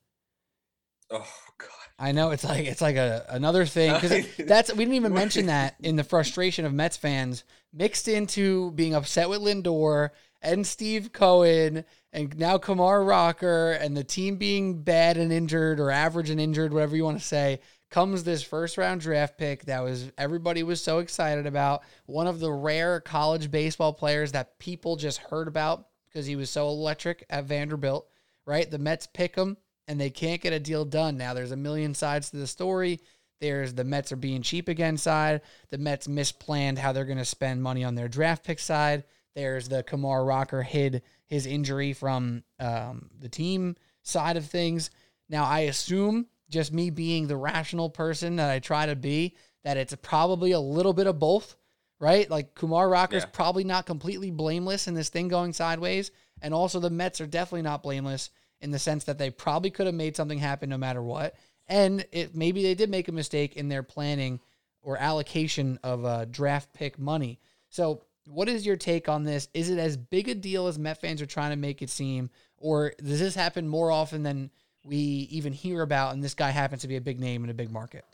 Oh 1.12 1.28
God. 1.58 1.70
I 2.00 2.12
know 2.12 2.32
it's 2.32 2.44
like 2.44 2.66
it's 2.66 2.82
like 2.82 2.96
a 2.96 3.26
another 3.30 3.66
thing 3.66 3.94
because 3.94 4.26
that's 4.38 4.72
we 4.74 4.86
didn't 4.86 4.96
even 4.96 5.14
mention 5.14 5.46
that 5.48 5.76
in 5.82 5.96
the 5.96 6.04
frustration 6.04 6.66
of 6.66 6.74
Mets 6.74 6.98
fans 6.98 7.44
mixed 7.74 8.08
into 8.08 8.72
being 8.72 8.94
upset 8.94 9.30
with 9.30 9.42
Lindor 9.42 10.10
and 10.46 10.66
Steve 10.66 11.12
Cohen 11.12 11.84
and 12.14 12.38
now 12.38 12.58
Kumar 12.58 13.04
Rocker 13.04 13.72
and 13.72 13.98
the 13.98 14.04
team 14.04 14.38
being 14.38 14.84
bad 14.84 15.18
and 15.18 15.34
injured 15.34 15.80
or 15.80 15.90
average 15.92 16.30
and 16.30 16.40
injured, 16.40 16.72
whatever 16.72 16.96
you 16.96 17.04
want 17.04 17.20
to 17.20 17.26
say, 17.26 17.60
comes 17.90 18.24
this 18.24 18.44
first 18.44 18.78
round 18.78 19.02
draft 19.02 19.38
pick 19.38 19.66
that 19.66 19.84
was 19.84 20.12
everybody 20.18 20.64
was 20.64 20.82
so 20.82 21.00
excited 21.00 21.48
about. 21.48 21.82
One 22.06 22.28
of 22.28 22.40
the 22.40 22.52
rare 22.52 23.02
college 23.02 23.50
baseball 23.50 23.92
players 23.92 24.32
that 24.34 24.60
people 24.60 24.96
just 24.96 25.18
heard 25.18 25.48
about 25.48 25.88
because 26.08 26.28
he 26.28 26.36
was 26.36 26.50
so 26.50 26.68
electric 26.68 27.26
at 27.30 27.46
Vanderbilt, 27.46 28.08
right? 28.46 28.70
The 28.70 28.80
Mets 28.80 29.08
pick 29.08 29.36
him 29.36 29.58
and 29.88 30.00
they 30.00 30.10
can't 30.12 30.42
get 30.42 30.54
a 30.54 30.60
deal 30.60 30.86
done. 30.86 31.18
Now 31.18 31.34
there's 31.34 31.52
a 31.52 31.58
million 31.58 31.94
sides 31.96 32.30
to 32.30 32.38
the 32.38 32.48
story. 32.48 33.00
There's 33.42 33.74
the 33.74 33.84
Mets 33.84 34.12
are 34.12 34.18
being 34.18 34.44
cheap 34.44 34.70
again 34.70 34.98
side. 34.98 35.42
The 35.70 35.78
Mets 35.80 36.08
misplanned 36.08 36.78
how 36.78 36.92
they're 36.92 37.04
going 37.04 37.18
to 37.18 37.26
spend 37.26 37.64
money 37.64 37.84
on 37.84 37.96
their 37.96 38.08
draft 38.08 38.46
pick 38.46 38.60
side. 38.60 39.04
There's 39.36 39.68
the 39.68 39.84
Kumar 39.84 40.24
Rocker 40.24 40.64
hid 40.64 41.02
his 41.28 41.46
injury 41.46 41.94
from 41.94 42.44
um, 42.60 43.10
the 43.20 43.30
team 43.30 43.76
side 44.02 44.38
of 44.38 44.46
things. 44.46 44.90
Now, 45.30 45.46
I 45.46 45.62
assume, 45.62 46.28
just 46.50 46.72
me 46.72 46.90
being 46.90 47.28
the 47.28 47.36
rational 47.38 47.90
person 47.90 48.38
that 48.38 48.50
I 48.50 48.60
try 48.60 48.86
to 48.86 48.96
be, 48.96 49.36
that 49.64 49.78
it's 49.78 49.96
probably 50.02 50.52
a 50.52 50.60
little 50.60 50.94
bit 50.94 51.08
of 51.08 51.20
both, 51.20 51.56
right? 52.00 52.30
Like 52.30 52.54
Kumar 52.54 52.88
Rocker's 52.88 53.24
Yeah. 53.24 53.30
probably 53.34 53.64
not 53.64 53.86
completely 53.86 54.32
blameless 54.32 54.88
in 54.88 54.94
this 54.94 55.10
thing 55.10 55.28
going 55.28 55.54
sideways. 55.54 56.12
And 56.42 56.54
also, 56.54 56.80
the 56.80 56.90
Mets 56.90 57.20
are 57.20 57.28
definitely 57.28 57.64
not 57.64 57.84
blameless 57.84 58.30
in 58.62 58.72
the 58.72 58.80
sense 58.80 59.04
that 59.06 59.18
they 59.18 59.32
probably 59.32 59.72
could 59.72 59.86
have 59.86 59.96
made 59.96 60.16
something 60.16 60.40
happen 60.40 60.70
no 60.70 60.78
matter 60.78 61.02
what. 61.02 61.36
And 61.68 62.06
it 62.12 62.36
maybe 62.36 62.62
they 62.62 62.76
did 62.76 62.90
make 62.90 63.08
a 63.08 63.12
mistake 63.12 63.56
in 63.56 63.68
their 63.70 63.84
planning 63.84 64.40
or 64.82 64.98
allocation 64.98 65.80
of 65.84 66.06
uh, 66.06 66.26
draft 66.26 66.72
pick 66.74 67.00
money. 67.00 67.40
So, 67.70 68.05
what 68.26 68.50
is 68.50 68.66
your 68.66 68.76
take 68.76 69.08
on 69.08 69.24
this? 69.24 69.48
Is 69.54 69.70
it 69.70 69.80
as 69.80 69.98
big 69.98 70.28
a 70.28 70.36
deal 70.36 70.68
as 70.68 70.78
Met 70.78 71.00
fans 71.00 71.22
are 71.22 71.28
trying 71.28 71.52
to 71.52 71.56
make 71.56 71.82
it 71.82 71.90
seem, 71.90 72.30
or 72.58 72.94
does 72.98 73.20
this 73.20 73.36
happen 73.36 73.68
more 73.68 73.92
often 73.92 74.24
than 74.24 74.50
we 74.84 74.98
even 74.98 75.54
hear 75.54 75.82
about? 75.82 76.14
And 76.14 76.24
this 76.24 76.34
guy 76.34 76.50
happens 76.50 76.82
to 76.82 76.88
be 76.88 76.96
a 76.96 77.02
big 77.02 77.20
name 77.20 77.44
in 77.44 77.50
a 77.50 77.54
big 77.54 77.72
market. 77.72 78.06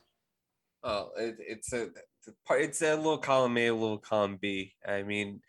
Oh, 0.83 1.09
it, 1.17 1.35
it's 1.39 1.73
a 1.73 1.89
it's 2.51 2.81
a 2.81 2.95
little 2.95 3.17
column 3.17 3.57
A, 3.57 3.67
a 3.67 3.73
little 3.73 3.97
column 3.97 4.37
B. 4.41 4.73
I 4.87 5.03
mean, 5.03 5.41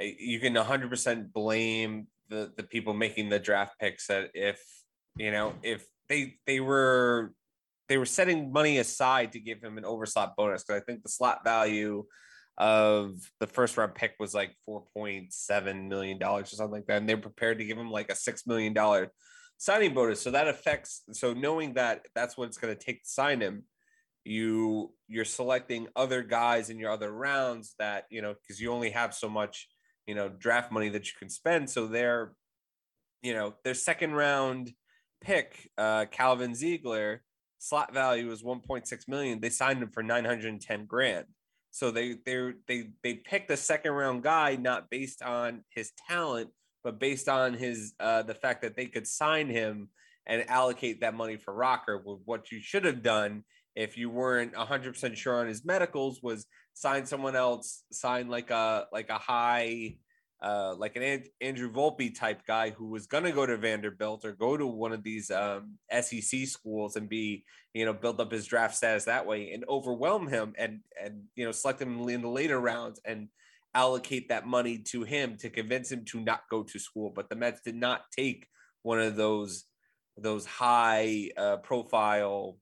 you 0.00 0.40
can 0.40 0.54
100% 0.54 1.32
blame 1.32 2.06
the 2.28 2.52
the 2.56 2.62
people 2.62 2.94
making 2.94 3.28
the 3.28 3.38
draft 3.38 3.78
picks 3.78 4.06
that 4.06 4.30
if 4.34 4.62
you 5.16 5.30
know 5.30 5.52
if 5.62 5.84
they 6.08 6.36
they 6.46 6.60
were 6.60 7.32
they 7.88 7.98
were 7.98 8.06
setting 8.06 8.52
money 8.52 8.78
aside 8.78 9.32
to 9.32 9.40
give 9.40 9.60
him 9.62 9.76
an 9.76 9.84
overslot 9.84 10.36
bonus 10.36 10.62
because 10.62 10.80
I 10.80 10.84
think 10.84 11.02
the 11.02 11.08
slot 11.08 11.42
value 11.44 12.04
of 12.60 13.14
the 13.40 13.46
first 13.46 13.78
round 13.78 13.94
pick 13.94 14.12
was 14.20 14.34
like 14.34 14.54
4.7 14.68 15.88
million 15.88 16.18
dollars 16.18 16.52
or 16.52 16.56
something 16.56 16.74
like 16.74 16.86
that, 16.86 16.98
and 16.98 17.08
they're 17.08 17.16
prepared 17.16 17.58
to 17.58 17.64
give 17.64 17.78
him 17.78 17.90
like 17.90 18.12
a 18.12 18.14
six 18.14 18.46
million 18.46 18.74
dollar 18.74 19.10
signing 19.56 19.94
bonus. 19.94 20.20
So 20.20 20.30
that 20.32 20.46
affects. 20.46 21.02
So 21.12 21.32
knowing 21.32 21.74
that 21.74 22.06
that's 22.14 22.36
what 22.36 22.48
it's 22.48 22.58
going 22.58 22.76
to 22.76 22.84
take 22.84 23.02
to 23.02 23.08
sign 23.08 23.40
him, 23.40 23.64
you 24.24 24.92
you're 25.08 25.24
selecting 25.24 25.88
other 25.96 26.22
guys 26.22 26.68
in 26.68 26.78
your 26.78 26.90
other 26.90 27.10
rounds 27.10 27.74
that 27.78 28.04
you 28.10 28.20
know 28.20 28.34
because 28.34 28.60
you 28.60 28.70
only 28.70 28.90
have 28.90 29.14
so 29.14 29.30
much 29.30 29.66
you 30.06 30.14
know 30.14 30.28
draft 30.28 30.70
money 30.70 30.90
that 30.90 31.06
you 31.06 31.14
can 31.18 31.30
spend. 31.30 31.70
So 31.70 31.86
their 31.86 32.32
you 33.22 33.32
know 33.32 33.54
their 33.64 33.74
second 33.74 34.12
round 34.12 34.70
pick, 35.22 35.70
uh, 35.78 36.04
Calvin 36.10 36.54
Ziegler, 36.54 37.22
slot 37.58 37.94
value 37.94 38.28
was 38.28 38.42
1.6 38.42 39.08
million. 39.08 39.40
They 39.40 39.48
signed 39.48 39.82
him 39.82 39.90
for 39.90 40.02
910 40.02 40.84
grand. 40.84 41.24
So 41.70 41.90
they 41.90 42.16
they 42.24 42.52
they 42.66 42.90
they 43.02 43.14
picked 43.14 43.50
a 43.50 43.56
second 43.56 43.92
round 43.92 44.22
guy 44.22 44.56
not 44.56 44.90
based 44.90 45.22
on 45.22 45.64
his 45.70 45.92
talent, 46.08 46.50
but 46.82 46.98
based 46.98 47.28
on 47.28 47.54
his 47.54 47.94
uh, 48.00 48.22
the 48.22 48.34
fact 48.34 48.62
that 48.62 48.76
they 48.76 48.86
could 48.86 49.06
sign 49.06 49.48
him 49.48 49.88
and 50.26 50.48
allocate 50.48 51.00
that 51.00 51.14
money 51.14 51.36
for 51.36 51.54
Rocker. 51.54 52.02
What 52.24 52.50
you 52.50 52.60
should 52.60 52.84
have 52.84 53.02
done 53.02 53.44
if 53.76 53.96
you 53.96 54.10
weren't 54.10 54.52
100% 54.52 55.16
sure 55.16 55.40
on 55.40 55.46
his 55.46 55.64
medicals 55.64 56.20
was 56.22 56.46
sign 56.74 57.06
someone 57.06 57.36
else, 57.36 57.84
sign 57.92 58.28
like 58.28 58.50
a 58.50 58.86
like 58.92 59.10
a 59.10 59.18
high 59.18 59.96
uh, 60.42 60.74
like 60.76 60.96
an 60.96 61.02
An- 61.02 61.24
Andrew 61.40 61.70
Volpe 61.70 62.14
type 62.14 62.46
guy 62.46 62.70
who 62.70 62.86
was 62.86 63.06
going 63.06 63.24
to 63.24 63.32
go 63.32 63.44
to 63.44 63.56
Vanderbilt 63.56 64.24
or 64.24 64.32
go 64.32 64.56
to 64.56 64.66
one 64.66 64.92
of 64.92 65.02
these 65.02 65.30
um, 65.30 65.78
SEC 66.00 66.46
schools 66.46 66.96
and 66.96 67.08
be, 67.08 67.44
you 67.74 67.84
know, 67.84 67.92
build 67.92 68.20
up 68.20 68.32
his 68.32 68.46
draft 68.46 68.74
status 68.74 69.04
that 69.04 69.26
way 69.26 69.52
and 69.52 69.64
overwhelm 69.68 70.26
him 70.28 70.54
and 70.56 70.80
and 71.02 71.24
you 71.36 71.44
know 71.44 71.52
select 71.52 71.82
him 71.82 72.08
in 72.08 72.22
the 72.22 72.28
later 72.28 72.58
rounds 72.58 73.00
and 73.04 73.28
allocate 73.74 74.30
that 74.30 74.46
money 74.46 74.78
to 74.78 75.02
him 75.02 75.36
to 75.36 75.50
convince 75.50 75.92
him 75.92 76.04
to 76.06 76.20
not 76.20 76.42
go 76.50 76.62
to 76.62 76.78
school. 76.78 77.12
But 77.14 77.28
the 77.28 77.36
Mets 77.36 77.60
did 77.60 77.76
not 77.76 78.04
take 78.16 78.46
one 78.82 79.00
of 79.00 79.16
those 79.16 79.64
those 80.16 80.46
high 80.46 81.30
uh, 81.36 81.58
profile, 81.58 82.56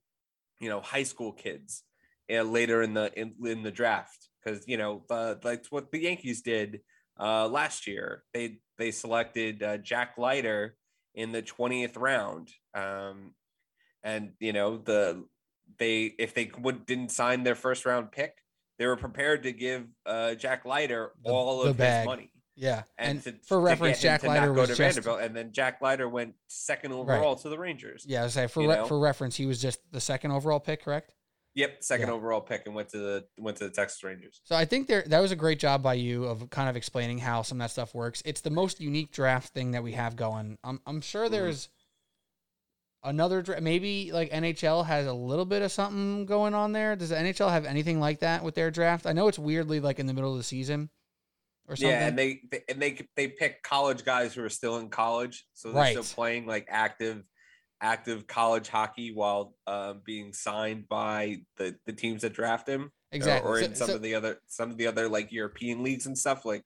you 0.59 0.69
know, 0.69 0.81
high 0.81 1.03
school 1.03 1.31
kids 1.31 1.83
uh, 2.31 2.43
later 2.43 2.81
in 2.81 2.93
the 2.93 3.11
in, 3.17 3.35
in 3.45 3.63
the 3.63 3.71
draft 3.71 4.29
because 4.43 4.67
you 4.67 4.77
know 4.77 5.03
uh, 5.09 5.35
like 5.43 5.65
what 5.69 5.91
the 5.91 6.01
Yankees 6.01 6.41
did 6.41 6.81
uh, 7.19 7.47
last 7.47 7.87
year. 7.87 8.23
They 8.33 8.57
they 8.77 8.91
selected 8.91 9.61
uh, 9.63 9.77
Jack 9.77 10.17
Leiter 10.17 10.75
in 11.15 11.31
the 11.31 11.41
twentieth 11.41 11.97
round, 11.97 12.49
um, 12.73 13.33
and 14.03 14.31
you 14.39 14.53
know 14.53 14.77
the 14.77 15.25
they 15.77 16.05
if 16.17 16.33
they 16.33 16.51
would 16.59 16.85
didn't 16.85 17.11
sign 17.11 17.43
their 17.43 17.55
first 17.55 17.85
round 17.85 18.11
pick, 18.11 18.35
they 18.77 18.85
were 18.87 18.95
prepared 18.97 19.43
to 19.43 19.51
give 19.51 19.85
uh, 20.05 20.35
Jack 20.35 20.65
Leiter 20.65 21.11
The- 21.23 21.29
all 21.31 21.63
the 21.63 21.69
of 21.71 21.77
bag. 21.77 21.99
his 22.01 22.05
money. 22.05 22.31
Yeah, 22.55 22.83
and, 22.97 23.23
to, 23.23 23.31
for 23.45 23.55
to 23.55 23.63
reference, 23.63 24.01
Jack 24.01 24.21
Leiter 24.23 24.51
was 24.51 24.67
to 24.67 24.75
just 24.75 24.97
Vanderbilt, 24.97 25.21
and 25.21 25.33
then 25.33 25.53
Jack 25.53 25.81
Leiter 25.81 26.09
went 26.09 26.33
second 26.49 26.91
overall 26.91 27.37
to 27.37 27.47
the 27.47 27.57
Rangers. 27.57 28.03
yeah. 28.05 28.19
I 28.19 28.23
was 28.25 28.33
say 28.33 28.47
for 28.47 28.67
re- 28.67 28.85
for 28.85 28.99
reference, 28.99 29.37
he 29.37 29.45
was 29.45 29.61
just 29.61 29.79
the 29.93 30.01
second 30.01 30.31
overall 30.31 30.59
pick, 30.59 30.83
correct? 30.83 31.13
Yep, 31.59 31.83
second 31.83 32.07
Yeah. 32.07 32.13
overall 32.13 32.41
pick, 32.41 32.63
and 32.65 32.73
went 32.73 32.89
to 32.89 32.97
the 32.97 33.25
went 33.37 33.57
to 33.57 33.65
the 33.65 33.69
Texas 33.69 34.03
Rangers. 34.03 34.39
So 34.45 34.55
I 34.55 34.65
think 34.65 34.87
there 34.87 35.03
that 35.07 35.19
was 35.19 35.31
a 35.31 35.35
great 35.35 35.59
job 35.59 35.83
by 35.83 35.95
you 35.95 36.23
of 36.25 36.49
kind 36.49 36.69
of 36.69 36.75
explaining 36.75 37.17
how 37.17 37.41
some 37.41 37.59
of 37.59 37.65
that 37.65 37.71
stuff 37.71 37.93
works. 37.93 38.21
It's 38.25 38.41
the 38.41 38.49
most 38.49 38.79
unique 38.79 39.11
draft 39.11 39.53
thing 39.53 39.71
that 39.71 39.83
we 39.83 39.91
have 39.93 40.15
going. 40.15 40.57
I'm 40.63 40.79
I'm 40.85 41.01
sure 41.01 41.25
Mm-hmm. 41.25 41.33
there's 41.33 41.69
another 43.03 43.41
dra- 43.41 43.61
maybe 43.61 44.11
like 44.11 44.29
NHL 44.31 44.85
has 44.85 45.05
a 45.07 45.13
little 45.13 45.45
bit 45.45 45.61
of 45.61 45.71
something 45.71 46.25
going 46.25 46.53
on 46.53 46.71
there. 46.73 46.95
Does 46.95 47.09
the 47.09 47.15
NHL 47.15 47.49
have 47.51 47.65
anything 47.65 47.99
like 47.99 48.19
that 48.19 48.43
with 48.43 48.55
their 48.55 48.71
draft? 48.71 49.05
I 49.05 49.13
know 49.13 49.27
it's 49.27 49.39
weirdly 49.39 49.79
like 49.79 49.99
in 49.99 50.05
the 50.05 50.13
middle 50.13 50.31
of 50.31 50.37
the 50.37 50.43
season 50.43 50.89
or 51.67 51.75
something. 51.75 51.91
Yeah, 51.91 52.07
and 52.07 52.17
they, 52.17 52.41
they 52.51 52.61
and 52.69 52.81
they 52.81 53.07
they 53.15 53.27
pick 53.27 53.63
college 53.63 54.03
guys 54.03 54.33
who 54.33 54.43
are 54.43 54.49
still 54.49 54.77
in 54.77 54.89
college, 54.89 55.45
so 55.53 55.69
they're 55.71 55.81
Right. 55.81 55.91
still 55.91 56.03
playing 56.15 56.45
like 56.45 56.67
active 56.69 57.23
active 57.81 58.27
college 58.27 58.67
hockey 58.67 59.11
while 59.11 59.55
um, 59.67 60.01
being 60.05 60.33
signed 60.33 60.87
by 60.89 61.37
the 61.57 61.75
the 61.85 61.93
teams 61.93 62.21
that 62.23 62.33
draft 62.33 62.67
him. 62.67 62.83
or- 62.83 62.91
exactly. 63.11 63.49
or, 63.51 63.59
So- 63.59 63.65
in 63.65 63.75
some 63.75 63.87
so- 63.87 63.95
of 63.95 64.01
the 64.01 64.15
other 64.15 64.37
some 64.47 64.69
of 64.71 64.77
the 64.77 64.87
other 64.87 65.07
like 65.09 65.31
European 65.31 65.83
leagues 65.83 66.05
and 66.05 66.17
stuff. 66.17 66.45
Like 66.45 66.63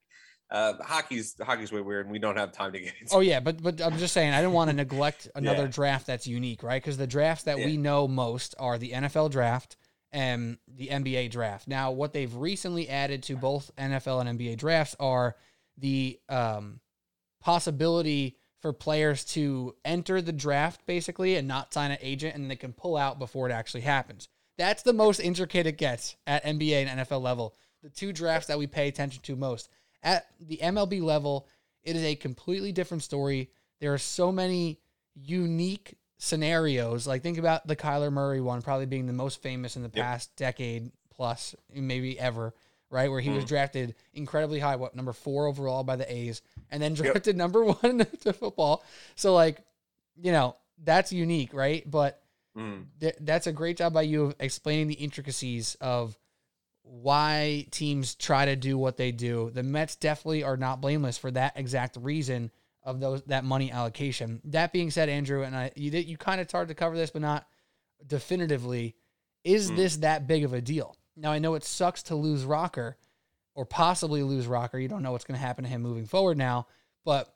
uh, 0.52 0.74
hockey's 0.84 1.36
hockey's 1.42 1.72
way 1.72 1.82
weird, 1.82 2.06
and 2.06 2.12
we 2.12 2.20
don't 2.20 2.38
have 2.38 2.52
time 2.52 2.74
to 2.74 2.80
get 2.80 2.94
into. 3.02 3.16
Oh 3.16 3.22
yeah, 3.22 3.40
but 3.40 3.62
but 3.64 3.82
I'm 3.82 3.98
just 3.98 4.14
saying 4.14 4.34
I 4.34 4.40
didn't 4.42 4.54
want 4.54 4.70
to 4.70 4.76
neglect 4.84 5.28
another 5.36 5.64
Yeah. 5.64 5.68
draft 5.70 6.06
that's 6.08 6.28
unique, 6.28 6.62
right? 6.64 6.82
Because 6.82 6.98
the 6.98 7.08
drafts 7.08 7.46
that 7.46 7.58
we 7.58 7.78
know 7.78 8.08
most 8.08 8.54
are 8.60 8.78
the 8.78 8.92
NFL 8.92 9.32
draft 9.32 9.78
and 10.12 10.58
the 10.68 10.90
NBA 10.90 11.32
draft. 11.32 11.68
Now, 11.68 11.90
what 11.92 12.14
they've 12.14 12.34
recently 12.36 12.88
added 12.88 13.24
to 13.24 13.36
both 13.36 13.72
NFL 13.78 14.22
and 14.28 14.38
NBA 14.40 14.58
drafts 14.58 14.96
are 15.00 15.36
the 15.80 16.20
um, 16.30 16.82
possibility 17.42 18.38
for 18.64 18.72
players 18.72 19.26
to 19.26 19.76
enter 19.84 20.22
the 20.22 20.32
draft 20.32 20.86
basically 20.86 21.36
and 21.36 21.46
not 21.46 21.74
sign 21.74 21.92
an 21.92 21.98
agent, 22.00 22.34
and 22.34 22.50
they 22.50 22.56
can 22.56 22.72
pull 22.72 22.96
out 22.96 23.20
before 23.20 23.50
it 23.50 23.52
actually 23.52 23.82
happens. 23.82 24.30
That's 24.58 24.84
the 24.84 24.94
most 24.94 25.20
intricate 25.20 25.68
it 25.68 25.78
gets 25.78 26.16
at 26.26 26.46
NBA 26.46 26.86
and 26.86 27.02
NFL 27.02 27.22
level. 27.22 27.56
The 27.82 27.90
two 27.90 28.14
drafts 28.14 28.48
that 28.48 28.58
we 28.58 28.66
pay 28.66 28.88
attention 28.88 29.22
to 29.24 29.36
most. 29.36 29.68
At 30.02 30.28
the 30.40 30.60
MLB 30.64 31.02
level, 31.02 31.46
it 31.84 31.98
is 31.98 32.04
a 32.04 32.16
completely 32.16 32.72
different 32.72 33.04
story. 33.04 33.50
There 33.82 33.94
are 33.94 33.98
so 33.98 34.32
many 34.32 34.80
unique 35.14 35.96
scenarios. 36.18 37.06
Like 37.06 37.22
think 37.22 37.38
about 37.38 37.68
the 37.68 37.76
Kyler 37.76 38.14
Murray 38.14 38.40
one, 38.40 38.62
probably 38.62 38.86
being 38.86 39.08
the 39.08 39.12
most 39.12 39.42
famous 39.42 39.76
in 39.76 39.82
the 39.84 39.92
Yep. 39.94 40.06
past 40.06 40.36
decade 40.38 40.90
plus, 41.10 41.54
maybe 41.70 42.18
ever, 42.18 42.54
right? 42.94 43.10
Where 43.10 43.20
he 43.20 43.30
was 43.32 43.44
Mhm. 43.44 43.48
drafted 43.48 43.96
incredibly 44.14 44.60
high, 44.60 44.76
what 44.78 44.96
number 44.96 45.12
four 45.14 45.48
overall 45.48 45.84
by 45.84 45.96
the 45.98 46.12
A's, 46.12 46.42
and 46.72 46.82
then 46.82 46.94
drafted 46.94 47.36
number 47.38 47.66
one 47.66 48.00
to 48.22 48.32
football. 48.34 48.84
So 49.16 49.34
like, 49.34 49.62
you 50.16 50.32
know, 50.32 50.56
that's 50.78 51.12
unique, 51.12 51.54
right? 51.54 51.90
But 51.90 52.20
Mm. 52.56 52.86
th- 53.00 53.16
that's 53.22 53.48
a 53.48 53.52
great 53.52 53.78
job 53.78 53.94
by 53.94 54.04
you 54.04 54.26
of 54.26 54.36
explaining 54.40 54.86
the 54.88 54.94
intricacies 54.94 55.74
of 55.82 56.16
why 56.84 57.66
teams 57.72 58.14
try 58.16 58.46
to 58.46 58.56
do 58.56 58.78
what 58.78 58.98
they 58.98 59.12
do. 59.12 59.50
The 59.52 59.64
Mets 59.64 59.96
definitely 59.96 60.44
are 60.44 60.58
not 60.58 60.82
blameless 60.82 61.18
for 61.18 61.32
that 61.32 61.54
exact 61.56 61.96
reason 61.98 62.52
of 62.84 63.00
those 63.00 63.24
that 63.24 63.44
money 63.44 63.72
allocation. 63.72 64.42
That 64.44 64.72
being 64.74 64.92
said, 64.92 65.10
Andrew, 65.10 65.42
and 65.44 65.56
I 65.56 65.72
you 65.76 65.90
did 65.90 66.06
you 66.08 66.18
kind 66.18 66.42
of 66.42 66.48
started 66.50 66.68
to 66.68 66.76
cover 66.76 66.96
this, 66.96 67.10
but 67.10 67.22
not 67.24 67.48
definitively. 68.06 68.96
Is 69.44 69.72
Mm. 69.72 69.76
this 69.76 69.98
that 69.98 70.28
big 70.28 70.44
of 70.44 70.54
a 70.54 70.62
deal? 70.62 70.96
Now 71.16 71.32
I 71.32 71.40
know 71.40 71.56
it 71.56 71.64
sucks 71.64 72.04
to 72.04 72.16
lose 72.16 72.44
Rocker 72.46 72.98
or 73.56 73.66
possibly 73.66 74.24
lose 74.24 74.48
Rocker. 74.48 74.80
You 74.80 74.88
don't 74.88 75.04
know 75.04 75.12
what's 75.12 75.26
going 75.26 75.40
to 75.40 75.46
happen 75.46 75.64
to 75.64 75.70
him 75.70 75.82
moving 75.82 76.06
forward 76.06 76.38
now, 76.38 76.68
but 77.06 77.34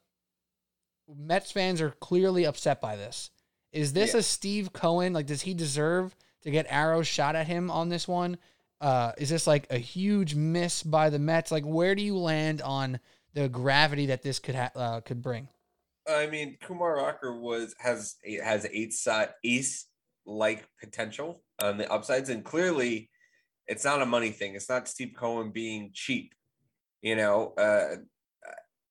Mets 1.16 1.52
fans 1.52 1.80
are 1.82 1.92
clearly 1.92 2.46
upset 2.46 2.82
by 2.82 2.96
this. 2.96 3.30
Is 3.72 3.94
this 3.94 4.14
Yeah. 4.14 4.20
a 4.20 4.24
Steve 4.24 4.74
Cohen? 4.74 5.14
Like, 5.14 5.26
does 5.28 5.42
he 5.42 5.54
deserve 5.54 6.16
to 6.42 6.52
get 6.52 6.66
arrows 6.70 7.08
shot 7.08 7.36
at 7.36 7.48
him 7.48 7.70
on 7.70 7.90
this 7.90 8.08
one? 8.08 8.38
Uh, 8.82 9.12
is 9.18 9.30
this 9.30 9.48
like 9.48 9.68
a 9.72 9.78
huge 9.78 10.36
miss 10.36 10.84
by 10.84 11.10
the 11.10 11.20
Mets? 11.20 11.52
Like, 11.52 11.64
where 11.64 11.96
do 11.96 12.02
you 12.02 12.18
land 12.18 12.62
on 12.62 13.00
the 13.34 13.48
gravity 13.50 14.08
that 14.08 14.22
this 14.24 14.40
could 14.40 14.56
ha- 14.56 14.72
uh, 14.76 15.02
could 15.02 15.22
bring? 15.22 15.48
I 16.08 16.28
mean, 16.28 16.58
Kumar 16.62 16.96
Rocker 16.96 17.38
was 17.40 17.76
has 17.80 18.16
has 18.44 18.66
eight 18.72 18.94
side 18.94 19.30
ace 19.44 19.88
like 20.26 20.68
potential 20.80 21.42
on 21.60 21.78
the 21.78 21.92
upsides, 21.92 22.30
and 22.30 22.44
clearly, 22.46 23.10
it's 23.68 23.86
not 23.86 24.02
a 24.02 24.06
money 24.06 24.32
thing. 24.32 24.56
It's 24.56 24.70
not 24.70 24.88
Steve 24.88 25.14
Cohen 25.16 25.52
being 25.52 25.92
cheap. 25.94 26.34
You 27.02 27.16
know, 27.16 27.54
uh, 27.58 27.98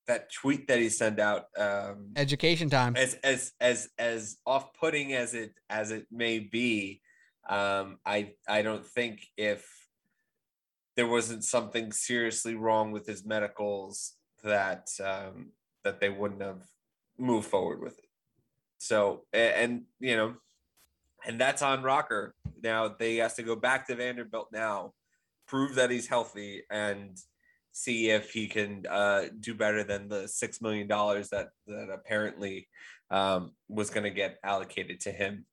that 0.06 0.32
tweet 0.32 0.68
that 0.68 0.78
he 0.78 0.88
sent 0.88 1.18
out 1.18 1.46
um, 1.58 2.12
education 2.16 2.70
time 2.70 2.96
as 2.96 3.14
as 3.24 3.52
as 3.60 3.88
as 3.98 4.38
off-putting 4.46 5.12
as 5.12 5.34
it 5.34 5.52
as 5.68 5.90
it 5.90 6.06
may 6.10 6.38
be 6.38 7.00
um, 7.48 7.98
i 8.06 8.32
i 8.48 8.62
don't 8.62 8.86
think 8.86 9.20
if 9.36 9.66
there 10.96 11.06
wasn't 11.06 11.44
something 11.44 11.92
seriously 11.92 12.54
wrong 12.54 12.90
with 12.90 13.06
his 13.06 13.24
medicals 13.26 14.14
that 14.42 14.86
um, 15.04 15.50
that 15.84 16.00
they 16.00 16.08
wouldn't 16.08 16.42
have 16.42 16.62
moved 17.18 17.48
forward 17.48 17.80
with 17.80 17.98
it 17.98 18.08
so 18.78 19.24
and, 19.32 19.54
and 19.54 19.82
you 20.00 20.16
know 20.16 20.34
and 21.26 21.40
that's 21.40 21.62
on 21.62 21.82
rocker 21.82 22.34
now 22.62 22.88
they 22.88 23.16
has 23.16 23.34
to 23.34 23.42
go 23.42 23.56
back 23.56 23.86
to 23.86 23.94
vanderbilt 23.94 24.48
now 24.52 24.92
prove 25.46 25.74
that 25.74 25.90
he's 25.90 26.08
healthy 26.08 26.62
and 26.70 27.18
see 27.76 28.08
if 28.08 28.30
he 28.30 28.48
can 28.48 28.84
uh, 28.88 29.24
do 29.38 29.54
better 29.54 29.84
than 29.84 30.08
the 30.08 30.26
six 30.26 30.62
million 30.62 30.86
dollars 30.86 31.28
that 31.28 31.48
that 31.66 31.88
apparently 31.92 32.68
um, 33.10 33.52
was 33.68 33.90
going 33.90 34.04
to 34.04 34.10
get 34.10 34.38
allocated 34.42 35.00
to 35.00 35.12
him 35.12 35.44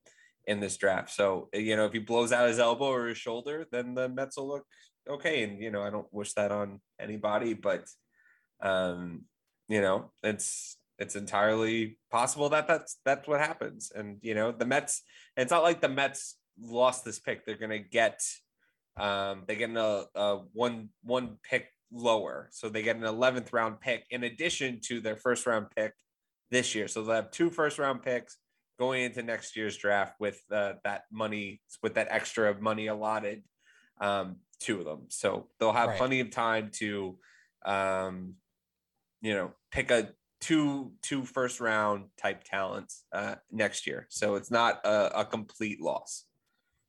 in 0.47 0.61
this 0.61 0.77
draft. 0.77 1.11
So 1.11 1.49
you 1.53 1.75
know, 1.75 1.85
if 1.85 1.91
he 1.91 1.99
blows 1.99 2.31
out 2.31 2.47
his 2.47 2.59
elbow 2.59 2.85
or 2.85 3.07
his 3.07 3.17
shoulder, 3.17 3.65
then 3.71 3.93
the 3.93 4.07
Mets 4.07 4.37
will 4.37 4.47
look 4.47 4.65
okay. 5.09 5.43
And 5.43 5.61
you 5.61 5.69
know, 5.69 5.81
I 5.81 5.89
don't 5.89 6.11
wish 6.13 6.33
that 6.33 6.51
on 6.51 6.79
anybody, 6.97 7.53
but 7.53 7.87
um, 8.61 9.25
you 9.67 9.81
know, 9.81 10.11
it's 10.23 10.77
it's 11.03 11.15
entirely 11.15 11.97
possible 12.09 12.49
that 12.49 12.67
that's 12.67 12.97
that's 13.05 13.27
what 13.27 13.39
happens. 13.39 13.91
And 13.93 14.17
you 14.21 14.33
know, 14.33 14.51
the 14.51 14.65
Mets. 14.65 15.03
It's 15.35 15.51
not 15.51 15.63
like 15.63 15.81
the 15.81 15.89
Mets 15.89 16.37
lost 16.59 17.03
this 17.03 17.19
pick. 17.19 17.45
They're 17.45 17.57
going 17.57 17.69
to 17.71 17.79
get 17.79 18.21
um, 18.97 19.43
they 19.47 19.55
get 19.55 19.69
a, 19.71 20.05
a 20.15 20.37
one 20.53 20.89
one 21.03 21.37
pick 21.43 21.67
lower. 21.91 22.49
So 22.51 22.69
they 22.69 22.83
get 22.83 22.95
an 22.95 23.03
11th 23.03 23.53
round 23.53 23.79
pick 23.79 24.05
in 24.09 24.23
addition 24.23 24.79
to 24.85 25.01
their 25.01 25.15
first 25.15 25.45
round 25.45 25.67
pick 25.75 25.93
this 26.51 26.75
year. 26.75 26.87
So 26.87 27.03
they'll 27.03 27.15
have 27.15 27.31
two 27.31 27.49
first 27.49 27.79
round 27.79 28.01
picks 28.01 28.37
going 28.79 29.03
into 29.03 29.23
next 29.23 29.55
year's 29.55 29.77
draft 29.77 30.15
with 30.19 30.41
uh, 30.51 30.73
that 30.83 31.03
money, 31.11 31.61
with 31.81 31.95
that 31.95 32.07
extra 32.09 32.59
money 32.59 32.87
allotted 32.87 33.43
um, 33.99 34.37
to 34.61 34.83
them. 34.83 35.01
So 35.09 35.47
they'll 35.59 35.73
have 35.73 35.89
right. 35.89 35.97
plenty 35.97 36.19
of 36.19 36.31
time 36.31 36.71
to, 36.75 37.17
um, 37.65 38.35
you 39.21 39.33
know, 39.33 39.51
pick 39.71 39.91
a 39.91 40.09
two 40.43 40.91
two 41.01 41.23
first 41.23 41.59
round 41.59 42.05
type 42.17 42.43
talents 42.43 43.05
uh, 43.13 43.35
next 43.51 43.87
year. 43.87 44.07
So 44.09 44.35
it's 44.35 44.51
not 44.51 44.85
a, 44.85 45.21
a 45.21 45.25
complete 45.25 45.81
loss. 45.81 46.25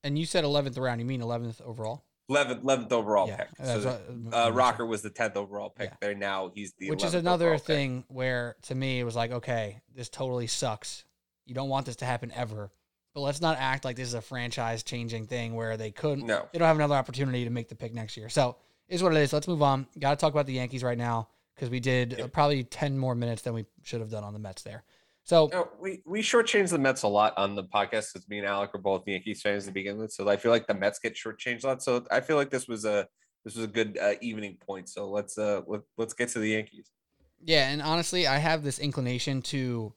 And 0.03 0.19
you 0.19 0.27
said 0.27 0.45
11th 0.45 0.79
round. 0.79 1.01
You 1.01 1.07
mean 1.07 1.23
11th 1.23 1.63
overall? 1.63 2.05
11th, 2.31 2.63
11th 2.63 2.93
overall 2.93 3.29
yeah, 3.29 3.37
pick. 3.37 3.49
So 3.63 3.99
uh, 4.33 4.51
Rocker 4.53 4.85
was 4.85 5.03
the 5.03 5.11
10th 5.11 5.37
overall 5.37 5.71
pick 5.71 5.91
yeah. 5.91 5.97
there. 6.01 6.15
Now 6.15 6.51
he's 6.55 6.73
the 6.79 6.91
Which 6.91 7.05
is 7.05 7.15
another 7.15 7.57
thing 7.59 8.03
pick. 8.03 8.17
where 8.17 8.57
to 8.63 8.75
me 8.75 9.01
it 9.01 9.05
was 9.05 9.15
like, 9.15 9.31
okay, 9.31 9.81
this 9.95 10.09
totally 10.09 10.47
sucks. 10.47 11.05
You 11.47 11.55
don't 11.55 11.69
want 11.69 11.87
this 11.87 11.97
to 11.97 12.05
happen 12.05 12.33
ever. 12.35 12.71
But 13.15 13.21
let's 13.21 13.41
not 13.41 13.59
act 13.61 13.85
like 13.85 13.97
this 13.97 14.09
is 14.09 14.15
a 14.15 14.21
franchise 14.21 14.83
changing 14.83 15.27
thing 15.27 15.55
where 15.55 15.77
they 15.77 15.93
couldn't, 15.93 16.27
no. 16.27 16.49
they 16.53 16.59
don't 16.59 16.67
have 16.67 16.77
another 16.77 16.97
opportunity 16.97 17.45
to 17.45 17.51
make 17.51 17.69
the 17.69 17.77
pick 17.77 17.95
next 17.95 18.17
year. 18.17 18.29
So 18.29 18.57
is 18.89 19.03
what 19.03 19.13
it 19.13 19.19
is. 19.19 19.33
Let's 19.33 19.47
move 19.47 19.63
on. 19.63 19.87
Got 19.99 20.11
to 20.11 20.17
talk 20.17 20.33
about 20.33 20.47
the 20.47 20.55
Yankees 20.55 20.83
right 20.83 20.99
now 20.99 21.29
because 21.55 21.71
we 21.71 21.81
did 21.81 22.13
yep. 22.13 22.21
uh, 22.21 22.29
probably 22.29 22.65
10 22.65 22.99
more 22.99 23.15
minutes 23.15 23.43
than 23.43 23.55
we 23.55 23.67
should 23.83 24.01
have 24.01 24.11
done 24.11 24.25
on 24.25 24.33
the 24.33 24.39
Mets 24.39 24.63
there. 24.63 24.85
So 25.25 25.49
no, 25.51 25.69
we 25.81 26.03
we 26.05 26.21
shortchanged 26.21 26.69
the 26.69 26.79
Mets 26.79 27.03
a 27.03 27.09
lot 27.09 27.33
on 27.39 27.55
the 27.55 27.65
podcast 27.65 28.13
because 28.13 28.29
me 28.29 28.39
and 28.39 28.47
Alec 28.47 28.75
are 28.75 28.79
both 28.79 29.05
Yankees 29.07 29.41
fans 29.41 29.65
to 29.65 29.73
begin 29.73 29.97
with. 29.97 30.13
So 30.13 30.29
I 30.29 30.37
feel 30.37 30.51
like 30.51 30.67
the 30.67 30.75
Mets 30.75 30.99
get 30.99 31.15
shortchanged 31.15 31.65
a 31.65 31.69
lot. 31.69 31.83
So 31.83 32.05
I 32.11 32.21
feel 32.21 32.37
like 32.37 32.51
this 32.51 32.69
was 32.69 32.85
a 32.85 33.09
this 33.43 33.57
was 33.57 33.65
a 33.65 33.69
good 33.69 33.99
uh, 33.99 34.15
evening 34.21 34.59
point. 34.67 34.91
So 34.91 35.09
let's 35.09 35.39
uh 35.39 35.63
let, 35.67 35.81
let's 35.97 36.13
get 36.13 36.29
to 36.31 36.41
the 36.41 36.51
Yankees. 36.51 36.91
Yeah, 37.43 37.71
and 37.71 37.81
honestly, 37.81 38.27
I 38.27 38.37
have 38.37 38.63
this 38.63 38.79
inclination 38.79 39.41
to 39.43 39.95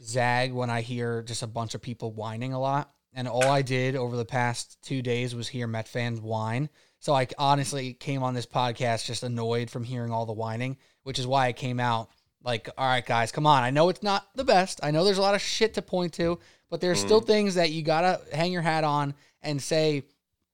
zag 0.00 0.52
when 0.52 0.70
I 0.70 0.80
hear 0.80 1.22
just 1.22 1.42
a 1.42 1.48
bunch 1.48 1.74
of 1.74 1.82
people 1.82 2.12
whining 2.12 2.52
a 2.52 2.60
lot. 2.60 2.92
And 3.14 3.26
all 3.26 3.50
I 3.50 3.62
did 3.62 3.96
over 3.96 4.16
the 4.16 4.24
past 4.24 4.78
two 4.82 5.02
days 5.02 5.34
was 5.34 5.48
hear 5.48 5.66
Met 5.66 5.88
fans 5.88 6.20
whine. 6.20 6.68
So 7.00 7.14
I 7.14 7.26
honestly 7.38 7.94
came 7.94 8.22
on 8.22 8.34
this 8.34 8.46
podcast 8.46 9.06
just 9.06 9.22
annoyed 9.22 9.70
from 9.70 9.84
hearing 9.84 10.12
all 10.12 10.26
the 10.26 10.32
whining, 10.32 10.76
which 11.08 11.18
is 11.18 11.26
why 11.26 11.46
I 11.46 11.54
came 11.54 11.80
out 11.80 12.10
like, 12.44 12.68
all 12.76 12.86
right, 12.86 13.04
guys, 13.04 13.32
come 13.32 13.46
on. 13.46 13.62
I 13.62 13.70
know 13.70 13.88
it's 13.88 14.02
not 14.02 14.28
the 14.34 14.44
best. 14.44 14.78
I 14.82 14.90
know 14.90 15.04
there's 15.04 15.16
a 15.16 15.22
lot 15.22 15.34
of 15.34 15.40
shit 15.40 15.72
to 15.74 15.82
point 15.82 16.12
to, 16.14 16.38
but 16.68 16.82
there's 16.82 17.00
mm. 17.00 17.06
still 17.06 17.22
things 17.22 17.54
that 17.54 17.70
you 17.70 17.80
gotta 17.80 18.20
hang 18.30 18.52
your 18.52 18.60
hat 18.60 18.84
on 18.84 19.14
and 19.40 19.60
say 19.60 20.02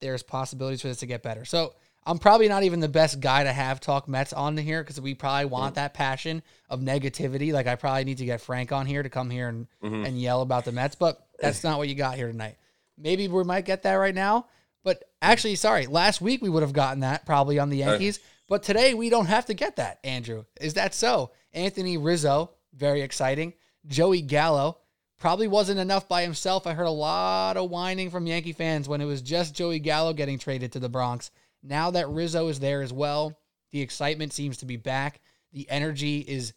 there's 0.00 0.22
possibilities 0.22 0.80
for 0.80 0.86
this 0.86 0.98
to 0.98 1.06
get 1.06 1.24
better. 1.24 1.44
So 1.44 1.74
I'm 2.06 2.18
probably 2.18 2.46
not 2.48 2.62
even 2.62 2.78
the 2.78 2.88
best 2.88 3.18
guy 3.18 3.42
to 3.42 3.52
have 3.52 3.80
talk 3.80 4.06
Mets 4.06 4.32
on 4.32 4.56
here 4.56 4.80
because 4.80 5.00
we 5.00 5.14
probably 5.14 5.46
want 5.46 5.72
mm. 5.72 5.76
that 5.76 5.92
passion 5.92 6.40
of 6.70 6.78
negativity. 6.78 7.52
Like 7.52 7.66
I 7.66 7.74
probably 7.74 8.04
need 8.04 8.18
to 8.18 8.24
get 8.24 8.40
Frank 8.40 8.70
on 8.70 8.86
here 8.86 9.02
to 9.02 9.10
come 9.10 9.30
here 9.30 9.48
and, 9.48 9.66
mm-hmm. 9.82 10.04
and 10.04 10.20
yell 10.20 10.40
about 10.40 10.64
the 10.64 10.72
Mets, 10.72 10.94
but 10.94 11.26
that's 11.40 11.64
not 11.64 11.78
what 11.78 11.88
you 11.88 11.96
got 11.96 12.14
here 12.14 12.28
tonight. 12.30 12.58
Maybe 12.96 13.26
we 13.26 13.42
might 13.42 13.64
get 13.64 13.82
that 13.82 13.94
right 13.94 14.14
now. 14.14 14.46
But 14.84 15.02
actually, 15.20 15.56
sorry, 15.56 15.86
last 15.86 16.20
week 16.20 16.42
we 16.42 16.50
would 16.50 16.62
have 16.62 16.74
gotten 16.74 17.00
that 17.00 17.26
probably 17.26 17.58
on 17.58 17.70
the 17.70 17.78
Yankees. 17.78 18.20
But 18.48 18.62
today 18.62 18.94
we 18.94 19.08
don't 19.08 19.26
have 19.26 19.46
to 19.46 19.54
get 19.54 19.76
that, 19.76 19.98
Andrew. 20.04 20.44
Is 20.60 20.74
that 20.74 20.94
so? 20.94 21.30
Anthony 21.52 21.96
Rizzo, 21.96 22.50
very 22.74 23.00
exciting. 23.00 23.54
Joey 23.86 24.20
Gallo, 24.22 24.78
probably 25.18 25.48
wasn't 25.48 25.80
enough 25.80 26.08
by 26.08 26.22
himself. 26.22 26.66
I 26.66 26.74
heard 26.74 26.86
a 26.86 26.90
lot 26.90 27.56
of 27.56 27.70
whining 27.70 28.10
from 28.10 28.26
Yankee 28.26 28.52
fans 28.52 28.88
when 28.88 29.00
it 29.00 29.06
was 29.06 29.22
just 29.22 29.54
Joey 29.54 29.78
Gallo 29.78 30.12
getting 30.12 30.38
traded 30.38 30.72
to 30.72 30.80
the 30.80 30.88
Bronx. 30.88 31.30
Now 31.62 31.90
that 31.92 32.08
Rizzo 32.08 32.48
is 32.48 32.60
there 32.60 32.82
as 32.82 32.92
well, 32.92 33.38
the 33.72 33.80
excitement 33.80 34.32
seems 34.32 34.58
to 34.58 34.66
be 34.66 34.76
back. 34.76 35.20
The 35.52 35.68
energy 35.70 36.18
is 36.18 36.52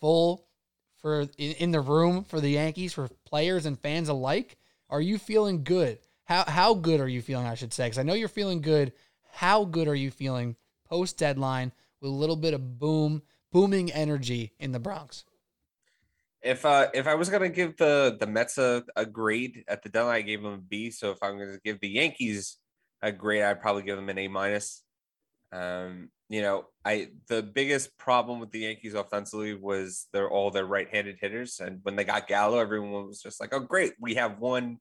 full 0.00 0.46
for 0.98 1.22
in, 1.38 1.52
in 1.52 1.70
the 1.70 1.80
room 1.80 2.24
for 2.24 2.40
the 2.40 2.50
Yankees, 2.50 2.92
for 2.92 3.08
players 3.24 3.66
and 3.66 3.78
fans 3.80 4.08
alike. 4.08 4.56
Are 4.90 5.00
you 5.00 5.16
feeling 5.16 5.64
good? 5.64 5.98
How 6.24 6.44
how 6.46 6.74
good 6.74 7.00
are 7.00 7.08
you 7.08 7.22
feeling? 7.22 7.46
I 7.46 7.54
should 7.54 7.72
say, 7.72 7.86
because 7.86 7.98
I 7.98 8.02
know 8.02 8.14
you're 8.14 8.28
feeling 8.28 8.60
good. 8.60 8.92
How 9.32 9.64
good 9.64 9.88
are 9.88 9.94
you 9.94 10.10
feeling 10.10 10.56
post 10.92 11.16
deadline 11.16 11.72
with 12.02 12.10
a 12.10 12.14
little 12.14 12.36
bit 12.36 12.52
of 12.52 12.78
boom 12.78 13.22
booming 13.50 13.90
energy 13.92 14.52
in 14.58 14.72
the 14.72 14.78
Bronx. 14.78 15.24
If 16.42 16.66
uh 16.66 16.88
if 16.92 17.06
I 17.06 17.14
was 17.14 17.30
gonna 17.30 17.48
give 17.48 17.78
the 17.78 18.14
the 18.20 18.26
Mets 18.26 18.58
a, 18.58 18.84
a 18.94 19.06
grade 19.06 19.64
at 19.68 19.82
the 19.82 19.88
deadline, 19.88 20.16
I 20.16 20.20
gave 20.20 20.42
them 20.42 20.52
a 20.52 20.58
B. 20.58 20.90
So 20.90 21.10
if 21.10 21.18
I'm 21.22 21.38
gonna 21.38 21.58
give 21.64 21.80
the 21.80 21.88
Yankees 21.88 22.58
a 23.00 23.10
grade, 23.10 23.42
I'd 23.42 23.62
probably 23.62 23.84
give 23.84 23.96
them 23.96 24.10
an 24.10 24.18
A 24.18 24.28
minus. 24.28 24.82
Um, 25.50 26.10
you 26.28 26.42
know, 26.42 26.66
I 26.84 27.08
the 27.28 27.42
biggest 27.42 27.96
problem 27.96 28.38
with 28.38 28.50
the 28.50 28.60
Yankees 28.60 28.92
offensively 28.92 29.54
was 29.54 30.08
they're 30.12 30.30
all 30.30 30.50
their 30.50 30.66
right-handed 30.66 31.16
hitters, 31.20 31.60
and 31.60 31.80
when 31.84 31.96
they 31.96 32.04
got 32.04 32.28
Gallo, 32.28 32.58
everyone 32.58 33.06
was 33.06 33.22
just 33.22 33.40
like, 33.40 33.54
"Oh, 33.54 33.60
great, 33.60 33.92
we 33.98 34.14
have 34.16 34.38
one, 34.38 34.78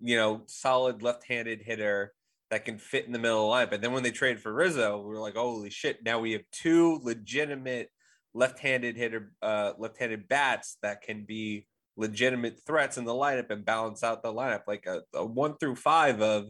you 0.00 0.16
know, 0.16 0.42
solid 0.46 1.02
left-handed 1.02 1.62
hitter 1.62 2.14
that 2.52 2.64
can 2.64 2.78
fit 2.78 3.06
in 3.06 3.12
the 3.12 3.18
middle 3.18 3.52
of 3.52 3.58
the 3.58 3.66
lineup." 3.66 3.74
And 3.74 3.82
then 3.82 3.92
when 3.92 4.04
they 4.04 4.12
traded 4.12 4.40
for 4.40 4.52
Rizzo, 4.52 4.98
we 4.98 5.08
were 5.08 5.20
like, 5.20 5.34
"Holy 5.34 5.70
shit! 5.70 6.04
Now 6.04 6.20
we 6.20 6.32
have 6.32 6.42
two 6.52 7.00
legitimate 7.02 7.90
left-handed 8.34 8.96
hitter, 8.96 9.32
uh, 9.42 9.72
left-handed 9.78 10.28
bats 10.28 10.78
that 10.82 11.02
can 11.02 11.24
be 11.24 11.66
legitimate 11.96 12.58
threats 12.66 12.96
in 12.96 13.04
the 13.04 13.12
lineup 13.12 13.50
and 13.50 13.64
balance 13.64 14.02
out 14.02 14.22
the 14.22 14.32
lineup 14.32 14.62
like 14.66 14.86
a, 14.86 15.02
a 15.14 15.24
one 15.24 15.56
through 15.58 15.76
five 15.76 16.22
of 16.22 16.46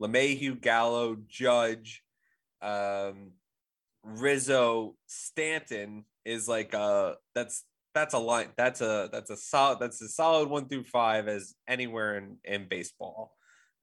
LeMahieu, 0.00 0.60
Gallo, 0.60 1.16
Judge, 1.28 2.02
um, 2.62 3.32
Rizzo, 4.02 4.94
Stanton 5.06 6.04
is 6.24 6.48
like 6.48 6.74
a 6.74 7.16
that's 7.34 7.64
that's 7.94 8.14
a 8.14 8.18
line 8.18 8.48
that's 8.56 8.80
a 8.80 9.08
that's 9.10 9.30
a 9.30 9.36
solid 9.36 9.78
that's 9.80 10.02
a 10.02 10.08
solid 10.08 10.48
one 10.48 10.68
through 10.68 10.84
five 10.84 11.28
as 11.28 11.54
anywhere 11.66 12.18
in 12.18 12.36
in 12.44 12.68
baseball. 12.68 13.34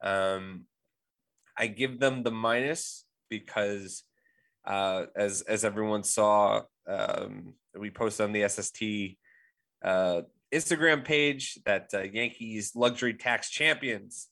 Um, 0.04 0.66
I 1.58 1.68
give 1.68 2.00
them 2.00 2.24
the 2.24 2.32
minus 2.32 3.06
because 3.30 4.04
uh, 4.66 5.06
as 5.16 5.42
as 5.42 5.66
everyone 5.66 6.04
saw, 6.04 6.62
um, 6.88 7.54
we 7.78 7.90
posted 7.90 8.26
on 8.26 8.32
the 8.32 8.48
SST 8.48 9.18
uh, 9.84 10.22
Instagram 10.54 11.04
page 11.04 11.60
that 11.66 11.90
uh, 11.94 12.02
Yankees 12.02 12.74
luxury 12.76 13.14
tax 13.14 13.50
champions, 13.50 14.30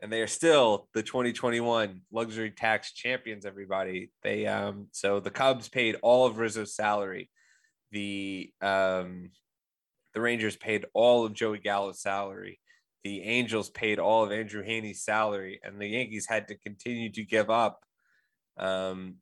and 0.00 0.12
they 0.12 0.20
are 0.20 0.26
still 0.26 0.88
the 0.92 1.02
2021 1.02 2.02
luxury 2.12 2.50
tax 2.50 2.92
champions. 2.92 3.46
Everybody, 3.46 4.10
they 4.22 4.46
um, 4.46 4.88
so 4.92 5.20
the 5.20 5.30
Cubs 5.30 5.68
paid 5.68 5.96
all 6.02 6.26
of 6.26 6.38
Rizzo's 6.38 6.74
salary. 6.74 7.30
The 7.92 8.50
um, 8.60 9.30
the 10.14 10.20
Rangers 10.20 10.56
paid 10.56 10.86
all 10.92 11.24
of 11.24 11.34
Joey 11.34 11.58
Gallo's 11.58 12.00
salary. 12.00 12.58
The 13.04 13.22
Angels 13.22 13.70
paid 13.70 13.98
all 13.98 14.24
of 14.24 14.32
Andrew 14.32 14.64
Heaney's 14.64 15.02
salary, 15.02 15.60
and 15.62 15.80
the 15.80 15.86
Yankees 15.86 16.26
had 16.26 16.48
to 16.48 16.56
continue 16.56 17.10
to 17.12 17.24
give 17.24 17.50
up 17.50 17.84
um, 18.58 19.16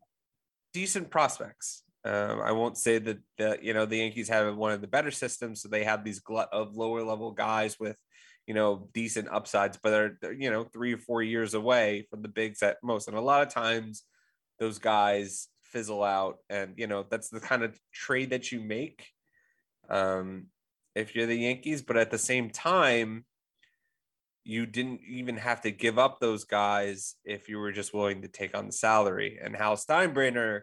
decent 0.73 1.11
prospects. 1.11 1.83
Um, 2.05 2.41
I 2.41 2.53
won't 2.53 2.79
say 2.79 2.99
that 2.99 3.19
the 3.39 3.59
you 3.63 3.75
know 3.75 3.87
the 3.87 3.99
Yankees 3.99 4.29
have 4.29 4.57
one 4.57 4.73
of 4.73 4.81
the 4.81 4.87
better 4.87 5.11
systems, 5.11 5.63
so 5.63 5.69
they 5.69 5.85
have 5.85 6.05
these 6.05 6.21
glut 6.21 6.49
of 6.53 6.77
lower 6.77 7.03
level 7.03 7.31
guys 7.31 7.79
with 7.79 7.97
you 8.47 8.55
know, 8.55 8.89
decent 8.93 9.29
upsides, 9.31 9.79
but 9.83 9.93
are 9.93 10.19
they're, 10.21 10.33
you 10.33 10.51
know 10.51 10.65
three 10.65 10.95
or 10.95 10.99
four 10.99 11.23
years 11.23 11.55
away 11.55 12.07
from 12.11 12.23
the 12.23 12.29
bigs 12.29 12.63
at 12.63 12.77
most. 12.83 13.09
And 13.09 13.17
a 13.17 13.21
lot 13.21 13.47
of 13.47 13.53
times, 13.53 14.05
those 14.59 14.79
guys 14.79 15.49
fizzle 15.63 16.05
out, 16.05 16.39
and 16.51 16.75
you 16.77 16.87
know 16.87 17.05
that's 17.09 17.31
the 17.31 17.41
kind 17.41 17.63
of 17.63 17.79
trade 17.93 18.31
that 18.31 18.53
you 18.53 18.61
make 18.61 19.09
um, 19.89 20.47
if 20.95 21.15
you're 21.15 21.27
the 21.27 21.37
Yankees. 21.37 21.83
But 21.83 21.97
at 21.97 22.11
the 22.11 22.19
same 22.19 22.51
time, 22.51 23.25
you 24.45 24.67
didn't 24.67 25.01
even 25.09 25.37
have 25.39 25.63
to 25.63 25.71
give 25.71 25.99
up 25.99 26.21
those 26.21 26.45
guys 26.45 27.17
if 27.25 27.49
you 27.49 27.59
were 27.59 27.73
just 27.73 27.95
willing 27.95 28.23
to 28.23 28.29
take 28.29 28.57
on 28.57 28.67
the 28.67 28.73
salary. 28.73 29.39
And 29.43 29.57
Hal 29.57 29.77
Steinbrenner, 29.77 30.63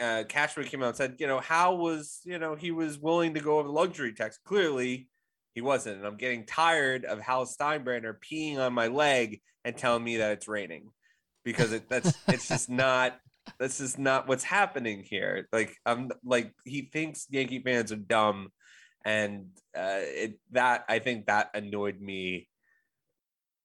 uh, 0.00 0.24
Cashman 0.28 0.66
came 0.66 0.82
out 0.82 0.88
and 0.88 0.96
said, 0.96 1.16
you 1.18 1.26
know, 1.26 1.38
Hal 1.40 1.78
was, 1.78 2.20
you 2.24 2.38
know, 2.38 2.56
he 2.56 2.72
was 2.72 2.98
willing 2.98 3.34
to 3.34 3.40
go 3.40 3.58
over 3.58 3.68
luxury 3.68 4.12
tax. 4.12 4.38
Clearly, 4.44 5.08
he 5.54 5.60
wasn't. 5.60 5.98
And 5.98 6.06
I'm 6.06 6.16
getting 6.16 6.44
tired 6.44 7.04
of 7.04 7.20
Hal 7.20 7.46
Steinbrenner 7.46 8.14
peeing 8.18 8.58
on 8.58 8.72
my 8.72 8.88
leg 8.88 9.40
and 9.64 9.76
telling 9.76 10.02
me 10.02 10.16
that 10.16 10.32
it's 10.32 10.48
raining 10.48 10.88
because 11.44 11.72
it, 11.72 11.88
that's 11.88 12.12
it's 12.28 12.48
just 12.48 12.68
not 12.68 13.18
that's 13.58 13.78
just 13.78 13.98
not 13.98 14.28
what's 14.28 14.44
happening 14.44 15.02
here. 15.02 15.48
Like 15.52 15.76
I'm 15.84 16.10
like 16.24 16.52
he 16.64 16.82
thinks 16.92 17.26
Yankee 17.30 17.60
fans 17.60 17.92
are 17.92 17.96
dumb, 17.96 18.48
and 19.04 19.46
uh, 19.76 20.00
it 20.00 20.40
that 20.52 20.84
I 20.88 20.98
think 20.98 21.26
that 21.26 21.50
annoyed 21.54 22.00
me. 22.00 22.48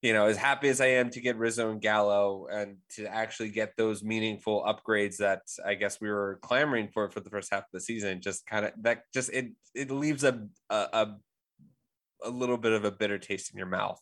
You 0.00 0.12
know, 0.12 0.26
as 0.26 0.36
happy 0.36 0.68
as 0.68 0.80
I 0.80 0.86
am 0.86 1.10
to 1.10 1.20
get 1.20 1.36
Rizzo 1.36 1.70
and 1.70 1.80
Gallo 1.80 2.46
and 2.50 2.76
to 2.96 3.06
actually 3.06 3.50
get 3.50 3.76
those 3.76 4.04
meaningful 4.04 4.64
upgrades 4.64 5.16
that 5.16 5.42
I 5.66 5.74
guess 5.74 6.00
we 6.00 6.08
were 6.08 6.38
clamoring 6.42 6.88
for 6.88 7.10
for 7.10 7.18
the 7.18 7.30
first 7.30 7.50
half 7.50 7.64
of 7.64 7.72
the 7.72 7.80
season, 7.80 8.20
just 8.20 8.46
kind 8.46 8.66
of 8.66 8.72
that 8.82 9.02
just 9.12 9.30
it 9.30 9.52
it 9.74 9.90
leaves 9.90 10.22
a 10.22 10.46
a 10.70 11.08
a 12.24 12.30
little 12.30 12.58
bit 12.58 12.72
of 12.72 12.84
a 12.84 12.92
bitter 12.92 13.18
taste 13.18 13.50
in 13.52 13.58
your 13.58 13.66
mouth 13.66 14.00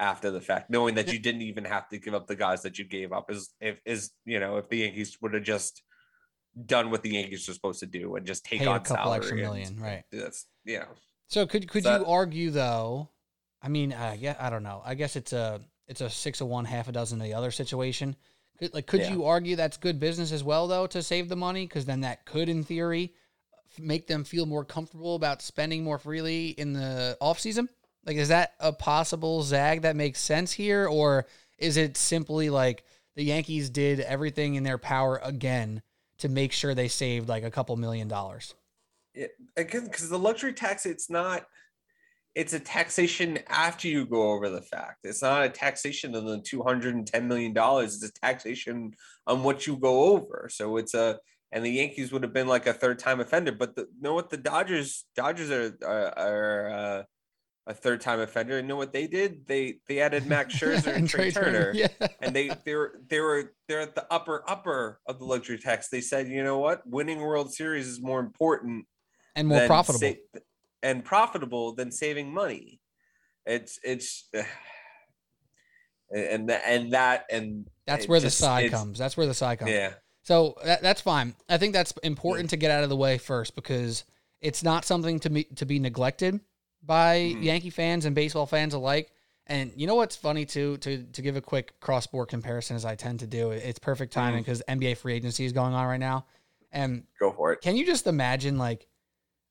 after 0.00 0.30
the 0.30 0.40
fact, 0.40 0.70
knowing 0.70 0.94
that 0.94 1.12
you 1.12 1.18
didn't 1.18 1.42
even 1.42 1.64
have 1.64 1.88
to 1.90 1.98
give 1.98 2.14
up 2.14 2.26
the 2.26 2.34
guys 2.34 2.62
that 2.62 2.78
you 2.78 2.84
gave 2.84 3.12
up. 3.12 3.30
Is 3.30 3.50
if 3.60 3.80
is 3.84 4.10
you 4.24 4.40
know 4.40 4.56
if 4.56 4.68
the 4.68 4.78
Yankees 4.78 5.16
would 5.20 5.34
have 5.34 5.44
just 5.44 5.82
done 6.66 6.90
what 6.90 7.02
the 7.02 7.10
Yankees 7.10 7.48
are 7.48 7.52
supposed 7.52 7.80
to 7.80 7.86
do 7.86 8.16
and 8.16 8.26
just 8.26 8.44
take 8.44 8.60
Pay 8.60 8.66
on 8.66 8.76
a 8.76 8.80
couple 8.80 8.96
salary 8.96 9.18
extra 9.18 9.36
and 9.36 9.46
million, 9.46 9.78
right? 9.78 10.02
That's 10.10 10.46
yeah. 10.64 10.86
So 11.28 11.46
could 11.46 11.68
could 11.68 11.84
you 11.84 12.04
argue 12.06 12.50
though? 12.50 13.10
I 13.62 13.68
mean, 13.68 13.92
uh, 13.92 14.16
yeah, 14.18 14.36
I 14.38 14.50
don't 14.50 14.62
know. 14.62 14.82
I 14.84 14.94
guess 14.94 15.16
it's 15.16 15.32
a 15.32 15.60
it's 15.86 16.00
a 16.00 16.08
six 16.10 16.40
of 16.40 16.48
one, 16.48 16.64
half 16.64 16.88
a 16.88 16.92
dozen 16.92 17.20
of 17.20 17.26
the 17.26 17.34
other 17.34 17.50
situation. 17.50 18.16
Could, 18.58 18.74
like, 18.74 18.86
could 18.86 19.00
Yeah. 19.00 19.10
you 19.10 19.24
argue 19.24 19.56
that's 19.56 19.76
good 19.76 19.98
business 19.98 20.32
as 20.32 20.44
well 20.44 20.68
though 20.68 20.86
to 20.88 21.02
save 21.02 21.28
the 21.28 21.36
money? 21.36 21.66
Because 21.66 21.84
then 21.84 22.00
that 22.02 22.24
could, 22.26 22.48
in 22.48 22.62
theory, 22.62 23.14
make 23.78 24.06
them 24.06 24.24
feel 24.24 24.46
more 24.46 24.64
comfortable 24.64 25.14
about 25.14 25.42
spending 25.42 25.82
more 25.82 25.98
freely 25.98 26.48
in 26.50 26.72
the 26.72 27.16
off 27.20 27.40
season. 27.40 27.68
Like, 28.04 28.16
is 28.16 28.28
that 28.28 28.54
a 28.60 28.72
possible 28.72 29.42
zag 29.42 29.82
that 29.82 29.96
makes 29.96 30.20
sense 30.20 30.52
here, 30.52 30.86
or 30.86 31.26
is 31.58 31.76
it 31.76 31.96
simply 31.96 32.48
like 32.50 32.84
the 33.14 33.24
Yankees 33.24 33.68
did 33.68 34.00
everything 34.00 34.54
in 34.54 34.62
their 34.62 34.78
power 34.78 35.20
again 35.22 35.82
to 36.18 36.28
make 36.28 36.52
sure 36.52 36.74
they 36.74 36.88
saved 36.88 37.28
like 37.28 37.44
a 37.44 37.50
couple 37.50 37.76
million 37.76 38.08
dollars? 38.08 38.54
it, 39.14 39.32
again 39.56 39.84
because 39.84 40.08
the 40.08 40.18
luxury 40.18 40.52
tax 40.52 40.86
it's 40.86 41.10
not 41.10 41.46
it's 42.34 42.52
a 42.52 42.60
taxation 42.60 43.38
after 43.48 43.88
you 43.88 44.06
go 44.06 44.30
over 44.32 44.48
the 44.48 44.62
fact. 44.62 44.98
It's 45.04 45.22
not 45.22 45.44
a 45.44 45.48
taxation 45.48 46.14
on 46.14 46.24
the 46.26 46.40
210 46.40 47.28
million 47.28 47.52
dollars 47.52 47.94
it's 47.96 48.04
a 48.04 48.20
taxation 48.20 48.92
on 49.26 49.42
what 49.42 49.66
you 49.66 49.76
go 49.76 50.04
over. 50.14 50.48
So 50.50 50.76
it's 50.76 50.94
a 50.94 51.18
and 51.52 51.64
the 51.64 51.70
yankees 51.70 52.12
would 52.12 52.22
have 52.22 52.32
been 52.32 52.46
like 52.46 52.66
a 52.66 52.72
third 52.72 52.98
time 53.00 53.18
offender 53.20 53.50
but 53.52 53.74
the, 53.74 53.86
know 54.00 54.14
what 54.14 54.30
the 54.30 54.36
dodgers 54.36 55.04
dodgers 55.16 55.50
are 55.50 55.74
are, 55.84 56.18
are 56.18 56.70
uh, 56.70 57.02
a 57.66 57.74
third 57.74 58.00
time 58.00 58.20
offender. 58.20 58.58
And 58.58 58.68
know 58.68 58.76
what 58.76 58.92
they 58.92 59.08
did? 59.08 59.46
They 59.46 59.80
they 59.88 60.00
added 60.00 60.26
max 60.26 60.54
scherzer 60.58 60.94
and 60.94 61.08
trea 61.08 61.32
turner 61.32 61.72
Yeah. 61.74 61.88
and 62.22 62.34
they 62.34 62.50
they 62.64 62.74
were 62.76 63.00
they 63.08 63.18
were 63.20 63.52
they're 63.68 63.80
at 63.80 63.96
the 63.96 64.06
upper 64.12 64.44
upper 64.48 65.00
of 65.06 65.18
the 65.18 65.24
luxury 65.24 65.58
tax. 65.58 65.88
They 65.88 66.00
said 66.00 66.28
you 66.28 66.44
know 66.44 66.58
what? 66.60 66.86
Winning 66.86 67.18
world 67.18 67.52
series 67.52 67.88
is 67.88 68.00
more 68.00 68.20
important 68.20 68.86
and 69.34 69.48
more 69.48 69.66
profitable. 69.66 70.14
sa- 70.34 70.40
and 70.82 71.04
profitable 71.04 71.74
than 71.74 71.90
saving 71.92 72.32
money. 72.32 72.80
It's 73.46 73.78
it's 73.82 74.28
and 76.14 76.48
that 76.48 76.62
and 76.66 76.92
that 76.92 77.26
and 77.30 77.66
That's 77.86 78.08
where 78.08 78.20
the 78.20 78.26
just- 78.26 78.38
side 78.38 78.66
it's- 78.66 78.78
comes. 78.80 78.98
That's 78.98 79.16
where 79.16 79.26
the 79.26 79.34
side 79.34 79.58
comes. 79.58 79.70
Yeah, 79.70 79.94
So 80.22 80.56
that, 80.64 80.82
that's 80.82 81.00
fine. 81.00 81.34
I 81.48 81.58
think 81.58 81.72
that's 81.72 81.92
important 82.02 82.50
to 82.50 82.56
get 82.56 82.70
out 82.70 82.82
of 82.82 82.88
the 82.90 82.96
way 82.96 83.18
first 83.18 83.54
because 83.54 84.04
it's 84.40 84.62
not 84.62 84.84
something 84.84 85.18
to 85.20 85.30
me 85.30 85.44
to 85.56 85.66
be 85.66 85.78
neglected 85.78 86.40
by 86.82 87.18
Mhm. 87.36 87.42
Yankee 87.44 87.70
fans 87.70 88.04
and 88.06 88.14
baseball 88.14 88.46
fans 88.46 88.74
alike. 88.74 89.12
And 89.46 89.72
you 89.76 89.86
know 89.86 89.96
what's 89.96 90.16
funny 90.16 90.44
too 90.46 90.76
to 90.78 91.04
to 91.04 91.22
give 91.22 91.36
a 91.36 91.40
quick 91.40 91.78
cross 91.80 92.04
sport 92.04 92.28
comparison 92.28 92.76
as 92.76 92.84
I 92.84 92.94
tend 92.94 93.20
to 93.20 93.26
do. 93.26 93.50
It's 93.50 93.78
perfect 93.78 94.12
timing 94.12 94.42
because 94.42 94.62
NBA 94.68 94.94
free 94.96 95.14
agency 95.14 95.44
is 95.44 95.52
going 95.52 95.74
on 95.74 95.86
right 95.86 96.00
now. 96.00 96.26
And 96.72 97.04
go 97.18 97.32
for 97.32 97.52
it. 97.52 97.60
can 97.60 97.76
you 97.76 97.84
just 97.84 98.06
imagine 98.06 98.56
like 98.56 98.86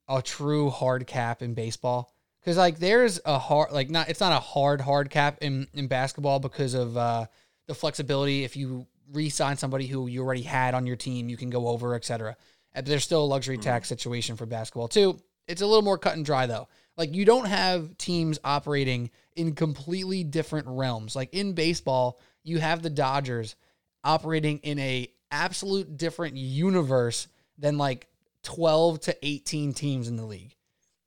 a 0.10 0.22
true 0.22 0.69
hard 0.69 1.07
cap 1.07 1.41
in 1.41 1.53
baseball? 1.53 2.11
Because 2.41 2.57
like 2.57 2.80
there's 2.80 3.19
a 3.26 3.38
hard 3.38 3.72
like 3.72 3.90
not 3.90 4.10
it's 4.10 4.19
not 4.19 4.31
a 4.31 4.40
hard 4.40 4.81
hard 4.81 5.10
cap 5.10 5.38
in 5.41 5.68
in 5.73 5.88
basketball 5.88 6.40
because 6.40 6.73
of 6.73 6.98
uh, 6.98 7.26
the 7.68 7.76
flexibility. 7.76 8.44
If 8.44 8.57
you 8.57 8.88
re-sign 9.11 9.57
somebody 9.57 9.88
who 9.88 10.07
you 10.07 10.22
already 10.23 10.41
had 10.41 10.73
on 10.73 10.86
your 10.86 10.95
team, 10.95 11.30
you 11.30 11.38
can 11.38 11.49
go 11.49 11.68
over, 11.68 11.95
etc. 11.95 12.36
There's 12.84 13.03
still 13.03 13.23
a 13.23 13.26
luxury 13.26 13.57
tax 13.57 13.88
situation 13.88 14.36
for 14.36 14.45
basketball 14.45 14.88
too. 14.88 15.19
It's 15.48 15.61
a 15.61 15.65
little 15.65 15.81
more 15.81 15.98
cut 15.98 16.15
and 16.15 16.26
dry 16.26 16.45
though. 16.45 16.68
Like 16.95 17.14
you 17.14 17.26
don't 17.26 17.48
have 17.48 17.98
teams 17.98 18.40
operating 18.44 19.10
in 19.36 19.56
completely 19.56 20.23
different 20.23 20.68
realms. 20.68 21.15
Like 21.15 21.34
in 21.34 21.53
baseball, 21.53 22.19
you 22.44 22.60
have 22.60 22.81
the 22.81 22.90
Dodgers 22.90 23.56
operating 24.03 24.60
in 24.60 24.80
a 24.80 25.11
absolute 25.31 25.98
different 25.98 26.38
universe 26.38 27.27
than 27.57 27.77
like 27.77 28.07
12 28.44 28.99
to 29.02 29.18
18 29.26 29.74
teams 29.74 30.07
in 30.07 30.16
the 30.16 30.26
league, 30.26 30.56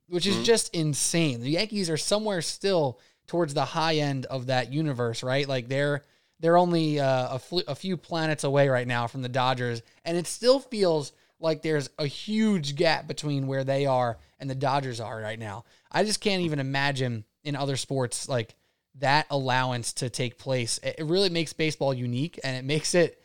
which 0.09 0.27
is 0.27 0.45
just 0.45 0.75
insane. 0.75 1.41
The 1.41 1.51
Yankees 1.51 1.91
are 1.91 1.97
somewhere 1.97 2.43
still 2.43 2.99
towards 3.27 3.55
the 3.55 3.65
high 3.65 3.97
end 3.97 4.27
of 4.27 4.47
that 4.47 4.73
universe, 4.73 5.23
right? 5.23 5.49
Like 5.49 5.69
they're 5.69 6.05
they're 6.41 6.59
only 6.59 6.99
uh, 6.99 7.37
a, 7.37 7.39
fl- 7.39 7.61
a 7.69 7.75
few 7.75 7.97
planets 7.97 8.43
away 8.43 8.69
right 8.69 8.87
now 8.87 9.07
from 9.07 9.23
the 9.23 9.29
Dodgers, 9.29 9.83
and 10.05 10.17
it 10.17 10.27
still 10.27 10.59
feels 10.59 11.13
like 11.39 11.63
there's 11.63 11.89
a 11.99 12.07
huge 12.07 12.75
gap 12.75 13.07
between 13.07 13.47
where 13.47 13.65
they 13.65 13.87
are 13.87 14.19
and 14.41 14.51
the 14.51 14.55
Dodgers 14.55 15.01
are 15.01 15.21
right 15.21 15.39
now. 15.39 15.65
I 15.91 16.05
just 16.05 16.21
can't 16.21 16.43
even 16.43 16.59
imagine 16.59 17.25
in 17.45 17.57
other 17.57 17.77
sports 17.77 18.29
like 18.29 18.57
that 18.97 19.27
allowance 19.31 19.93
to 19.95 20.11
take 20.11 20.39
place. 20.39 20.79
It 20.83 20.97
it 20.99 21.05
really 21.05 21.31
makes 21.31 21.53
baseball 21.53 21.95
unique, 21.95 22.39
and 22.45 22.57
it 22.57 22.65
makes 22.65 22.95
it 22.95 23.21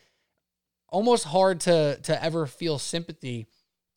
almost 0.90 1.26
hard 1.26 1.60
to 1.62 2.00
to 2.04 2.24
ever 2.24 2.46
feel 2.46 2.80
sympathy 2.80 3.48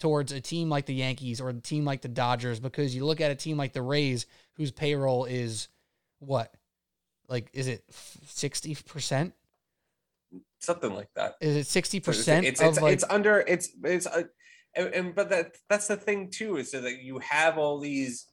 towards 0.01 0.32
a 0.32 0.40
team 0.40 0.68
like 0.68 0.86
the 0.86 0.94
Yankees 0.94 1.40
or 1.40 1.51
a 1.51 1.55
team 1.55 1.85
like 1.85 2.01
the 2.02 2.09
Dodgers 2.09 2.59
because 2.59 2.94
you 2.94 3.05
look 3.05 3.20
at 3.20 3.31
a 3.31 3.35
team 3.35 3.56
like 3.56 3.72
the 3.72 3.82
Rays 3.82 4.27
whose 4.55 4.72
payroll 4.72 5.27
is 5.27 5.68
what? 6.18 6.52
Like 7.28 7.51
is 7.52 7.68
it 7.68 7.85
60% 7.90 9.32
Something 10.59 10.94
like 10.94 11.09
that. 11.14 11.36
is 11.40 11.56
it 11.56 11.85
60% 11.85 12.44
It's 12.44 12.60
of 12.60 12.68
it's, 12.68 12.81
like 12.81 12.93
it's 12.93 13.05
under 13.09 13.40
it's 13.40 13.70
it's 13.85 14.06
uh, 14.06 14.24
and, 14.74 14.94
and 14.94 15.14
but 15.14 15.31
that 15.31 15.56
that's 15.68 15.86
the 15.86 15.97
thing 15.97 16.31
too 16.31 16.56
is 16.56 16.70
so 16.70 16.81
that 16.81 17.02
you 17.02 17.18
have 17.20 17.59
all 17.59 17.78
these 17.78 18.27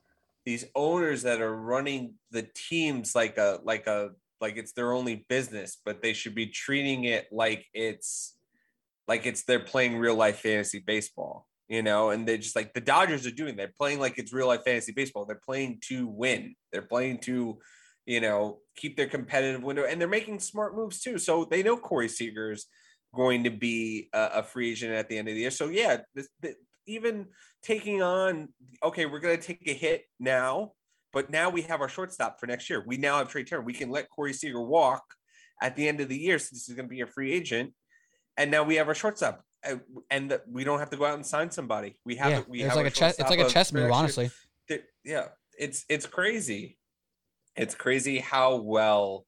these 0.45 0.65
owners 0.75 1.23
that 1.23 1.41
are 1.41 1.55
running 1.55 2.13
the 2.31 2.47
teams 2.53 3.15
like 3.15 3.37
a 3.37 3.59
like 3.63 3.87
a 3.87 4.11
like 4.39 4.57
it's 4.57 4.73
their 4.73 4.93
only 4.93 5.25
business, 5.29 5.77
but 5.83 6.01
they 6.01 6.13
should 6.13 6.35
be 6.35 6.47
treating 6.47 7.05
it 7.05 7.27
like 7.31 7.65
it's 7.73 8.35
like 9.07 9.25
it's 9.25 9.43
they're 9.43 9.59
playing 9.59 9.97
real 9.97 10.15
life 10.15 10.39
fantasy 10.39 10.79
baseball, 10.79 11.47
you 11.67 11.83
know, 11.83 12.11
and 12.11 12.27
they 12.27 12.37
just 12.37 12.55
like 12.55 12.73
the 12.73 12.81
Dodgers 12.81 13.25
are 13.27 13.31
doing. 13.31 13.55
They're 13.55 13.73
playing 13.77 13.99
like 13.99 14.17
it's 14.17 14.33
real 14.33 14.47
life 14.47 14.63
fantasy 14.63 14.93
baseball. 14.93 15.25
They're 15.25 15.41
playing 15.43 15.79
to 15.87 16.07
win. 16.07 16.55
They're 16.71 16.81
playing 16.81 17.19
to, 17.19 17.59
you 18.05 18.21
know, 18.21 18.59
keep 18.75 18.95
their 18.95 19.07
competitive 19.07 19.63
window, 19.63 19.85
and 19.85 19.99
they're 19.99 20.07
making 20.07 20.39
smart 20.39 20.75
moves 20.75 21.01
too. 21.01 21.17
So 21.17 21.45
they 21.45 21.63
know 21.63 21.77
Corey 21.77 22.07
Seager's 22.07 22.67
going 23.15 23.43
to 23.43 23.49
be 23.49 24.09
a, 24.13 24.29
a 24.35 24.43
free 24.43 24.71
agent 24.71 24.93
at 24.93 25.09
the 25.09 25.17
end 25.17 25.27
of 25.27 25.35
the 25.35 25.41
year. 25.41 25.51
So 25.51 25.67
yeah, 25.67 25.97
this, 26.15 26.29
even 26.85 27.25
taking 27.63 28.01
on, 28.01 28.49
okay, 28.81 29.05
we're 29.05 29.19
going 29.19 29.37
to 29.37 29.43
take 29.43 29.67
a 29.67 29.73
hit 29.73 30.03
now, 30.19 30.71
but 31.11 31.29
now 31.29 31.49
we 31.49 31.63
have 31.63 31.81
our 31.81 31.89
shortstop 31.89 32.39
for 32.39 32.47
next 32.47 32.69
year. 32.69 32.83
We 32.85 32.97
now 32.97 33.17
have 33.17 33.29
Trea 33.29 33.43
Turner. 33.43 33.63
We 33.63 33.73
can 33.73 33.89
let 33.89 34.09
Corey 34.09 34.33
Seager 34.33 34.61
walk 34.61 35.03
at 35.61 35.75
the 35.75 35.87
end 35.87 35.99
of 35.99 36.07
the 36.07 36.17
year 36.17 36.39
since 36.39 36.65
he's 36.65 36.75
going 36.75 36.87
to 36.87 36.93
be 36.93 37.01
a 37.01 37.07
free 37.07 37.33
agent, 37.33 37.73
and 38.37 38.51
now 38.51 38.63
we 38.63 38.75
have 38.75 38.87
our 38.87 38.95
shortstop, 38.95 39.43
and 40.09 40.39
we 40.49 40.63
don't 40.63 40.79
have 40.79 40.89
to 40.91 40.97
go 40.97 41.05
out 41.05 41.15
and 41.15 41.25
sign 41.25 41.51
somebody. 41.51 41.97
We 42.05 42.15
have 42.15 42.31
yeah, 42.31 42.39
it. 42.39 42.49
We 42.49 42.59
it's 42.61 42.67
have 42.69 42.77
like 42.77 42.85
a 42.87 42.95
chess 42.95 43.19
it's 43.19 43.29
like 43.29 43.39
a 43.39 43.49
chess 43.49 43.73
move 43.73 43.91
honestly. 43.91 44.29
Yeah, 45.03 45.27
it's 45.57 45.85
it's 45.89 46.05
crazy. 46.05 46.77
It's 47.55 47.75
crazy 47.75 48.19
how 48.19 48.57
well 48.57 49.25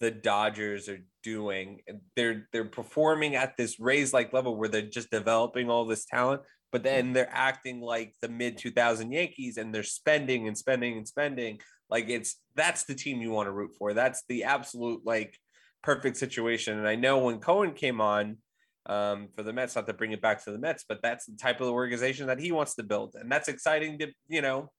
the 0.00 0.10
Dodgers 0.10 0.88
are 0.88 1.00
doing. 1.22 1.80
They're 2.16 2.46
they're 2.52 2.64
performing 2.64 3.36
at 3.36 3.56
this 3.56 3.80
Rays 3.80 4.12
like 4.12 4.32
level 4.32 4.56
where 4.56 4.68
they're 4.68 4.82
just 4.82 5.10
developing 5.10 5.70
all 5.70 5.86
this 5.86 6.04
talent, 6.04 6.42
but 6.70 6.82
then 6.82 7.12
they're 7.12 7.30
acting 7.32 7.80
like 7.80 8.14
the 8.20 8.28
mid 8.28 8.58
2000 8.58 9.12
Yankees 9.12 9.56
and 9.56 9.74
they're 9.74 9.82
spending 9.82 10.46
and 10.46 10.56
spending 10.56 10.98
and 10.98 11.08
spending. 11.08 11.58
Like 11.88 12.08
it's 12.08 12.36
that's 12.54 12.84
the 12.84 12.94
team 12.94 13.20
you 13.20 13.30
want 13.30 13.46
to 13.46 13.52
root 13.52 13.72
for. 13.78 13.94
That's 13.94 14.22
the 14.28 14.44
absolute 14.44 15.02
like 15.04 15.38
perfect 15.82 16.16
situation. 16.16 16.78
And 16.78 16.88
I 16.88 16.96
know 16.96 17.18
when 17.18 17.38
Cohen 17.38 17.72
came 17.72 18.00
on 18.00 18.38
um, 18.86 19.28
for 19.34 19.42
the 19.42 19.52
Mets, 19.52 19.76
not 19.76 19.86
to 19.86 19.94
bring 19.94 20.12
it 20.12 20.20
back 20.20 20.44
to 20.44 20.52
the 20.52 20.58
Mets, 20.58 20.84
but 20.88 21.00
that's 21.02 21.26
the 21.26 21.36
type 21.36 21.60
of 21.60 21.68
organization 21.68 22.26
that 22.26 22.40
he 22.40 22.52
wants 22.52 22.74
to 22.74 22.82
build, 22.82 23.14
and 23.18 23.30
that's 23.30 23.48
exciting 23.48 23.98
to 23.98 24.08
you 24.28 24.42
know. 24.42 24.70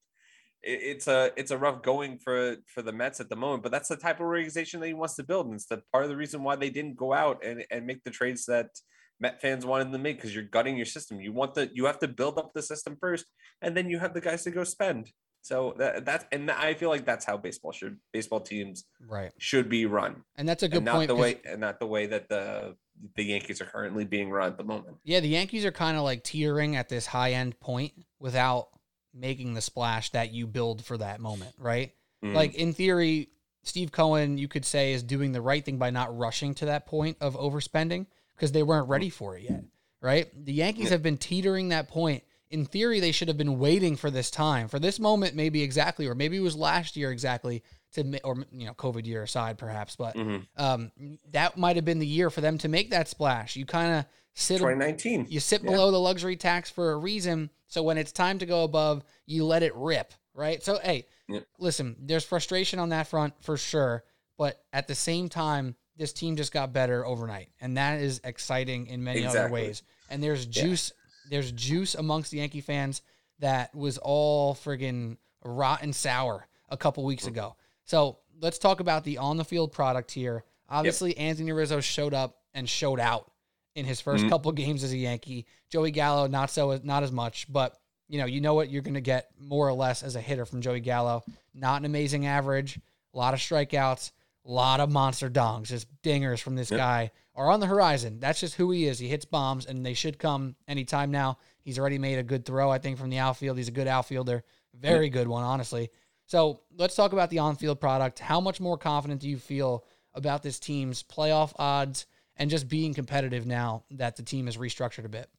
It, 0.64 0.80
it's 0.82 1.08
a 1.08 1.32
it's 1.36 1.52
a 1.52 1.58
rough 1.58 1.82
going 1.82 2.20
for 2.20 2.58
for 2.68 2.82
the 2.82 2.94
Mets 2.94 3.20
at 3.20 3.30
the 3.30 3.36
moment, 3.36 3.64
but 3.64 3.72
that's 3.72 3.90
the 3.90 3.98
type 3.98 4.20
of 4.20 4.26
organization 4.26 4.80
that 4.80 4.88
he 4.88 4.94
wants 4.94 5.16
to 5.16 5.24
build, 5.24 5.48
and 5.48 5.56
it's 5.56 5.68
the 5.68 5.82
part 5.92 6.04
of 6.04 6.10
the 6.10 6.18
reason 6.18 6.44
why 6.44 6.56
they 6.56 6.70
didn't 6.70 6.96
go 6.96 7.14
out 7.14 7.44
and 7.44 7.64
and 7.72 7.86
make 7.86 8.04
the 8.04 8.12
trades 8.12 8.46
that 8.46 8.70
Met 9.18 9.42
fans 9.42 9.66
wanted 9.66 9.94
to 9.94 9.98
make 9.98 10.18
because 10.18 10.36
you're 10.36 10.44
gutting 10.44 10.76
your 10.76 10.86
system. 10.86 11.22
You 11.22 11.32
want 11.32 11.54
the 11.54 11.70
you 11.74 11.86
have 11.86 12.00
to 12.00 12.08
build 12.08 12.38
up 12.38 12.52
the 12.54 12.62
system 12.62 12.98
first, 13.00 13.26
and 13.62 13.76
then 13.76 13.90
you 13.90 13.98
have 14.00 14.14
the 14.14 14.20
guys 14.20 14.44
to 14.44 14.52
go 14.52 14.66
spend. 14.66 15.10
So 15.42 15.74
that 15.78 16.04
that's 16.04 16.26
and 16.34 16.52
I 16.52 16.74
feel 16.74 16.90
like 16.90 17.06
that's 17.06 17.24
how 17.24 17.38
baseball 17.38 17.72
should 17.72 17.98
baseball 18.12 18.42
teams 18.42 18.84
right 19.08 19.32
should 19.38 19.70
be 19.70 19.86
run, 19.86 20.24
and 20.36 20.50
that's 20.50 20.64
a 20.64 20.68
good 20.68 20.78
and 20.78 20.86
not 20.86 20.96
point. 20.96 21.08
the 21.08 21.16
way 21.16 21.40
and 21.46 21.62
not 21.62 21.80
the 21.80 21.86
way 21.86 22.08
that 22.08 22.28
the 22.28 22.76
the 23.16 23.24
Yankees 23.24 23.62
are 23.62 23.66
currently 23.66 24.06
being 24.06 24.30
run 24.30 24.48
at 24.48 24.58
the 24.58 24.64
moment. 24.64 24.98
Yeah, 25.04 25.20
the 25.20 25.28
Yankees 25.28 25.66
are 25.66 25.72
kind 25.72 25.98
of 25.98 26.04
like 26.04 26.24
teetering 26.24 26.76
at 26.76 26.90
this 26.90 27.06
high 27.06 27.34
end 27.34 27.60
point 27.60 27.94
without 28.20 28.70
making 29.14 29.54
the 29.54 29.62
splash 29.62 30.10
that 30.12 30.34
you 30.34 30.48
build 30.48 30.84
for 30.84 30.98
that 30.98 31.20
moment, 31.20 31.54
right? 31.58 31.94
Mm. 32.24 32.34
Like 32.34 32.56
in 32.56 32.74
theory, 32.74 33.30
Steve 33.64 33.92
Cohen, 33.92 34.38
you 34.38 34.48
could 34.48 34.66
say, 34.66 34.94
is 34.94 35.04
doing 35.04 35.32
the 35.32 35.42
right 35.42 35.64
thing 35.64 35.78
by 35.78 35.90
not 35.90 36.16
rushing 36.16 36.54
to 36.56 36.66
that 36.66 36.86
point 36.86 37.18
of 37.22 37.36
overspending 37.36 38.06
because 38.36 38.52
they 38.52 38.64
weren't 38.64 38.90
ready 38.90 39.10
for 39.10 39.38
it 39.38 39.44
yet, 39.44 39.64
right? 40.02 40.30
The 40.46 40.54
Yankees 40.54 40.90
have 40.90 41.02
been 41.02 41.18
teetering 41.18 41.70
that 41.70 41.88
point. 41.88 42.24
In 42.52 42.66
theory, 42.66 43.00
they 43.00 43.12
should 43.12 43.28
have 43.28 43.38
been 43.38 43.58
waiting 43.58 43.96
for 43.96 44.12
this 44.12 44.30
time, 44.30 44.68
for 44.68 44.78
this 44.78 45.00
moment, 45.00 45.36
maybe 45.36 45.64
exactly, 45.64 46.06
or 46.06 46.14
maybe 46.14 46.38
it 46.38 46.42
was 46.42 46.56
last 46.56 46.96
year 46.96 47.12
exactly 47.12 47.64
to, 47.96 48.20
or 48.24 48.38
you 48.52 48.66
know, 48.68 48.74
COVID 48.74 49.06
year 49.06 49.24
aside, 49.24 49.58
perhaps, 49.58 49.96
but 49.96 50.16
Mhm. 50.16 50.46
um, 50.58 50.92
that 51.32 51.58
might 51.58 51.76
have 51.76 51.86
been 51.86 52.00
the 52.00 52.08
year 52.08 52.30
for 52.30 52.42
them 52.42 52.58
to 52.60 52.68
make 52.68 52.92
that 52.92 53.08
splash. 53.08 53.56
You 53.56 53.66
kind 53.66 54.00
of 54.00 54.06
sit 54.34 54.58
2019. 54.60 55.28
you 55.30 55.40
sit 55.40 55.64
Yeah. 55.64 55.72
below 55.72 55.92
the 55.92 56.00
luxury 56.00 56.36
tax 56.38 56.70
for 56.70 56.92
a 56.92 56.98
reason. 56.98 57.50
So 57.68 57.84
when 57.84 57.98
it's 57.98 58.12
time 58.12 58.40
to 58.40 58.46
go 58.46 58.64
above, 58.64 59.04
you 59.26 59.46
let 59.46 59.64
it 59.64 59.74
rip, 59.76 60.14
right? 60.34 60.62
So 60.64 60.80
hey, 60.80 61.06
Yeah. 61.28 61.40
listen, 61.58 61.96
there's 62.00 62.24
frustration 62.26 62.80
on 62.80 62.90
that 62.90 63.08
front 63.08 63.34
for 63.42 63.58
sure, 63.58 64.04
but 64.38 64.64
at 64.74 64.88
the 64.88 64.96
same 64.96 65.30
time, 65.30 65.76
this 65.98 66.12
team 66.12 66.36
just 66.36 66.52
got 66.52 66.74
better 66.74 67.06
overnight, 67.06 67.50
and 67.62 67.78
that 67.78 68.02
is 68.02 68.20
exciting 68.24 68.88
in 68.88 69.04
many 69.04 69.26
other 69.26 69.48
ways. 69.50 69.82
And 70.10 70.22
there's 70.22 70.46
Yeah. 70.46 70.64
juice, 70.64 70.92
there's 71.30 71.52
juice 71.54 71.96
amongst 71.96 72.32
the 72.32 72.38
Yankee 72.40 72.62
fans 72.62 73.02
that 73.40 73.74
was 73.74 73.98
all 73.98 74.54
friggin' 74.54 75.18
rotten 75.44 75.94
sour 75.94 76.48
a 76.70 76.76
couple 76.78 77.04
weeks 77.06 77.26
ago. 77.28 77.56
So 77.86 78.20
let's 78.42 78.60
talk 78.60 78.80
about 78.80 79.04
the 79.04 79.18
on 79.20 79.38
the 79.38 79.46
field 79.46 79.72
product 79.72 80.12
here. 80.12 80.44
Obviously, 80.70 81.16
Anthony 81.18 81.52
Rizzo 81.52 81.80
showed 81.80 82.14
up 82.14 82.38
and 82.54 82.68
showed 82.68 83.00
out 83.00 83.32
in 83.76 83.86
his 83.86 84.02
1st 84.02 84.26
Mhm. 84.26 84.30
couple 84.30 84.52
games 84.52 84.84
as 84.84 84.92
a 84.92 84.98
Yankee. 84.98 85.46
Joey 85.70 85.92
Gallo 85.92 86.28
not 86.28 86.50
so 86.50 86.80
not 86.84 87.04
as 87.04 87.12
much, 87.12 87.52
but 87.52 87.78
you 88.08 88.18
know 88.20 88.26
you 88.26 88.42
know 88.42 88.54
what 88.54 88.70
you're 88.70 88.82
going 88.82 88.94
to 88.96 89.02
get 89.02 89.30
more 89.40 89.68
or 89.68 89.74
less 89.74 90.04
as 90.04 90.16
a 90.16 90.22
hitter 90.22 90.46
from 90.46 90.62
Joey 90.62 90.80
Gallo. 90.80 91.24
Not 91.54 91.82
an 91.82 91.86
amazing 91.86 92.26
average, 92.26 92.80
a 93.14 93.18
lot 93.18 93.34
of 93.34 93.40
strikeouts, 93.40 94.12
a 94.46 94.52
lot 94.52 94.80
of 94.80 94.92
monster 94.92 95.30
dongs, 95.30 95.66
just 95.68 95.88
dingers 96.02 96.40
from 96.40 96.56
this 96.56 96.72
Yep. 96.72 96.78
guy 96.78 97.12
are 97.36 97.50
on 97.52 97.60
the 97.60 97.68
horizon. 97.68 98.20
That's 98.20 98.40
just 98.40 98.56
who 98.56 98.72
he 98.72 98.86
is. 98.88 99.00
He 99.00 99.10
hits 99.10 99.26
bombs, 99.26 99.66
and 99.66 99.86
they 99.86 99.94
should 99.94 100.18
come 100.20 100.56
anytime 100.68 101.12
now. 101.12 101.38
He's 101.62 101.78
already 101.78 101.98
made 101.98 102.18
a 102.18 102.24
good 102.24 102.46
throw, 102.46 102.72
I 102.72 102.78
think, 102.78 102.98
from 102.98 103.10
the 103.10 103.18
outfield. 103.18 103.58
He's 103.58 103.68
a 103.68 103.72
good 103.72 103.88
outfielder, 103.88 104.44
very 104.74 105.10
good 105.10 105.28
one, 105.28 105.44
honestly. 105.44 105.90
So 106.26 106.62
let's 106.78 106.96
talk 106.96 107.14
about 107.14 107.30
the 107.30 107.40
on-field 107.40 107.80
product. 107.80 108.20
How 108.20 108.42
much 108.42 108.60
more 108.60 108.78
confident 108.78 109.22
do 109.22 109.30
you 109.30 109.38
feel 109.38 109.86
about 110.14 110.44
this 110.44 110.60
team's 110.60 111.04
playoff 111.04 111.54
odds 111.58 112.06
and 112.38 112.50
just 112.50 112.68
being 112.68 112.94
competitive 112.94 113.46
now 113.46 113.84
that 113.92 114.16
the 114.16 114.24
team 114.24 114.46
has 114.46 114.58
restructured 114.58 115.06
a 115.06 115.10
bit? 115.10 115.30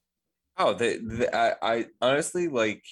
Oh, 0.58 0.72
the, 0.72 0.98
the 0.98 1.36
I, 1.36 1.54
I 1.62 1.86
honestly 2.00 2.48
like 2.48 2.82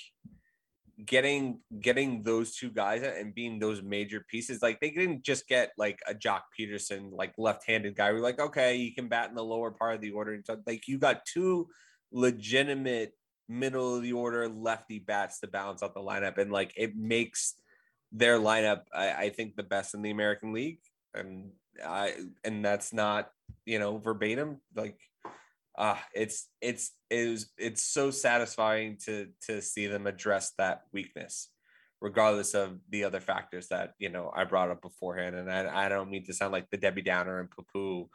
getting 1.05 1.61
getting 1.81 2.23
those 2.23 2.55
two 2.55 2.71
guys 2.71 3.03
and 3.03 3.35
being 3.35 3.59
those 3.59 3.83
major 3.83 4.25
pieces. 4.29 4.63
Like 4.63 4.81
they 4.81 4.91
didn't 4.91 5.25
just 5.25 5.49
get 5.49 5.73
like 5.79 6.01
a 6.09 6.15
Joc 6.15 6.43
Pederson, 6.59 7.11
like 7.13 7.33
left-handed 7.39 7.97
guy. 7.97 8.13
We're 8.13 8.21
like, 8.21 8.41
okay, 8.41 8.77
you 8.77 8.95
can 8.95 9.09
bat 9.09 9.29
in 9.29 9.35
the 9.35 9.45
lower 9.45 9.71
part 9.71 9.95
of 9.95 10.01
the 10.01 10.13
order. 10.13 10.33
And 10.33 10.45
so, 10.45 10.57
like 10.67 10.87
you 10.87 10.99
got 10.99 11.25
two 11.25 11.69
legitimate 12.13 13.13
middle 13.49 13.97
of 13.97 14.03
the 14.03 14.13
order 14.13 14.49
lefty 14.49 14.99
bats 14.99 15.41
to 15.41 15.47
balance 15.47 15.83
out 15.83 15.95
the 15.95 16.01
lineup, 16.01 16.39
and 16.39 16.53
like 16.53 16.73
it 16.77 16.97
makes 16.97 17.55
their 18.15 18.39
lineup, 18.39 18.83
I, 18.95 19.13
I 19.13 19.29
think, 19.31 19.57
the 19.57 19.63
best 19.63 19.95
in 19.95 20.01
the 20.01 20.11
American 20.11 20.53
League. 20.55 20.79
And 21.13 21.51
I 21.85 22.15
and 22.45 22.65
that's 22.65 22.93
not 22.93 23.31
you 23.67 23.79
know 23.79 23.99
verbatim 23.99 24.61
like 24.75 24.99
uh 25.77 25.97
it's 26.15 26.49
it's 26.61 26.93
it 27.11 27.29
was 27.31 27.53
it's 27.59 27.83
so 27.83 28.11
satisfying 28.11 28.97
to 29.05 29.29
to 29.47 29.61
see 29.61 29.87
them 29.87 30.07
address 30.07 30.53
that 30.59 30.83
weakness 30.93 31.49
regardless 32.01 32.55
of 32.55 32.79
the 32.91 33.05
other 33.05 33.21
factors 33.21 33.69
that 33.69 33.95
you 33.99 34.09
know 34.09 34.31
i 34.35 34.45
brought 34.45 34.71
up 34.71 34.83
beforehand. 34.83 35.35
And 35.35 35.51
i, 35.51 35.87
I 35.87 35.89
don't 35.89 36.11
mean 36.11 36.25
to 36.27 36.33
sound 36.33 36.53
like 36.53 36.71
the 36.71 36.77
debbie 36.77 37.03
downer 37.03 37.41
and 37.41 37.49
poo 37.73 38.09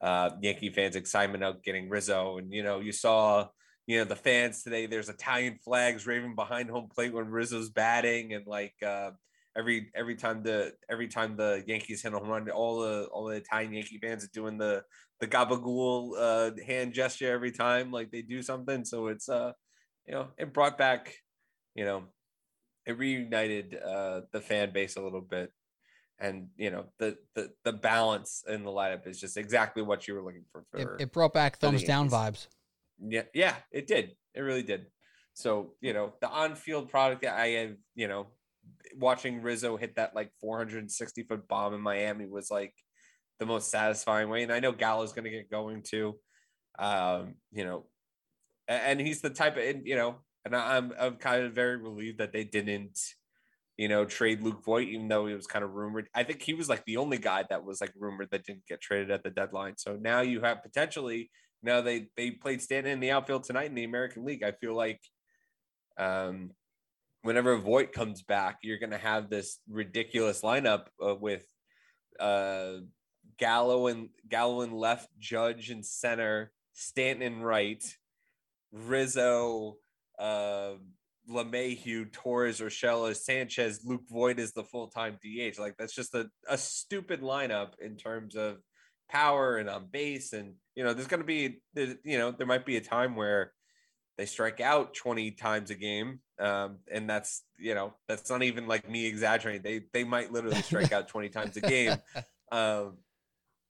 uh 0.00 0.30
yankee 0.40 0.70
fans 0.70 0.96
excitement 0.96 1.44
out 1.44 1.62
getting 1.62 1.88
rizzo. 1.88 2.38
And 2.38 2.52
you 2.52 2.62
know 2.62 2.80
you 2.80 2.92
saw 2.92 3.48
you 3.86 3.98
know 3.98 4.04
the 4.04 4.16
fans 4.16 4.62
today 4.62 4.86
there's 4.86 5.08
italian 5.08 5.58
flags 5.62 6.06
raving 6.06 6.34
behind 6.34 6.70
home 6.70 6.88
plate 6.92 7.12
when 7.12 7.30
rizzo's 7.30 7.70
batting. 7.70 8.32
And 8.32 8.46
like 8.46 8.74
uh 8.84 9.10
every 9.56 9.90
every 9.94 10.16
time 10.16 10.42
the 10.42 10.74
every 10.88 11.08
time 11.08 11.36
the 11.36 11.62
Yankees 11.66 12.02
hit 12.02 12.12
a 12.12 12.18
home 12.18 12.28
run, 12.28 12.50
all 12.50 12.80
the 12.80 13.04
all 13.12 13.26
the 13.26 13.36
Italian 13.36 13.72
Yankee 13.72 13.98
fans 13.98 14.24
are 14.24 14.28
doing 14.28 14.58
the 14.58 14.82
the 15.20 15.26
gabagool 15.26 16.12
uh, 16.18 16.50
hand 16.66 16.92
gesture 16.92 17.32
every 17.32 17.52
time 17.52 17.90
like 17.90 18.10
they 18.10 18.22
do 18.22 18.42
something. 18.42 18.84
So 18.84 19.08
it's 19.08 19.28
uh 19.28 19.52
you 20.06 20.14
know 20.14 20.28
it 20.38 20.52
brought 20.52 20.76
back 20.76 21.16
you 21.74 21.84
know 21.84 22.04
it 22.86 22.98
reunited 22.98 23.76
uh 23.76 24.22
the 24.32 24.40
fan 24.40 24.72
base 24.72 24.96
a 24.96 25.02
little 25.02 25.20
bit. 25.20 25.52
And 26.18 26.48
you 26.56 26.70
know 26.70 26.86
the 26.98 27.16
the 27.34 27.50
the 27.64 27.72
balance 27.72 28.44
in 28.48 28.64
the 28.64 28.70
lineup 28.70 29.06
is 29.06 29.20
just 29.20 29.36
exactly 29.36 29.82
what 29.82 30.06
you 30.06 30.14
were 30.14 30.22
looking 30.22 30.44
for. 30.52 30.64
It, 30.74 30.84
for 30.84 30.96
it 30.98 31.12
brought 31.12 31.32
back 31.32 31.58
thumbs 31.58 31.84
down 31.84 32.08
vibes. 32.08 32.46
yeah, 33.00 33.22
yeah, 33.34 33.56
it 33.72 33.86
did. 33.86 34.14
It 34.34 34.40
really 34.40 34.62
did. 34.62 34.86
So, 35.34 35.72
you 35.80 35.92
know, 35.92 36.12
the 36.20 36.28
on-field 36.28 36.88
product 36.90 37.22
that 37.22 37.34
I 37.34 37.48
have, 37.48 37.72
you 37.96 38.06
know, 38.06 38.28
watching 38.96 39.42
Rizzo 39.42 39.76
hit 39.76 39.96
that 39.96 40.14
like 40.14 40.30
460 40.40 41.22
foot 41.24 41.48
bomb 41.48 41.74
in 41.74 41.80
Miami 41.80 42.26
was 42.26 42.50
like 42.50 42.74
the 43.38 43.46
most 43.46 43.70
satisfying 43.70 44.28
way. 44.28 44.42
And 44.42 44.52
I 44.52 44.60
know 44.60 44.72
Gallo's 44.72 45.12
going 45.12 45.24
to 45.24 45.30
get 45.30 45.50
going 45.50 45.82
too. 45.82 46.16
Um, 46.78 47.34
you 47.52 47.64
know, 47.64 47.86
and 48.68 49.00
he's 49.00 49.20
the 49.20 49.30
type 49.30 49.56
of, 49.56 49.86
you 49.86 49.96
know, 49.96 50.16
and 50.44 50.54
I'm, 50.54 50.92
I'm 50.98 51.16
kind 51.16 51.44
of 51.44 51.52
very 51.52 51.76
relieved 51.76 52.18
that 52.18 52.32
they 52.32 52.44
didn't, 52.44 52.98
you 53.76 53.88
know, 53.88 54.04
trade 54.04 54.42
Luke 54.42 54.64
Voit, 54.64 54.88
even 54.88 55.08
though 55.08 55.26
he 55.26 55.34
was 55.34 55.46
kind 55.46 55.64
of 55.64 55.72
rumored. 55.72 56.08
I 56.14 56.22
think 56.22 56.42
he 56.42 56.54
was 56.54 56.68
like 56.68 56.84
the 56.84 56.96
only 56.96 57.18
guy 57.18 57.44
that 57.48 57.64
was 57.64 57.80
like 57.80 57.92
rumored 57.96 58.28
that 58.30 58.44
didn't 58.44 58.66
get 58.66 58.80
traded 58.80 59.10
at 59.10 59.22
the 59.22 59.30
deadline. 59.30 59.74
So 59.76 59.96
now 60.00 60.20
you 60.20 60.40
have 60.42 60.62
potentially, 60.62 61.30
now 61.62 61.80
they 61.80 62.08
they 62.16 62.30
played 62.30 62.60
Stanton 62.60 62.92
in 62.92 63.00
the 63.00 63.10
outfield 63.10 63.44
tonight 63.44 63.66
in 63.66 63.74
the 63.74 63.84
American 63.84 64.24
League. 64.24 64.42
I 64.42 64.52
feel 64.52 64.74
like 64.74 65.00
um 65.96 66.50
whenever 67.24 67.56
Voit 67.56 67.92
comes 67.92 68.22
back, 68.22 68.58
you're 68.62 68.78
going 68.78 68.90
to 68.90 68.98
have 68.98 69.30
this 69.30 69.58
ridiculous 69.68 70.42
lineup 70.42 70.86
uh, 71.04 71.14
with 71.14 71.44
uh 72.20 72.74
Gallo 73.38 73.88
and 73.88 74.10
Gallo 74.28 74.60
in 74.60 74.70
left, 74.70 75.08
Judge 75.18 75.70
and 75.70 75.84
center, 75.84 76.52
Stanton 76.74 77.22
in 77.22 77.42
right, 77.42 77.82
Rizzo, 78.70 79.76
uh 80.18 80.74
LeMahieu, 81.28 82.12
Torres, 82.12 82.60
Urshela, 82.60 83.16
Sanchez, 83.16 83.80
Luke 83.84 84.04
Voit 84.10 84.38
is 84.38 84.52
the 84.52 84.62
full-time 84.62 85.18
DH. 85.24 85.58
Like 85.58 85.74
that's 85.78 85.94
just 85.94 86.14
a, 86.14 86.28
a 86.46 86.58
stupid 86.58 87.22
lineup 87.22 87.70
in 87.80 87.96
terms 87.96 88.36
of 88.36 88.58
power 89.10 89.56
and 89.56 89.70
on 89.70 89.88
base. 89.90 90.34
And 90.34 90.54
you 90.74 90.84
know, 90.84 90.92
there's 90.92 91.08
gonna 91.08 91.24
be 91.24 91.62
there's- 91.72 91.96
you 92.04 92.18
know, 92.18 92.30
there 92.30 92.46
might 92.46 92.66
be 92.66 92.76
a 92.76 92.82
time 92.82 93.16
where 93.16 93.52
they 94.18 94.26
strike 94.26 94.60
out 94.60 94.94
20 94.94 95.32
times 95.32 95.70
a 95.70 95.74
game. 95.74 96.20
Um, 96.38 96.78
and 96.90 97.08
that's 97.08 97.42
you 97.58 97.74
know, 97.74 97.94
that's 98.08 98.28
not 98.30 98.42
even 98.42 98.66
like 98.66 98.88
me 98.88 99.06
exaggerating. 99.06 99.62
They 99.62 99.82
they 99.92 100.04
might 100.04 100.32
literally 100.32 100.62
strike 100.62 100.92
out 100.92 101.08
20 101.08 101.28
times 101.28 101.56
a 101.56 101.60
game. 101.60 101.96
Um, 102.52 102.98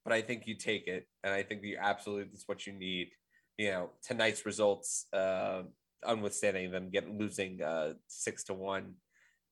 but 0.04 0.12
I 0.12 0.20
think 0.20 0.46
you 0.46 0.56
take 0.56 0.88
it, 0.88 1.06
and 1.22 1.32
I 1.32 1.42
think 1.42 1.62
you 1.62 1.78
absolutely 1.80 2.24
that's 2.24 2.46
what 2.46 2.66
you 2.66 2.74
need. 2.74 3.12
You 3.56 3.70
know, 3.70 3.90
tonight's 4.06 4.44
results, 4.44 5.06
uh, 5.12 5.62
unwithstanding 6.02 6.70
them 6.70 6.90
getting 6.90 7.18
losing 7.18 7.62
uh, 7.62 7.94
six 8.08 8.44
to 8.44 8.54
one 8.54 8.94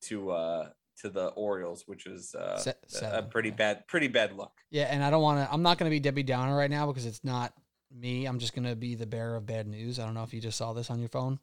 to 0.03 0.33
uh, 0.33 0.69
to 1.01 1.09
the 1.09 1.29
Orioles, 1.29 1.85
which 1.87 2.07
was 2.07 2.35
uh, 2.35 2.59
Se- 2.59 2.75
a 3.03 3.23
pretty 3.23 3.49
yeah. 3.51 3.55
bad, 3.55 3.89
pretty 3.89 4.09
bad 4.09 4.37
look. 4.37 4.53
Yeah, 4.71 4.85
and 4.85 5.03
I 5.03 5.11
don't 5.11 5.23
want 5.23 5.47
to. 5.47 5.53
I'm 5.53 5.63
not 5.63 5.79
going 5.79 5.91
to 5.91 5.95
be 5.95 6.01
Debbie 6.01 6.23
Downer 6.23 6.57
right 6.57 6.71
now 6.71 6.87
because 6.87 7.07
it's 7.07 7.25
not 7.25 7.55
me. 7.91 8.27
I'm 8.27 8.39
just 8.39 8.55
going 8.55 8.67
to 8.67 8.77
be 8.77 8.95
the 8.95 9.07
bearer 9.07 9.37
of 9.37 9.47
bad 9.47 9.67
news. 9.67 9.99
I 9.99 10.05
don't 10.05 10.15
know 10.15 10.23
if 10.23 10.35
you 10.35 10.41
just 10.41 10.59
saw 10.59 10.73
this 10.73 10.91
on 10.91 10.99
your 10.99 11.09
phone. 11.09 11.39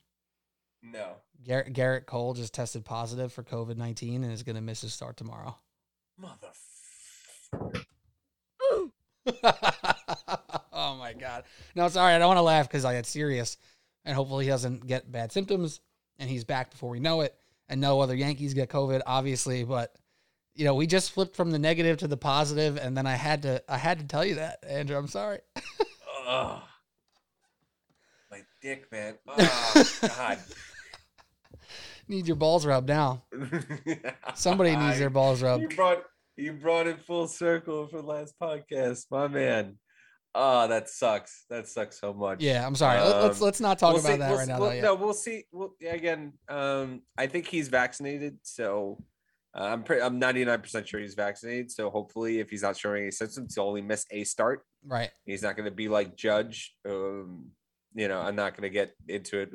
No. 0.82 1.16
Garrett, 1.44 1.74
Gerrit 1.74 2.06
Cole 2.06 2.34
just 2.34 2.54
tested 2.54 2.86
positive 2.86 3.32
for 3.32 3.44
COVID 3.44 3.78
19 3.78 4.24
and 4.24 4.32
is 4.32 4.44
going 4.44 4.56
to 4.56 4.62
miss 4.62 4.82
his 4.82 4.94
start 4.94 5.18
tomorrow. 5.18 5.56
Mother. 6.18 6.50
oh 10.74 10.96
my 10.98 11.14
God. 11.14 11.44
No, 11.76 11.88
sorry. 11.88 12.14
I 12.14 12.20
don't 12.20 12.28
want 12.28 12.38
to 12.38 12.44
laugh 12.44 12.68
because 12.68 12.86
I 12.86 12.94
get 12.94 13.06
serious 13.06 13.58
and 14.06 14.16
hopefully 14.16 14.46
he 14.46 14.50
doesn't 14.50 14.86
get 14.88 15.12
bad 15.12 15.32
symptoms 15.32 15.82
and 16.18 16.30
he's 16.30 16.44
back 16.44 16.72
before 16.72 16.90
we 16.90 17.00
know 17.00 17.22
it. 17.22 17.36
And 17.68 17.80
no 17.80 18.02
other 18.02 18.16
Yankees 18.16 18.54
get 18.54 18.70
COVID, 18.70 19.02
obviously, 19.06 19.64
but 19.64 19.96
you 20.56 20.66
know, 20.66 20.74
we 20.76 20.88
just 20.88 21.12
flipped 21.12 21.36
from 21.36 21.52
the 21.52 21.60
negative 21.60 21.98
to 22.00 22.08
the 22.08 22.18
positive, 22.18 22.78
and 22.78 22.98
then 22.98 23.06
I 23.06 23.14
had 23.16 23.44
to 23.44 23.64
I 23.70 23.78
had 23.78 24.00
to 24.00 24.06
tell 24.06 24.26
you 24.26 24.36
that, 24.36 24.58
Andrew. 24.68 24.98
I'm 24.98 25.08
sorry. 25.08 25.40
My 26.26 26.62
dick, 28.62 28.92
man. 28.92 29.16
Oh 29.28 29.86
God. 30.02 30.40
Need 32.10 32.28
your 32.28 32.36
balls 32.36 32.66
rubbed 32.66 32.88
now. 32.90 33.24
Somebody 34.36 34.76
needs 34.76 34.98
their 35.00 35.10
balls 35.12 35.42
rubbed. 35.42 35.62
You 35.62 35.70
brought 35.70 36.04
you 36.38 36.54
brought 36.54 36.88
it 36.88 37.00
full 37.06 37.28
circle 37.28 37.88
for 37.88 38.02
the 38.02 38.08
last 38.08 38.34
podcast, 38.42 39.06
my 39.12 39.28
man. 39.28 39.78
Oh, 40.34 40.68
that 40.68 40.90
sucks. 40.90 41.46
That 41.50 41.68
sucks 41.68 42.00
so 42.00 42.14
much. 42.14 42.42
Yeah, 42.42 42.66
I'm 42.66 42.76
sorry. 42.76 43.00
Let- 43.00 43.24
let's 43.24 43.40
Um, 43.42 43.46
let's 43.46 43.60
not 43.60 43.78
talk 43.80 43.94
We'll 43.94 44.02
about 44.02 44.12
see- 44.14 44.18
that 44.20 44.30
we'll 44.30 44.38
right 44.40 44.48
now. 44.48 44.60
we'll- 44.60 44.70
though, 44.70 44.76
yeah. 44.76 44.82
No, 44.82 44.96
we'll 44.96 45.14
see. 45.14 45.44
Well, 45.52 45.76
again, 45.88 46.34
um, 46.48 47.02
I 47.18 47.28
think 47.28 47.48
he's 47.48 47.68
vaccinated, 47.68 48.38
so 48.44 49.04
uh, 49.56 49.64
I'm 49.64 49.84
pretty. 49.84 50.02
I'm 50.02 50.18
99 50.20 50.62
percent 50.62 50.88
sure 50.88 51.00
he's 51.00 51.16
vaccinated. 51.16 51.72
So 51.72 51.90
hopefully, 51.90 52.40
if 52.40 52.50
he's 52.50 52.62
not 52.64 52.78
showing 52.78 53.02
any 53.04 53.12
symptoms, 53.12 53.54
he'll 53.56 53.66
only 53.66 53.82
miss 53.82 54.06
a 54.12 54.24
start. 54.24 54.64
Right. 54.86 55.10
He's 55.26 55.42
not 55.44 55.56
going 55.58 55.66
to 55.70 55.76
be 55.76 55.90
like 55.90 56.16
Judge. 56.16 56.76
Um, 56.88 57.52
you 58.00 58.08
know, 58.08 58.20
I'm 58.22 58.36
not 58.36 58.56
going 58.56 58.64
to 58.64 58.70
get 58.70 58.94
into 59.08 59.40
it. 59.42 59.50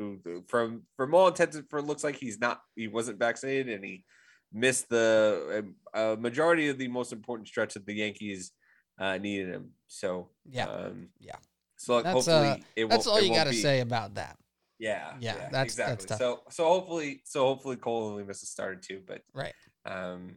From 0.49 0.83
from 0.97 1.15
all 1.15 1.29
intents, 1.29 1.57
and- 1.57 1.69
for 1.71 1.79
it 1.79 1.87
looks 1.87 2.05
like 2.05 2.17
he's 2.17 2.39
not. 2.39 2.61
He 2.77 2.89
wasn't 2.89 3.19
vaccinated, 3.19 3.69
and 3.75 3.85
he 3.85 4.05
missed 4.53 4.89
the 4.89 5.73
uh, 5.95 6.17
majority 6.19 6.69
of 6.69 6.77
the 6.79 6.89
most 6.89 7.13
important 7.13 7.49
stretch 7.49 7.75
that 7.75 7.87
the 7.87 7.95
Yankees 7.95 8.53
uh, 9.01 9.17
needed 9.19 9.49
him. 9.49 9.71
So 9.89 10.31
Yeah. 10.59 10.67
um, 10.69 11.09
Yeah. 11.19 11.37
So 11.77 12.01
That's, 12.03 12.15
hopefully, 12.15 12.49
uh, 12.49 12.57
it 12.77 12.89
That's 12.89 13.07
won't, 13.07 13.19
all 13.19 13.27
you 13.29 13.35
got 13.35 13.45
to 13.49 13.53
say 13.55 13.81
about 13.81 14.15
that. 14.15 14.37
Yeah, 14.79 15.17
Yeah, 15.21 15.35
yeah, 15.37 15.49
that's- 15.51 15.75
that's 15.75 16.05
exactly. 16.05 16.07
tough. 16.07 16.19
so 16.19 16.43
so 16.51 16.65
hopefully 16.69 17.21
so 17.25 17.45
hopefully 17.47 17.77
Cole 17.77 18.11
only 18.11 18.25
missed 18.25 18.43
a 18.43 18.47
start 18.47 18.85
or 18.91 19.01
but 19.07 19.23
Right. 19.33 19.55
um, 19.87 20.37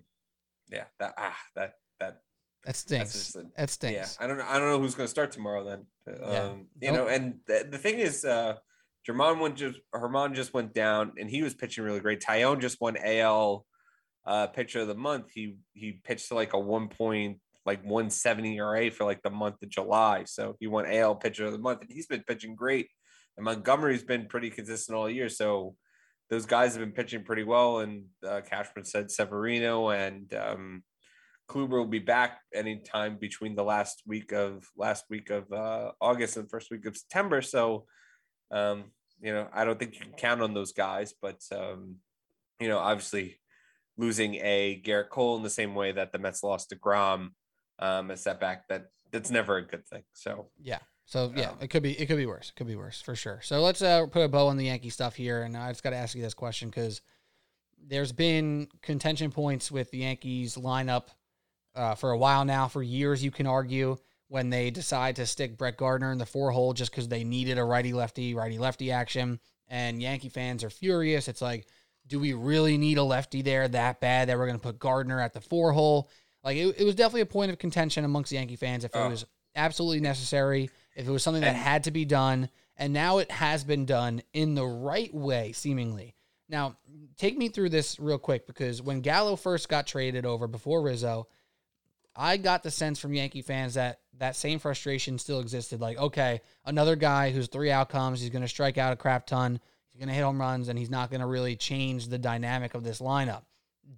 yeah, 0.69 0.85
that 0.99 1.13
ah 1.17 1.38
that 1.55 1.73
that 1.99 2.21
That 2.68 2.76
stinks. 2.76 3.35
a- 3.35 3.44
that 3.56 3.91
yeah. 3.94 4.06
I 4.19 4.27
don't 4.27 4.38
know 4.38 4.45
I 4.48 4.60
don't 4.60 4.69
know 4.69 4.80
who's 4.80 4.94
gonna 4.94 5.07
start 5.07 5.31
tomorrow 5.31 5.64
then. 5.64 5.85
Um, 6.22 6.68
Yeah. 6.81 6.91
you 6.91 6.98
know, 6.98 7.07
and 7.07 7.39
the, 7.48 7.65
the 7.72 7.77
thing 7.77 7.99
is, 7.99 8.26
uh, 8.26 8.56
German 9.06 9.39
went 9.39 9.56
just 9.56 9.80
Herman 9.94 10.35
just 10.35 10.53
went 10.53 10.73
down, 10.73 11.14
and 11.18 11.30
he 11.30 11.41
was 11.41 11.53
pitching 11.53 11.85
really 11.85 12.02
great. 12.02 12.19
Taillon 12.22 12.60
just 12.60 12.81
won 12.81 12.98
AL 13.02 13.65
uh, 14.26 14.48
pitcher 14.48 14.81
of 14.81 14.89
the 14.89 14.95
month. 14.95 15.31
He 15.34 15.57
he 15.73 15.94
pitched 16.03 16.27
to 16.27 16.35
like 16.35 16.52
a 16.53 16.60
one 16.60 16.89
point 16.89 17.39
like 17.65 17.80
170 17.84 18.57
ERA 18.57 18.91
for 18.91 19.06
like 19.06 19.22
the 19.23 19.30
month 19.30 19.61
of 19.64 19.69
July. 19.69 20.23
So 20.26 20.56
he 20.60 20.68
won 20.68 20.85
AL 20.85 21.15
pitcher 21.15 21.45
of 21.45 21.53
the 21.53 21.57
month, 21.57 21.81
and 21.81 21.89
he's 21.91 22.07
been 22.07 22.23
pitching 22.27 22.56
great. 22.56 22.89
And 23.38 23.45
Montgomery's 23.45 24.03
been 24.03 24.26
pretty 24.27 24.49
consistent 24.49 24.98
all 24.98 25.10
year. 25.10 25.30
So 25.30 25.76
those 26.30 26.45
guys 26.45 26.73
have 26.73 26.81
been 26.81 26.91
pitching 26.94 27.23
pretty 27.23 27.44
well. 27.44 27.80
And 27.80 28.06
uh, 28.27 28.41
Cashman 28.41 28.84
said 28.84 29.10
Severino 29.11 29.89
and 29.89 30.34
um, 30.34 30.84
Kluber 31.49 31.78
will 31.78 31.86
be 31.86 31.99
back 31.99 32.41
anytime 32.53 33.18
between 33.18 33.56
the 33.56 33.64
last 33.64 34.03
week 34.06 34.34
of 34.34 34.68
last 34.76 35.06
week 35.10 35.30
of 35.30 35.52
uh, 35.52 35.91
August 36.02 36.38
and 36.38 36.49
first 36.49 36.69
week 36.72 36.86
of 36.86 36.98
September. 36.98 37.41
So, 37.41 37.86
um, 38.52 38.86
you 39.22 39.34
know, 39.34 39.48
I 39.53 39.64
don't 39.64 39.80
think 39.80 39.95
you 39.95 40.02
can 40.02 40.14
count 40.14 40.41
on 40.41 40.53
those 40.53 40.74
guys, 40.74 41.14
but 41.22 41.41
um, 41.53 41.95
you 42.60 42.68
know, 42.68 42.78
obviously 42.80 43.40
losing 43.98 44.36
a 44.36 44.82
Gerrit 44.86 45.10
Cole 45.10 45.38
in 45.38 45.44
the 45.44 45.49
same 45.49 45.74
way 45.74 45.91
that 45.94 46.11
the 46.11 46.19
Mets 46.19 46.44
lost 46.44 46.72
deGrom, 46.72 47.30
um, 47.80 48.11
a 48.11 48.18
setback 48.18 48.68
that 48.68 48.88
that's 49.11 49.32
never 49.32 49.57
a 49.57 49.65
good 49.65 49.88
thing. 49.88 50.03
So 50.14 50.49
Yeah. 50.61 50.80
So 51.06 51.32
yeah, 51.34 51.52
Um, 51.52 51.57
it 51.61 51.69
could 51.69 51.84
be 51.84 51.98
it 51.98 52.07
could 52.07 52.18
be 52.18 52.26
worse. 52.26 52.49
It 52.49 52.56
could 52.57 52.68
be 52.68 52.76
worse 52.76 53.02
for 53.02 53.15
sure. 53.15 53.40
So 53.41 53.61
let's 53.61 53.82
uh, 53.82 54.07
put 54.07 54.24
a 54.24 54.28
bow 54.28 54.48
on 54.48 54.57
the 54.57 54.65
Yankee 54.65 54.90
stuff 54.90 55.15
here, 55.15 55.44
and 55.44 55.56
I 55.56 55.69
just 55.72 55.82
got 55.82 55.91
to 55.91 55.95
ask 55.95 56.14
you 56.14 56.22
this 56.22 56.34
question 56.34 56.69
because 56.69 57.02
there's 57.82 58.11
been 58.11 58.68
contention 58.82 59.32
points 59.32 59.72
with 59.72 59.90
the 59.91 59.99
Yankees 59.99 60.56
lineup 60.56 61.07
uh, 61.78 61.95
for 61.95 62.12
a 62.12 62.18
while 62.18 62.44
now. 62.44 62.68
For 62.68 62.84
years, 62.84 63.24
you 63.24 63.32
can 63.32 63.48
argue 63.48 63.98
when 64.28 64.49
they 64.49 64.72
decide 64.72 65.16
to 65.18 65.26
stick 65.26 65.58
Brett 65.58 65.78
Gardner 65.78 66.12
in 66.12 66.18
the 66.18 66.26
four 66.26 66.52
hole 66.52 66.74
just 66.74 66.91
because 66.91 67.08
they 67.08 67.24
needed 67.24 67.58
a 67.58 67.64
righty 67.64 67.94
lefty 67.94 68.34
righty 68.36 68.58
lefty 68.58 68.91
action, 68.91 69.40
and 69.70 70.02
Yankee 70.02 70.30
fans 70.30 70.64
are 70.64 70.70
furious. 70.70 71.28
It's 71.28 71.41
like, 71.41 71.66
do 72.08 72.20
we 72.20 72.34
really 72.34 72.78
need 72.78 72.98
a 72.98 73.04
lefty 73.04 73.41
there 73.41 73.68
that 73.68 74.02
bad 74.02 74.28
that 74.30 74.38
we're 74.38 74.48
going 74.48 74.60
to 74.60 74.64
put 74.64 74.80
Gardner 74.80 75.22
at 75.22 75.34
the 75.34 75.41
four 75.41 75.72
hole? 75.72 76.10
Like 76.44 76.58
it, 76.58 76.76
it 76.80 76.84
was 76.84 76.95
definitely 76.95 77.22
a 77.22 77.26
point 77.26 77.52
of 77.52 77.58
contention 77.58 78.04
amongst 78.06 78.32
Yankee 78.32 78.56
fans 78.56 78.84
if 78.84 78.94
it 78.95 78.98
Oh. 78.99 79.10
was 79.10 79.26
absolutely 79.56 79.99
necessary, 80.02 80.70
if 80.95 81.08
it 81.08 81.12
was 81.12 81.24
something 81.24 81.41
that 81.41 81.56
had 81.56 81.86
to 81.86 81.91
be 81.91 82.06
done, 82.06 82.49
and 82.78 82.94
now 82.94 83.18
it 83.18 83.32
has 83.32 83.64
been 83.64 83.86
done 83.86 84.22
in 84.34 84.56
the 84.56 84.66
right 84.66 85.14
way, 85.14 85.52
seemingly. 85.52 86.16
Now, 86.48 86.78
take 87.18 87.38
me 87.38 87.49
through 87.49 87.70
this 87.70 87.99
real 87.99 88.18
quick 88.20 88.45
because 88.48 88.82
when 88.82 89.02
Gallo 89.02 89.36
first 89.36 89.68
got 89.68 89.88
traded 89.88 90.26
over 90.26 90.48
before 90.48 90.82
Rizzo, 90.82 91.28
I 92.18 92.38
got 92.38 92.64
the 92.64 92.72
sense 92.72 92.99
from 92.99 93.14
Yankee 93.14 93.44
fans 93.44 93.76
that 93.76 93.99
that 94.18 94.35
same 94.35 94.57
frustration 94.57 95.19
still 95.19 95.39
existed. 95.39 95.80
Like, 95.80 95.98
okay, 95.98 96.41
another 96.65 96.95
guy 96.95 97.30
who's 97.30 97.48
three 97.48 97.69
outcomes, 97.72 98.19
he's 98.19 98.31
going 98.31 98.41
to 98.41 98.48
strike 98.48 98.80
out 98.80 98.91
a 98.91 98.95
crap 98.95 99.27
ton, 99.27 99.60
he's 99.91 99.99
going 99.99 100.10
to 100.10 100.15
hit 100.15 100.23
home 100.23 100.41
runs, 100.41 100.68
and 100.68 100.80
he's 100.80 100.89
not 100.89 101.11
going 101.11 101.22
to 101.22 101.27
really 101.27 101.56
change 101.56 102.07
the 102.07 102.18
dynamic 102.18 102.73
of 102.73 102.84
this 102.84 102.99
lineup. 102.99 103.44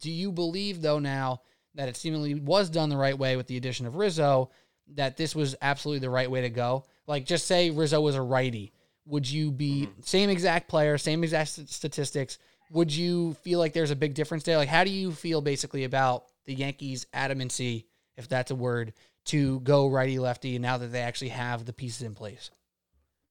Do 0.02 0.12
you 0.12 0.34
believe, 0.34 0.82
though, 0.82 1.00
now 1.00 1.41
that 1.76 1.88
it 1.88 1.96
seemingly 1.96 2.36
was 2.36 2.70
done 2.70 2.90
the 2.90 2.98
right 2.98 3.18
way 3.18 3.38
with 3.38 3.48
the 3.48 3.56
addition 3.56 3.86
of 3.86 3.96
Rizzo, 3.96 4.52
that 4.96 5.16
this 5.16 5.34
was 5.34 5.56
absolutely 5.62 6.00
the 6.00 6.10
right 6.10 6.30
way 6.30 6.41
to 6.41 6.50
go? 6.50 6.84
Like, 7.08 7.26
just 7.26 7.48
say 7.48 7.70
Rizzo 7.70 8.02
was 8.02 8.16
a 8.16 8.22
righty. 8.22 8.74
Would 9.06 9.30
you 9.30 9.52
be 9.52 9.88
mm-hmm. 9.88 10.02
same 10.02 10.30
exact 10.30 10.68
player, 10.68 10.98
same 10.98 11.24
exact 11.24 11.52
statistics? 11.70 12.38
Would 12.72 12.94
you 12.94 13.34
feel 13.46 13.60
like 13.60 13.74
there's 13.74 13.91
a 13.91 13.96
big 13.96 14.14
difference 14.14 14.44
there? 14.44 14.58
Like, 14.58 14.70
how 14.70 14.84
do 14.84 14.91
you 14.91 15.12
feel 15.12 15.41
basically 15.41 15.86
about 15.86 16.26
the 16.46 16.54
Yankees' 16.54 17.08
adamancy, 17.14 17.86
if 18.20 18.28
that's 18.28 18.52
a 18.52 18.56
word, 18.56 18.94
to 19.26 19.60
go 19.62 19.88
righty 19.88 20.20
lefty 20.20 20.60
now 20.60 20.78
that 20.78 20.91
they 20.91 21.02
actually 21.02 21.30
have 21.30 21.66
the 21.66 21.74
pieces 21.74 22.04
in 22.04 22.14
place? 22.14 22.52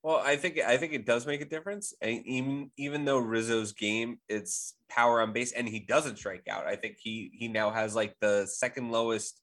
Well, 0.03 0.23
I 0.25 0.37
think 0.37 0.59
I 0.59 0.77
think 0.77 0.93
it 0.93 1.07
does 1.07 1.27
make 1.27 1.41
a 1.41 1.45
difference. 1.45 1.93
And 2.01 2.25
even 2.25 2.71
even 2.77 3.05
though 3.05 3.19
Rizzo's 3.19 3.73
game, 3.73 4.19
it's 4.29 4.75
power 4.89 5.21
on 5.21 5.33
base, 5.33 5.53
and 5.53 5.69
he 5.69 5.81
doesn't 5.81 6.17
strike 6.17 6.47
out. 6.49 6.67
I 6.67 6.77
think 6.77 6.97
he 6.99 7.31
he 7.35 7.49
now 7.49 7.71
has 7.71 7.95
like 7.95 8.15
the 8.21 8.47
second 8.47 8.91
lowest 8.91 9.41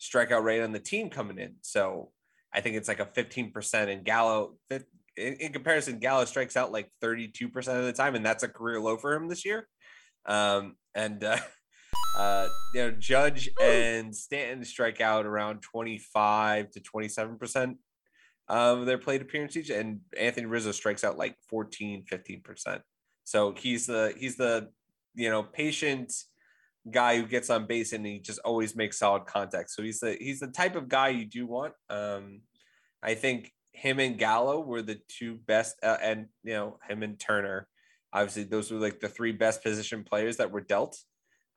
strikeout 0.00 0.42
rate 0.42 0.62
on 0.62 0.72
the 0.72 0.80
team 0.80 1.08
coming 1.08 1.38
in. 1.38 1.54
So 1.62 2.10
I 2.52 2.60
think 2.60 2.76
it's 2.76 2.88
like 2.88 3.00
a 3.00 3.06
fifteen 3.06 3.52
percent. 3.52 3.90
And 3.90 4.04
Gallo, 4.04 4.56
in, 4.70 4.84
in 5.16 5.52
comparison, 5.52 6.00
Gallo 6.00 6.24
strikes 6.24 6.56
out 6.56 6.72
like 6.72 6.90
thirty 7.00 7.28
two 7.28 7.48
percent 7.48 7.78
of 7.78 7.84
the 7.84 7.92
time, 7.92 8.16
and 8.16 8.26
that's 8.26 8.42
a 8.42 8.48
career 8.48 8.80
low 8.80 8.96
for 8.96 9.14
him 9.14 9.28
this 9.28 9.44
year. 9.44 9.68
Um, 10.26 10.76
and 10.94 11.22
uh, 11.22 11.38
uh, 12.16 12.48
you 12.74 12.82
know, 12.82 12.90
Judge 12.90 13.48
and 13.60 14.14
Stanton 14.14 14.64
strike 14.64 15.00
out 15.00 15.26
around 15.26 15.62
twenty 15.62 15.98
five 15.98 16.70
to 16.72 16.80
twenty 16.80 17.08
seven 17.08 17.38
percent 17.38 17.78
of 18.48 18.86
their 18.86 18.98
plate 18.98 19.22
appearance 19.22 19.56
each 19.56 19.70
and 19.70 20.00
Anthony 20.18 20.46
Rizzo 20.46 20.72
strikes 20.72 21.04
out 21.04 21.16
like 21.16 21.36
14 21.48 22.04
15%. 22.10 22.80
So 23.24 23.54
he's 23.56 23.86
the 23.86 24.14
he's 24.18 24.36
the 24.36 24.68
you 25.14 25.30
know 25.30 25.42
patient 25.42 26.12
guy 26.90 27.16
who 27.16 27.26
gets 27.26 27.48
on 27.50 27.66
base 27.66 27.92
and 27.92 28.04
he 28.04 28.18
just 28.18 28.40
always 28.40 28.74
makes 28.74 28.98
solid 28.98 29.26
contact. 29.26 29.70
So 29.70 29.82
he's 29.82 30.00
the 30.00 30.16
he's 30.20 30.40
the 30.40 30.48
type 30.48 30.76
of 30.76 30.88
guy 30.88 31.08
you 31.08 31.24
do 31.24 31.46
want. 31.46 31.74
Um 31.88 32.40
I 33.02 33.14
think 33.14 33.52
him 33.72 33.98
and 33.98 34.18
Gallo 34.18 34.60
were 34.60 34.82
the 34.82 35.00
two 35.08 35.36
best 35.46 35.76
uh, 35.82 35.96
and 36.02 36.26
you 36.42 36.52
know 36.52 36.78
him 36.88 37.02
and 37.02 37.18
Turner 37.18 37.68
obviously 38.12 38.44
those 38.44 38.70
were 38.70 38.78
like 38.78 39.00
the 39.00 39.08
three 39.08 39.32
best 39.32 39.62
position 39.62 40.04
players 40.04 40.36
that 40.36 40.50
were 40.50 40.60
dealt 40.60 40.98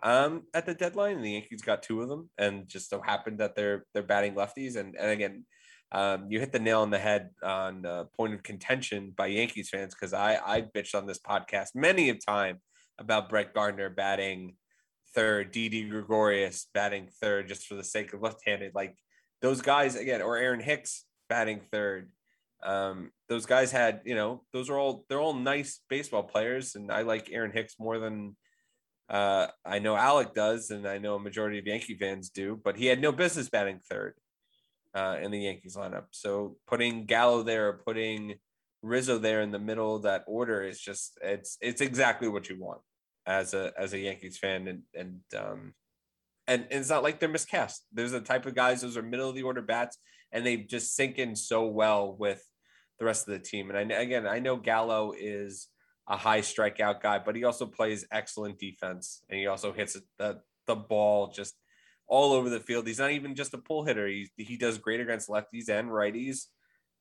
um 0.03 0.43
at 0.53 0.65
the 0.65 0.73
deadline 0.73 1.15
and 1.15 1.25
the 1.25 1.31
Yankees 1.31 1.61
got 1.61 1.81
two 1.81 2.01
of 2.01 2.09
them 2.09 2.29
and 2.37 2.67
just 2.67 2.89
so 2.89 3.01
happened 3.01 3.39
that 3.39 3.55
they're 3.55 3.85
they're 3.93 4.03
batting 4.03 4.35
lefties 4.35 4.75
and 4.75 4.95
and 4.95 5.09
again 5.09 5.45
um, 5.91 6.29
you 6.29 6.39
hit 6.39 6.51
the 6.51 6.59
nail 6.59 6.81
on 6.81 6.89
the 6.89 6.99
head 6.99 7.29
on 7.43 7.85
uh, 7.85 8.05
point 8.17 8.33
of 8.33 8.43
contention 8.43 9.13
by 9.15 9.27
Yankees 9.27 9.69
fans 9.69 9.93
because 9.93 10.13
I 10.13 10.39
I 10.45 10.61
bitched 10.61 10.95
on 10.95 11.05
this 11.05 11.19
podcast 11.19 11.69
many 11.75 12.09
a 12.09 12.15
time 12.15 12.59
about 12.97 13.29
Brett 13.29 13.53
Gardner 13.53 13.89
batting 13.89 14.55
third, 15.13 15.51
Didi 15.51 15.83
Gregorius 15.83 16.67
batting 16.73 17.07
third 17.21 17.47
just 17.47 17.65
for 17.67 17.75
the 17.75 17.83
sake 17.83 18.13
of 18.13 18.21
left-handed. 18.21 18.73
Like 18.75 18.97
those 19.41 19.61
guys 19.61 19.95
again, 19.95 20.21
or 20.21 20.37
Aaron 20.37 20.59
Hicks 20.59 21.05
batting 21.29 21.61
third. 21.71 22.11
Um, 22.63 23.11
those 23.29 23.45
guys 23.45 23.71
had 23.71 24.01
you 24.05 24.15
know 24.15 24.43
those 24.53 24.69
are 24.69 24.77
all 24.77 25.05
they're 25.07 25.21
all 25.21 25.33
nice 25.33 25.81
baseball 25.89 26.23
players, 26.23 26.75
and 26.75 26.91
I 26.91 27.03
like 27.03 27.29
Aaron 27.31 27.51
Hicks 27.51 27.75
more 27.79 27.99
than 27.99 28.35
uh, 29.09 29.47
I 29.65 29.79
know 29.79 29.95
Alec 29.95 30.33
does, 30.33 30.71
and 30.71 30.87
I 30.87 30.97
know 30.97 31.15
a 31.15 31.19
majority 31.19 31.59
of 31.59 31.67
Yankee 31.67 31.95
fans 31.95 32.29
do. 32.29 32.59
But 32.63 32.77
he 32.77 32.87
had 32.87 33.01
no 33.01 33.11
business 33.11 33.49
batting 33.49 33.79
third 33.89 34.15
uh, 34.95 35.17
in 35.21 35.31
the 35.31 35.39
Yankees 35.39 35.75
lineup. 35.75 36.05
So 36.11 36.57
putting 36.67 37.05
Gallo 37.05 37.43
there, 37.43 37.73
putting 37.73 38.35
Rizzo 38.81 39.17
there 39.17 39.41
in 39.41 39.51
the 39.51 39.59
middle 39.59 39.95
of 39.95 40.03
that 40.03 40.23
order 40.27 40.63
is 40.63 40.79
just 40.79 41.17
it's 41.21 41.57
it's 41.59 41.81
exactly 41.81 42.27
what 42.27 42.49
you 42.49 42.59
want 42.59 42.81
as 43.25 43.53
a 43.53 43.73
as 43.77 43.93
a 43.93 43.99
Yankees 43.99 44.37
fan 44.37 44.67
and 44.67 44.81
and 44.93 45.21
um 45.35 45.73
and, 46.47 46.67
and 46.69 46.81
it's 46.81 46.89
not 46.89 47.01
like 47.01 47.19
they're 47.19 47.27
miscast. 47.27 47.83
There's 47.91 48.13
a 48.13 48.21
type 48.21 48.45
of 48.45 48.53
guys 48.53 48.81
those 48.81 48.95
are 48.95 49.01
middle 49.01 49.29
of 49.29 49.35
the 49.35 49.43
order 49.43 49.63
bats 49.63 49.97
and 50.31 50.45
they 50.45 50.57
just 50.57 50.95
sink 50.95 51.17
in 51.17 51.35
so 51.35 51.65
well 51.65 52.15
with 52.15 52.43
the 52.99 53.05
rest 53.05 53.27
of 53.27 53.33
the 53.33 53.39
team. 53.39 53.71
And 53.71 53.91
I 53.91 53.97
again 53.97 54.27
I 54.27 54.39
know 54.39 54.55
Gallo 54.55 55.13
is 55.17 55.67
a 56.07 56.17
high 56.17 56.41
strikeout 56.41 57.01
guy, 57.01 57.19
but 57.19 57.35
he 57.35 57.43
also 57.43 57.65
plays 57.65 58.05
excellent 58.11 58.59
defense 58.59 59.21
and 59.29 59.39
he 59.39 59.47
also 59.47 59.71
hits 59.73 59.97
the 60.17 60.41
the 60.67 60.75
ball 60.75 61.27
just 61.27 61.55
all 62.07 62.33
over 62.33 62.49
the 62.49 62.59
field. 62.59 62.87
He's 62.87 62.99
not 62.99 63.11
even 63.11 63.35
just 63.35 63.53
a 63.53 63.57
pull 63.57 63.83
hitter. 63.83 64.07
He 64.07 64.29
he 64.37 64.57
does 64.57 64.77
great 64.77 64.99
against 64.99 65.29
lefties 65.29 65.69
and 65.69 65.89
righties. 65.89 66.47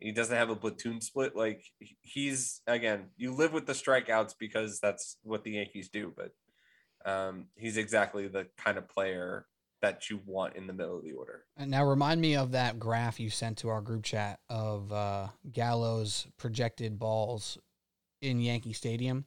He 0.01 0.13
doesn't 0.13 0.37
have 0.37 0.51
a 0.51 0.57
platoon 0.57 1.01
split. 1.01 1.37
Like 1.37 1.63
he's 2.03 2.63
again, 2.67 3.07
you 3.17 3.33
live 3.33 3.53
with 3.53 3.67
the 3.67 3.73
strikeouts 3.73 4.35
because 4.39 4.81
that's 4.81 5.19
what 5.23 5.45
the 5.45 5.53
Yankees 5.53 5.89
do. 5.89 6.13
But 6.17 6.33
um, 7.11 7.47
he's 7.57 7.77
exactly 7.77 8.29
the 8.29 8.47
kind 8.57 8.79
of 8.79 8.89
player 8.89 9.47
that 9.83 10.09
you 10.09 10.19
want 10.25 10.57
in 10.57 10.67
the 10.67 10.73
middle 10.73 10.97
of 10.97 11.05
the 11.05 11.13
order. 11.13 11.45
And 11.59 11.71
now 11.71 11.85
remind 11.85 12.19
me 12.19 12.37
of 12.37 12.53
that 12.53 12.79
graph 12.79 13.21
you 13.21 13.29
sent 13.29 13.59
to 13.59 13.69
our 13.69 13.83
group 13.83 14.03
chat 14.03 14.41
of 14.49 14.91
uh, 14.91 15.29
Gallo's 15.53 16.27
projected 16.39 16.99
balls 16.99 17.59
in 18.25 18.41
Yankee 18.41 18.73
Stadium. 18.73 19.25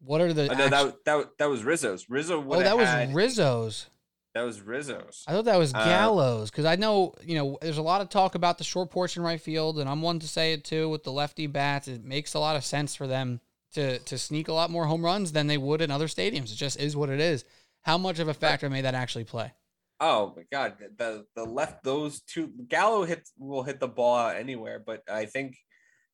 What 0.00 0.20
are 0.20 0.32
the? 0.32 0.50
Oh, 0.50 0.54
no, 0.54 0.68
that, 0.68 1.04
that 1.04 1.38
that 1.38 1.50
was 1.50 1.64
Rizzo's. 1.64 2.08
Rizzo. 2.08 2.44
Oh, 2.48 2.62
that 2.62 2.76
was 2.76 2.88
had, 2.88 3.14
Rizzo's. 3.14 3.86
That 4.34 4.42
was 4.42 4.60
Rizzo's. 4.60 5.24
I 5.26 5.32
thought 5.32 5.46
that 5.46 5.58
was 5.58 5.72
Uh, 5.72 5.82
Gallo's 5.84 6.50
because 6.50 6.66
I 6.66 6.76
know 6.76 7.14
you 7.24 7.36
know 7.36 7.58
there's 7.62 7.78
a 7.78 7.82
lot 7.82 8.02
of 8.02 8.10
talk 8.10 8.34
about 8.34 8.58
the 8.58 8.64
short 8.64 8.90
porch 8.90 9.16
in 9.16 9.22
right 9.22 9.40
field, 9.40 9.78
and 9.78 9.88
I'm 9.88 10.02
one 10.02 10.18
to 10.18 10.28
say 10.28 10.52
it 10.52 10.64
too 10.64 10.90
with 10.90 11.04
the 11.04 11.12
lefty 11.12 11.46
bats. 11.46 11.88
It 11.88 12.04
makes 12.04 12.34
a 12.34 12.38
lot 12.38 12.56
of 12.56 12.64
sense 12.64 12.94
for 12.94 13.06
them 13.06 13.40
to 13.72 13.98
to 13.98 14.18
sneak 14.18 14.48
a 14.48 14.52
lot 14.52 14.70
more 14.70 14.84
home 14.84 15.04
runs 15.04 15.32
than 15.32 15.46
they 15.46 15.56
would 15.56 15.80
in 15.80 15.90
other 15.90 16.06
stadiums. 16.06 16.52
It 16.52 16.56
just 16.56 16.78
is 16.78 16.94
what 16.94 17.08
it 17.08 17.20
is. 17.20 17.44
How 17.82 17.96
much 17.96 18.18
of 18.18 18.28
a 18.28 18.34
factor 18.34 18.68
may 18.68 18.82
that 18.82 18.94
actually 18.94 19.24
play? 19.24 19.54
Oh 19.98 20.34
my 20.36 20.42
God, 20.52 20.74
the 20.98 21.24
the 21.34 21.44
left 21.44 21.82
those 21.82 22.20
two 22.20 22.52
Gallo 22.68 23.04
hit 23.04 23.26
will 23.38 23.62
hit 23.62 23.80
the 23.80 23.88
ball 23.88 24.16
out 24.16 24.36
anywhere, 24.36 24.82
but 24.84 25.02
I 25.10 25.24
think 25.24 25.56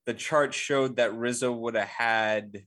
the 0.06 0.14
chart 0.14 0.54
showed 0.54 0.96
that 0.96 1.14
Rizzo 1.14 1.52
would 1.52 1.74
have 1.74 1.88
had 1.88 2.64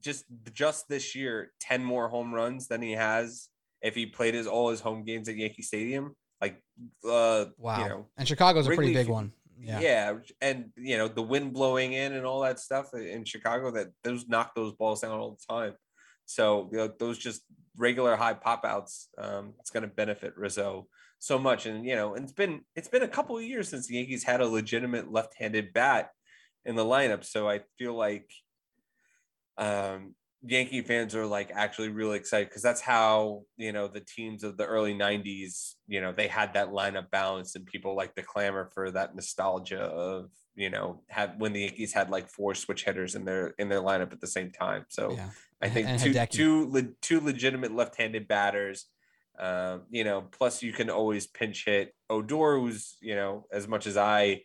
just 0.00 0.24
just 0.52 0.88
this 0.88 1.14
year 1.14 1.52
ten 1.60 1.84
more 1.84 2.08
home 2.08 2.34
runs 2.34 2.68
than 2.68 2.82
he 2.82 2.92
has 2.92 3.48
if 3.82 3.94
he 3.94 4.06
played 4.06 4.34
his 4.34 4.46
all 4.46 4.70
his 4.70 4.80
home 4.80 5.04
games 5.04 5.28
at 5.28 5.36
Yankee 5.36 5.62
Stadium. 5.62 6.14
Like, 6.40 6.62
uh, 7.08 7.46
Wow. 7.56 7.82
you 7.82 7.88
know, 7.88 8.06
and 8.16 8.28
Chicago's 8.28 8.66
a 8.66 8.74
pretty 8.74 8.92
big 8.92 9.08
one. 9.08 9.32
Yeah. 9.60 9.80
yeah. 9.80 10.14
and 10.40 10.66
you 10.76 10.96
know 10.96 11.08
the 11.08 11.22
wind 11.22 11.52
blowing 11.52 11.92
in 11.92 12.12
and 12.12 12.24
all 12.24 12.42
that 12.42 12.60
stuff 12.60 12.94
in 12.94 13.24
Chicago 13.24 13.72
that 13.72 13.88
those 14.04 14.28
knock 14.28 14.54
those 14.54 14.72
balls 14.74 15.00
down 15.00 15.18
all 15.18 15.36
the 15.36 15.54
time. 15.54 15.74
So 16.26 16.68
you 16.70 16.78
know, 16.78 16.92
those 16.98 17.18
just 17.18 17.42
regular 17.76 18.14
high 18.14 18.34
pop 18.34 18.64
outs, 18.64 19.08
um, 19.18 19.54
it's 19.58 19.70
going 19.70 19.82
to 19.82 19.88
benefit 19.88 20.36
Rizzo 20.36 20.86
so 21.18 21.38
much. 21.38 21.66
And 21.66 21.84
you 21.84 21.96
know, 21.96 22.14
and 22.14 22.22
it's 22.24 22.32
been 22.32 22.60
it's 22.76 22.88
been 22.88 23.02
a 23.02 23.08
couple 23.08 23.36
of 23.36 23.42
years 23.42 23.68
since 23.68 23.88
the 23.88 23.96
Yankees 23.96 24.22
had 24.22 24.40
a 24.40 24.46
legitimate 24.46 25.10
left-handed 25.10 25.72
bat 25.72 26.10
in 26.64 26.76
the 26.76 26.84
lineup. 26.84 27.24
So 27.24 27.48
I 27.48 27.60
feel 27.78 27.94
like 27.94 28.30
um, 29.56 30.14
Yankee 30.42 30.82
fans 30.82 31.14
are 31.14 31.26
like 31.26 31.50
actually 31.52 31.88
really 31.88 32.16
excited 32.16 32.48
because 32.48 32.62
that's 32.62 32.80
how 32.80 33.42
you 33.56 33.72
know 33.72 33.88
the 33.88 34.00
teams 34.00 34.44
of 34.44 34.56
the 34.56 34.64
early 34.64 34.94
'90s, 34.94 35.74
you 35.88 36.00
know, 36.00 36.12
they 36.12 36.28
had 36.28 36.54
that 36.54 36.68
lineup 36.68 37.10
balance, 37.10 37.56
and 37.56 37.66
people 37.66 37.96
like 37.96 38.14
the 38.14 38.22
clamor 38.22 38.70
for 38.72 38.90
that 38.92 39.14
nostalgia 39.14 39.80
of 39.80 40.30
you 40.54 40.70
know 40.70 41.02
have 41.08 41.34
when 41.38 41.52
the 41.52 41.62
Yankees 41.62 41.92
had 41.92 42.10
like 42.10 42.28
four 42.28 42.54
switch 42.54 42.84
hitters 42.84 43.14
in 43.16 43.24
their 43.24 43.48
in 43.58 43.68
their 43.68 43.80
lineup 43.80 44.12
at 44.12 44.20
the 44.20 44.26
same 44.26 44.50
time. 44.50 44.84
So 44.88 45.12
Yeah. 45.12 45.30
I 45.60 45.68
think 45.68 45.88
And 45.88 46.00
two 46.00 46.12
Hideki. 46.12 46.30
two 46.30 46.70
le- 46.70 46.92
two 47.02 47.20
legitimate 47.20 47.74
left-handed 47.74 48.28
batters. 48.28 48.86
Um, 49.40 49.82
you 49.90 50.04
know, 50.04 50.22
plus 50.22 50.62
you 50.62 50.72
can 50.72 50.90
always 50.90 51.26
pinch 51.26 51.64
hit 51.64 51.94
Odor, 52.08 52.58
who's 52.60 52.96
you 53.00 53.16
know 53.16 53.46
as 53.52 53.66
much 53.66 53.88
as 53.88 53.96
I 53.96 54.42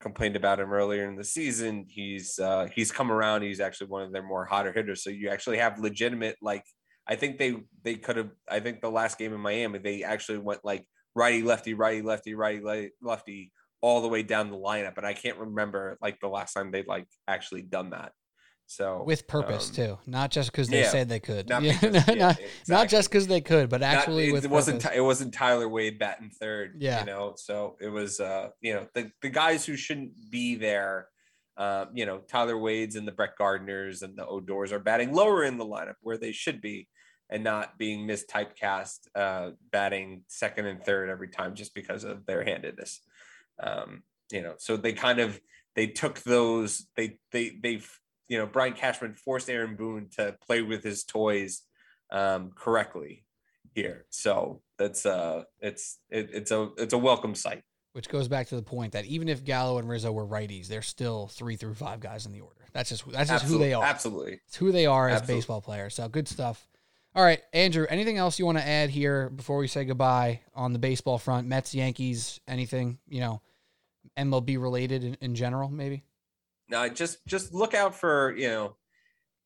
complained 0.00 0.36
about 0.36 0.60
him 0.60 0.72
earlier 0.72 1.08
in 1.08 1.16
the 1.16 1.24
season, 1.24 1.86
he's 1.88 2.38
uh, 2.38 2.68
he's 2.74 2.92
come 2.92 3.10
around. 3.10 3.42
He's 3.42 3.60
actually 3.60 3.88
one 3.88 4.02
of 4.02 4.12
their 4.12 4.22
more 4.22 4.44
hotter 4.44 4.72
hitters. 4.72 5.02
So 5.02 5.10
you 5.10 5.28
actually 5.28 5.58
have 5.58 5.78
legitimate 5.78 6.36
like 6.40 6.64
I 7.06 7.16
think 7.16 7.38
they 7.38 7.56
they 7.82 7.94
could 7.94 8.16
have. 8.16 8.30
I 8.48 8.60
think 8.60 8.80
the 8.80 8.90
last 8.90 9.18
game 9.18 9.32
in 9.32 9.40
Miami 9.40 9.78
they 9.78 10.02
actually 10.02 10.38
went 10.38 10.64
like 10.64 10.84
righty 11.14 11.42
lefty 11.42 11.74
righty 11.74 12.02
lefty 12.02 12.34
righty 12.34 12.90
lefty 13.00 13.52
all 13.80 14.02
the 14.02 14.08
way 14.08 14.22
down 14.22 14.50
the 14.50 14.56
lineup, 14.56 14.96
and 14.96 15.06
I 15.06 15.14
can't 15.14 15.38
remember 15.38 15.96
like 16.00 16.18
the 16.20 16.28
last 16.28 16.54
time 16.54 16.70
they 16.70 16.82
like 16.82 17.06
actually 17.28 17.62
done 17.62 17.90
that. 17.90 18.12
So 18.68 19.04
With 19.04 19.28
purpose 19.28 19.68
um, 19.70 19.74
too, 19.76 19.98
not 20.06 20.30
just 20.32 20.50
because 20.50 20.68
they 20.68 20.80
yeah. 20.80 20.88
said 20.88 21.08
they 21.08 21.20
could. 21.20 21.48
not 21.48 21.62
because- 21.62 21.82
not, 21.92 22.08
yeah, 22.16 22.26
not, 22.26 22.40
exactly. 22.60 22.88
just 22.88 23.08
because 23.10 23.26
they 23.28 23.40
could, 23.40 23.68
but 23.68 23.80
Not- 23.80 23.94
actually 23.94 24.28
it, 24.28 24.32
with 24.32 24.44
it 24.44 24.50
wasn't. 24.50 24.84
It 24.92 25.00
wasn't 25.00 25.32
Tyler 25.32 25.68
Wade 25.68 25.98
batting 25.98 26.30
third. 26.30 26.74
Yeah. 26.78 27.00
you 27.00 27.06
know, 27.06 27.34
so 27.36 27.76
it 27.80 27.88
was 27.88 28.18
uh 28.20 28.48
you 28.60 28.74
know 28.74 28.86
the 28.94 29.10
the 29.22 29.30
guys 29.30 29.64
who 29.64 29.76
shouldn't 29.76 30.12
be 30.30 30.56
there. 30.56 31.08
Um, 31.56 31.88
you 31.94 32.04
know, 32.04 32.18
Tyler 32.18 32.58
Wade's 32.58 32.96
and 32.96 33.08
the 33.08 33.12
Brett 33.12 33.38
Gardners 33.40 34.02
and 34.02 34.18
the 34.18 34.26
Odors 34.26 34.72
are 34.72 34.78
batting 34.78 35.14
lower 35.14 35.42
in 35.44 35.56
the 35.56 35.64
lineup 35.64 35.94
where 36.02 36.18
they 36.18 36.32
should 36.32 36.60
be, 36.60 36.86
and 37.30 37.42
not 37.42 37.78
being 37.78 38.06
mistypecast, 38.06 38.98
uh, 39.14 39.50
batting 39.72 40.24
second 40.28 40.66
and 40.66 40.84
third 40.84 41.08
every 41.08 41.28
time 41.28 41.54
just 41.54 41.72
because 41.74 42.04
of 42.04 42.26
their 42.26 42.44
handedness. 42.44 43.00
Um, 43.62 44.02
you 44.30 44.42
know, 44.42 44.54
so 44.58 44.76
they 44.76 44.92
kind 44.92 45.18
of 45.18 45.40
they 45.76 45.86
took 45.86 46.20
those 46.24 46.86
they 46.96 47.18
they 47.32 47.56
they 47.62 47.80
you 48.28 48.38
know 48.38 48.46
Brian 48.46 48.72
Cashman 48.72 49.14
forced 49.14 49.48
Aaron 49.48 49.76
Boone 49.76 50.08
to 50.16 50.36
play 50.46 50.62
with 50.62 50.82
his 50.82 51.04
toys 51.04 51.62
um, 52.10 52.52
correctly 52.54 53.24
here. 53.74 54.06
So 54.10 54.62
that's 54.78 55.06
uh 55.06 55.44
it's 55.60 55.98
it, 56.10 56.30
it's 56.32 56.50
a 56.50 56.70
it's 56.78 56.92
a 56.92 56.98
welcome 56.98 57.34
sight. 57.34 57.62
Which 57.92 58.08
goes 58.10 58.28
back 58.28 58.48
to 58.48 58.56
the 58.56 58.62
point 58.62 58.92
that 58.92 59.06
even 59.06 59.28
if 59.28 59.42
Gallo 59.42 59.78
and 59.78 59.88
Rizzo 59.88 60.12
were 60.12 60.26
righties, 60.26 60.68
they're 60.68 60.82
still 60.82 61.28
three 61.28 61.56
through 61.56 61.74
five 61.74 62.00
guys 62.00 62.26
in 62.26 62.32
the 62.32 62.40
order. 62.40 62.66
That's 62.72 62.90
just 62.90 63.10
that's 63.10 63.30
just 63.30 63.46
who 63.46 63.58
they 63.58 63.72
are. 63.72 63.82
Absolutely. 63.82 64.40
It's 64.46 64.56
who 64.56 64.72
they 64.72 64.86
are 64.86 65.08
as 65.08 65.20
Absolutely. 65.20 65.40
baseball 65.40 65.60
players. 65.62 65.94
So 65.94 66.08
good 66.08 66.28
stuff. 66.28 66.66
All 67.14 67.24
right, 67.24 67.40
Andrew. 67.54 67.86
Anything 67.88 68.18
else 68.18 68.38
you 68.38 68.44
want 68.44 68.58
to 68.58 68.66
add 68.66 68.90
here 68.90 69.30
before 69.30 69.56
we 69.56 69.68
say 69.68 69.86
goodbye 69.86 70.40
on 70.54 70.74
the 70.74 70.78
baseball 70.78 71.16
front? 71.16 71.48
Mets, 71.48 71.74
Yankees, 71.74 72.40
anything 72.46 72.98
you 73.08 73.20
know, 73.20 73.40
MLB 74.18 74.60
related 74.60 75.02
in, 75.02 75.16
in 75.22 75.34
general, 75.34 75.70
maybe. 75.70 76.04
Now 76.68 76.88
just 76.88 77.24
just 77.26 77.54
look 77.54 77.74
out 77.74 77.94
for 77.94 78.34
you 78.36 78.48
know 78.48 78.76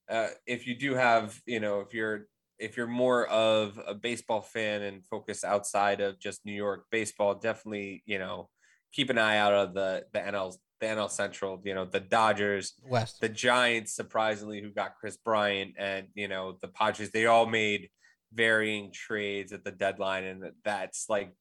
uh, 0.09 0.29
if 0.47 0.67
you 0.67 0.75
do 0.75 0.95
have 0.95 1.41
you 1.47 1.61
know 1.61 1.81
if 1.81 1.95
you're 1.95 2.27
if 2.59 2.77
you're 2.77 2.87
more 2.87 3.27
of 3.27 3.81
a 3.87 3.95
baseball 3.95 4.43
fan 4.43 4.83
and 4.83 5.05
focus 5.07 5.45
outside 5.45 6.01
of 6.01 6.19
just 6.19 6.45
New 6.45 6.53
York 6.53 6.85
baseball, 6.91 7.35
definitely 7.35 8.03
you 8.07 8.19
know 8.19 8.49
keep 8.93 9.11
an 9.11 9.19
eye 9.19 9.39
out 9.39 9.53
of 9.53 9.75
the 9.75 10.05
the 10.13 10.19
NL 10.19 10.55
the 10.81 10.87
NL 10.87 11.11
Central. 11.11 11.61
You 11.65 11.75
know 11.75 11.85
the 11.85 12.01
Dodgers, 12.01 12.75
West. 12.89 13.21
the 13.21 13.29
Giants, 13.29 13.95
surprisingly, 13.95 14.61
who 14.61 14.71
got 14.71 14.97
Kris 14.97 15.17
Bryant, 15.17 15.75
and 15.79 16.09
you 16.15 16.29
know 16.29 16.57
the 16.61 16.69
Padres, 16.69 17.11
they 17.11 17.27
all 17.27 17.47
made 17.47 17.89
varying 18.33 18.93
trades 18.93 19.53
at 19.53 19.65
the 19.65 19.73
deadline, 19.73 20.25
and 20.25 20.45
that's 20.65 21.07
like 21.09 21.33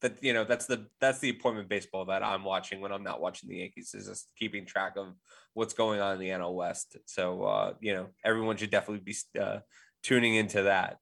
that. 0.00 0.22
You 0.22 0.32
know, 0.32 0.44
that's 0.44 0.66
the 0.66 0.86
that's 1.00 1.18
the 1.18 1.30
appointment 1.30 1.68
baseball 1.68 2.04
that 2.06 2.22
I'm 2.22 2.44
watching 2.44 2.80
when 2.80 2.92
I'm 2.92 3.02
not 3.02 3.20
watching 3.20 3.48
the 3.48 3.56
Yankees. 3.56 3.94
Is 3.94 4.06
just 4.06 4.28
keeping 4.38 4.66
track 4.66 4.94
of 4.96 5.14
what's 5.54 5.74
going 5.74 6.00
on 6.00 6.14
in 6.14 6.20
the 6.20 6.28
NL 6.28 6.54
West. 6.54 6.96
So 7.06 7.44
uh, 7.44 7.72
you 7.80 7.94
know, 7.94 8.08
everyone 8.24 8.56
should 8.56 8.70
definitely 8.70 9.04
be 9.04 9.40
uh, 9.40 9.60
tuning 10.02 10.34
into 10.34 10.62
that. 10.64 10.98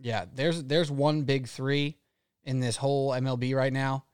Yeah, 0.00 0.24
there's 0.32 0.64
there's 0.64 0.90
one 0.90 1.22
big 1.22 1.48
three 1.48 1.98
in 2.44 2.60
this 2.60 2.76
whole 2.76 3.10
MLB 3.10 3.54
right 3.54 3.72
now, 3.72 4.04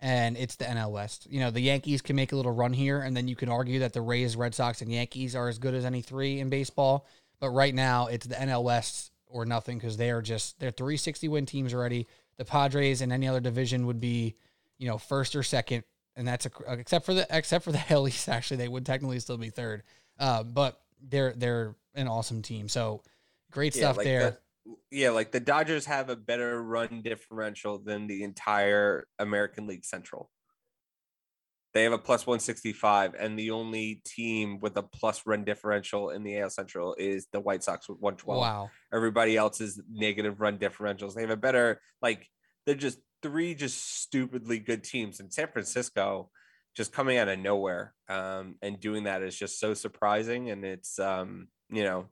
and 0.00 0.36
it's 0.36 0.56
the 0.56 0.64
NL 0.64 0.92
West. 0.92 1.26
You 1.30 1.40
know, 1.40 1.50
the 1.50 1.60
Yankees 1.60 2.02
can 2.02 2.16
make 2.16 2.32
a 2.32 2.36
little 2.36 2.52
run 2.52 2.72
here, 2.72 3.00
and 3.00 3.16
then 3.16 3.28
you 3.28 3.36
can 3.36 3.48
argue 3.48 3.80
that 3.80 3.92
the 3.92 4.00
Rays, 4.00 4.36
Red 4.36 4.54
Sox, 4.54 4.82
and 4.82 4.90
Yankees 4.90 5.34
are 5.34 5.48
as 5.48 5.58
good 5.58 5.74
as 5.74 5.84
any 5.84 6.02
three 6.02 6.40
in 6.40 6.48
baseball. 6.48 7.06
But 7.40 7.50
right 7.50 7.74
now, 7.74 8.06
it's 8.06 8.26
the 8.26 8.36
NL 8.36 8.62
West 8.62 9.12
or 9.26 9.44
nothing 9.44 9.78
because 9.78 9.96
they 9.96 10.10
are 10.10 10.22
just 10.22 10.58
they're 10.60 10.70
360 10.70 11.28
win 11.28 11.44
teams 11.44 11.74
already. 11.74 12.06
The 12.36 12.44
Padres 12.44 13.00
in 13.00 13.12
any 13.12 13.28
other 13.28 13.40
division 13.40 13.86
would 13.86 14.00
be, 14.00 14.36
you 14.78 14.88
know, 14.88 14.98
first 14.98 15.36
or 15.36 15.42
second, 15.42 15.84
and 16.16 16.26
that's 16.26 16.46
a, 16.46 16.50
except 16.68 17.06
for 17.06 17.14
the 17.14 17.26
except 17.30 17.64
for 17.64 17.72
the 17.72 17.78
Hell 17.90 18.08
East. 18.08 18.28
Actually, 18.28 18.58
they 18.58 18.68
would 18.68 18.86
technically 18.86 19.20
still 19.20 19.38
be 19.38 19.50
third. 19.50 19.82
Uh, 20.18 20.42
but 20.42 20.80
they're 21.02 21.32
they're 21.32 21.74
an 21.94 22.08
awesome 22.08 22.42
team. 22.42 22.68
So 22.68 23.02
great 23.50 23.74
stuff 23.74 23.96
like 23.96 24.04
there. 24.06 24.30
the- 24.30 24.38
yeah, 24.90 25.10
like 25.10 25.30
the 25.30 25.40
Dodgers 25.40 25.84
have 25.86 26.08
a 26.08 26.16
better 26.16 26.62
run 26.62 27.02
differential 27.02 27.78
than 27.78 28.06
the 28.06 28.22
entire 28.22 29.06
American 29.18 29.66
League 29.66 29.84
Central. 29.84 30.30
They 31.74 31.82
have 31.82 31.92
a 31.92 31.98
plus 31.98 32.26
165, 32.26 33.14
and 33.18 33.36
the 33.36 33.50
only 33.50 34.00
team 34.04 34.60
with 34.60 34.76
a 34.76 34.82
plus 34.82 35.22
run 35.26 35.44
differential 35.44 36.10
in 36.10 36.22
the 36.22 36.38
AL 36.38 36.50
Central 36.50 36.94
is 36.96 37.26
the 37.32 37.40
White 37.40 37.64
Sox 37.64 37.88
with 37.88 37.98
112. 37.98 38.40
wow. 38.40 38.70
Everybody 38.92 39.36
else 39.36 39.60
is 39.60 39.82
negative 39.90 40.40
run 40.40 40.58
differentials. 40.58 41.14
They 41.14 41.22
have 41.22 41.30
a 41.30 41.36
better, 41.36 41.80
like, 42.00 42.28
they're 42.64 42.76
just 42.76 42.98
three 43.22 43.54
just 43.54 44.02
stupidly 44.02 44.60
good 44.60 44.84
teams. 44.84 45.18
In 45.18 45.30
San 45.30 45.48
Francisco, 45.48 46.30
just 46.76 46.92
coming 46.92 47.18
out 47.18 47.28
of 47.28 47.38
nowhere. 47.38 47.94
Um, 48.08 48.56
and 48.62 48.78
doing 48.78 49.04
that 49.04 49.22
is 49.22 49.36
just 49.36 49.58
so 49.58 49.74
surprising, 49.74 50.50
and 50.50 50.64
it's 50.64 50.98
um, 50.98 51.48
you 51.70 51.82
know, 51.82 52.06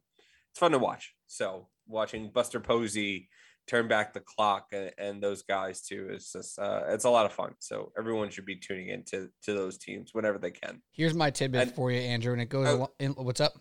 it's 0.50 0.58
fun 0.58 0.72
to 0.72 0.78
watch. 0.78 1.14
So 1.26 1.68
watching 1.86 2.30
Buster 2.32 2.60
Posey 2.60 3.28
turn 3.68 3.88
back 3.88 4.12
the 4.12 4.20
clock 4.20 4.66
and, 4.72 4.90
and 4.98 5.22
those 5.22 5.42
guys 5.42 5.82
too 5.82 6.08
is 6.12 6.30
just 6.32 6.58
uh, 6.58 6.82
it's 6.88 7.04
a 7.04 7.10
lot 7.10 7.26
of 7.26 7.32
fun. 7.32 7.52
So 7.58 7.92
everyone 7.98 8.30
should 8.30 8.46
be 8.46 8.56
tuning 8.56 8.88
into 8.88 9.28
to 9.44 9.54
those 9.54 9.78
teams 9.78 10.10
whenever 10.12 10.38
they 10.38 10.50
can. 10.50 10.82
Here's 10.92 11.14
my 11.14 11.30
tidbit 11.30 11.62
And- 11.62 11.74
for 11.74 11.90
you, 11.90 12.00
Andrew, 12.00 12.32
and 12.32 12.42
it 12.42 12.48
goes. 12.48 12.66
Oh. 12.68 12.88
in, 12.98 13.12
what's 13.12 13.40
up? 13.40 13.52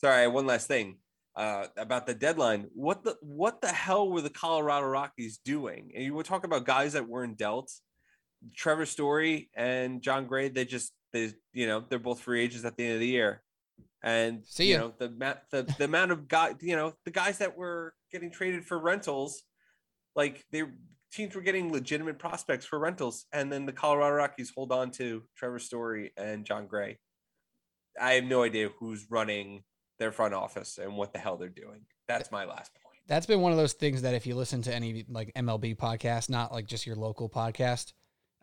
Sorry, 0.00 0.26
one 0.28 0.46
last 0.46 0.66
thing 0.66 0.98
uh, 1.36 1.66
about 1.76 2.06
the 2.06 2.14
deadline. 2.14 2.68
What 2.74 3.04
the 3.04 3.16
what 3.20 3.60
the 3.60 3.68
hell 3.68 4.08
were 4.10 4.20
the 4.22 4.30
Colorado 4.30 4.86
Rockies 4.86 5.38
doing? 5.44 5.92
And 5.94 6.04
you 6.04 6.14
were 6.14 6.22
talking 6.22 6.48
about 6.48 6.64
guys 6.64 6.94
that 6.94 7.08
weren't 7.08 7.36
dealt. 7.36 7.70
Trevor 8.56 8.86
Story 8.86 9.50
and 9.54 10.00
Jon 10.00 10.26
Gray. 10.26 10.48
They 10.48 10.64
just 10.64 10.92
they 11.12 11.32
you 11.52 11.66
know 11.66 11.84
they're 11.88 11.98
both 11.98 12.20
free 12.20 12.42
agents 12.42 12.64
at 12.64 12.76
the 12.76 12.84
end 12.84 12.94
of 12.94 13.00
the 13.00 13.06
year, 13.06 13.42
and 14.02 14.42
See 14.46 14.70
you 14.70 14.78
know 14.78 14.94
the 14.98 15.08
the 15.50 15.74
the 15.76 15.84
amount 15.84 16.12
of 16.12 16.26
guy 16.26 16.54
you 16.60 16.76
know 16.76 16.94
the 17.04 17.10
guys 17.10 17.38
that 17.38 17.56
were 17.56 17.92
getting 18.10 18.30
traded 18.30 18.64
for 18.64 18.78
rentals, 18.78 19.42
like 20.16 20.44
they 20.50 20.64
teams 21.12 21.34
were 21.34 21.40
getting 21.40 21.72
legitimate 21.72 22.18
prospects 22.18 22.64
for 22.66 22.78
rentals, 22.78 23.26
and 23.32 23.52
then 23.52 23.66
the 23.66 23.72
Colorado 23.72 24.14
Rockies 24.16 24.52
hold 24.54 24.70
on 24.72 24.90
to 24.92 25.24
Trevor 25.36 25.58
Story 25.58 26.12
and 26.16 26.44
Jon 26.44 26.66
Gray. 26.66 26.98
I 28.00 28.12
have 28.12 28.24
no 28.24 28.42
idea 28.44 28.68
who's 28.78 29.06
running 29.10 29.64
their 29.98 30.12
front 30.12 30.34
office 30.34 30.78
and 30.78 30.96
what 30.96 31.12
the 31.12 31.18
hell 31.18 31.36
they're 31.36 31.48
doing. 31.48 31.84
That's 32.06 32.30
my 32.30 32.44
last 32.44 32.72
point. 32.74 32.96
That's 33.06 33.26
been 33.26 33.40
one 33.40 33.50
of 33.52 33.58
those 33.58 33.72
things 33.72 34.02
that 34.02 34.14
if 34.14 34.26
you 34.26 34.34
listen 34.36 34.62
to 34.62 34.74
any 34.74 35.04
like 35.08 35.32
MLB 35.34 35.76
podcast, 35.76 36.30
not 36.30 36.52
like 36.52 36.66
just 36.66 36.86
your 36.86 36.96
local 36.96 37.28
podcast, 37.28 37.92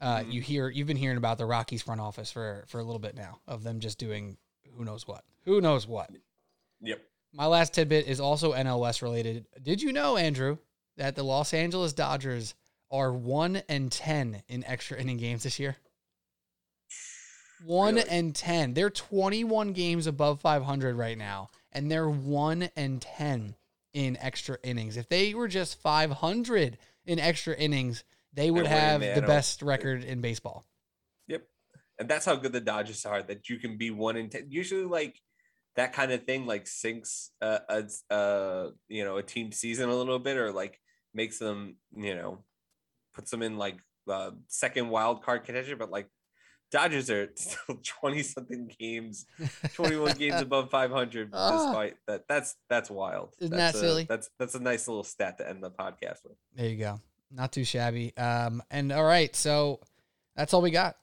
uh, 0.02 0.18
Mhm. 0.20 0.34
you 0.34 0.42
hear 0.42 0.70
you've 0.70 0.88
been 0.88 0.98
hearing 0.98 1.18
about 1.18 1.38
the 1.38 1.46
Rockies 1.46 1.82
front 1.82 2.02
office 2.02 2.32
for 2.32 2.66
for 2.68 2.80
a 2.80 2.84
little 2.84 3.00
bit 3.00 3.16
now 3.16 3.40
of 3.48 3.64
them 3.64 3.80
just 3.80 3.98
doing 3.98 4.38
who 4.76 4.84
knows 4.84 5.08
what, 5.08 5.24
who 5.46 5.62
knows 5.62 5.88
what. 5.88 6.12
Yep. 6.82 7.02
My 7.38 7.46
last 7.46 7.76
tidbit 7.76 8.08
is 8.08 8.20
also 8.20 8.54
NLS 8.54 9.04
related. 9.04 9.46
Did 9.62 9.80
you 9.80 9.94
know, 9.94 10.18
Andrew, 10.18 10.58
that 10.98 11.16
the 11.16 11.22
Los 11.24 11.54
Angeles 11.54 11.94
Dodgers 11.94 12.56
are 12.90 13.14
one 13.14 13.62
and 13.70 13.92
ten 13.92 14.42
in 14.48 14.64
extra 14.64 15.00
inning 15.00 15.18
games 15.18 15.44
this 15.44 15.60
year? 15.60 15.78
One 17.64 17.96
Really? 17.96 18.10
and 18.10 18.36
ten. 18.36 18.74
They're 18.74 18.90
twenty-one 18.90 19.74
games 19.74 20.08
above 20.08 20.42
five 20.42 20.64
hundred 20.64 20.96
right 20.96 21.18
now, 21.18 21.50
and 21.72 21.92
they're 21.92 22.10
one 22.10 22.70
and 22.76 23.00
ten 23.00 23.56
in 23.94 24.18
extra 24.18 24.58
innings. 24.64 24.98
If 24.98 25.08
they 25.08 25.36
were 25.36 25.48
just 25.48 25.80
five 25.80 26.10
hundred 26.10 26.80
in 27.06 27.20
extra 27.20 27.56
innings, 27.56 28.04
they 28.34 28.50
would 28.50 28.66
have 28.66 29.02
the 29.02 29.22
the 29.22 29.28
best 29.28 29.62
record 29.62 30.04
in 30.04 30.22
baseball. 30.22 30.66
Yep. 31.28 31.44
And 32.00 32.10
that's 32.10 32.26
how 32.26 32.36
good 32.36 32.52
the 32.52 32.62
Dodgers 32.62 33.06
are 33.06 33.22
that 33.22 33.48
you 33.48 33.58
can 33.58 33.78
be 33.78 33.92
one 33.92 34.18
and 34.18 34.32
ten. 34.32 34.48
Usually, 34.50 34.86
like 34.86 35.22
that 35.78 35.94
kind 35.94 36.12
of 36.12 36.24
thing, 36.26 36.46
like 36.46 36.68
sinks 36.68 37.32
a, 37.42 37.60
a, 37.70 37.84
a 38.14 38.70
you 38.90 39.06
know 39.06 39.18
a 39.18 39.24
team 39.24 39.52
season 39.52 39.90
a 39.90 39.96
little 39.96 40.20
bit, 40.20 40.36
or 40.36 40.52
like 40.52 40.80
makes 41.14 41.40
them 41.40 41.78
you 41.96 42.14
know 42.16 42.40
puts 43.14 43.32
them 43.32 43.42
in 43.42 43.58
like 43.58 43.78
uh, 44.10 44.32
second 44.48 44.90
wild 44.90 45.24
card 45.24 45.46
contention. 45.46 45.78
But 45.78 45.90
like 45.92 46.10
Dodgers 46.70 47.10
are 47.10 47.30
still 47.36 47.80
twenty 48.02 48.24
something 48.24 48.70
games, 48.80 49.26
twenty 49.74 49.96
one 49.96 50.14
games 50.18 50.42
above 50.42 50.70
five 50.70 50.92
hundred. 50.92 51.30
Ah. 51.32 51.68
Despite 51.68 51.96
that, 52.08 52.28
that's 52.28 52.56
that's 52.70 52.90
wild. 52.90 53.36
Isn't 53.40 53.56
That's 53.56 53.80
that 53.80 53.86
a- 53.86 53.88
silly? 53.90 54.04
That's 54.10 54.30
that's 54.38 54.56
a 54.56 54.60
nice 54.60 54.88
little 54.88 55.04
stat 55.04 55.38
to 55.38 55.48
end 55.48 55.64
the 55.64 55.72
podcast 55.72 56.24
with. 56.26 56.38
There 56.56 56.68
you 56.68 56.78
go. 56.78 57.00
Not 57.32 57.52
too 57.52 57.64
shabby. 57.64 58.16
Um, 58.18 58.64
and 58.72 58.92
all 58.92 59.04
right, 59.04 59.36
so 59.36 59.80
that's 60.36 60.54
all 60.54 60.62
we 60.62 60.72
got. 60.72 60.96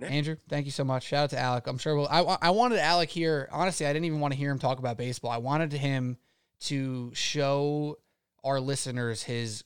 Yeah. 0.00 0.08
Andrew, 0.08 0.36
thank 0.48 0.64
you 0.66 0.72
so 0.72 0.84
much. 0.84 1.04
Shout 1.04 1.24
out 1.24 1.30
to 1.30 1.38
Alec. 1.38 1.66
I'm 1.66 1.78
sure 1.78 1.96
we'll. 1.96 2.08
I, 2.08 2.20
I 2.20 2.50
wanted 2.50 2.78
Alec 2.78 3.10
here. 3.10 3.48
Honestly, 3.50 3.84
I 3.84 3.92
didn't 3.92 4.06
even 4.06 4.20
want 4.20 4.32
to 4.32 4.38
hear 4.38 4.50
him 4.50 4.58
talk 4.58 4.78
about 4.78 4.96
baseball. 4.96 5.30
I 5.30 5.38
wanted 5.38 5.72
him 5.72 6.16
to 6.60 7.12
show 7.14 7.98
our 8.44 8.60
listeners 8.60 9.22
his 9.24 9.64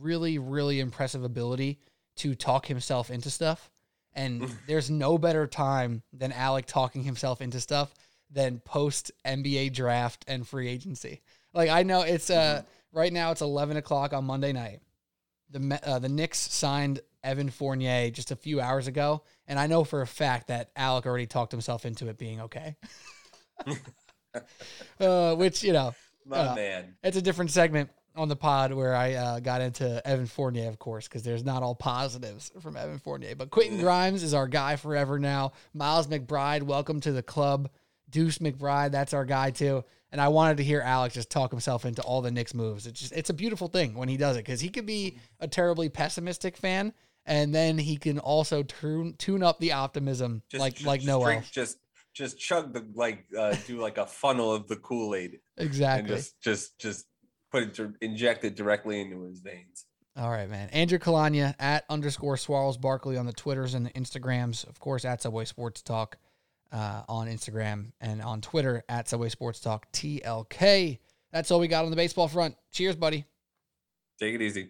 really, 0.00 0.38
really 0.38 0.80
impressive 0.80 1.24
ability 1.24 1.80
to 2.16 2.34
talk 2.34 2.66
himself 2.66 3.10
into 3.10 3.30
stuff. 3.30 3.70
And 4.14 4.48
there's 4.66 4.90
no 4.90 5.18
better 5.18 5.46
time 5.46 6.02
than 6.12 6.32
Alec 6.32 6.66
talking 6.66 7.02
himself 7.02 7.40
into 7.40 7.60
stuff 7.60 7.92
than 8.30 8.60
post 8.60 9.10
NBA 9.26 9.72
draft 9.72 10.24
and 10.28 10.46
free 10.46 10.68
agency. 10.68 11.22
Like 11.54 11.70
I 11.70 11.82
know 11.82 12.02
it's 12.02 12.30
uh 12.30 12.62
right 12.92 13.12
now 13.12 13.30
it's 13.30 13.40
11 13.40 13.76
o'clock 13.76 14.12
on 14.12 14.24
Monday 14.24 14.52
night. 14.52 14.80
The 15.50 15.80
uh, 15.82 15.98
the 15.98 16.10
Knicks 16.10 16.38
signed 16.38 17.00
Evan 17.24 17.50
Fournier 17.50 18.10
just 18.10 18.30
a 18.30 18.36
few 18.36 18.60
hours 18.60 18.86
ago, 18.86 19.22
and 19.46 19.58
I 19.58 19.66
know 19.66 19.84
for 19.84 20.02
a 20.02 20.06
fact 20.06 20.48
that 20.48 20.70
Alec 20.76 21.06
already 21.06 21.26
talked 21.26 21.52
himself 21.52 21.84
into 21.84 22.08
it 22.08 22.18
being 22.18 22.40
okay. 22.42 22.76
uh, 25.00 25.34
which 25.34 25.62
you 25.62 25.72
know 25.72 25.94
My 26.24 26.38
Uh, 26.38 26.54
man. 26.54 26.96
it's 27.02 27.16
a 27.16 27.22
different 27.22 27.50
segment 27.50 27.90
on 28.14 28.28
the 28.28 28.36
pod 28.36 28.72
where 28.72 28.94
I 28.94 29.14
uh, 29.14 29.40
got 29.40 29.60
into 29.60 30.04
Evan 30.06 30.26
Fournier, 30.26 30.68
of 30.68 30.78
course, 30.78 31.06
because 31.06 31.22
there's 31.22 31.44
not 31.44 31.62
all 31.62 31.74
positives 31.74 32.50
from 32.60 32.76
Evan 32.76 32.98
Fournier. 32.98 33.36
But 33.36 33.50
Quentin 33.50 33.78
Grimes 33.80 34.22
is 34.24 34.34
our 34.34 34.48
guy 34.48 34.76
forever 34.76 35.18
now. 35.20 35.52
Miles 35.72 36.08
McBride, 36.08 36.62
welcome 36.64 37.00
to 37.00 37.12
the 37.12 37.22
club. 37.22 37.70
Deuce 38.10 38.38
McBride, 38.38 38.90
that's 38.90 39.14
our 39.14 39.24
guy 39.24 39.50
too. 39.50 39.84
And 40.10 40.20
I 40.20 40.28
wanted 40.28 40.56
to 40.56 40.64
hear 40.64 40.80
Alex 40.80 41.14
just 41.14 41.30
talk 41.30 41.50
himself 41.50 41.84
into 41.84 42.00
all 42.02 42.22
the 42.22 42.30
Knicks 42.30 42.54
moves. 42.54 42.86
It's 42.86 42.98
just 42.98 43.12
it's 43.12 43.28
a 43.30 43.34
beautiful 43.34 43.68
thing 43.68 43.94
when 43.94 44.08
he 44.08 44.16
does 44.16 44.36
it 44.36 44.44
because 44.44 44.60
he 44.60 44.70
could 44.70 44.86
be 44.86 45.18
a 45.38 45.46
terribly 45.46 45.88
pessimistic 45.90 46.56
fan, 46.56 46.94
and 47.28 47.54
then 47.54 47.78
he 47.78 47.96
can 47.96 48.18
also 48.18 48.62
tune 48.62 49.14
tune 49.18 49.42
up 49.42 49.60
the 49.60 49.72
optimism 49.72 50.42
Just, 50.50 50.60
like 50.60 50.74
just 50.74 50.86
like 50.86 51.02
no 51.04 51.22
drink-. 51.22 51.50
Just 51.50 51.78
just 52.14 52.38
chug 52.38 52.72
the 52.72 52.84
like 52.94 53.26
uh, 53.38 53.54
do 53.66 53.78
like 53.78 53.98
a 53.98 54.06
funnel 54.06 54.52
of 54.52 54.66
the 54.66 54.76
Kool 54.76 55.14
Aid 55.14 55.38
and 55.56 55.66
Exactly. 55.66 56.14
just 56.14 56.40
just 56.40 56.78
just 56.80 57.06
put 57.52 57.62
it 57.78 57.90
inject 58.00 58.44
it 58.44 58.56
directly 58.56 59.00
into 59.00 59.22
his 59.24 59.40
veins. 59.40 59.86
All 60.16 60.30
right, 60.30 60.50
man. 60.50 60.68
Andrew 60.70 60.98
Kalanya 60.98 61.54
at 61.60 61.84
underscore 61.88 62.36
Swirls 62.36 62.76
Barkley 62.76 63.16
on 63.16 63.26
the 63.26 63.32
Twitters 63.32 63.74
and 63.74 63.86
the 63.86 63.90
Instagrams. 63.90 64.66
Of 64.66 64.80
course, 64.80 65.04
at 65.04 65.22
Subway 65.22 65.44
Sports 65.44 65.80
Talk 65.80 66.16
uh, 66.72 67.02
on 67.08 67.28
Instagram 67.28 67.92
and 68.00 68.20
on 68.20 68.40
Twitter 68.40 68.82
at 68.88 69.08
Subway 69.08 69.28
Sports 69.28 69.60
Talk 69.60 69.90
TLK. 69.92 70.98
That's 71.32 71.52
all 71.52 71.60
we 71.60 71.68
got 71.68 71.84
on 71.84 71.90
the 71.90 71.96
baseball 71.96 72.26
front. 72.26 72.56
Cheers, 72.72 72.96
buddy. 72.96 73.26
Take 74.18 74.34
it 74.34 74.42
easy. 74.42 74.66